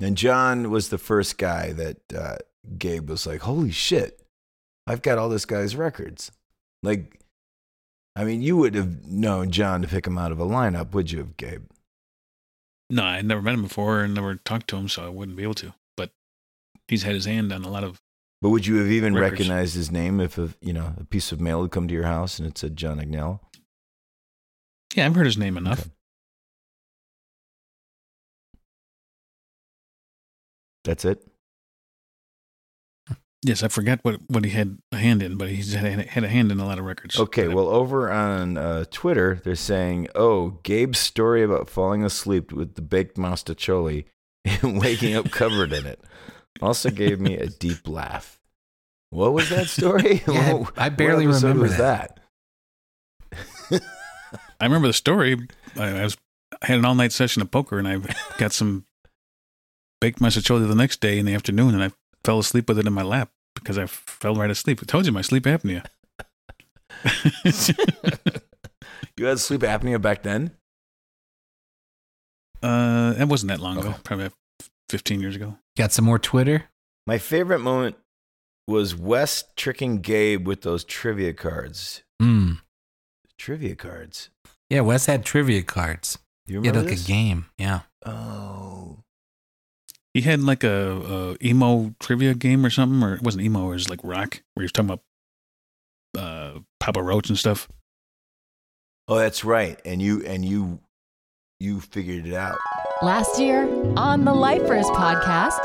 And 0.00 0.16
John 0.16 0.70
was 0.70 0.88
the 0.88 0.98
first 0.98 1.38
guy 1.38 1.72
that 1.72 1.98
uh, 2.12 2.36
Gabe 2.76 3.08
was 3.08 3.26
like, 3.26 3.42
"Holy 3.42 3.70
shit, 3.70 4.20
I've 4.86 5.00
got 5.02 5.16
all 5.16 5.28
this 5.28 5.44
guy's 5.44 5.76
records." 5.76 6.32
Like, 6.82 7.20
I 8.16 8.24
mean, 8.24 8.42
you 8.42 8.56
would 8.56 8.74
have 8.74 9.06
known 9.06 9.50
John 9.52 9.80
to 9.82 9.88
pick 9.88 10.06
him 10.06 10.18
out 10.18 10.32
of 10.32 10.40
a 10.40 10.44
lineup, 10.44 10.90
would 10.92 11.12
you 11.12 11.20
have, 11.20 11.36
Gabe? 11.36 11.64
No, 12.90 13.04
I'd 13.04 13.24
never 13.24 13.40
met 13.40 13.54
him 13.54 13.62
before 13.62 14.00
and 14.02 14.12
never 14.14 14.34
talked 14.34 14.68
to 14.68 14.76
him, 14.76 14.88
so 14.88 15.06
I 15.06 15.08
wouldn't 15.08 15.36
be 15.36 15.44
able 15.44 15.54
to. 15.54 15.72
He's 16.88 17.02
had 17.04 17.14
his 17.14 17.24
hand 17.24 17.52
on 17.52 17.64
a 17.64 17.70
lot 17.70 17.84
of. 17.84 17.98
But 18.40 18.50
would 18.50 18.66
you 18.66 18.76
have 18.76 18.90
even 18.90 19.14
Records. 19.14 19.40
recognized 19.40 19.74
his 19.76 19.90
name 19.90 20.20
if 20.20 20.36
a 20.36 20.50
you 20.60 20.72
know 20.72 20.94
a 20.98 21.04
piece 21.04 21.32
of 21.32 21.40
mail 21.40 21.62
had 21.62 21.70
come 21.70 21.86
to 21.88 21.94
your 21.94 22.04
house 22.04 22.38
and 22.38 22.48
it 22.48 22.58
said 22.58 22.76
John 22.76 22.98
Agnello? 22.98 23.40
Yeah, 24.94 25.06
I've 25.06 25.14
heard 25.14 25.26
his 25.26 25.38
name 25.38 25.56
enough. 25.56 25.88
That's 30.84 31.04
it. 31.04 31.22
Yes, 33.44 33.62
I 33.64 33.68
forgot 33.68 33.98
what, 34.02 34.20
what 34.28 34.44
he 34.44 34.52
had 34.52 34.78
a 34.92 34.96
hand 34.98 35.20
in, 35.20 35.36
but 35.36 35.48
he's 35.48 35.72
had, 35.72 35.98
a- 35.98 36.02
had 36.08 36.22
a 36.22 36.28
hand 36.28 36.52
in 36.52 36.60
a 36.60 36.64
lot 36.64 36.78
of 36.78 36.84
records. 36.84 37.18
Okay, 37.18 37.48
well, 37.48 37.68
over 37.68 38.10
on 38.10 38.56
uh, 38.56 38.84
Twitter, 38.92 39.40
they're 39.44 39.56
saying, 39.56 40.08
"Oh, 40.14 40.58
Gabe's 40.62 40.98
story 41.00 41.42
about 41.42 41.68
falling 41.68 42.04
asleep 42.04 42.52
with 42.52 42.74
the 42.74 42.82
baked 42.82 43.16
mostaccioli 43.16 44.04
and 44.44 44.80
waking 44.80 45.14
up 45.16 45.30
covered 45.32 45.72
in 45.72 45.86
it 45.86 46.00
also 46.60 46.90
gave 46.90 47.20
me 47.20 47.36
a 47.36 47.46
deep 47.48 47.86
laugh." 47.88 48.38
What 49.10 49.32
was 49.34 49.48
that 49.50 49.68
story? 49.68 50.22
Yeah, 50.28 50.54
What- 50.54 50.78
I 50.78 50.88
barely 50.88 51.24
episode 51.26 51.48
remember 51.48 51.62
was 51.64 51.76
that. 51.76 52.20
I 54.60 54.64
remember 54.64 54.86
the 54.88 54.92
story. 54.94 55.36
I, 55.76 55.84
I 55.88 56.02
was 56.04 56.16
I 56.62 56.66
had 56.66 56.78
an 56.78 56.84
all 56.84 56.94
night 56.94 57.12
session 57.12 57.42
of 57.42 57.50
poker, 57.50 57.78
and 57.78 57.88
I 57.88 58.00
got 58.38 58.52
some 58.52 58.84
baked 60.00 60.18
mostaccioli 60.20 60.66
the 60.68 60.74
next 60.74 61.00
day 61.00 61.18
in 61.18 61.26
the 61.26 61.34
afternoon, 61.34 61.74
and 61.74 61.82
I 61.82 61.90
fell 62.24 62.38
asleep 62.38 62.68
with 62.68 62.78
it 62.78 62.86
in 62.86 62.92
my 62.92 63.02
lap 63.02 63.30
because 63.54 63.76
I 63.78 63.86
fell 63.86 64.34
right 64.34 64.50
asleep. 64.50 64.80
I 64.82 64.86
told 64.86 65.06
you 65.06 65.12
my 65.12 65.22
sleep 65.22 65.44
apnea. 65.44 65.84
You 69.16 69.26
had 69.26 69.38
sleep 69.40 69.60
apnea 69.62 70.00
back 70.00 70.22
then? 70.22 70.52
Uh, 72.62 73.14
it 73.18 73.26
wasn't 73.28 73.48
that 73.50 73.60
long 73.60 73.78
ago, 73.78 73.94
probably 74.04 74.30
fifteen 74.92 75.20
years 75.20 75.34
ago. 75.34 75.58
Got 75.76 75.90
some 75.90 76.04
more 76.04 76.18
Twitter? 76.20 76.64
My 77.06 77.18
favorite 77.18 77.58
moment 77.58 77.96
was 78.68 78.94
Wes 78.94 79.44
tricking 79.56 80.00
Gabe 80.02 80.46
with 80.46 80.60
those 80.62 80.84
trivia 80.84 81.32
cards. 81.32 82.02
Hmm. 82.20 82.52
Trivia 83.38 83.74
cards. 83.74 84.30
Yeah, 84.70 84.82
Wes 84.82 85.06
had 85.06 85.24
trivia 85.24 85.62
cards. 85.64 86.18
You 86.46 86.60
He 86.60 86.66
had 86.68 86.76
remember 86.76 86.90
like 86.90 86.98
this? 86.98 87.04
a 87.04 87.08
game. 87.08 87.46
Yeah. 87.58 87.80
Oh. 88.06 88.98
He 90.14 90.20
had 90.20 90.40
like 90.42 90.62
a, 90.62 91.36
a 91.40 91.46
emo 91.46 91.94
trivia 91.98 92.34
game 92.34 92.64
or 92.64 92.70
something, 92.70 93.02
or 93.02 93.14
it 93.14 93.22
wasn't 93.22 93.44
emo, 93.44 93.66
it 93.70 93.74
was 93.74 93.88
like 93.90 94.00
rock, 94.04 94.42
where 94.54 94.62
he 94.62 94.64
was 94.64 94.72
talking 94.72 94.90
about 94.90 95.02
uh, 96.16 96.60
Papa 96.78 97.02
Roach 97.02 97.28
and 97.30 97.38
stuff. 97.38 97.66
Oh, 99.08 99.16
that's 99.18 99.44
right. 99.44 99.80
And 99.84 100.00
you 100.00 100.24
and 100.24 100.44
you 100.44 100.80
you 101.58 101.80
figured 101.80 102.26
it 102.26 102.34
out. 102.34 102.58
Last 103.02 103.40
year 103.40 103.64
on 103.96 104.24
the 104.24 104.32
Lifers 104.32 104.86
podcast, 104.86 105.58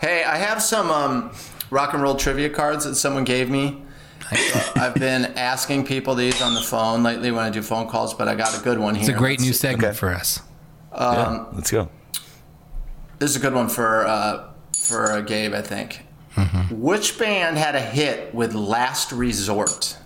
Hey, 0.00 0.24
I 0.24 0.36
have 0.38 0.62
some 0.62 0.90
um, 0.90 1.30
rock 1.70 1.92
and 1.92 2.02
roll 2.02 2.14
trivia 2.14 2.48
cards 2.48 2.84
that 2.86 2.94
someone 2.94 3.24
gave 3.24 3.50
me. 3.50 3.82
I've 4.76 4.94
been 4.94 5.26
asking 5.36 5.84
people 5.84 6.14
these 6.14 6.40
on 6.40 6.54
the 6.54 6.62
phone 6.62 7.02
lately 7.02 7.30
when 7.32 7.44
I 7.44 7.50
do 7.50 7.60
phone 7.60 7.86
calls, 7.86 8.14
but 8.14 8.28
I 8.28 8.34
got 8.34 8.58
a 8.58 8.62
good 8.62 8.78
one 8.78 8.94
here. 8.94 9.02
It's 9.02 9.10
a 9.10 9.18
great 9.18 9.40
Let's 9.40 9.42
new 9.44 9.52
see. 9.52 9.58
segment 9.58 9.96
for 9.96 10.08
us. 10.14 10.40
Um, 10.92 11.48
let's 11.52 11.70
go. 11.70 11.90
This 13.18 13.30
is 13.30 13.36
a 13.36 13.40
good 13.40 13.52
one 13.54 13.68
for 13.68 14.06
uh, 14.06 14.48
for 14.74 15.12
uh, 15.12 15.20
Gabe, 15.20 15.52
I 15.52 15.62
think. 15.62 16.06
Which 16.70 17.18
band 17.18 17.58
had 17.58 17.74
a 17.74 17.80
hit 17.80 18.34
with 18.34 18.54
"Last 18.54 19.12
Resort"? 19.12 19.98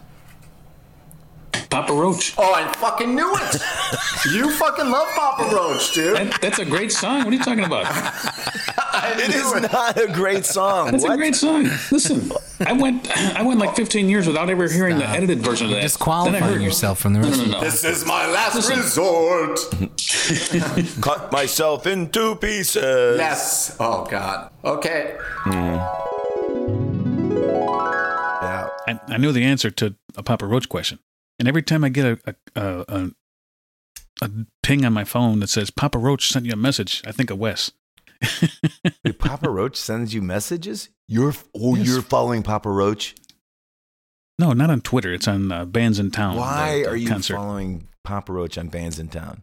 Papa 1.71 1.93
Roach. 1.93 2.35
Oh, 2.39 2.53
I 2.55 2.71
fucking 2.75 3.15
knew 3.15 3.33
it! 3.37 3.63
you 4.35 4.51
fucking 4.53 4.91
love 4.91 5.09
Papa 5.15 5.55
Roach, 5.55 5.93
dude. 5.95 6.17
That, 6.17 6.41
that's 6.41 6.59
a 6.59 6.65
great 6.65 6.93
song. 6.93 7.19
What 7.25 7.29
are 7.29 7.37
you 7.37 7.43
talking 7.43 7.65
about? 7.65 7.87
It 9.07 9.35
is 9.35 9.53
not 9.73 10.01
a 10.01 10.07
great 10.11 10.47
song. 10.47 10.93
That's 10.93 11.03
What? 11.03 11.13
a 11.13 11.17
great 11.17 11.35
song. 11.35 11.65
Listen, 11.91 12.31
I 12.65 12.73
went 12.73 13.11
I 13.37 13.43
went 13.43 13.59
like 13.61 13.77
15 13.77 14.09
years 14.09 14.27
without 14.27 14.49
ever 14.49 14.67
hearing 14.69 14.97
the 14.99 15.07
edited 15.07 15.41
version 15.41 15.67
of 15.67 15.71
that. 15.73 15.77
You're 15.77 15.81
Then 15.81 15.81
I 15.81 15.83
disqualifying 15.83 16.43
heard- 16.45 16.63
yourself 16.63 17.01
from 17.01 17.13
the 17.13 17.21
rest 17.21 17.37
no, 17.37 17.43
of 17.43 17.51
no, 17.51 17.59
no. 17.59 17.65
This 17.65 17.85
is 17.85 18.07
my 18.07 18.27
last 18.31 18.55
Listen. 18.55 18.79
resort. 18.79 19.59
Cut 21.03 21.33
myself 21.33 21.87
into 21.87 22.37
pieces. 22.37 23.19
Yes. 23.19 23.77
Oh 23.79 24.07
God. 24.07 24.51
Okay. 24.65 25.17
Hmm. 25.19 25.75
Yeah. 28.43 28.69
I, 28.87 29.01
I 29.09 29.17
knew 29.19 29.33
the 29.33 29.45
answer 29.45 29.71
to 29.73 29.95
a 30.17 30.23
Papa 30.23 30.47
Roach 30.47 30.69
question, 30.69 30.99
and 31.39 31.49
every 31.49 31.63
time 31.63 31.85
I 31.85 31.89
get 31.89 32.05
a 32.07 32.19
a, 32.55 32.61
a, 32.61 32.85
a 32.89 33.11
a 34.23 34.31
ping 34.63 34.85
on 34.85 34.93
my 34.93 35.05
phone 35.05 35.41
that 35.41 35.49
says 35.49 35.71
Papa 35.71 35.99
Roach 35.99 36.29
sent 36.29 36.47
you 36.47 36.53
a 36.53 36.57
message, 36.57 37.03
I 37.07 37.13
think 37.13 37.31
of 37.31 37.39
Wes. 37.39 37.73
Wait, 39.05 39.19
Papa 39.19 39.51
Roach 39.51 39.77
sends 39.77 40.15
you 40.15 40.23
messages? 40.23 40.89
You're 41.09 41.35
oh, 41.55 41.75
Yes. 41.75 41.87
you're 41.89 42.03
following 42.03 42.43
Papa 42.43 42.71
Roach. 42.71 43.15
No, 44.39 44.53
not 44.53 44.71
on 44.71 44.81
Twitter. 44.81 45.13
It's 45.13 45.29
on 45.29 45.53
uh, 45.53 45.65
Bands 45.65 45.99
in 45.99 46.11
Town. 46.11 46.37
Why 46.37 46.79
the- 46.79 46.83
the 46.85 46.89
are 46.91 46.97
you 46.97 47.09
concert. 47.09 47.35
following 47.37 47.89
Papa 48.05 48.33
Roach 48.33 48.57
on 48.59 48.69
bands 48.69 48.99
in 48.99 49.09
town? 49.09 49.43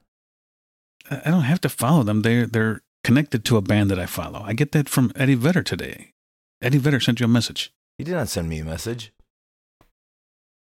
I 1.09 1.21
I 1.25 1.31
don't 1.31 1.41
have 1.43 1.61
to 1.61 1.69
follow 1.69 2.03
them. 2.03 2.21
They're 2.21 2.45
they're 2.47 2.81
connected 3.03 3.43
to 3.45 3.57
a 3.57 3.61
band 3.61 3.89
that 3.91 3.99
I 3.99 4.05
follow. 4.05 4.41
I 4.45 4.53
get 4.53 4.71
that 4.71 4.87
from 4.89 5.11
Eddie 5.15 5.35
Vedder 5.35 5.63
today. 5.63 6.13
Eddie 6.61 6.77
Vedder 6.77 6.99
sent 6.99 7.19
you 7.19 7.25
a 7.25 7.29
message. 7.29 7.73
He 7.97 8.03
did 8.03 8.13
not 8.15 8.29
send 8.29 8.47
me 8.49 8.59
a 8.59 8.65
message. 8.65 9.11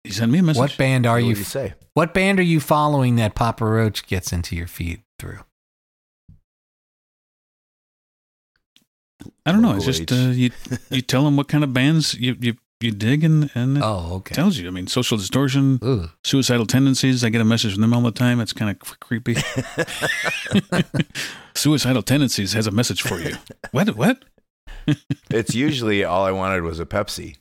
He 0.03 0.11
sent 0.11 0.31
me 0.31 0.39
a 0.39 0.43
message. 0.43 0.59
What 0.59 0.77
band 0.77 1.05
are 1.05 1.13
What 1.15 1.23
you? 1.23 1.29
did 1.29 1.37
he 1.37 1.43
say? 1.43 1.73
What 1.93 2.13
band 2.13 2.39
are 2.39 2.43
you 2.43 2.59
following 2.59 3.15
that 3.17 3.35
Papa 3.35 3.63
Roach 3.65 4.05
gets 4.05 4.33
into 4.33 4.55
your 4.55 4.67
feed 4.67 5.03
through? 5.19 5.39
I 9.45 9.51
don't 9.51 9.61
know. 9.61 9.75
It's 9.75 9.85
just 9.85 10.11
uh, 10.11 10.15
you 10.31 10.51
you 10.89 11.01
tell 11.01 11.23
them 11.23 11.37
what 11.37 11.47
kind 11.47 11.63
of 11.63 11.71
bands 11.73 12.13
you 12.15 12.35
you, 12.41 12.55
you 12.81 12.91
dig 12.91 13.23
and 13.23 13.49
and 13.55 13.77
it 13.77 13.83
Oh, 13.83 14.15
okay. 14.15 14.35
tells 14.35 14.57
you. 14.57 14.67
I 14.67 14.71
mean, 14.71 14.87
Social 14.87 15.17
Distortion, 15.17 15.79
Ugh. 15.81 16.09
Suicidal 16.25 16.65
Tendencies. 16.65 17.23
I 17.23 17.29
get 17.29 17.39
a 17.39 17.45
message 17.45 17.73
from 17.73 17.81
them 17.81 17.93
all 17.93 18.01
the 18.01 18.11
time. 18.11 18.41
It's 18.41 18.51
kind 18.53 18.71
of 18.71 18.99
creepy. 18.99 19.35
Suicidal 21.55 22.01
Tendencies 22.01 22.51
has 22.53 22.67
a 22.67 22.71
message 22.71 23.01
for 23.01 23.19
you. 23.19 23.35
What? 23.71 23.95
What? 23.95 24.25
It's 25.29 25.55
usually 25.55 26.03
all 26.03 26.25
I 26.25 26.31
wanted 26.31 26.63
was 26.63 26.81
a 26.81 26.85
Pepsi. 26.85 27.37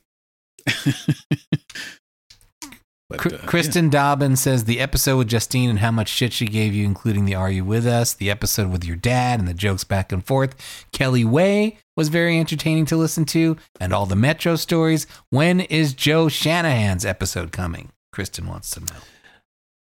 But, 3.12 3.20
Cr- 3.20 3.34
uh, 3.34 3.38
Kristen 3.46 3.90
Dobbin 3.90 4.36
says 4.36 4.64
the 4.64 4.80
episode 4.80 5.18
with 5.18 5.28
Justine 5.28 5.68
and 5.68 5.80
how 5.80 5.90
much 5.90 6.08
shit 6.08 6.32
she 6.32 6.46
gave 6.46 6.74
you, 6.74 6.86
including 6.86 7.26
the 7.26 7.34
Are 7.34 7.50
You 7.50 7.62
With 7.62 7.86
Us, 7.86 8.14
the 8.14 8.30
episode 8.30 8.70
with 8.70 8.84
your 8.84 8.96
dad 8.96 9.38
and 9.38 9.46
the 9.46 9.52
jokes 9.52 9.84
back 9.84 10.12
and 10.12 10.24
forth. 10.24 10.86
Kelly 10.92 11.24
Way 11.24 11.78
was 11.94 12.08
very 12.08 12.38
entertaining 12.38 12.86
to 12.86 12.96
listen 12.96 13.26
to, 13.26 13.58
and 13.78 13.92
all 13.92 14.06
the 14.06 14.16
Metro 14.16 14.56
stories. 14.56 15.06
When 15.28 15.60
is 15.60 15.92
Joe 15.92 16.28
Shanahan's 16.28 17.04
episode 17.04 17.52
coming? 17.52 17.92
Kristen 18.12 18.46
wants 18.46 18.70
to 18.70 18.80
know. 18.80 19.00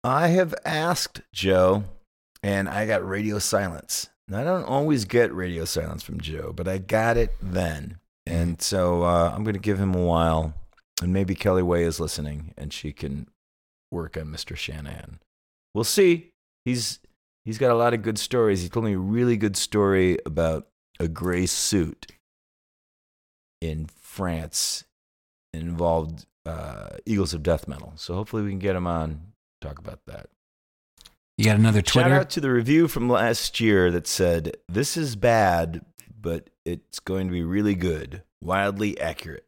I 0.03 0.29
have 0.29 0.55
asked 0.63 1.21
Joe, 1.33 1.83
and 2.41 2.69
I 2.69 2.85
got 2.85 3.05
radio 3.05 3.37
silence. 3.39 4.09
And 4.29 4.37
I 4.37 4.45
don't 4.45 4.63
always 4.63 5.03
get 5.03 5.33
radio 5.33 5.65
silence 5.65 6.03
from 6.03 6.21
Joe, 6.21 6.53
but 6.55 6.69
I 6.69 6.77
got 6.77 7.17
it 7.17 7.33
then. 7.41 7.97
And 8.25 8.61
so 8.61 9.03
uh, 9.03 9.33
I'm 9.35 9.43
going 9.43 9.55
to 9.55 9.59
give 9.59 9.79
him 9.79 9.93
a 9.93 10.05
while, 10.05 10.53
and 11.01 11.13
maybe 11.13 11.35
Kelly 11.35 11.63
Way 11.63 11.83
is 11.83 11.99
listening, 11.99 12.53
and 12.57 12.73
she 12.73 12.91
can 12.91 13.27
work 13.91 14.17
on 14.17 14.25
Mr. 14.25 14.55
Shanahan. 14.55 15.19
We'll 15.73 15.83
see. 15.83 16.31
He's 16.65 16.99
he's 17.45 17.57
got 17.57 17.71
a 17.71 17.75
lot 17.75 17.93
of 17.93 18.01
good 18.01 18.17
stories. 18.17 18.61
He 18.61 18.69
told 18.69 18.85
me 18.85 18.93
a 18.93 18.99
really 18.99 19.37
good 19.37 19.55
story 19.55 20.17
about 20.25 20.67
a 20.99 21.07
gray 21.07 21.45
suit 21.45 22.11
in 23.61 23.87
France 23.87 24.83
involved 25.53 26.25
uh, 26.45 26.89
Eagles 27.05 27.33
of 27.33 27.43
Death 27.43 27.67
Metal. 27.67 27.93
So 27.95 28.13
hopefully 28.13 28.43
we 28.43 28.49
can 28.49 28.59
get 28.59 28.75
him 28.75 28.87
on 28.87 29.21
talk 29.61 29.79
about 29.79 29.99
that. 30.07 30.29
You 31.37 31.45
got 31.45 31.55
another 31.55 31.81
Twitter? 31.81 32.09
Shout 32.09 32.19
out 32.19 32.29
to 32.31 32.41
the 32.41 32.51
review 32.51 32.87
from 32.87 33.09
last 33.09 33.59
year 33.59 33.91
that 33.91 34.07
said, 34.07 34.57
This 34.67 34.97
is 34.97 35.15
bad, 35.15 35.85
but 36.19 36.49
it's 36.65 36.99
going 36.99 37.27
to 37.27 37.33
be 37.33 37.43
really 37.43 37.75
good. 37.75 38.23
Wildly 38.41 38.99
accurate. 38.99 39.45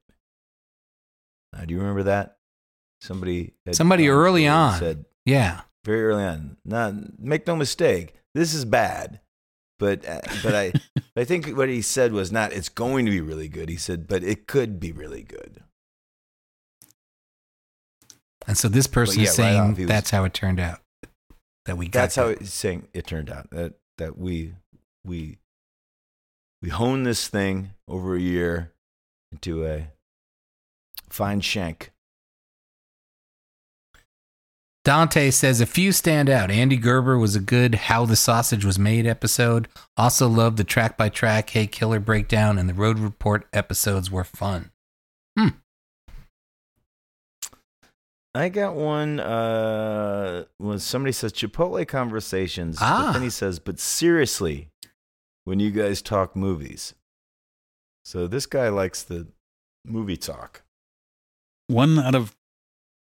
Now, 1.54 1.66
do 1.66 1.74
you 1.74 1.80
remember 1.80 2.04
that? 2.04 2.38
Somebody 3.02 3.54
Somebody 3.72 4.10
early 4.10 4.48
on. 4.48 4.80
said 4.80 5.06
Yeah. 5.26 5.62
very 5.86 6.04
early 6.04 6.24
on. 6.24 6.58
Not 6.66 7.20
make 7.20 7.48
no 7.48 7.56
mistake, 7.56 8.14
this 8.36 8.54
is 8.54 8.64
bad, 8.64 9.20
but 9.80 10.06
uh, 10.08 10.22
but 10.44 10.56
I 10.56 10.74
I 11.16 11.24
think 11.24 11.48
what 11.58 11.68
he 11.70 11.82
said 11.82 12.14
was 12.14 12.32
not 12.32 12.54
it's 12.54 12.70
going 12.70 13.06
to 13.06 13.12
be 13.12 13.22
really 13.22 13.48
good. 13.50 13.70
He 13.70 13.78
said, 13.78 14.08
but 14.08 14.24
it 14.24 14.48
could 14.48 14.80
be 14.80 14.92
really 14.92 15.24
good. 15.24 15.64
And 18.48 18.58
so 18.58 18.68
this 18.68 18.88
person 18.88 19.20
yeah, 19.22 19.24
is 19.24 19.30
right 19.30 19.36
saying 19.46 19.60
off, 19.62 19.78
he 19.78 19.84
was- 19.84 19.90
that's 19.90 20.10
how 20.12 20.24
it 20.24 20.34
turned 20.34 20.60
out. 20.60 20.80
That 21.66 21.78
we 21.78 21.88
got 21.88 22.02
That's 22.02 22.16
how 22.16 22.28
it's 22.28 22.52
saying 22.54 22.88
it 22.94 23.06
turned 23.06 23.30
out 23.30 23.52
that 23.52 23.74
that 24.00 24.18
we 24.18 24.54
we 25.06 25.38
we 26.62 26.70
honed 26.70 27.06
this 27.06 27.28
thing 27.28 27.72
over 27.88 28.16
a 28.16 28.20
year 28.20 28.72
into 29.32 29.66
a 29.66 29.88
fine 31.12 31.42
shank. 31.42 31.92
Dante 34.84 35.30
says 35.30 35.62
a 35.62 35.68
few 35.68 35.92
stand 35.92 36.28
out. 36.28 36.50
Andy 36.50 36.76
Gerber 36.78 37.18
was 37.18 37.36
a 37.36 37.40
good 37.40 37.76
How 37.76 38.04
the 38.06 38.16
Sausage 38.16 38.66
Was 38.66 38.80
Made 38.80 39.06
episode. 39.06 39.68
Also 39.96 40.28
loved 40.28 40.58
the 40.58 40.64
track 40.64 40.98
by 40.98 41.08
track 41.08 41.52
Hey 41.52 41.68
Killer 41.68 42.00
breakdown 42.00 42.58
and 42.58 42.68
the 42.68 42.74
Road 42.74 42.98
Report 42.98 43.48
episodes 43.54 44.10
were 44.10 44.24
fun. 44.24 44.72
Hmm. 45.38 45.50
I 48.34 48.50
got 48.50 48.74
one. 48.76 49.20
Uh, 49.20 50.46
when 50.58 50.80
somebody 50.80 51.12
says 51.12 51.34
Chipotle 51.34 51.86
conversations, 51.88 52.80
but 52.80 52.86
Ah. 52.86 53.12
then 53.12 53.22
he 53.22 53.30
says, 53.30 53.60
"But 53.60 53.78
seriously, 53.80 54.70
when 55.44 55.60
you 55.60 55.70
guys 55.70 56.02
talk 56.02 56.36
movies." 56.36 56.96
So 58.06 58.26
this 58.28 58.46
guy 58.48 58.70
likes 58.70 59.04
the 59.04 59.28
movie 59.86 60.16
talk, 60.18 60.64
One 61.72 62.00
out 62.00 62.16
of 62.16 62.36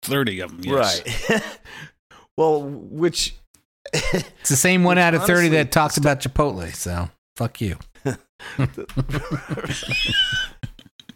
30 0.05 0.41
of 0.41 0.51
them. 0.51 0.61
Yes. 0.73 1.03
right? 1.29 1.43
well, 2.37 2.63
which 2.63 3.35
It's 3.93 4.49
the 4.49 4.57
same 4.57 4.85
one 4.85 4.99
out 4.99 5.15
of 5.15 5.23
30 5.23 5.33
honestly- 5.33 5.57
that 5.57 5.73
talks 5.73 5.97
about 5.97 6.21
Chipotle, 6.21 6.75
so 6.75 7.11
fuck 7.37 7.61
you. 7.61 7.77
the, 8.03 8.17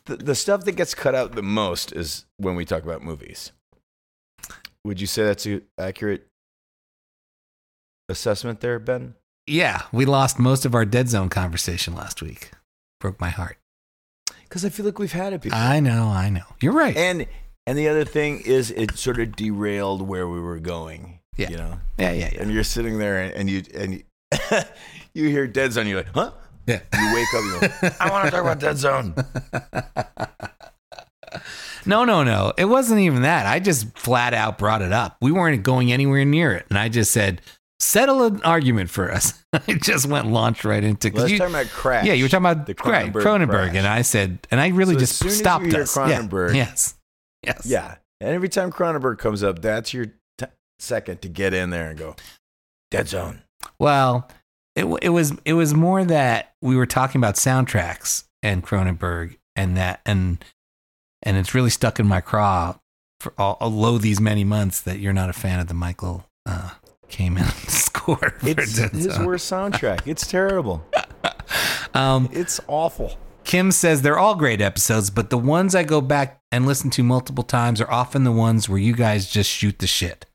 the 0.07 0.35
stuff 0.35 0.65
that 0.65 0.73
gets 0.73 0.95
cut 0.95 1.15
out 1.15 1.35
the 1.35 1.43
most 1.43 1.93
is 1.93 2.27
when 2.37 2.55
we 2.55 2.65
talk 2.65 2.83
about 2.83 3.03
movies. 3.03 3.53
Would 4.85 5.01
you 5.01 5.07
say 5.07 5.25
that's 5.25 5.47
an 5.47 5.63
accurate 5.79 6.27
assessment 8.09 8.61
there, 8.61 8.79
Ben? 8.79 9.15
Yeah, 9.47 9.83
we 9.93 10.05
lost 10.05 10.39
most 10.39 10.65
of 10.65 10.75
our 10.75 10.85
Dead 10.85 11.09
Zone 11.09 11.29
conversation 11.29 11.95
last 11.95 12.21
week. 12.23 12.51
Broke 13.01 13.21
my 13.21 13.31
heart. 13.31 13.59
Because 14.49 14.65
I 14.65 14.69
feel 14.69 14.87
like 14.87 14.99
we've 14.99 15.13
had 15.13 15.33
it 15.33 15.43
before. 15.43 15.59
I 15.59 15.81
know, 15.81 16.09
I 16.09 16.31
know. 16.31 16.45
You're 16.61 16.73
right. 16.73 16.97
And 16.97 17.27
and 17.67 17.77
the 17.77 17.89
other 17.89 18.05
thing 18.05 18.41
is, 18.41 18.71
it 18.71 18.97
sort 18.97 19.19
of 19.19 19.35
derailed 19.35 20.03
where 20.03 20.29
we 20.29 20.41
were 20.41 20.59
going. 20.59 21.21
Yeah. 21.37 21.51
you 21.51 21.57
know. 21.57 21.81
Yeah, 21.99 22.13
yeah, 22.13 22.31
yeah. 22.33 22.43
And 22.43 22.51
you're 22.51 22.65
sitting 22.65 22.99
there, 22.99 23.21
and, 23.21 23.35
and 23.35 23.51
you 23.51 23.63
and 23.75 23.95
you, 23.95 24.03
you 25.15 25.29
hear 25.29 25.47
Dead 25.47 25.73
Zone. 25.73 25.87
You're 25.87 25.99
like, 25.99 26.15
huh? 26.15 26.31
Yeah. 26.67 26.81
You 26.99 27.15
wake 27.15 27.35
up. 27.35 27.45
You 27.45 27.69
go, 27.69 27.97
I 28.01 28.11
want 28.11 28.25
to 28.25 28.31
talk 28.31 28.41
about 28.41 28.59
Dead 28.61 28.77
Zone. 28.79 29.15
No, 31.87 32.05
no, 32.05 32.25
no. 32.25 32.53
It 32.59 32.65
wasn't 32.65 33.01
even 33.01 33.23
that. 33.23 33.47
I 33.47 33.61
just 33.61 33.97
flat 33.97 34.35
out 34.35 34.59
brought 34.59 34.83
it 34.83 34.93
up. 34.93 35.17
We 35.23 35.31
weren't 35.31 35.63
going 35.63 35.93
anywhere 35.93 36.25
near 36.25 36.53
it. 36.53 36.67
And 36.69 36.79
I 36.79 36.89
just 36.89 37.13
said, 37.13 37.41
settle 37.81 38.23
an 38.25 38.43
argument 38.43 38.91
for 38.91 39.11
us. 39.13 39.45
I 39.53 39.75
just 39.75 40.07
went 40.07 40.27
launched 40.29 40.65
right 40.65 40.83
into 40.83 41.11
was 41.11 41.31
you- 41.31 41.39
talking 41.39 41.55
about 41.55 41.67
Crash. 41.69 42.07
Yeah, 42.07 42.13
you 42.15 42.25
were 42.25 42.29
talking 42.29 42.47
about 42.47 42.67
The 42.67 42.75
right, 42.85 43.13
Cronenberg 43.13 43.23
Cronenberg. 43.23 43.49
Crash. 43.49 43.77
And 43.77 43.87
I 43.87 44.03
said, 44.03 44.39
and 44.51 44.61
I 44.61 44.69
really 44.69 44.95
So 44.95 45.01
just 45.01 45.17
soon 45.19 45.29
as 45.29 45.35
you 45.35 45.39
stopped 45.45 45.75
us. 45.75 45.97
Yeah. 45.97 46.03
Cronenberg- 46.21 46.55
Yes. 46.55 46.95
Yes. 47.43 47.67
Yeah. 47.67 47.97
And 48.21 48.31
every 48.31 48.49
time 48.49 48.73
Cronenberg 48.73 49.19
comes 49.19 49.43
up, 49.43 49.61
that's 49.63 49.93
your 49.93 50.07
t- 50.39 50.47
second 50.79 51.23
to 51.23 51.29
get 51.29 51.53
in 51.55 51.71
there 51.71 51.91
and 51.91 51.99
go, 51.99 52.17
Dead 52.91 53.09
Zone. 53.09 53.43
Well, 53.79 54.29
it 54.75 54.85
it 55.03 55.11
was 55.11 55.33
it 55.45 55.53
was 55.53 55.75
more 55.75 56.05
that 56.05 56.55
we 56.63 56.77
were 56.77 56.87
talking 56.87 57.19
about 57.21 57.35
soundtracks 57.35 58.25
and 58.43 58.65
Cronenberg 58.65 59.37
and 59.55 59.77
that 59.77 60.01
and 60.07 60.43
and 61.23 61.37
it's 61.37 61.55
really 61.55 61.71
stuck 61.71 61.99
in 62.01 62.07
my 62.07 62.21
craw 62.21 62.77
for 63.21 63.33
all, 63.39 63.57
although 63.61 63.99
these 63.99 64.21
many 64.21 64.45
months 64.45 64.81
that 64.83 64.99
you're 64.99 65.13
not 65.13 65.29
a 65.31 65.33
fan 65.35 65.61
of 65.61 65.67
the 65.69 65.75
Michael 65.75 66.25
uh, 66.47 66.71
Kamen 67.09 67.45
score. 67.71 68.17
for 68.17 68.49
It's 68.49 68.77
his 68.77 69.19
worst 69.19 69.51
soundtrack. 69.51 70.07
It's 70.07 70.27
terrible. 70.27 70.85
Um, 71.95 72.29
it's 72.33 72.61
awful. 72.67 73.17
Kim 73.45 73.71
says 73.73 74.03
they're 74.03 74.19
all 74.19 74.35
great 74.35 74.61
episodes, 74.61 75.09
but 75.09 75.31
the 75.31 75.39
ones 75.39 75.75
I 75.75 75.83
go 75.83 76.03
back 76.03 76.41
and 76.53 76.67
listen 76.67 76.91
to 76.91 77.03
multiple 77.03 77.45
times 77.45 77.81
are 77.81 77.91
often 77.91 78.25
the 78.25 78.33
ones 78.33 78.69
where 78.69 78.79
you 78.79 78.93
guys 78.93 79.31
just 79.31 79.49
shoot 79.49 79.79
the 79.79 79.87
shit. 79.87 80.27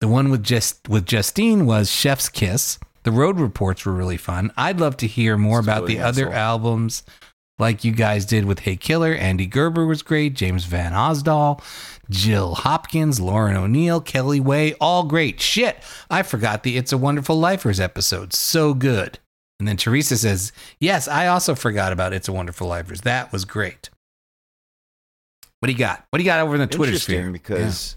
The 0.00 0.08
one 0.08 0.30
with 0.30 0.42
just 0.42 0.88
with 0.88 1.04
Justine 1.04 1.66
was 1.66 1.90
Chef's 1.90 2.28
Kiss. 2.30 2.78
The 3.02 3.10
road 3.10 3.38
reports 3.38 3.84
were 3.84 3.92
really 3.92 4.16
fun. 4.16 4.50
I'd 4.56 4.80
love 4.80 4.96
to 4.98 5.06
hear 5.06 5.36
more 5.36 5.60
about 5.60 5.80
totally 5.80 5.96
the 5.96 6.02
other 6.02 6.32
albums 6.32 7.02
like 7.58 7.84
you 7.84 7.92
guys 7.92 8.24
did 8.24 8.44
with 8.44 8.60
Hey 8.60 8.76
Killer. 8.76 9.12
Andy 9.12 9.46
Gerber 9.46 9.84
was 9.84 10.02
great. 10.02 10.34
James 10.34 10.64
VanOsdol, 10.66 11.60
Jill 12.10 12.54
Hopkins, 12.54 13.20
Lauren 13.20 13.56
O'Neill, 13.56 14.00
Kelly 14.00 14.40
Way, 14.40 14.74
all 14.80 15.04
great. 15.04 15.40
Shit, 15.40 15.82
I 16.10 16.22
forgot 16.22 16.62
the 16.62 16.76
It's 16.76 16.92
a 16.92 16.98
Wonderful 16.98 17.38
Lifers 17.38 17.78
episode. 17.80 18.32
So 18.32 18.74
good. 18.74 19.18
And 19.58 19.66
then 19.68 19.76
Teresa 19.76 20.16
says, 20.16 20.52
Yes, 20.78 21.08
I 21.08 21.26
also 21.26 21.54
forgot 21.54 21.92
about 21.92 22.12
It's 22.12 22.28
a 22.28 22.32
Wonderful 22.32 22.68
Lifers. 22.68 23.02
That 23.02 23.32
was 23.32 23.44
great. 23.44 23.90
What 25.60 25.66
do 25.66 25.72
you 25.72 25.78
got? 25.78 26.04
What 26.10 26.18
do 26.18 26.22
you 26.22 26.30
got 26.30 26.40
over 26.40 26.54
in 26.54 26.60
the 26.60 26.66
Twitter 26.66 26.96
sphere? 26.98 27.30
because 27.30 27.96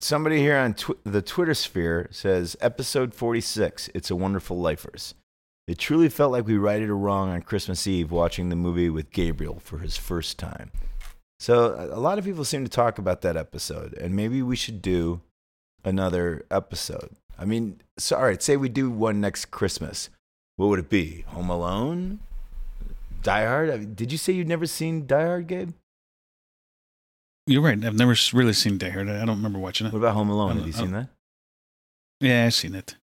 somebody 0.00 0.38
here 0.38 0.56
on 0.56 0.74
tw- 0.74 0.98
the 1.04 1.20
Twitter 1.22 1.54
sphere 1.54 2.08
says 2.10 2.56
episode 2.60 3.14
46, 3.14 3.90
It's 3.94 4.10
a 4.10 4.16
Wonderful 4.16 4.58
Lifers. 4.58 5.14
It 5.68 5.78
truly 5.78 6.08
felt 6.08 6.32
like 6.32 6.46
we 6.46 6.56
righted 6.56 6.88
a 6.88 6.94
wrong 6.94 7.28
on 7.28 7.42
Christmas 7.42 7.86
Eve 7.86 8.10
watching 8.10 8.48
the 8.48 8.56
movie 8.56 8.88
with 8.88 9.10
Gabriel 9.10 9.58
for 9.60 9.78
his 9.78 9.96
first 9.96 10.38
time. 10.38 10.70
So 11.38 11.74
a 11.92 12.00
lot 12.00 12.18
of 12.18 12.24
people 12.24 12.44
seem 12.44 12.64
to 12.64 12.70
talk 12.70 12.98
about 12.98 13.20
that 13.22 13.36
episode, 13.36 13.92
and 13.94 14.16
maybe 14.16 14.42
we 14.42 14.56
should 14.56 14.80
do 14.80 15.20
another 15.84 16.44
episode. 16.50 17.10
I 17.38 17.44
mean, 17.44 17.80
so, 17.98 18.16
all 18.16 18.24
right, 18.24 18.42
say 18.42 18.56
we 18.56 18.68
do 18.68 18.90
one 18.90 19.20
next 19.20 19.46
Christmas. 19.46 20.08
What 20.56 20.68
would 20.68 20.78
it 20.78 20.88
be? 20.88 21.24
Home 21.28 21.50
Alone? 21.50 22.20
Die 23.22 23.44
Hard? 23.44 23.70
I 23.70 23.76
mean, 23.76 23.94
did 23.94 24.10
you 24.12 24.18
say 24.18 24.32
you'd 24.32 24.48
never 24.48 24.66
seen 24.66 25.06
Die 25.06 25.24
Hard, 25.24 25.46
Gabe? 25.46 25.72
You're 27.46 27.62
right. 27.62 27.84
I've 27.84 27.94
never 27.94 28.14
really 28.32 28.54
seen 28.54 28.78
Die 28.78 28.88
Hard. 28.88 29.08
I 29.08 29.18
don't 29.24 29.36
remember 29.36 29.58
watching 29.58 29.86
it. 29.86 29.92
What 29.92 29.98
about 29.98 30.14
Home 30.14 30.30
Alone? 30.30 30.56
Have 30.56 30.66
you 30.66 30.72
seen 30.72 30.92
that? 30.92 31.08
Yeah, 32.20 32.46
I've 32.46 32.54
seen 32.54 32.74
it. 32.74 32.96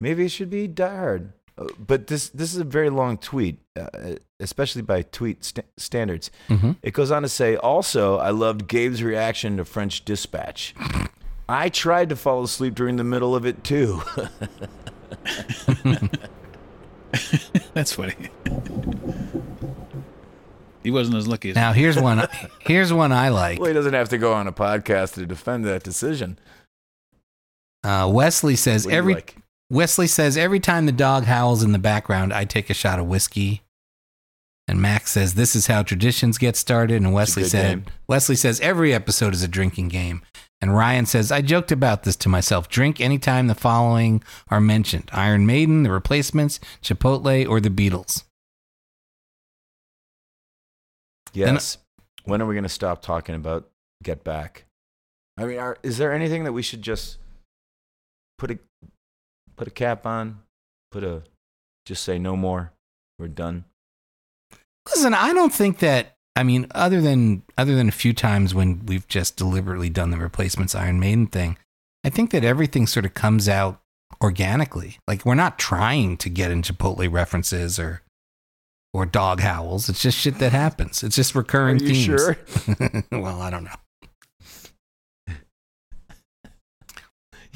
Maybe 0.00 0.24
it 0.24 0.30
should 0.30 0.50
be 0.50 0.68
Die 0.68 0.96
Hard. 0.96 1.32
Uh, 1.58 1.66
But 1.78 2.06
this 2.06 2.28
this 2.30 2.52
is 2.54 2.60
a 2.60 2.64
very 2.64 2.88
long 2.90 3.18
tweet, 3.18 3.58
uh, 3.78 4.16
especially 4.40 4.82
by 4.82 5.02
tweet 5.02 5.44
st- 5.44 5.66
standards. 5.76 6.30
Mhm. 6.48 6.76
It 6.82 6.92
goes 6.94 7.10
on 7.10 7.22
to 7.22 7.28
say, 7.28 7.56
also, 7.56 8.16
I 8.18 8.30
loved 8.30 8.66
Gabe's 8.68 9.02
reaction 9.02 9.56
to 9.58 9.64
French 9.64 10.04
Dispatch. 10.04 10.74
I 11.48 11.68
tried 11.68 12.08
to 12.08 12.16
fall 12.16 12.42
asleep 12.42 12.74
during 12.74 12.96
the 12.96 13.04
middle 13.04 13.34
of 13.36 13.44
it 13.44 13.62
too. 13.64 14.00
That's 17.74 17.92
funny. 17.92 18.14
he 20.82 20.90
wasn't 20.90 21.16
as 21.16 21.28
lucky 21.28 21.50
as 21.50 21.56
Now 21.56 21.72
here's 21.72 21.98
one. 22.00 22.26
Here's 22.60 22.92
one 22.92 23.12
I 23.12 23.28
like. 23.28 23.58
well, 23.58 23.68
he 23.68 23.74
doesn't 23.74 23.92
have 23.94 24.08
to 24.10 24.18
go 24.18 24.32
on 24.32 24.46
a 24.46 24.52
podcast 24.52 25.14
to 25.14 25.26
defend 25.26 25.64
that 25.66 25.82
decision. 25.82 26.38
Uh, 27.84 28.08
Wesley 28.12 28.56
says 28.56 28.84
What 28.84 28.90
do 28.90 28.94
you 28.94 28.98
every 28.98 29.14
like? 29.14 29.36
Wesley 29.72 30.06
says 30.06 30.36
every 30.36 30.60
time 30.60 30.84
the 30.84 30.92
dog 30.92 31.24
howls 31.24 31.62
in 31.62 31.72
the 31.72 31.78
background, 31.78 32.30
I 32.30 32.44
take 32.44 32.68
a 32.68 32.74
shot 32.74 32.98
of 32.98 33.06
whiskey. 33.06 33.62
And 34.68 34.82
Max 34.82 35.12
says 35.12 35.32
this 35.32 35.56
is 35.56 35.66
how 35.66 35.82
traditions 35.82 36.36
get 36.36 36.56
started. 36.56 36.96
And 37.00 37.14
Wesley 37.14 37.44
said 37.44 37.84
game. 37.84 37.94
Wesley 38.06 38.36
says 38.36 38.60
every 38.60 38.92
episode 38.92 39.32
is 39.32 39.42
a 39.42 39.48
drinking 39.48 39.88
game. 39.88 40.20
And 40.60 40.76
Ryan 40.76 41.06
says 41.06 41.32
I 41.32 41.40
joked 41.40 41.72
about 41.72 42.02
this 42.02 42.16
to 42.16 42.28
myself. 42.28 42.68
Drink 42.68 43.00
anytime 43.00 43.46
the 43.46 43.54
following 43.54 44.22
are 44.48 44.60
mentioned: 44.60 45.08
Iron 45.10 45.46
Maiden, 45.46 45.84
The 45.84 45.90
Replacements, 45.90 46.60
Chipotle, 46.82 47.48
or 47.48 47.58
the 47.58 47.70
Beatles. 47.70 48.24
Yes. 51.32 51.78
when 52.24 52.42
are 52.42 52.46
we 52.46 52.54
going 52.54 52.62
to 52.64 52.68
stop 52.68 53.00
talking 53.00 53.34
about 53.34 53.70
Get 54.02 54.22
Back? 54.22 54.66
I 55.38 55.46
mean, 55.46 55.58
are, 55.58 55.78
is 55.82 55.96
there 55.96 56.12
anything 56.12 56.44
that 56.44 56.52
we 56.52 56.60
should 56.60 56.82
just 56.82 57.16
put 58.36 58.50
a 58.50 58.58
put 59.56 59.68
a 59.68 59.72
cap 59.72 60.06
on? 60.06 60.40
Put 60.90 61.04
a 61.04 61.22
just 61.86 62.04
say 62.04 62.18
no 62.18 62.36
more. 62.36 62.72
We're 63.18 63.28
done. 63.28 63.64
Listen, 64.88 65.14
I 65.14 65.32
don't 65.32 65.52
think 65.52 65.78
that. 65.78 66.16
I 66.34 66.44
mean, 66.44 66.66
other 66.74 67.00
than 67.00 67.42
other 67.58 67.74
than 67.74 67.88
a 67.88 67.92
few 67.92 68.12
times 68.12 68.54
when 68.54 68.86
we've 68.86 69.06
just 69.06 69.36
deliberately 69.36 69.90
done 69.90 70.10
the 70.10 70.16
replacements 70.16 70.74
Iron 70.74 70.98
Maiden 70.98 71.26
thing, 71.26 71.58
I 72.04 72.10
think 72.10 72.30
that 72.30 72.44
everything 72.44 72.86
sort 72.86 73.04
of 73.04 73.14
comes 73.14 73.48
out 73.48 73.80
organically. 74.22 74.98
Like 75.06 75.26
we're 75.26 75.34
not 75.34 75.58
trying 75.58 76.16
to 76.18 76.30
get 76.30 76.50
in 76.50 76.62
Chipotle 76.62 77.12
references 77.12 77.78
or 77.78 78.02
or 78.94 79.06
dog 79.06 79.40
howls. 79.40 79.88
It's 79.88 80.02
just 80.02 80.18
shit 80.18 80.38
that 80.38 80.52
happens. 80.52 81.02
It's 81.02 81.16
just 81.16 81.34
recurring 81.34 81.80
Are 81.80 81.84
you 81.84 81.88
themes. 81.88 82.04
sure? 82.04 82.36
well, 83.12 83.40
I 83.40 83.50
don't 83.50 83.64
know. 83.64 83.70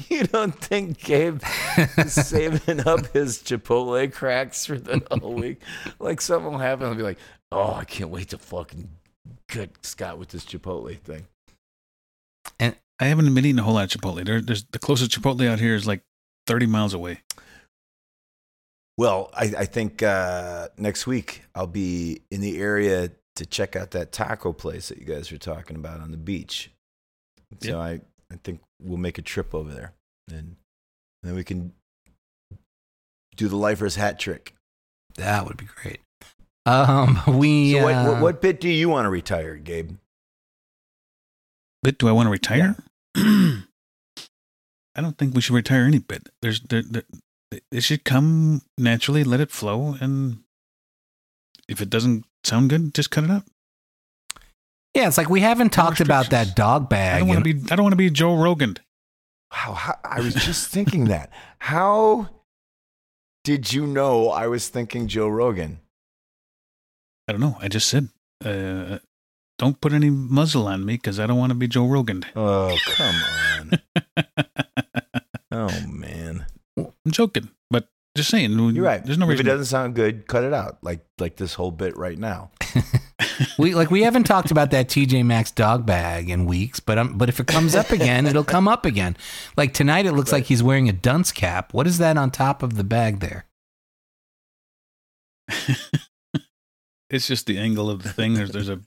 You 0.17 0.23
don't 0.23 0.55
think 0.55 0.99
Gabe 0.99 1.41
is 1.97 2.13
saving 2.27 2.87
up 2.87 3.07
his 3.07 3.39
Chipotle 3.39 4.11
cracks 4.11 4.65
for 4.65 4.77
the 4.77 5.01
whole 5.11 5.33
week? 5.33 5.61
Like 5.99 6.21
something 6.21 6.51
will 6.51 6.59
happen, 6.59 6.87
I'll 6.87 6.95
be 6.95 7.03
like, 7.03 7.19
"Oh, 7.51 7.73
I 7.73 7.83
can't 7.83 8.09
wait 8.09 8.29
to 8.29 8.37
fucking 8.37 8.89
get 9.49 9.85
Scott 9.85 10.17
with 10.17 10.29
this 10.29 10.45
Chipotle 10.45 10.97
thing." 10.99 11.27
And 12.59 12.75
I 12.99 13.05
haven't 13.05 13.33
been 13.33 13.45
eating 13.45 13.59
a 13.59 13.63
whole 13.63 13.73
lot 13.73 13.93
of 13.93 14.01
Chipotle. 14.01 14.25
There, 14.25 14.41
there's 14.41 14.63
the 14.71 14.79
closest 14.79 15.11
Chipotle 15.11 15.47
out 15.47 15.59
here 15.59 15.75
is 15.75 15.85
like 15.85 16.01
30 16.47 16.67
miles 16.67 16.93
away. 16.93 17.21
Well, 18.97 19.29
I, 19.33 19.53
I 19.57 19.65
think 19.65 20.01
uh, 20.01 20.69
next 20.77 21.05
week 21.05 21.43
I'll 21.53 21.67
be 21.67 22.21
in 22.31 22.41
the 22.41 22.59
area 22.59 23.11
to 23.35 23.45
check 23.45 23.75
out 23.75 23.91
that 23.91 24.11
taco 24.11 24.51
place 24.53 24.89
that 24.89 24.97
you 24.97 25.05
guys 25.05 25.31
were 25.31 25.37
talking 25.37 25.75
about 25.75 25.99
on 25.99 26.11
the 26.11 26.17
beach. 26.17 26.71
So 27.61 27.79
I, 27.79 28.01
I 28.31 28.35
think 28.43 28.61
we'll 28.81 28.97
make 28.97 29.17
a 29.17 29.21
trip 29.21 29.53
over 29.53 29.71
there, 29.71 29.93
and, 30.29 30.37
and 30.37 30.55
then 31.23 31.35
we 31.35 31.43
can 31.43 31.73
do 33.35 33.47
the 33.47 33.55
lifers 33.55 33.95
hat 33.95 34.19
trick. 34.19 34.53
That 35.15 35.45
would 35.45 35.57
be 35.57 35.67
great. 35.81 35.99
Um, 36.65 37.21
we. 37.37 37.73
So 37.73 37.83
what, 37.83 37.93
uh, 37.93 38.05
what, 38.05 38.21
what 38.21 38.41
bit 38.41 38.59
do 38.59 38.69
you 38.69 38.89
want 38.89 39.05
to 39.05 39.09
retire, 39.09 39.55
Gabe? 39.55 39.97
Bit, 41.83 41.97
do 41.97 42.07
I 42.07 42.11
want 42.11 42.27
to 42.27 42.31
retire? 42.31 42.75
I 43.15 45.01
don't 45.01 45.17
think 45.17 45.35
we 45.35 45.41
should 45.41 45.53
retire 45.53 45.83
any 45.83 45.99
bit. 45.99 46.29
There's 46.41 46.59
there, 46.61 46.81
there, 46.81 47.03
it 47.71 47.83
should 47.83 48.03
come 48.03 48.63
naturally. 48.77 49.23
Let 49.23 49.39
it 49.39 49.51
flow, 49.51 49.95
and 50.01 50.39
if 51.69 51.81
it 51.81 51.89
doesn't 51.89 52.25
sound 52.43 52.69
good, 52.69 52.93
just 52.93 53.11
cut 53.11 53.23
it 53.23 53.29
up. 53.29 53.43
Yeah, 54.93 55.07
it's 55.07 55.17
like 55.17 55.29
we 55.29 55.41
haven't 55.41 55.71
talked 55.71 55.99
about 55.99 56.31
that 56.31 56.55
dog 56.55 56.89
bag. 56.89 56.99
I 56.99 57.19
bag. 57.19 57.19
don't 57.19 57.27
want 57.29 57.45
to 57.45 57.53
be. 57.53 57.71
I 57.71 57.75
don't 57.75 57.83
want 57.83 57.93
to 57.93 57.97
be 57.97 58.09
Joe 58.09 58.35
Rogan. 58.35 58.77
Wow, 59.51 59.73
how, 59.73 59.95
I 60.03 60.19
was 60.19 60.33
just 60.33 60.67
thinking 60.71 61.05
that. 61.05 61.31
How 61.59 62.29
did 63.43 63.71
you 63.71 63.87
know 63.87 64.29
I 64.29 64.47
was 64.47 64.67
thinking 64.69 65.07
Joe 65.07 65.27
Rogan? 65.27 65.79
I 67.27 67.33
don't 67.33 67.41
know. 67.41 67.57
I 67.59 67.67
just 67.67 67.87
said, 67.87 68.09
uh, 68.43 68.99
don't 69.57 69.81
put 69.81 69.93
any 69.93 70.09
muzzle 70.09 70.67
on 70.67 70.85
me 70.85 70.95
because 70.95 71.19
I 71.19 71.27
don't 71.27 71.37
want 71.37 71.51
to 71.51 71.55
be 71.55 71.67
Joe 71.67 71.87
Rogan. 71.87 72.23
Oh 72.35 72.77
come 72.85 73.15
on. 73.59 73.81
oh 75.51 75.87
man. 75.87 76.45
I'm 76.77 77.11
joking, 77.11 77.49
but 77.69 77.89
just 78.15 78.29
saying. 78.29 78.51
You're 78.75 78.85
right. 78.85 79.03
There's 79.03 79.17
no 79.17 79.25
reason. 79.25 79.45
if 79.45 79.47
it 79.47 79.49
doesn't 79.49 79.65
sound 79.65 79.95
good, 79.95 80.27
cut 80.27 80.43
it 80.43 80.53
out. 80.53 80.77
Like 80.83 81.05
like 81.19 81.37
this 81.37 81.55
whole 81.55 81.71
bit 81.71 81.97
right 81.97 82.17
now. 82.17 82.51
we 83.57 83.75
like 83.75 83.91
we 83.91 84.03
haven't 84.03 84.25
talked 84.25 84.51
about 84.51 84.71
that 84.71 84.87
TJ 84.87 85.25
Maxx 85.25 85.51
dog 85.51 85.85
bag 85.85 86.29
in 86.29 86.45
weeks, 86.45 86.79
but 86.79 86.97
um, 86.97 87.17
but 87.17 87.29
if 87.29 87.39
it 87.39 87.47
comes 87.47 87.75
up 87.75 87.91
again, 87.91 88.25
it'll 88.25 88.43
come 88.43 88.67
up 88.67 88.85
again. 88.85 89.15
Like 89.55 89.73
tonight, 89.73 90.05
it 90.05 90.13
looks 90.13 90.31
like 90.31 90.45
he's 90.45 90.63
wearing 90.63 90.89
a 90.89 90.93
dunce 90.93 91.31
cap. 91.31 91.73
What 91.73 91.87
is 91.87 91.97
that 91.97 92.17
on 92.17 92.31
top 92.31 92.63
of 92.63 92.75
the 92.75 92.83
bag 92.83 93.19
there? 93.19 93.45
It's 97.09 97.27
just 97.27 97.45
the 97.45 97.57
angle 97.57 97.89
of 97.89 98.03
the 98.03 98.09
thing. 98.09 98.33
There's 98.33 98.51
there's 98.51 98.69
a. 98.69 98.79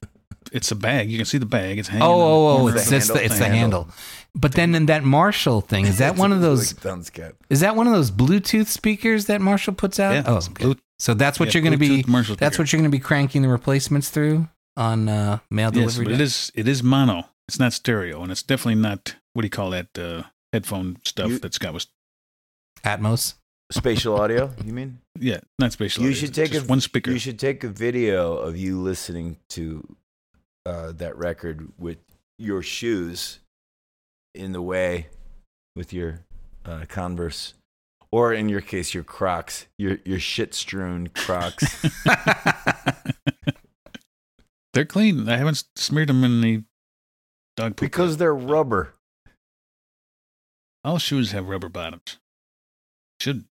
It's 0.53 0.71
a 0.71 0.75
bag. 0.77 1.11
You 1.11 1.17
can 1.17 1.27
see 1.27 1.39
the 1.39 1.47
bag. 1.47 1.79
It's 1.79 1.89
hanging. 1.89 2.03
Oh, 2.03 2.21
oh, 2.21 2.49
oh! 2.49 2.69
It's 2.69 2.87
of 2.89 2.93
it's 2.93 3.09
the, 3.09 3.25
it's 3.25 3.39
the 3.39 3.47
handle. 3.47 3.89
But 4.35 4.53
then 4.53 4.75
in 4.75 4.87
that 4.87 5.05
Marshall 5.05 5.61
thing, 5.61 5.87
is 5.87 5.99
that 5.99 6.17
one 6.17 6.33
of 6.33 6.41
those? 6.41 6.75
Like 6.75 6.83
dunce 6.83 7.11
cap. 7.11 7.35
Is 7.49 7.61
that 7.61 7.77
one 7.77 7.87
of 7.87 7.93
those 7.93 8.11
Bluetooth 8.11 8.67
speakers 8.67 9.27
that 9.27 9.41
Marshall 9.41 9.75
puts 9.75 10.01
out? 10.01 10.13
Yeah, 10.13 10.23
oh, 10.27 10.37
it's 10.37 10.49
okay. 10.51 10.75
So 11.01 11.15
that's 11.15 11.41
what 11.41 11.47
yeah, 11.49 11.53
you're 11.61 11.63
going 11.63 11.73
to 11.73 11.79
be. 11.79 12.03
That's 12.03 12.27
speaker. 12.29 12.63
what 12.63 12.73
you're 12.73 12.81
going 12.81 12.91
to 12.91 12.97
be 12.97 13.01
cranking 13.01 13.41
the 13.43 13.49
replacements 13.49 14.11
through 14.11 14.49
on 14.77 15.09
uh, 15.09 15.39
mail 15.51 15.71
Yes, 15.73 15.95
delivery. 15.95 16.05
but 16.05 16.13
it 16.15 16.21
is. 16.21 16.53
It 16.55 16.69
is 16.69 16.83
mono. 16.83 17.25
It's 17.49 17.59
not 17.59 17.73
stereo, 17.73 18.23
and 18.23 18.31
it's 18.31 18.43
definitely 18.43 18.81
not 18.81 19.17
what 19.33 19.43
do 19.43 19.47
you 19.47 19.51
call 19.51 19.71
that 19.71 19.99
uh, 19.99 20.25
headphone 20.53 20.99
stuff 21.05 21.31
You- 21.31 21.39
that 21.39 21.55
Scott 21.55 21.73
was. 21.75 21.87
Atmos. 22.85 23.35
Spatial 23.73 24.19
audio, 24.21 24.53
you 24.65 24.73
mean? 24.73 24.99
Yeah, 25.19 25.39
not 25.59 25.71
spatial. 25.73 26.03
You 26.03 26.09
audio, 26.11 26.21
should 26.21 26.35
take 26.35 26.51
just 26.51 26.67
a 26.67 26.69
one 26.69 26.81
speaker. 26.81 27.13
You 27.13 27.21
should 27.21 27.39
take 27.39 27.63
a 27.63 27.69
video 27.69 28.37
of 28.37 28.57
you 28.57 28.81
listening 28.81 29.37
to 29.51 29.97
uh, 30.67 30.91
that 30.93 31.17
record 31.17 31.69
with 31.79 31.99
your 32.37 32.63
shoes 32.63 33.39
in 34.35 34.51
the 34.53 34.61
way 34.63 35.07
with 35.77 35.93
your 35.93 36.21
uh, 36.65 36.85
Converse, 36.89 37.55
or 38.13 38.33
in 38.33 38.49
your 38.49 38.61
case, 38.61 38.95
your 38.95 39.05
Crocs, 39.05 39.67
your 39.79 39.99
your 40.05 40.19
shit 40.19 40.55
strewn 40.55 41.09
Crocs. 41.09 41.87
They're 44.73 44.85
clean. 44.85 45.29
I 45.29 45.37
haven't 45.37 45.65
smeared 45.77 46.09
them 46.09 46.23
in 46.23 46.41
the 46.41 46.63
dog 47.57 47.77
poop. 47.77 47.81
because 47.81 48.19
they're 48.19 48.35
rubber. 48.35 48.95
All 50.85 50.99
shoes 50.99 51.33
have 51.33 51.49
rubber 51.49 51.69
bottoms. 51.69 52.19
Should 53.21 53.45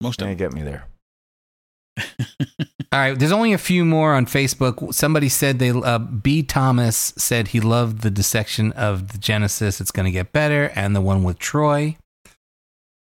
most 0.00 0.20
of 0.22 0.26
Can't 0.26 0.38
them. 0.38 0.50
get 0.50 0.56
me 0.56 0.62
there. 0.62 0.86
All 2.92 2.98
right, 2.98 3.18
there's 3.18 3.32
only 3.32 3.52
a 3.52 3.58
few 3.58 3.84
more 3.84 4.14
on 4.14 4.26
Facebook. 4.26 4.92
Somebody 4.94 5.28
said 5.28 5.58
they 5.58 5.70
uh, 5.70 5.98
B 5.98 6.42
Thomas 6.42 7.12
said 7.16 7.48
he 7.48 7.60
loved 7.60 8.00
the 8.00 8.10
dissection 8.10 8.72
of 8.72 9.12
the 9.12 9.18
Genesis. 9.18 9.80
It's 9.80 9.90
going 9.90 10.04
to 10.06 10.10
get 10.10 10.32
better, 10.32 10.72
and 10.74 10.96
the 10.96 11.00
one 11.00 11.22
with 11.22 11.38
Troy. 11.38 11.96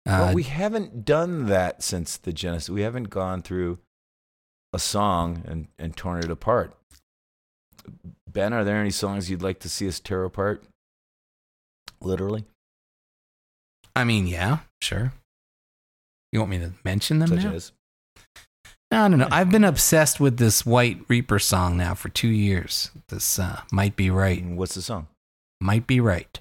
Uh, 0.07 0.27
well, 0.27 0.35
we 0.35 0.43
haven't 0.43 1.05
done 1.05 1.47
that 1.47 1.83
since 1.83 2.17
the 2.17 2.33
Genesis. 2.33 2.69
We 2.69 2.83
haven't 2.83 3.11
gone 3.11 3.43
through 3.43 3.79
a 4.73 4.79
song 4.79 5.43
and, 5.47 5.69
and 5.79 5.97
torn 5.97 6.23
it 6.23 6.31
apart. 6.31 6.77
Ben, 8.31 8.53
are 8.53 8.65
there 8.65 8.77
any 8.77 8.91
songs 8.91 9.31
you'd 9.31 9.43
like 9.43 9.61
to 9.61 9.69
see 9.69 9.89
us 9.89 10.01
tear 10.01 10.25
apart? 10.25 10.65
Literally, 12.01 12.45
I 13.97 14.05
mean, 14.05 14.27
yeah, 14.27 14.59
sure. 14.81 15.13
You 16.33 16.41
want 16.41 16.51
me 16.51 16.59
to 16.59 16.73
mention 16.85 17.21
them 17.21 17.29
such 17.29 17.45
now? 17.45 17.53
as 17.53 17.73
No, 18.91 19.07
no, 19.07 19.17
no. 19.17 19.29
I've 19.31 19.51
been 19.51 19.65
obsessed 19.65 20.19
with 20.19 20.37
this 20.37 20.67
White 20.67 21.01
Reaper 21.09 21.39
song 21.39 21.77
now 21.77 21.95
for 21.95 22.09
two 22.09 22.29
years. 22.29 22.91
This 23.09 23.39
uh, 23.39 23.61
might 23.71 23.95
be 23.95 24.11
right. 24.11 24.45
what's 24.45 24.75
the 24.75 24.83
song? 24.83 25.07
Might 25.61 25.87
be 25.87 26.01
right. 26.01 26.41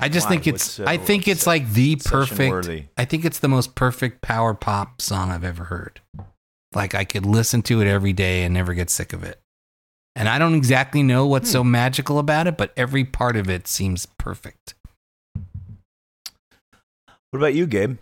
I 0.00 0.08
just 0.08 0.26
Why? 0.26 0.30
think 0.36 0.46
it's. 0.46 0.62
What's 0.64 0.70
so 0.72 0.84
I 0.86 0.96
think 0.96 1.26
it's 1.28 1.46
like 1.46 1.72
the 1.72 1.96
perfect. 1.96 2.50
worthy? 2.50 2.84
I 2.96 3.04
think 3.04 3.24
it's 3.24 3.40
the 3.40 3.48
most 3.48 3.74
perfect 3.74 4.20
power 4.22 4.54
pop 4.54 5.00
song 5.02 5.30
I've 5.30 5.44
ever 5.44 5.64
heard. 5.64 6.00
Like 6.74 6.94
I 6.94 7.04
could 7.04 7.26
listen 7.26 7.62
to 7.62 7.80
it 7.80 7.86
every 7.88 8.12
day 8.12 8.44
and 8.44 8.54
never 8.54 8.74
get 8.74 8.90
sick 8.90 9.12
of 9.12 9.24
it. 9.24 9.40
And 10.14 10.28
I 10.28 10.38
don't 10.38 10.54
exactly 10.54 11.02
know 11.02 11.26
what's 11.26 11.48
Hmm. 11.50 11.52
so 11.52 11.64
magical 11.64 12.18
about 12.18 12.46
it, 12.46 12.56
but 12.56 12.72
every 12.76 13.04
part 13.04 13.36
of 13.36 13.48
it 13.48 13.66
seems 13.68 14.06
perfect. 14.18 14.74
What 17.30 17.38
about 17.40 17.54
you, 17.54 17.66
Gabe? 17.66 17.98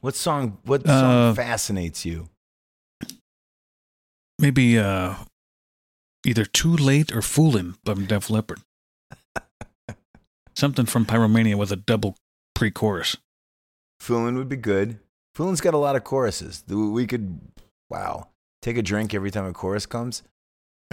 What 0.00 0.14
song? 0.14 0.58
What 0.64 0.86
song 0.86 1.30
Uh, 1.30 1.34
fascinates 1.34 2.04
you? 2.04 2.28
Maybe 4.38 4.78
uh, 4.78 5.16
either 6.24 6.44
Too 6.44 6.76
Late 6.76 7.12
or 7.12 7.20
Foolin' 7.20 7.74
from 7.84 8.06
Def 8.06 8.30
Leppard. 8.30 8.60
Something 10.58 10.86
from 10.86 11.06
Pyromania 11.06 11.54
with 11.54 11.70
a 11.70 11.76
double 11.76 12.16
pre 12.52 12.72
chorus. 12.72 13.16
Foolin' 14.02 14.36
would 14.36 14.48
be 14.48 14.56
good. 14.56 14.98
Foolin's 15.36 15.60
got 15.60 15.72
a 15.72 15.78
lot 15.78 15.94
of 15.94 16.02
choruses. 16.02 16.64
We 16.66 17.06
could, 17.06 17.38
wow, 17.88 18.30
take 18.60 18.76
a 18.76 18.82
drink 18.82 19.14
every 19.14 19.30
time 19.30 19.44
a 19.44 19.52
chorus 19.52 19.86
comes. 19.86 20.24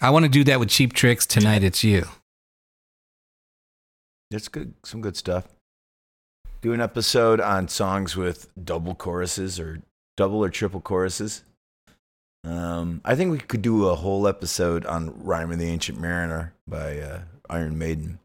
I 0.00 0.10
want 0.10 0.24
to 0.24 0.28
do 0.28 0.42
that 0.42 0.58
with 0.58 0.70
Cheap 0.70 0.92
Tricks 0.92 1.24
tonight. 1.24 1.62
It's 1.62 1.84
you. 1.84 2.08
That's 4.28 4.48
good. 4.48 4.74
Some 4.84 5.00
good 5.00 5.16
stuff. 5.16 5.46
Do 6.62 6.72
an 6.72 6.80
episode 6.80 7.40
on 7.40 7.68
songs 7.68 8.16
with 8.16 8.48
double 8.60 8.96
choruses 8.96 9.60
or 9.60 9.82
double 10.16 10.42
or 10.42 10.50
triple 10.50 10.80
choruses. 10.80 11.44
Um, 12.42 13.02
I 13.04 13.14
think 13.14 13.30
we 13.30 13.38
could 13.38 13.62
do 13.62 13.86
a 13.86 13.94
whole 13.94 14.26
episode 14.26 14.84
on 14.84 15.22
"Rhyme 15.22 15.52
of 15.52 15.60
the 15.60 15.68
Ancient 15.68 16.00
Mariner" 16.00 16.54
by 16.66 16.98
uh, 16.98 17.20
Iron 17.50 17.78
Maiden. 17.78 18.18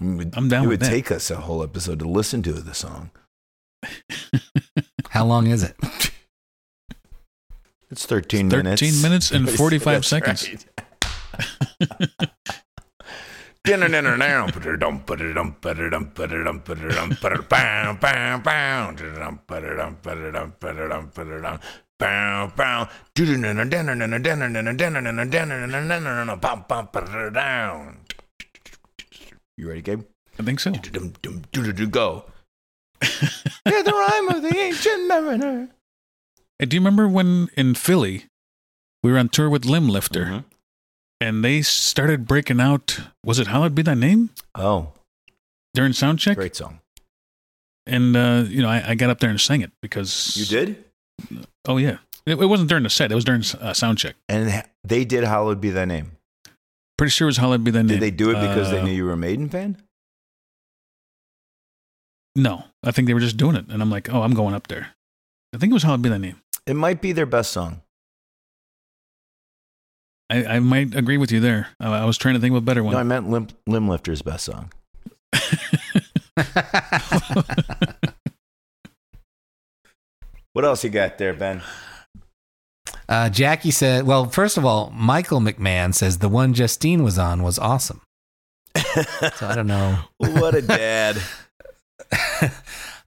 I 0.00 0.04
mean, 0.04 0.30
I'm 0.34 0.48
down 0.48 0.64
It 0.64 0.68
with 0.68 0.80
would 0.80 0.86
that. 0.86 0.90
take 0.90 1.10
us 1.12 1.30
a 1.30 1.36
whole 1.36 1.62
episode 1.62 1.98
to 2.00 2.08
listen 2.08 2.42
to 2.44 2.52
the 2.54 2.74
song. 2.74 3.10
How 5.10 5.24
long 5.26 5.46
is 5.48 5.62
it? 5.62 5.76
It's 7.90 8.06
13 8.06 8.48
13 8.48 8.64
minutes. 8.64 9.02
minutes 9.02 9.30
and 9.30 9.48
45 9.58 9.84
That's 9.84 10.08
seconds. 10.08 10.48
right. 10.48 12.28
You 29.56 29.68
ready, 29.68 29.82
Gabe? 29.82 30.04
I 30.38 30.42
think 30.42 30.60
so. 30.60 30.72
Go. 30.72 32.24
Hear 33.02 33.82
the 33.82 33.92
rhyme 33.92 34.36
of 34.36 34.42
the 34.42 34.56
ancient 34.56 35.06
mariner. 35.06 35.68
Hey, 36.58 36.66
do 36.66 36.76
you 36.76 36.80
remember 36.80 37.08
when 37.08 37.48
in 37.56 37.74
Philly 37.74 38.26
we 39.02 39.12
were 39.12 39.18
on 39.18 39.28
tour 39.28 39.50
with 39.50 39.62
Limblifter 39.62 40.26
mm-hmm. 40.26 40.38
and 41.20 41.44
they 41.44 41.62
started 41.62 42.26
breaking 42.26 42.60
out? 42.60 43.00
Was 43.24 43.38
it 43.38 43.48
Hallowed 43.48 43.74
Be 43.74 43.82
Thy 43.82 43.94
Name? 43.94 44.30
Oh. 44.54 44.92
During 45.74 45.92
sound 45.92 46.18
check? 46.18 46.36
Great 46.36 46.56
song. 46.56 46.80
And, 47.86 48.16
uh, 48.16 48.44
you 48.46 48.62
know, 48.62 48.68
I, 48.68 48.90
I 48.90 48.94
got 48.94 49.10
up 49.10 49.20
there 49.20 49.30
and 49.30 49.40
sang 49.40 49.60
it 49.60 49.72
because. 49.80 50.36
You 50.36 50.46
did? 50.46 50.84
Oh 51.66 51.76
yeah, 51.76 51.98
it, 52.26 52.38
it 52.40 52.46
wasn't 52.46 52.68
during 52.68 52.84
the 52.84 52.90
set. 52.90 53.12
It 53.12 53.14
was 53.14 53.24
during 53.24 53.42
uh, 53.60 53.72
sound 53.72 53.98
check. 53.98 54.16
And 54.28 54.64
they 54.84 55.04
did 55.04 55.24
"Hallowed 55.24 55.60
Be 55.60 55.70
Thy 55.70 55.84
Name." 55.84 56.12
Pretty 56.98 57.10
sure 57.10 57.26
it 57.26 57.30
was 57.30 57.36
"Hallowed 57.38 57.64
Be 57.64 57.70
Thy 57.70 57.80
Name." 57.82 57.88
Did 57.88 58.00
they 58.00 58.10
do 58.10 58.30
it 58.30 58.34
because 58.40 58.70
they 58.70 58.80
Uh, 58.80 58.84
knew 58.84 58.92
you 58.92 59.04
were 59.04 59.12
a 59.12 59.16
Maiden 59.16 59.48
fan? 59.48 59.76
No, 62.34 62.64
I 62.82 62.90
think 62.92 63.06
they 63.08 63.14
were 63.14 63.20
just 63.20 63.36
doing 63.36 63.56
it, 63.56 63.66
and 63.68 63.82
I'm 63.82 63.90
like, 63.90 64.08
oh, 64.12 64.22
I'm 64.22 64.32
going 64.34 64.54
up 64.54 64.68
there. 64.68 64.94
I 65.54 65.58
think 65.58 65.70
it 65.70 65.74
was 65.74 65.82
"Hallowed 65.82 66.02
Be 66.02 66.08
Thy 66.08 66.18
Name." 66.18 66.40
It 66.66 66.74
might 66.74 67.00
be 67.00 67.12
their 67.12 67.26
best 67.26 67.52
song. 67.52 67.82
I, 70.30 70.44
I 70.46 70.60
might 70.60 70.94
agree 70.94 71.18
with 71.18 71.30
you 71.30 71.40
there. 71.40 71.68
I, 71.78 71.88
I 71.88 72.04
was 72.06 72.16
trying 72.16 72.34
to 72.34 72.40
think 72.40 72.52
of 72.52 72.56
a 72.56 72.60
better 72.62 72.82
one. 72.82 72.94
No, 72.94 72.98
I 73.00 73.02
meant 73.02 73.28
Limb, 73.28 73.48
Limblifter's 73.68 74.22
best 74.22 74.44
song. 74.46 74.70
what 80.52 80.64
else 80.64 80.84
you 80.84 80.90
got 80.90 81.18
there, 81.18 81.34
Ben? 81.34 81.62
Uh, 83.08 83.28
Jackie 83.28 83.70
said, 83.70 84.06
well, 84.06 84.26
first 84.26 84.56
of 84.56 84.64
all, 84.64 84.90
Michael 84.90 85.40
McMahon 85.40 85.94
says 85.94 86.18
the 86.18 86.28
one 86.28 86.54
Justine 86.54 87.02
was 87.02 87.18
on 87.18 87.42
was 87.42 87.58
awesome. 87.58 88.00
so 88.76 89.46
I 89.46 89.54
don't 89.54 89.66
know. 89.66 89.98
What 90.18 90.54
a 90.54 90.62
dad. 90.62 91.20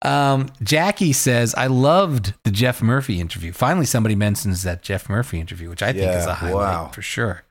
Um, 0.06 0.50
Jackie 0.62 1.14
says, 1.14 1.56
I 1.56 1.66
loved 1.66 2.36
the 2.44 2.52
Jeff 2.52 2.82
Murphy 2.82 3.20
interview. 3.20 3.52
Finally, 3.52 3.88
somebody 3.88 4.14
mentions 4.14 4.62
that 4.62 4.84
Jeff 4.84 5.10
Murphy 5.10 5.40
interview, 5.40 5.70
which 5.70 5.82
I 5.82 5.94
think 5.94 6.14
is 6.14 6.28
a 6.28 6.36
highlight 6.36 6.56
wow. 6.56 6.88
for 6.90 7.02
sure. 7.02 7.44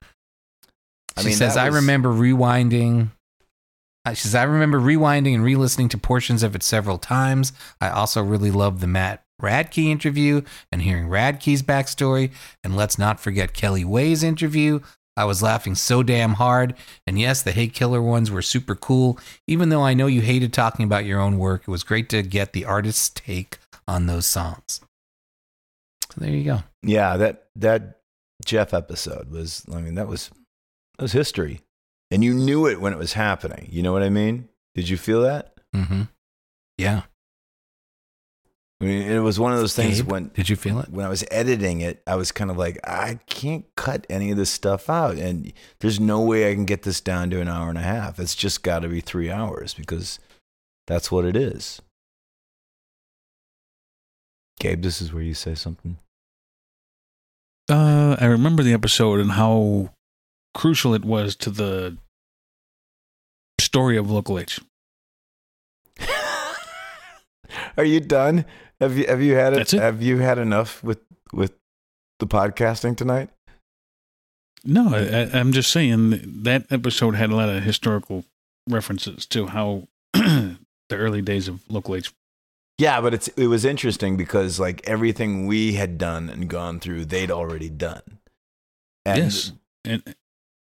I 1.16 1.22
She 1.22 1.28
mean, 1.28 1.36
says, 1.36 1.54
that 1.54 1.64
I 1.64 1.66
remember 1.68 2.10
rewinding. 2.10 3.10
She 4.08 4.14
says, 4.14 4.36
I 4.36 4.44
remember 4.44 4.78
rewinding 4.78 5.34
and 5.34 5.42
re 5.42 5.56
listening 5.56 5.88
to 5.90 5.98
portions 5.98 6.44
of 6.44 6.54
it 6.54 6.62
several 6.62 6.98
times. 6.98 7.52
I 7.80 7.88
also 7.88 8.22
really 8.22 8.52
loved 8.52 8.80
the 8.80 8.86
Matt 8.86 9.23
Radke 9.43 9.85
interview 9.85 10.43
and 10.70 10.82
hearing 10.82 11.09
Radke's 11.09 11.62
backstory. 11.62 12.32
And 12.62 12.77
let's 12.77 12.98
not 12.98 13.20
forget 13.20 13.55
Kelly 13.55 13.85
Way's 13.85 14.23
interview. 14.23 14.81
I 15.16 15.24
was 15.24 15.43
laughing 15.43 15.74
so 15.74 16.02
damn 16.02 16.35
hard. 16.35 16.74
And 17.06 17.19
yes, 17.19 17.43
the 17.43 17.52
Hey 17.52 17.69
Killer 17.69 18.02
ones 18.02 18.31
were 18.31 18.43
super 18.43 18.74
cool. 18.74 19.19
Even 19.47 19.69
though 19.69 19.82
I 19.82 19.94
know 19.94 20.06
you 20.06 20.23
hated 20.23 20.52
talking 20.52 20.85
about 20.85 21.05
your 21.05 21.20
own 21.20 21.39
work, 21.39 21.62
it 21.62 21.70
was 21.70 21.85
great 21.85 22.09
to 22.11 22.23
get 22.23 22.52
the 22.52 22.65
artist's 22.65 23.11
take 23.11 23.59
on 23.86 24.06
those 24.06 24.27
songs. 24.27 24.81
So 26.11 26.20
there 26.20 26.31
you 26.31 26.44
go. 26.44 26.62
Yeah, 26.82 27.16
that 27.16 27.48
that 27.56 28.01
Jeff 28.44 28.74
episode 28.74 29.31
was. 29.31 29.65
I 29.73 29.81
mean, 29.81 29.94
that 29.94 30.09
was 30.09 30.31
that 30.98 31.02
was 31.02 31.12
history, 31.12 31.61
and 32.11 32.23
you 32.24 32.35
knew 32.35 32.66
it 32.66 32.81
when 32.81 32.93
it 32.93 32.98
was 32.98 33.15
happening. 33.15 33.69
You 33.70 33.82
know 33.82 33.93
what 33.93 34.02
I 34.02 34.11
mean? 34.11 34.48
Did 34.74 34.89
you 34.89 34.97
feel 34.97 35.23
that? 35.23 35.55
Mm-hmm. 35.74 36.02
Yeah. 36.78 37.02
I 38.80 38.84
mean, 38.84 39.02
it 39.02 39.20
was 39.20 39.38
one 39.38 39.52
of 39.52 39.59
those 39.59 39.74
things 39.74 40.01
Gabe, 40.01 40.10
when 40.10 40.30
did 40.34 40.48
you 40.48 40.56
feel 40.56 40.80
it? 40.80 40.88
when 40.90 41.06
I 41.06 41.09
was 41.09 41.24
editing 41.30 41.80
it, 41.80 42.02
I 42.06 42.16
was 42.16 42.32
kind 42.32 42.51
of 42.51 42.59
like, 42.59 42.78
I 42.84 43.20
can't 43.26 43.64
cut 43.76 44.06
any 44.10 44.30
of 44.30 44.36
this 44.36 44.51
stuff 44.51 44.90
out, 44.90 45.16
and 45.16 45.52
there's 45.78 46.01
no 46.01 46.20
way 46.20 46.51
I 46.51 46.55
can 46.55 46.64
get 46.64 46.82
this 46.82 47.01
down 47.01 47.30
to 47.30 47.40
an 47.40 47.48
hour 47.48 47.68
and 47.68 47.78
a 47.78 47.82
half. 47.82 48.18
It's 48.18 48.34
just 48.34 48.62
got 48.62 48.80
to 48.80 48.88
be 48.88 49.01
three 49.01 49.30
hours 49.30 49.74
because 49.74 50.18
that's 50.86 51.10
what 51.10 51.24
it 51.24 51.36
is. 51.36 51.80
Gabe, 54.59 54.82
this 54.82 55.01
is 55.01 55.12
where 55.12 55.22
you 55.22 55.34
say 55.34 55.55
something. 55.55 55.98
Uh, 57.68 58.16
I 58.20 58.26
remember 58.26 58.62
the 58.62 58.74
episode 58.74 59.20
and 59.20 59.32
how 59.32 59.90
crucial 60.52 60.94
it 60.94 61.05
was 61.05 61.34
to 61.36 61.51
the 61.51 61.96
story 63.60 63.96
of 63.96 64.10
Local 64.10 64.38
H. 64.38 64.60
Are 67.76 67.84
you 67.84 68.00
done? 68.00 68.44
Have 68.80 68.96
you 68.96 69.06
have 69.06 69.22
you 69.22 69.34
had 69.34 69.52
it? 69.54 69.72
It. 69.72 69.80
Have 69.80 70.02
you 70.02 70.18
had 70.18 70.38
enough 70.38 70.82
with 70.82 71.00
with 71.32 71.52
the 72.18 72.26
podcasting 72.26 72.96
tonight? 72.96 73.30
No, 74.64 74.94
I, 74.94 75.38
I'm 75.38 75.52
just 75.52 75.70
saying 75.70 76.42
that 76.42 76.66
episode 76.70 77.14
had 77.14 77.30
a 77.30 77.36
lot 77.36 77.50
of 77.50 77.62
historical 77.62 78.24
references 78.68 79.26
to 79.26 79.46
how 79.46 79.88
the 80.12 80.56
early 80.92 81.20
days 81.20 81.48
of 81.48 81.60
Local 81.70 81.96
H. 81.96 82.12
Yeah, 82.78 83.00
but 83.00 83.14
it's 83.14 83.28
it 83.28 83.46
was 83.46 83.64
interesting 83.64 84.16
because 84.16 84.58
like 84.58 84.80
everything 84.88 85.46
we 85.46 85.74
had 85.74 85.98
done 85.98 86.28
and 86.28 86.48
gone 86.48 86.80
through, 86.80 87.04
they'd 87.04 87.30
already 87.30 87.68
done. 87.68 88.02
And 89.04 89.18
yes, 89.18 89.52
and 89.84 90.14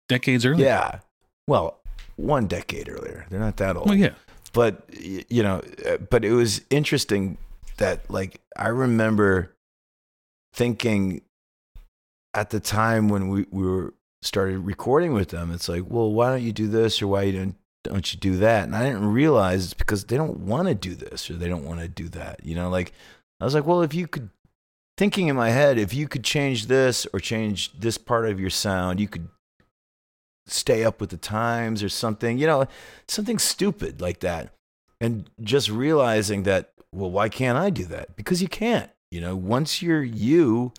decades 0.08 0.46
earlier. 0.46 0.66
Yeah. 0.66 1.00
Well, 1.46 1.80
one 2.16 2.46
decade 2.46 2.88
earlier. 2.88 3.26
They're 3.30 3.40
not 3.40 3.56
that 3.58 3.76
old. 3.76 3.88
Well, 3.88 3.96
yeah. 3.96 4.14
But 4.58 4.82
you 4.92 5.44
know, 5.44 5.62
uh, 5.86 5.98
but 5.98 6.24
it 6.24 6.32
was 6.32 6.62
interesting 6.68 7.38
that 7.76 8.10
like 8.10 8.40
I 8.56 8.70
remember 8.70 9.54
thinking 10.52 11.22
at 12.34 12.50
the 12.50 12.58
time 12.58 13.08
when 13.08 13.28
we, 13.28 13.46
we 13.52 13.64
were 13.64 13.94
started 14.20 14.58
recording 14.58 15.12
with 15.12 15.28
them, 15.28 15.52
it's 15.52 15.68
like, 15.68 15.84
well, 15.86 16.10
why 16.10 16.30
don't 16.30 16.42
you 16.42 16.52
do 16.52 16.66
this 16.66 17.00
or 17.00 17.06
why 17.06 17.22
you 17.22 17.38
don't 17.38 17.54
don't 17.84 18.12
you 18.12 18.18
do 18.18 18.36
that? 18.38 18.64
And 18.64 18.74
I 18.74 18.82
didn't 18.82 19.12
realize 19.12 19.66
it's 19.66 19.74
because 19.74 20.06
they 20.06 20.16
don't 20.16 20.40
want 20.40 20.66
to 20.66 20.74
do 20.74 20.96
this 20.96 21.30
or 21.30 21.34
they 21.34 21.48
don't 21.48 21.64
want 21.64 21.78
to 21.78 21.86
do 21.86 22.08
that. 22.08 22.44
You 22.44 22.56
know, 22.56 22.68
like 22.68 22.92
I 23.40 23.44
was 23.44 23.54
like, 23.54 23.64
well, 23.64 23.82
if 23.82 23.94
you 23.94 24.08
could 24.08 24.28
thinking 24.96 25.28
in 25.28 25.36
my 25.36 25.50
head, 25.50 25.78
if 25.78 25.94
you 25.94 26.08
could 26.08 26.24
change 26.24 26.66
this 26.66 27.06
or 27.12 27.20
change 27.20 27.78
this 27.78 27.96
part 27.96 28.28
of 28.28 28.40
your 28.40 28.50
sound, 28.50 28.98
you 28.98 29.06
could 29.06 29.28
stay 30.50 30.84
up 30.84 31.00
with 31.00 31.10
the 31.10 31.16
times 31.16 31.82
or 31.82 31.88
something, 31.88 32.38
you 32.38 32.46
know, 32.46 32.66
something 33.06 33.38
stupid 33.38 34.00
like 34.00 34.20
that. 34.20 34.52
And 35.00 35.30
just 35.40 35.68
realizing 35.70 36.42
that, 36.44 36.72
well, 36.92 37.10
why 37.10 37.28
can't 37.28 37.58
I 37.58 37.70
do 37.70 37.84
that? 37.86 38.16
Because 38.16 38.42
you 38.42 38.48
can't. 38.48 38.90
You 39.10 39.20
know, 39.20 39.36
once 39.36 39.80
you're 39.80 40.02
you, 40.02 40.72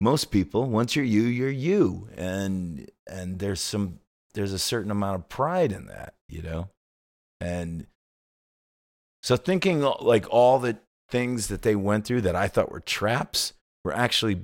most 0.00 0.30
people, 0.30 0.68
once 0.68 0.96
you're 0.96 1.04
you, 1.04 1.22
you're 1.22 1.50
you. 1.50 2.08
And 2.16 2.90
and 3.06 3.38
there's 3.38 3.60
some 3.60 4.00
there's 4.34 4.52
a 4.52 4.58
certain 4.58 4.90
amount 4.90 5.16
of 5.16 5.28
pride 5.28 5.72
in 5.72 5.86
that, 5.86 6.14
you 6.28 6.42
know? 6.42 6.68
And 7.40 7.86
so 9.22 9.36
thinking 9.36 9.80
like 9.80 10.26
all 10.30 10.58
the 10.58 10.78
things 11.10 11.48
that 11.48 11.62
they 11.62 11.74
went 11.74 12.04
through 12.04 12.20
that 12.22 12.36
I 12.36 12.48
thought 12.48 12.70
were 12.70 12.80
traps 12.80 13.52
were 13.84 13.94
actually 13.94 14.40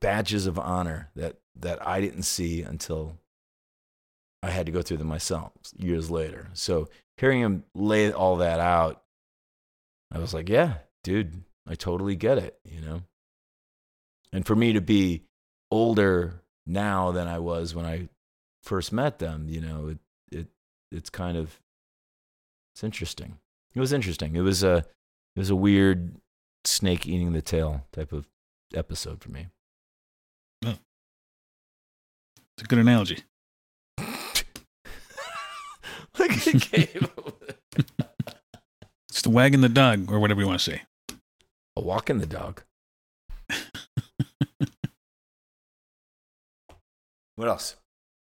badges 0.00 0.46
of 0.46 0.58
honor 0.58 1.10
that 1.14 1.36
that 1.56 1.86
I 1.86 2.00
didn't 2.00 2.22
see 2.22 2.62
until 2.62 3.18
I 4.42 4.50
had 4.50 4.66
to 4.66 4.72
go 4.72 4.82
through 4.82 4.98
them 4.98 5.08
myself 5.08 5.52
years 5.76 6.10
later. 6.10 6.48
So 6.54 6.88
hearing 7.16 7.40
him 7.40 7.64
lay 7.74 8.10
all 8.12 8.36
that 8.36 8.60
out, 8.60 9.02
I 10.12 10.18
was 10.18 10.32
like, 10.32 10.48
yeah, 10.48 10.78
dude, 11.04 11.44
I 11.66 11.74
totally 11.74 12.16
get 12.16 12.38
it, 12.38 12.58
you 12.64 12.80
know? 12.80 13.02
And 14.32 14.46
for 14.46 14.56
me 14.56 14.72
to 14.72 14.80
be 14.80 15.24
older 15.70 16.42
now 16.66 17.10
than 17.12 17.28
I 17.28 17.38
was 17.38 17.74
when 17.74 17.84
I 17.84 18.08
first 18.62 18.92
met 18.92 19.18
them, 19.18 19.46
you 19.48 19.60
know, 19.60 19.88
it, 19.88 19.98
it 20.30 20.46
it's 20.90 21.10
kind 21.10 21.36
of 21.36 21.60
it's 22.74 22.84
interesting. 22.84 23.38
It 23.74 23.80
was 23.80 23.92
interesting. 23.92 24.36
It 24.36 24.40
was 24.40 24.62
a 24.62 24.76
it 25.36 25.38
was 25.38 25.50
a 25.50 25.56
weird 25.56 26.16
snake 26.64 27.06
eating 27.06 27.32
the 27.32 27.42
tail 27.42 27.86
type 27.92 28.12
of 28.12 28.28
episode 28.74 29.20
for 29.20 29.30
me. 29.30 29.48
Oh. 30.64 30.76
It's 32.54 32.64
a 32.64 32.66
good 32.66 32.78
analogy. 32.78 33.18
Look 36.18 36.46
at 36.46 36.70
Gabe. 36.70 37.06
It's 39.08 39.22
the 39.22 39.30
wagging 39.30 39.60
the 39.60 39.68
dog, 39.68 40.10
or 40.10 40.18
whatever 40.20 40.40
you 40.40 40.46
want 40.46 40.60
to 40.60 40.64
say. 40.72 40.82
A 41.76 41.80
walk 41.80 42.10
in 42.10 42.18
the 42.18 42.26
dog. 42.26 42.62
what 47.36 47.48
else? 47.48 47.76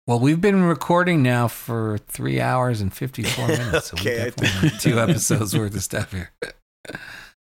Well, 0.06 0.18
we've 0.20 0.40
been 0.40 0.62
recording 0.64 1.22
now 1.22 1.48
for 1.48 1.98
three 2.08 2.40
hours 2.40 2.80
and 2.80 2.92
54 2.92 3.46
minutes. 3.48 3.88
So 3.90 3.96
we 4.02 4.10
Okay, 4.10 4.32
I 4.40 4.68
two 4.78 4.98
episodes 5.00 5.56
worth 5.56 5.74
of 5.76 5.82
stuff 5.82 6.12
here. 6.12 6.30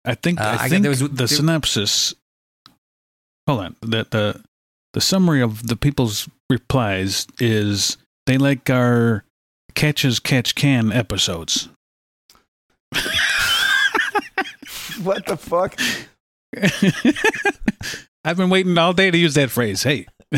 I 0.05 0.15
think 0.15 0.39
Uh, 0.39 0.57
I 0.59 0.65
I 0.65 0.69
think 0.69 0.83
there 0.83 0.89
was- 0.91 0.99
the 1.01 1.07
there- 1.09 1.27
synopsis. 1.27 2.13
Hold 3.47 3.59
on. 3.61 3.75
The, 3.81 4.07
the 4.09 4.43
the 4.93 5.01
summary 5.01 5.41
of 5.41 5.67
the 5.67 5.75
people's 5.75 6.29
replies 6.49 7.27
is 7.39 7.97
they 8.25 8.37
like 8.37 8.69
our 8.69 9.24
catch 9.75 10.05
as 10.05 10.19
catch 10.19 10.55
can 10.55 10.91
episodes. 10.91 11.69
What 15.03 15.25
the 15.25 15.37
fuck? 15.37 15.77
I've 18.25 18.37
been 18.37 18.49
waiting 18.49 18.77
all 18.77 18.93
day 18.93 19.11
to 19.11 19.17
use 19.17 19.35
that 19.35 19.51
phrase. 19.51 19.83
Hey, 19.83 20.07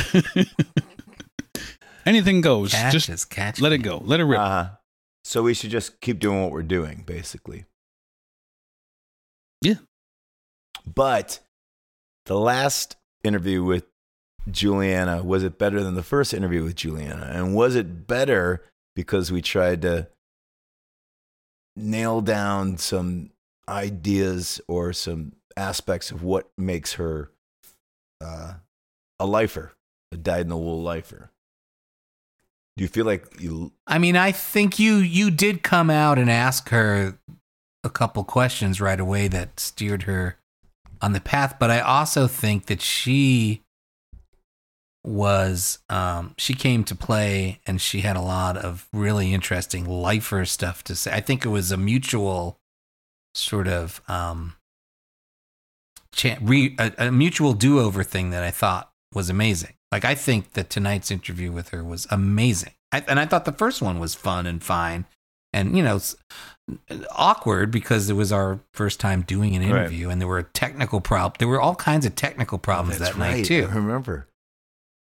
anything 2.05 2.41
goes. 2.41 2.71
Catch 2.71 2.93
Just 2.93 3.09
as 3.09 3.23
catch 3.23 3.61
let 3.61 3.71
it 3.71 3.79
go. 3.79 4.01
Let 4.03 4.19
it 4.19 4.25
rip. 4.25 4.39
Uh, 4.39 4.69
so 5.23 5.43
we 5.43 5.53
should 5.53 5.69
just 5.69 6.01
keep 6.01 6.19
doing 6.19 6.41
what 6.41 6.51
we're 6.51 6.63
doing, 6.63 7.03
basically. 7.05 7.65
Yeah. 9.61 9.75
But 10.85 11.39
the 12.25 12.37
last 12.37 12.97
interview 13.23 13.63
with 13.63 13.85
Juliana? 14.49 15.23
Was 15.23 15.43
it 15.43 15.57
better 15.57 15.83
than 15.83 15.95
the 15.95 16.03
first 16.03 16.33
interview 16.33 16.63
with 16.63 16.75
Juliana? 16.75 17.31
And 17.33 17.55
was 17.55 17.75
it 17.75 18.07
better 18.07 18.63
because 18.97 19.31
we 19.31 19.43
tried 19.43 19.83
to 19.83 20.07
nail 21.75 22.19
down 22.19 22.79
some 22.79 23.29
ideas 23.69 24.59
or 24.67 24.91
some 24.91 25.33
aspects 25.55 26.09
of 26.09 26.23
what 26.23 26.49
makes 26.57 26.93
her 26.93 27.29
uh, 28.19 28.55
a 29.19 29.25
lifer, 29.27 29.73
a 30.11 30.17
dyed 30.17 30.41
in 30.41 30.47
the 30.49 30.57
wool 30.57 30.81
lifer? 30.81 31.29
Do 32.75 32.83
you 32.83 32.87
feel 32.87 33.05
like 33.05 33.39
you 33.39 33.71
I 33.85 33.99
mean, 33.99 34.15
I 34.15 34.31
think 34.31 34.79
you 34.79 34.95
you 34.95 35.29
did 35.29 35.61
come 35.61 35.91
out 35.91 36.17
and 36.17 36.29
ask 36.29 36.69
her 36.69 37.19
a 37.83 37.89
couple 37.91 38.23
questions 38.23 38.81
right 38.81 38.99
away 38.99 39.27
that 39.27 39.59
steered 39.59 40.03
her 40.03 40.39
on 41.03 41.13
the 41.13 41.21
path, 41.21 41.57
but 41.59 41.69
I 41.69 41.81
also 41.81 42.25
think 42.25 42.65
that 42.65 42.81
she 42.81 43.61
was 45.07 45.79
um 45.89 46.33
she 46.37 46.53
came 46.53 46.83
to 46.83 46.93
play 46.95 47.59
and 47.65 47.79
she 47.81 48.01
had 48.01 48.15
a 48.17 48.21
lot 48.21 48.57
of 48.57 48.87
really 48.91 49.33
interesting 49.33 49.85
lifer 49.85 50.43
stuff 50.45 50.83
to 50.83 50.95
say. 50.95 51.13
I 51.13 51.21
think 51.21 51.45
it 51.45 51.49
was 51.49 51.71
a 51.71 51.77
mutual 51.77 52.59
sort 53.33 53.67
of 53.67 54.01
um 54.07 54.55
cha- 56.11 56.37
re, 56.41 56.75
a, 56.77 56.91
a 57.07 57.11
mutual 57.11 57.53
do-over 57.53 58.03
thing 58.03 58.31
that 58.31 58.43
I 58.43 58.51
thought 58.51 58.91
was 59.13 59.29
amazing. 59.29 59.73
Like 59.91 60.03
I 60.03 60.15
think 60.15 60.53
that 60.53 60.69
tonight's 60.69 61.09
interview 61.11 61.51
with 61.51 61.69
her 61.69 61.83
was 61.83 62.05
amazing. 62.11 62.73
I, 62.91 63.03
and 63.07 63.19
I 63.19 63.25
thought 63.25 63.45
the 63.45 63.51
first 63.53 63.81
one 63.81 63.99
was 63.99 64.13
fun 64.15 64.45
and 64.45 64.61
fine 64.63 65.05
and 65.53 65.77
you 65.77 65.83
know 65.83 65.99
awkward 67.11 67.71
because 67.71 68.09
it 68.09 68.13
was 68.13 68.31
our 68.31 68.59
first 68.73 68.99
time 68.99 69.21
doing 69.21 69.55
an 69.55 69.61
Right. 69.61 69.69
interview 69.81 70.09
and 70.09 70.19
there 70.19 70.27
were 70.27 70.43
technical 70.43 70.99
prob 71.01 71.37
there 71.37 71.47
were 71.47 71.61
all 71.61 71.75
kinds 71.75 72.05
of 72.05 72.15
technical 72.15 72.57
problems 72.57 72.97
That's 72.99 73.11
that 73.13 73.17
night 73.19 73.33
right, 73.35 73.45
too. 73.45 73.67
I 73.71 73.75
remember. 73.75 74.27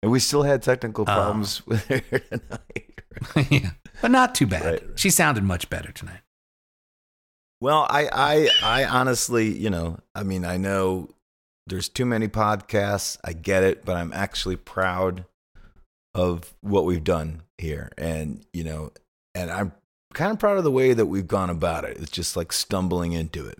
And 0.01 0.11
we 0.11 0.19
still 0.19 0.43
had 0.43 0.61
technical 0.61 1.03
Um, 1.07 1.15
problems 1.15 1.65
with 1.67 1.85
her 1.87 1.99
tonight. 1.99 3.01
yeah. 3.51 3.71
But 4.01 4.11
not 4.11 4.33
too 4.35 4.47
bad. 4.47 4.81
She 4.95 5.09
sounded 5.09 5.43
much 5.43 5.69
better 5.69 5.91
tonight. 5.91 6.21
Well, 7.61 7.85
I, 7.89 8.07
I, 8.11 8.49
I 8.63 8.85
honestly, 8.85 9.53
you 9.57 9.69
know, 9.69 9.99
I 10.15 10.23
mean, 10.23 10.45
I 10.45 10.55
know 10.55 11.09
there's 11.67 11.89
too 11.89 12.05
many 12.05 12.29
podcasts. 12.29 13.17
I 13.23 13.33
get 13.33 13.63
it, 13.63 13.83
but 13.83 13.97
I'm 13.97 14.13
actually 14.13 14.55
proud 14.55 15.25
of 16.15 16.53
what 16.61 16.85
we've 16.85 17.03
done 17.03 17.43
here, 17.57 17.91
and 17.97 18.43
you 18.53 18.63
know, 18.63 18.91
and 19.35 19.51
I'm 19.51 19.73
kind 20.13 20.31
of 20.31 20.39
proud 20.39 20.57
of 20.57 20.63
the 20.63 20.71
way 20.71 20.93
that 20.93 21.05
we've 21.05 21.27
gone 21.27 21.49
about 21.49 21.83
it. 21.83 21.97
It's 21.97 22.11
just 22.11 22.35
like 22.37 22.51
stumbling 22.53 23.11
into 23.13 23.45
it. 23.45 23.59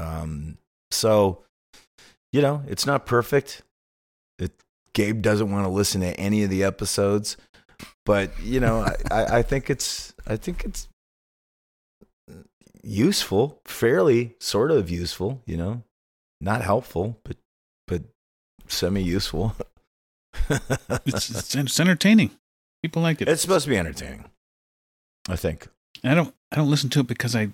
Um, 0.00 0.56
so, 0.90 1.42
you 2.32 2.40
know, 2.40 2.62
it's 2.68 2.86
not 2.86 3.06
perfect. 3.06 3.62
Gabe 4.94 5.22
doesn't 5.22 5.50
want 5.50 5.64
to 5.64 5.70
listen 5.70 6.00
to 6.02 6.18
any 6.18 6.42
of 6.42 6.50
the 6.50 6.64
episodes, 6.64 7.36
but 8.04 8.30
you 8.40 8.60
know, 8.60 8.86
I, 9.10 9.38
I, 9.38 9.42
think 9.42 9.70
it's, 9.70 10.14
I 10.26 10.36
think 10.36 10.64
it's 10.64 10.88
useful, 12.82 13.60
fairly 13.64 14.34
sort 14.40 14.70
of 14.70 14.90
useful, 14.90 15.40
you 15.46 15.56
know, 15.56 15.82
not 16.40 16.62
helpful, 16.62 17.18
but 17.24 17.36
but 17.86 18.02
semi 18.66 19.02
useful. 19.02 19.54
it's, 20.50 21.30
it's, 21.30 21.54
it's 21.54 21.80
entertaining. 21.80 22.30
People 22.82 23.02
like 23.02 23.22
it. 23.22 23.28
It's 23.28 23.42
supposed 23.42 23.64
to 23.64 23.70
be 23.70 23.78
entertaining. 23.78 24.24
I 25.28 25.36
think. 25.36 25.68
I 26.04 26.14
don't. 26.14 26.34
I 26.50 26.56
don't 26.56 26.70
listen 26.70 26.90
to 26.90 27.00
it 27.00 27.06
because 27.06 27.36
I. 27.36 27.50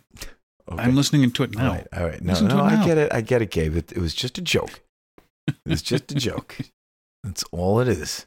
I'm 0.71 0.97
listening 0.97 1.31
to 1.31 1.43
it 1.45 1.55
now. 1.55 1.67
All 1.67 1.75
right, 1.75 1.87
all 1.97 2.05
right. 2.05 2.21
No, 2.21 2.33
Listen 2.33 2.49
no, 2.49 2.63
I 2.63 2.85
get 2.85 2.99
it. 2.99 3.13
I 3.13 3.21
get 3.23 3.41
it, 3.41 3.51
Gabe. 3.51 3.77
It, 3.77 3.93
it 3.93 3.99
was 3.99 4.15
just 4.15 4.37
a 4.37 4.43
joke. 4.43 4.83
It 5.47 5.57
was 5.65 5.83
just 5.83 6.13
a 6.13 6.15
joke. 6.15 6.57
That's 7.25 7.45
all 7.53 7.81
it 7.81 7.89
is. 7.89 8.27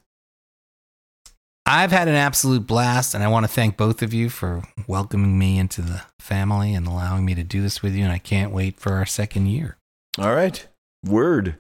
I've 1.66 1.92
had 1.92 2.08
an 2.08 2.16
absolute 2.16 2.66
blast, 2.66 3.14
and 3.14 3.24
I 3.24 3.28
want 3.28 3.46
to 3.46 3.52
thank 3.52 3.78
both 3.78 4.02
of 4.02 4.14
you 4.14 4.30
for 4.30 4.64
welcoming 4.88 5.38
me 5.38 5.58
into 5.58 5.82
the 5.82 6.02
family 6.20 6.74
and 6.74 6.88
allowing 6.88 7.24
me 7.24 7.36
to 7.36 7.44
do 7.44 7.62
this 7.62 7.82
with 7.82 7.94
you. 7.94 8.04
And 8.04 8.12
I 8.12 8.18
can't 8.18 8.52
wait 8.52 8.80
for 8.80 8.94
our 8.94 9.06
second 9.06 9.46
year. 9.46 9.78
All 10.18 10.34
right. 10.36 10.68
Word. 11.06 11.56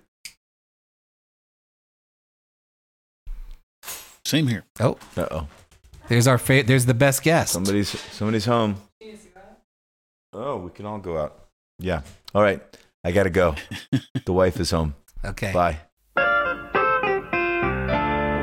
Same 4.25 4.47
here. 4.47 4.65
Oh, 4.79 4.97
uh 5.17 5.27
oh. 5.31 5.47
There's 6.07 6.27
our 6.27 6.37
fa- 6.37 6.63
There's 6.63 6.85
the 6.85 6.93
best 6.93 7.23
guest. 7.23 7.53
Somebody's 7.53 7.89
somebody's 8.11 8.45
home. 8.45 8.75
Oh, 10.33 10.57
we 10.57 10.69
can 10.71 10.85
all 10.85 10.99
go 10.99 11.17
out. 11.17 11.47
Yeah. 11.79 12.01
All 12.33 12.41
right. 12.41 12.61
I 13.03 13.11
gotta 13.11 13.29
go. 13.29 13.55
the 14.25 14.33
wife 14.33 14.59
is 14.59 14.71
home. 14.71 14.95
Okay. 15.25 15.51
Bye. 15.51 15.79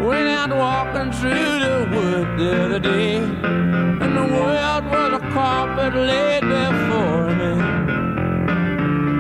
Went 0.01 0.29
out 0.29 0.51
walking 0.51 1.11
through 1.13 1.59
the 1.59 1.89
wood 1.91 2.39
the 2.39 2.65
other 2.65 2.79
day, 2.79 3.17
and 3.17 4.17
the 4.17 4.27
world 4.33 4.85
was 4.87 5.13
a 5.21 5.31
carpet 5.33 5.95
laid 5.95 6.43
before 6.43 7.35
me. 7.41 7.53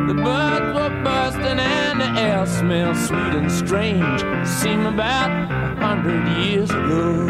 The 0.08 0.14
birds 0.14 0.74
were 0.76 1.02
busting 1.02 1.58
and 1.58 2.00
the 2.00 2.20
air 2.20 2.46
smelled 2.46 2.96
sweet 2.96 3.34
and 3.40 3.50
strange. 3.50 4.20
Seemed 4.46 4.86
about 4.86 5.30
a 5.30 5.84
hundred 5.84 6.26
years 6.38 6.70
ago. 6.70 7.26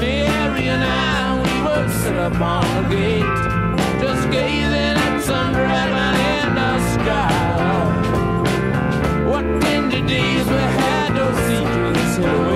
Mary 0.00 0.68
and 0.68 0.84
I, 0.84 1.36
we 1.42 1.54
would 1.66 1.90
sit 1.90 2.16
up 2.16 2.40
on 2.40 2.64
the 2.82 2.88
gate, 2.94 3.40
just 4.00 4.30
gazing 4.30 4.96
at 5.06 5.20
some 5.20 5.54
red 5.54 5.90
in 6.38 6.54
the 6.54 6.78
sky. 6.94 7.40
What 9.28 9.44
days 10.10 10.46
we 10.46 10.52
had 10.52 10.79
to 12.22 12.49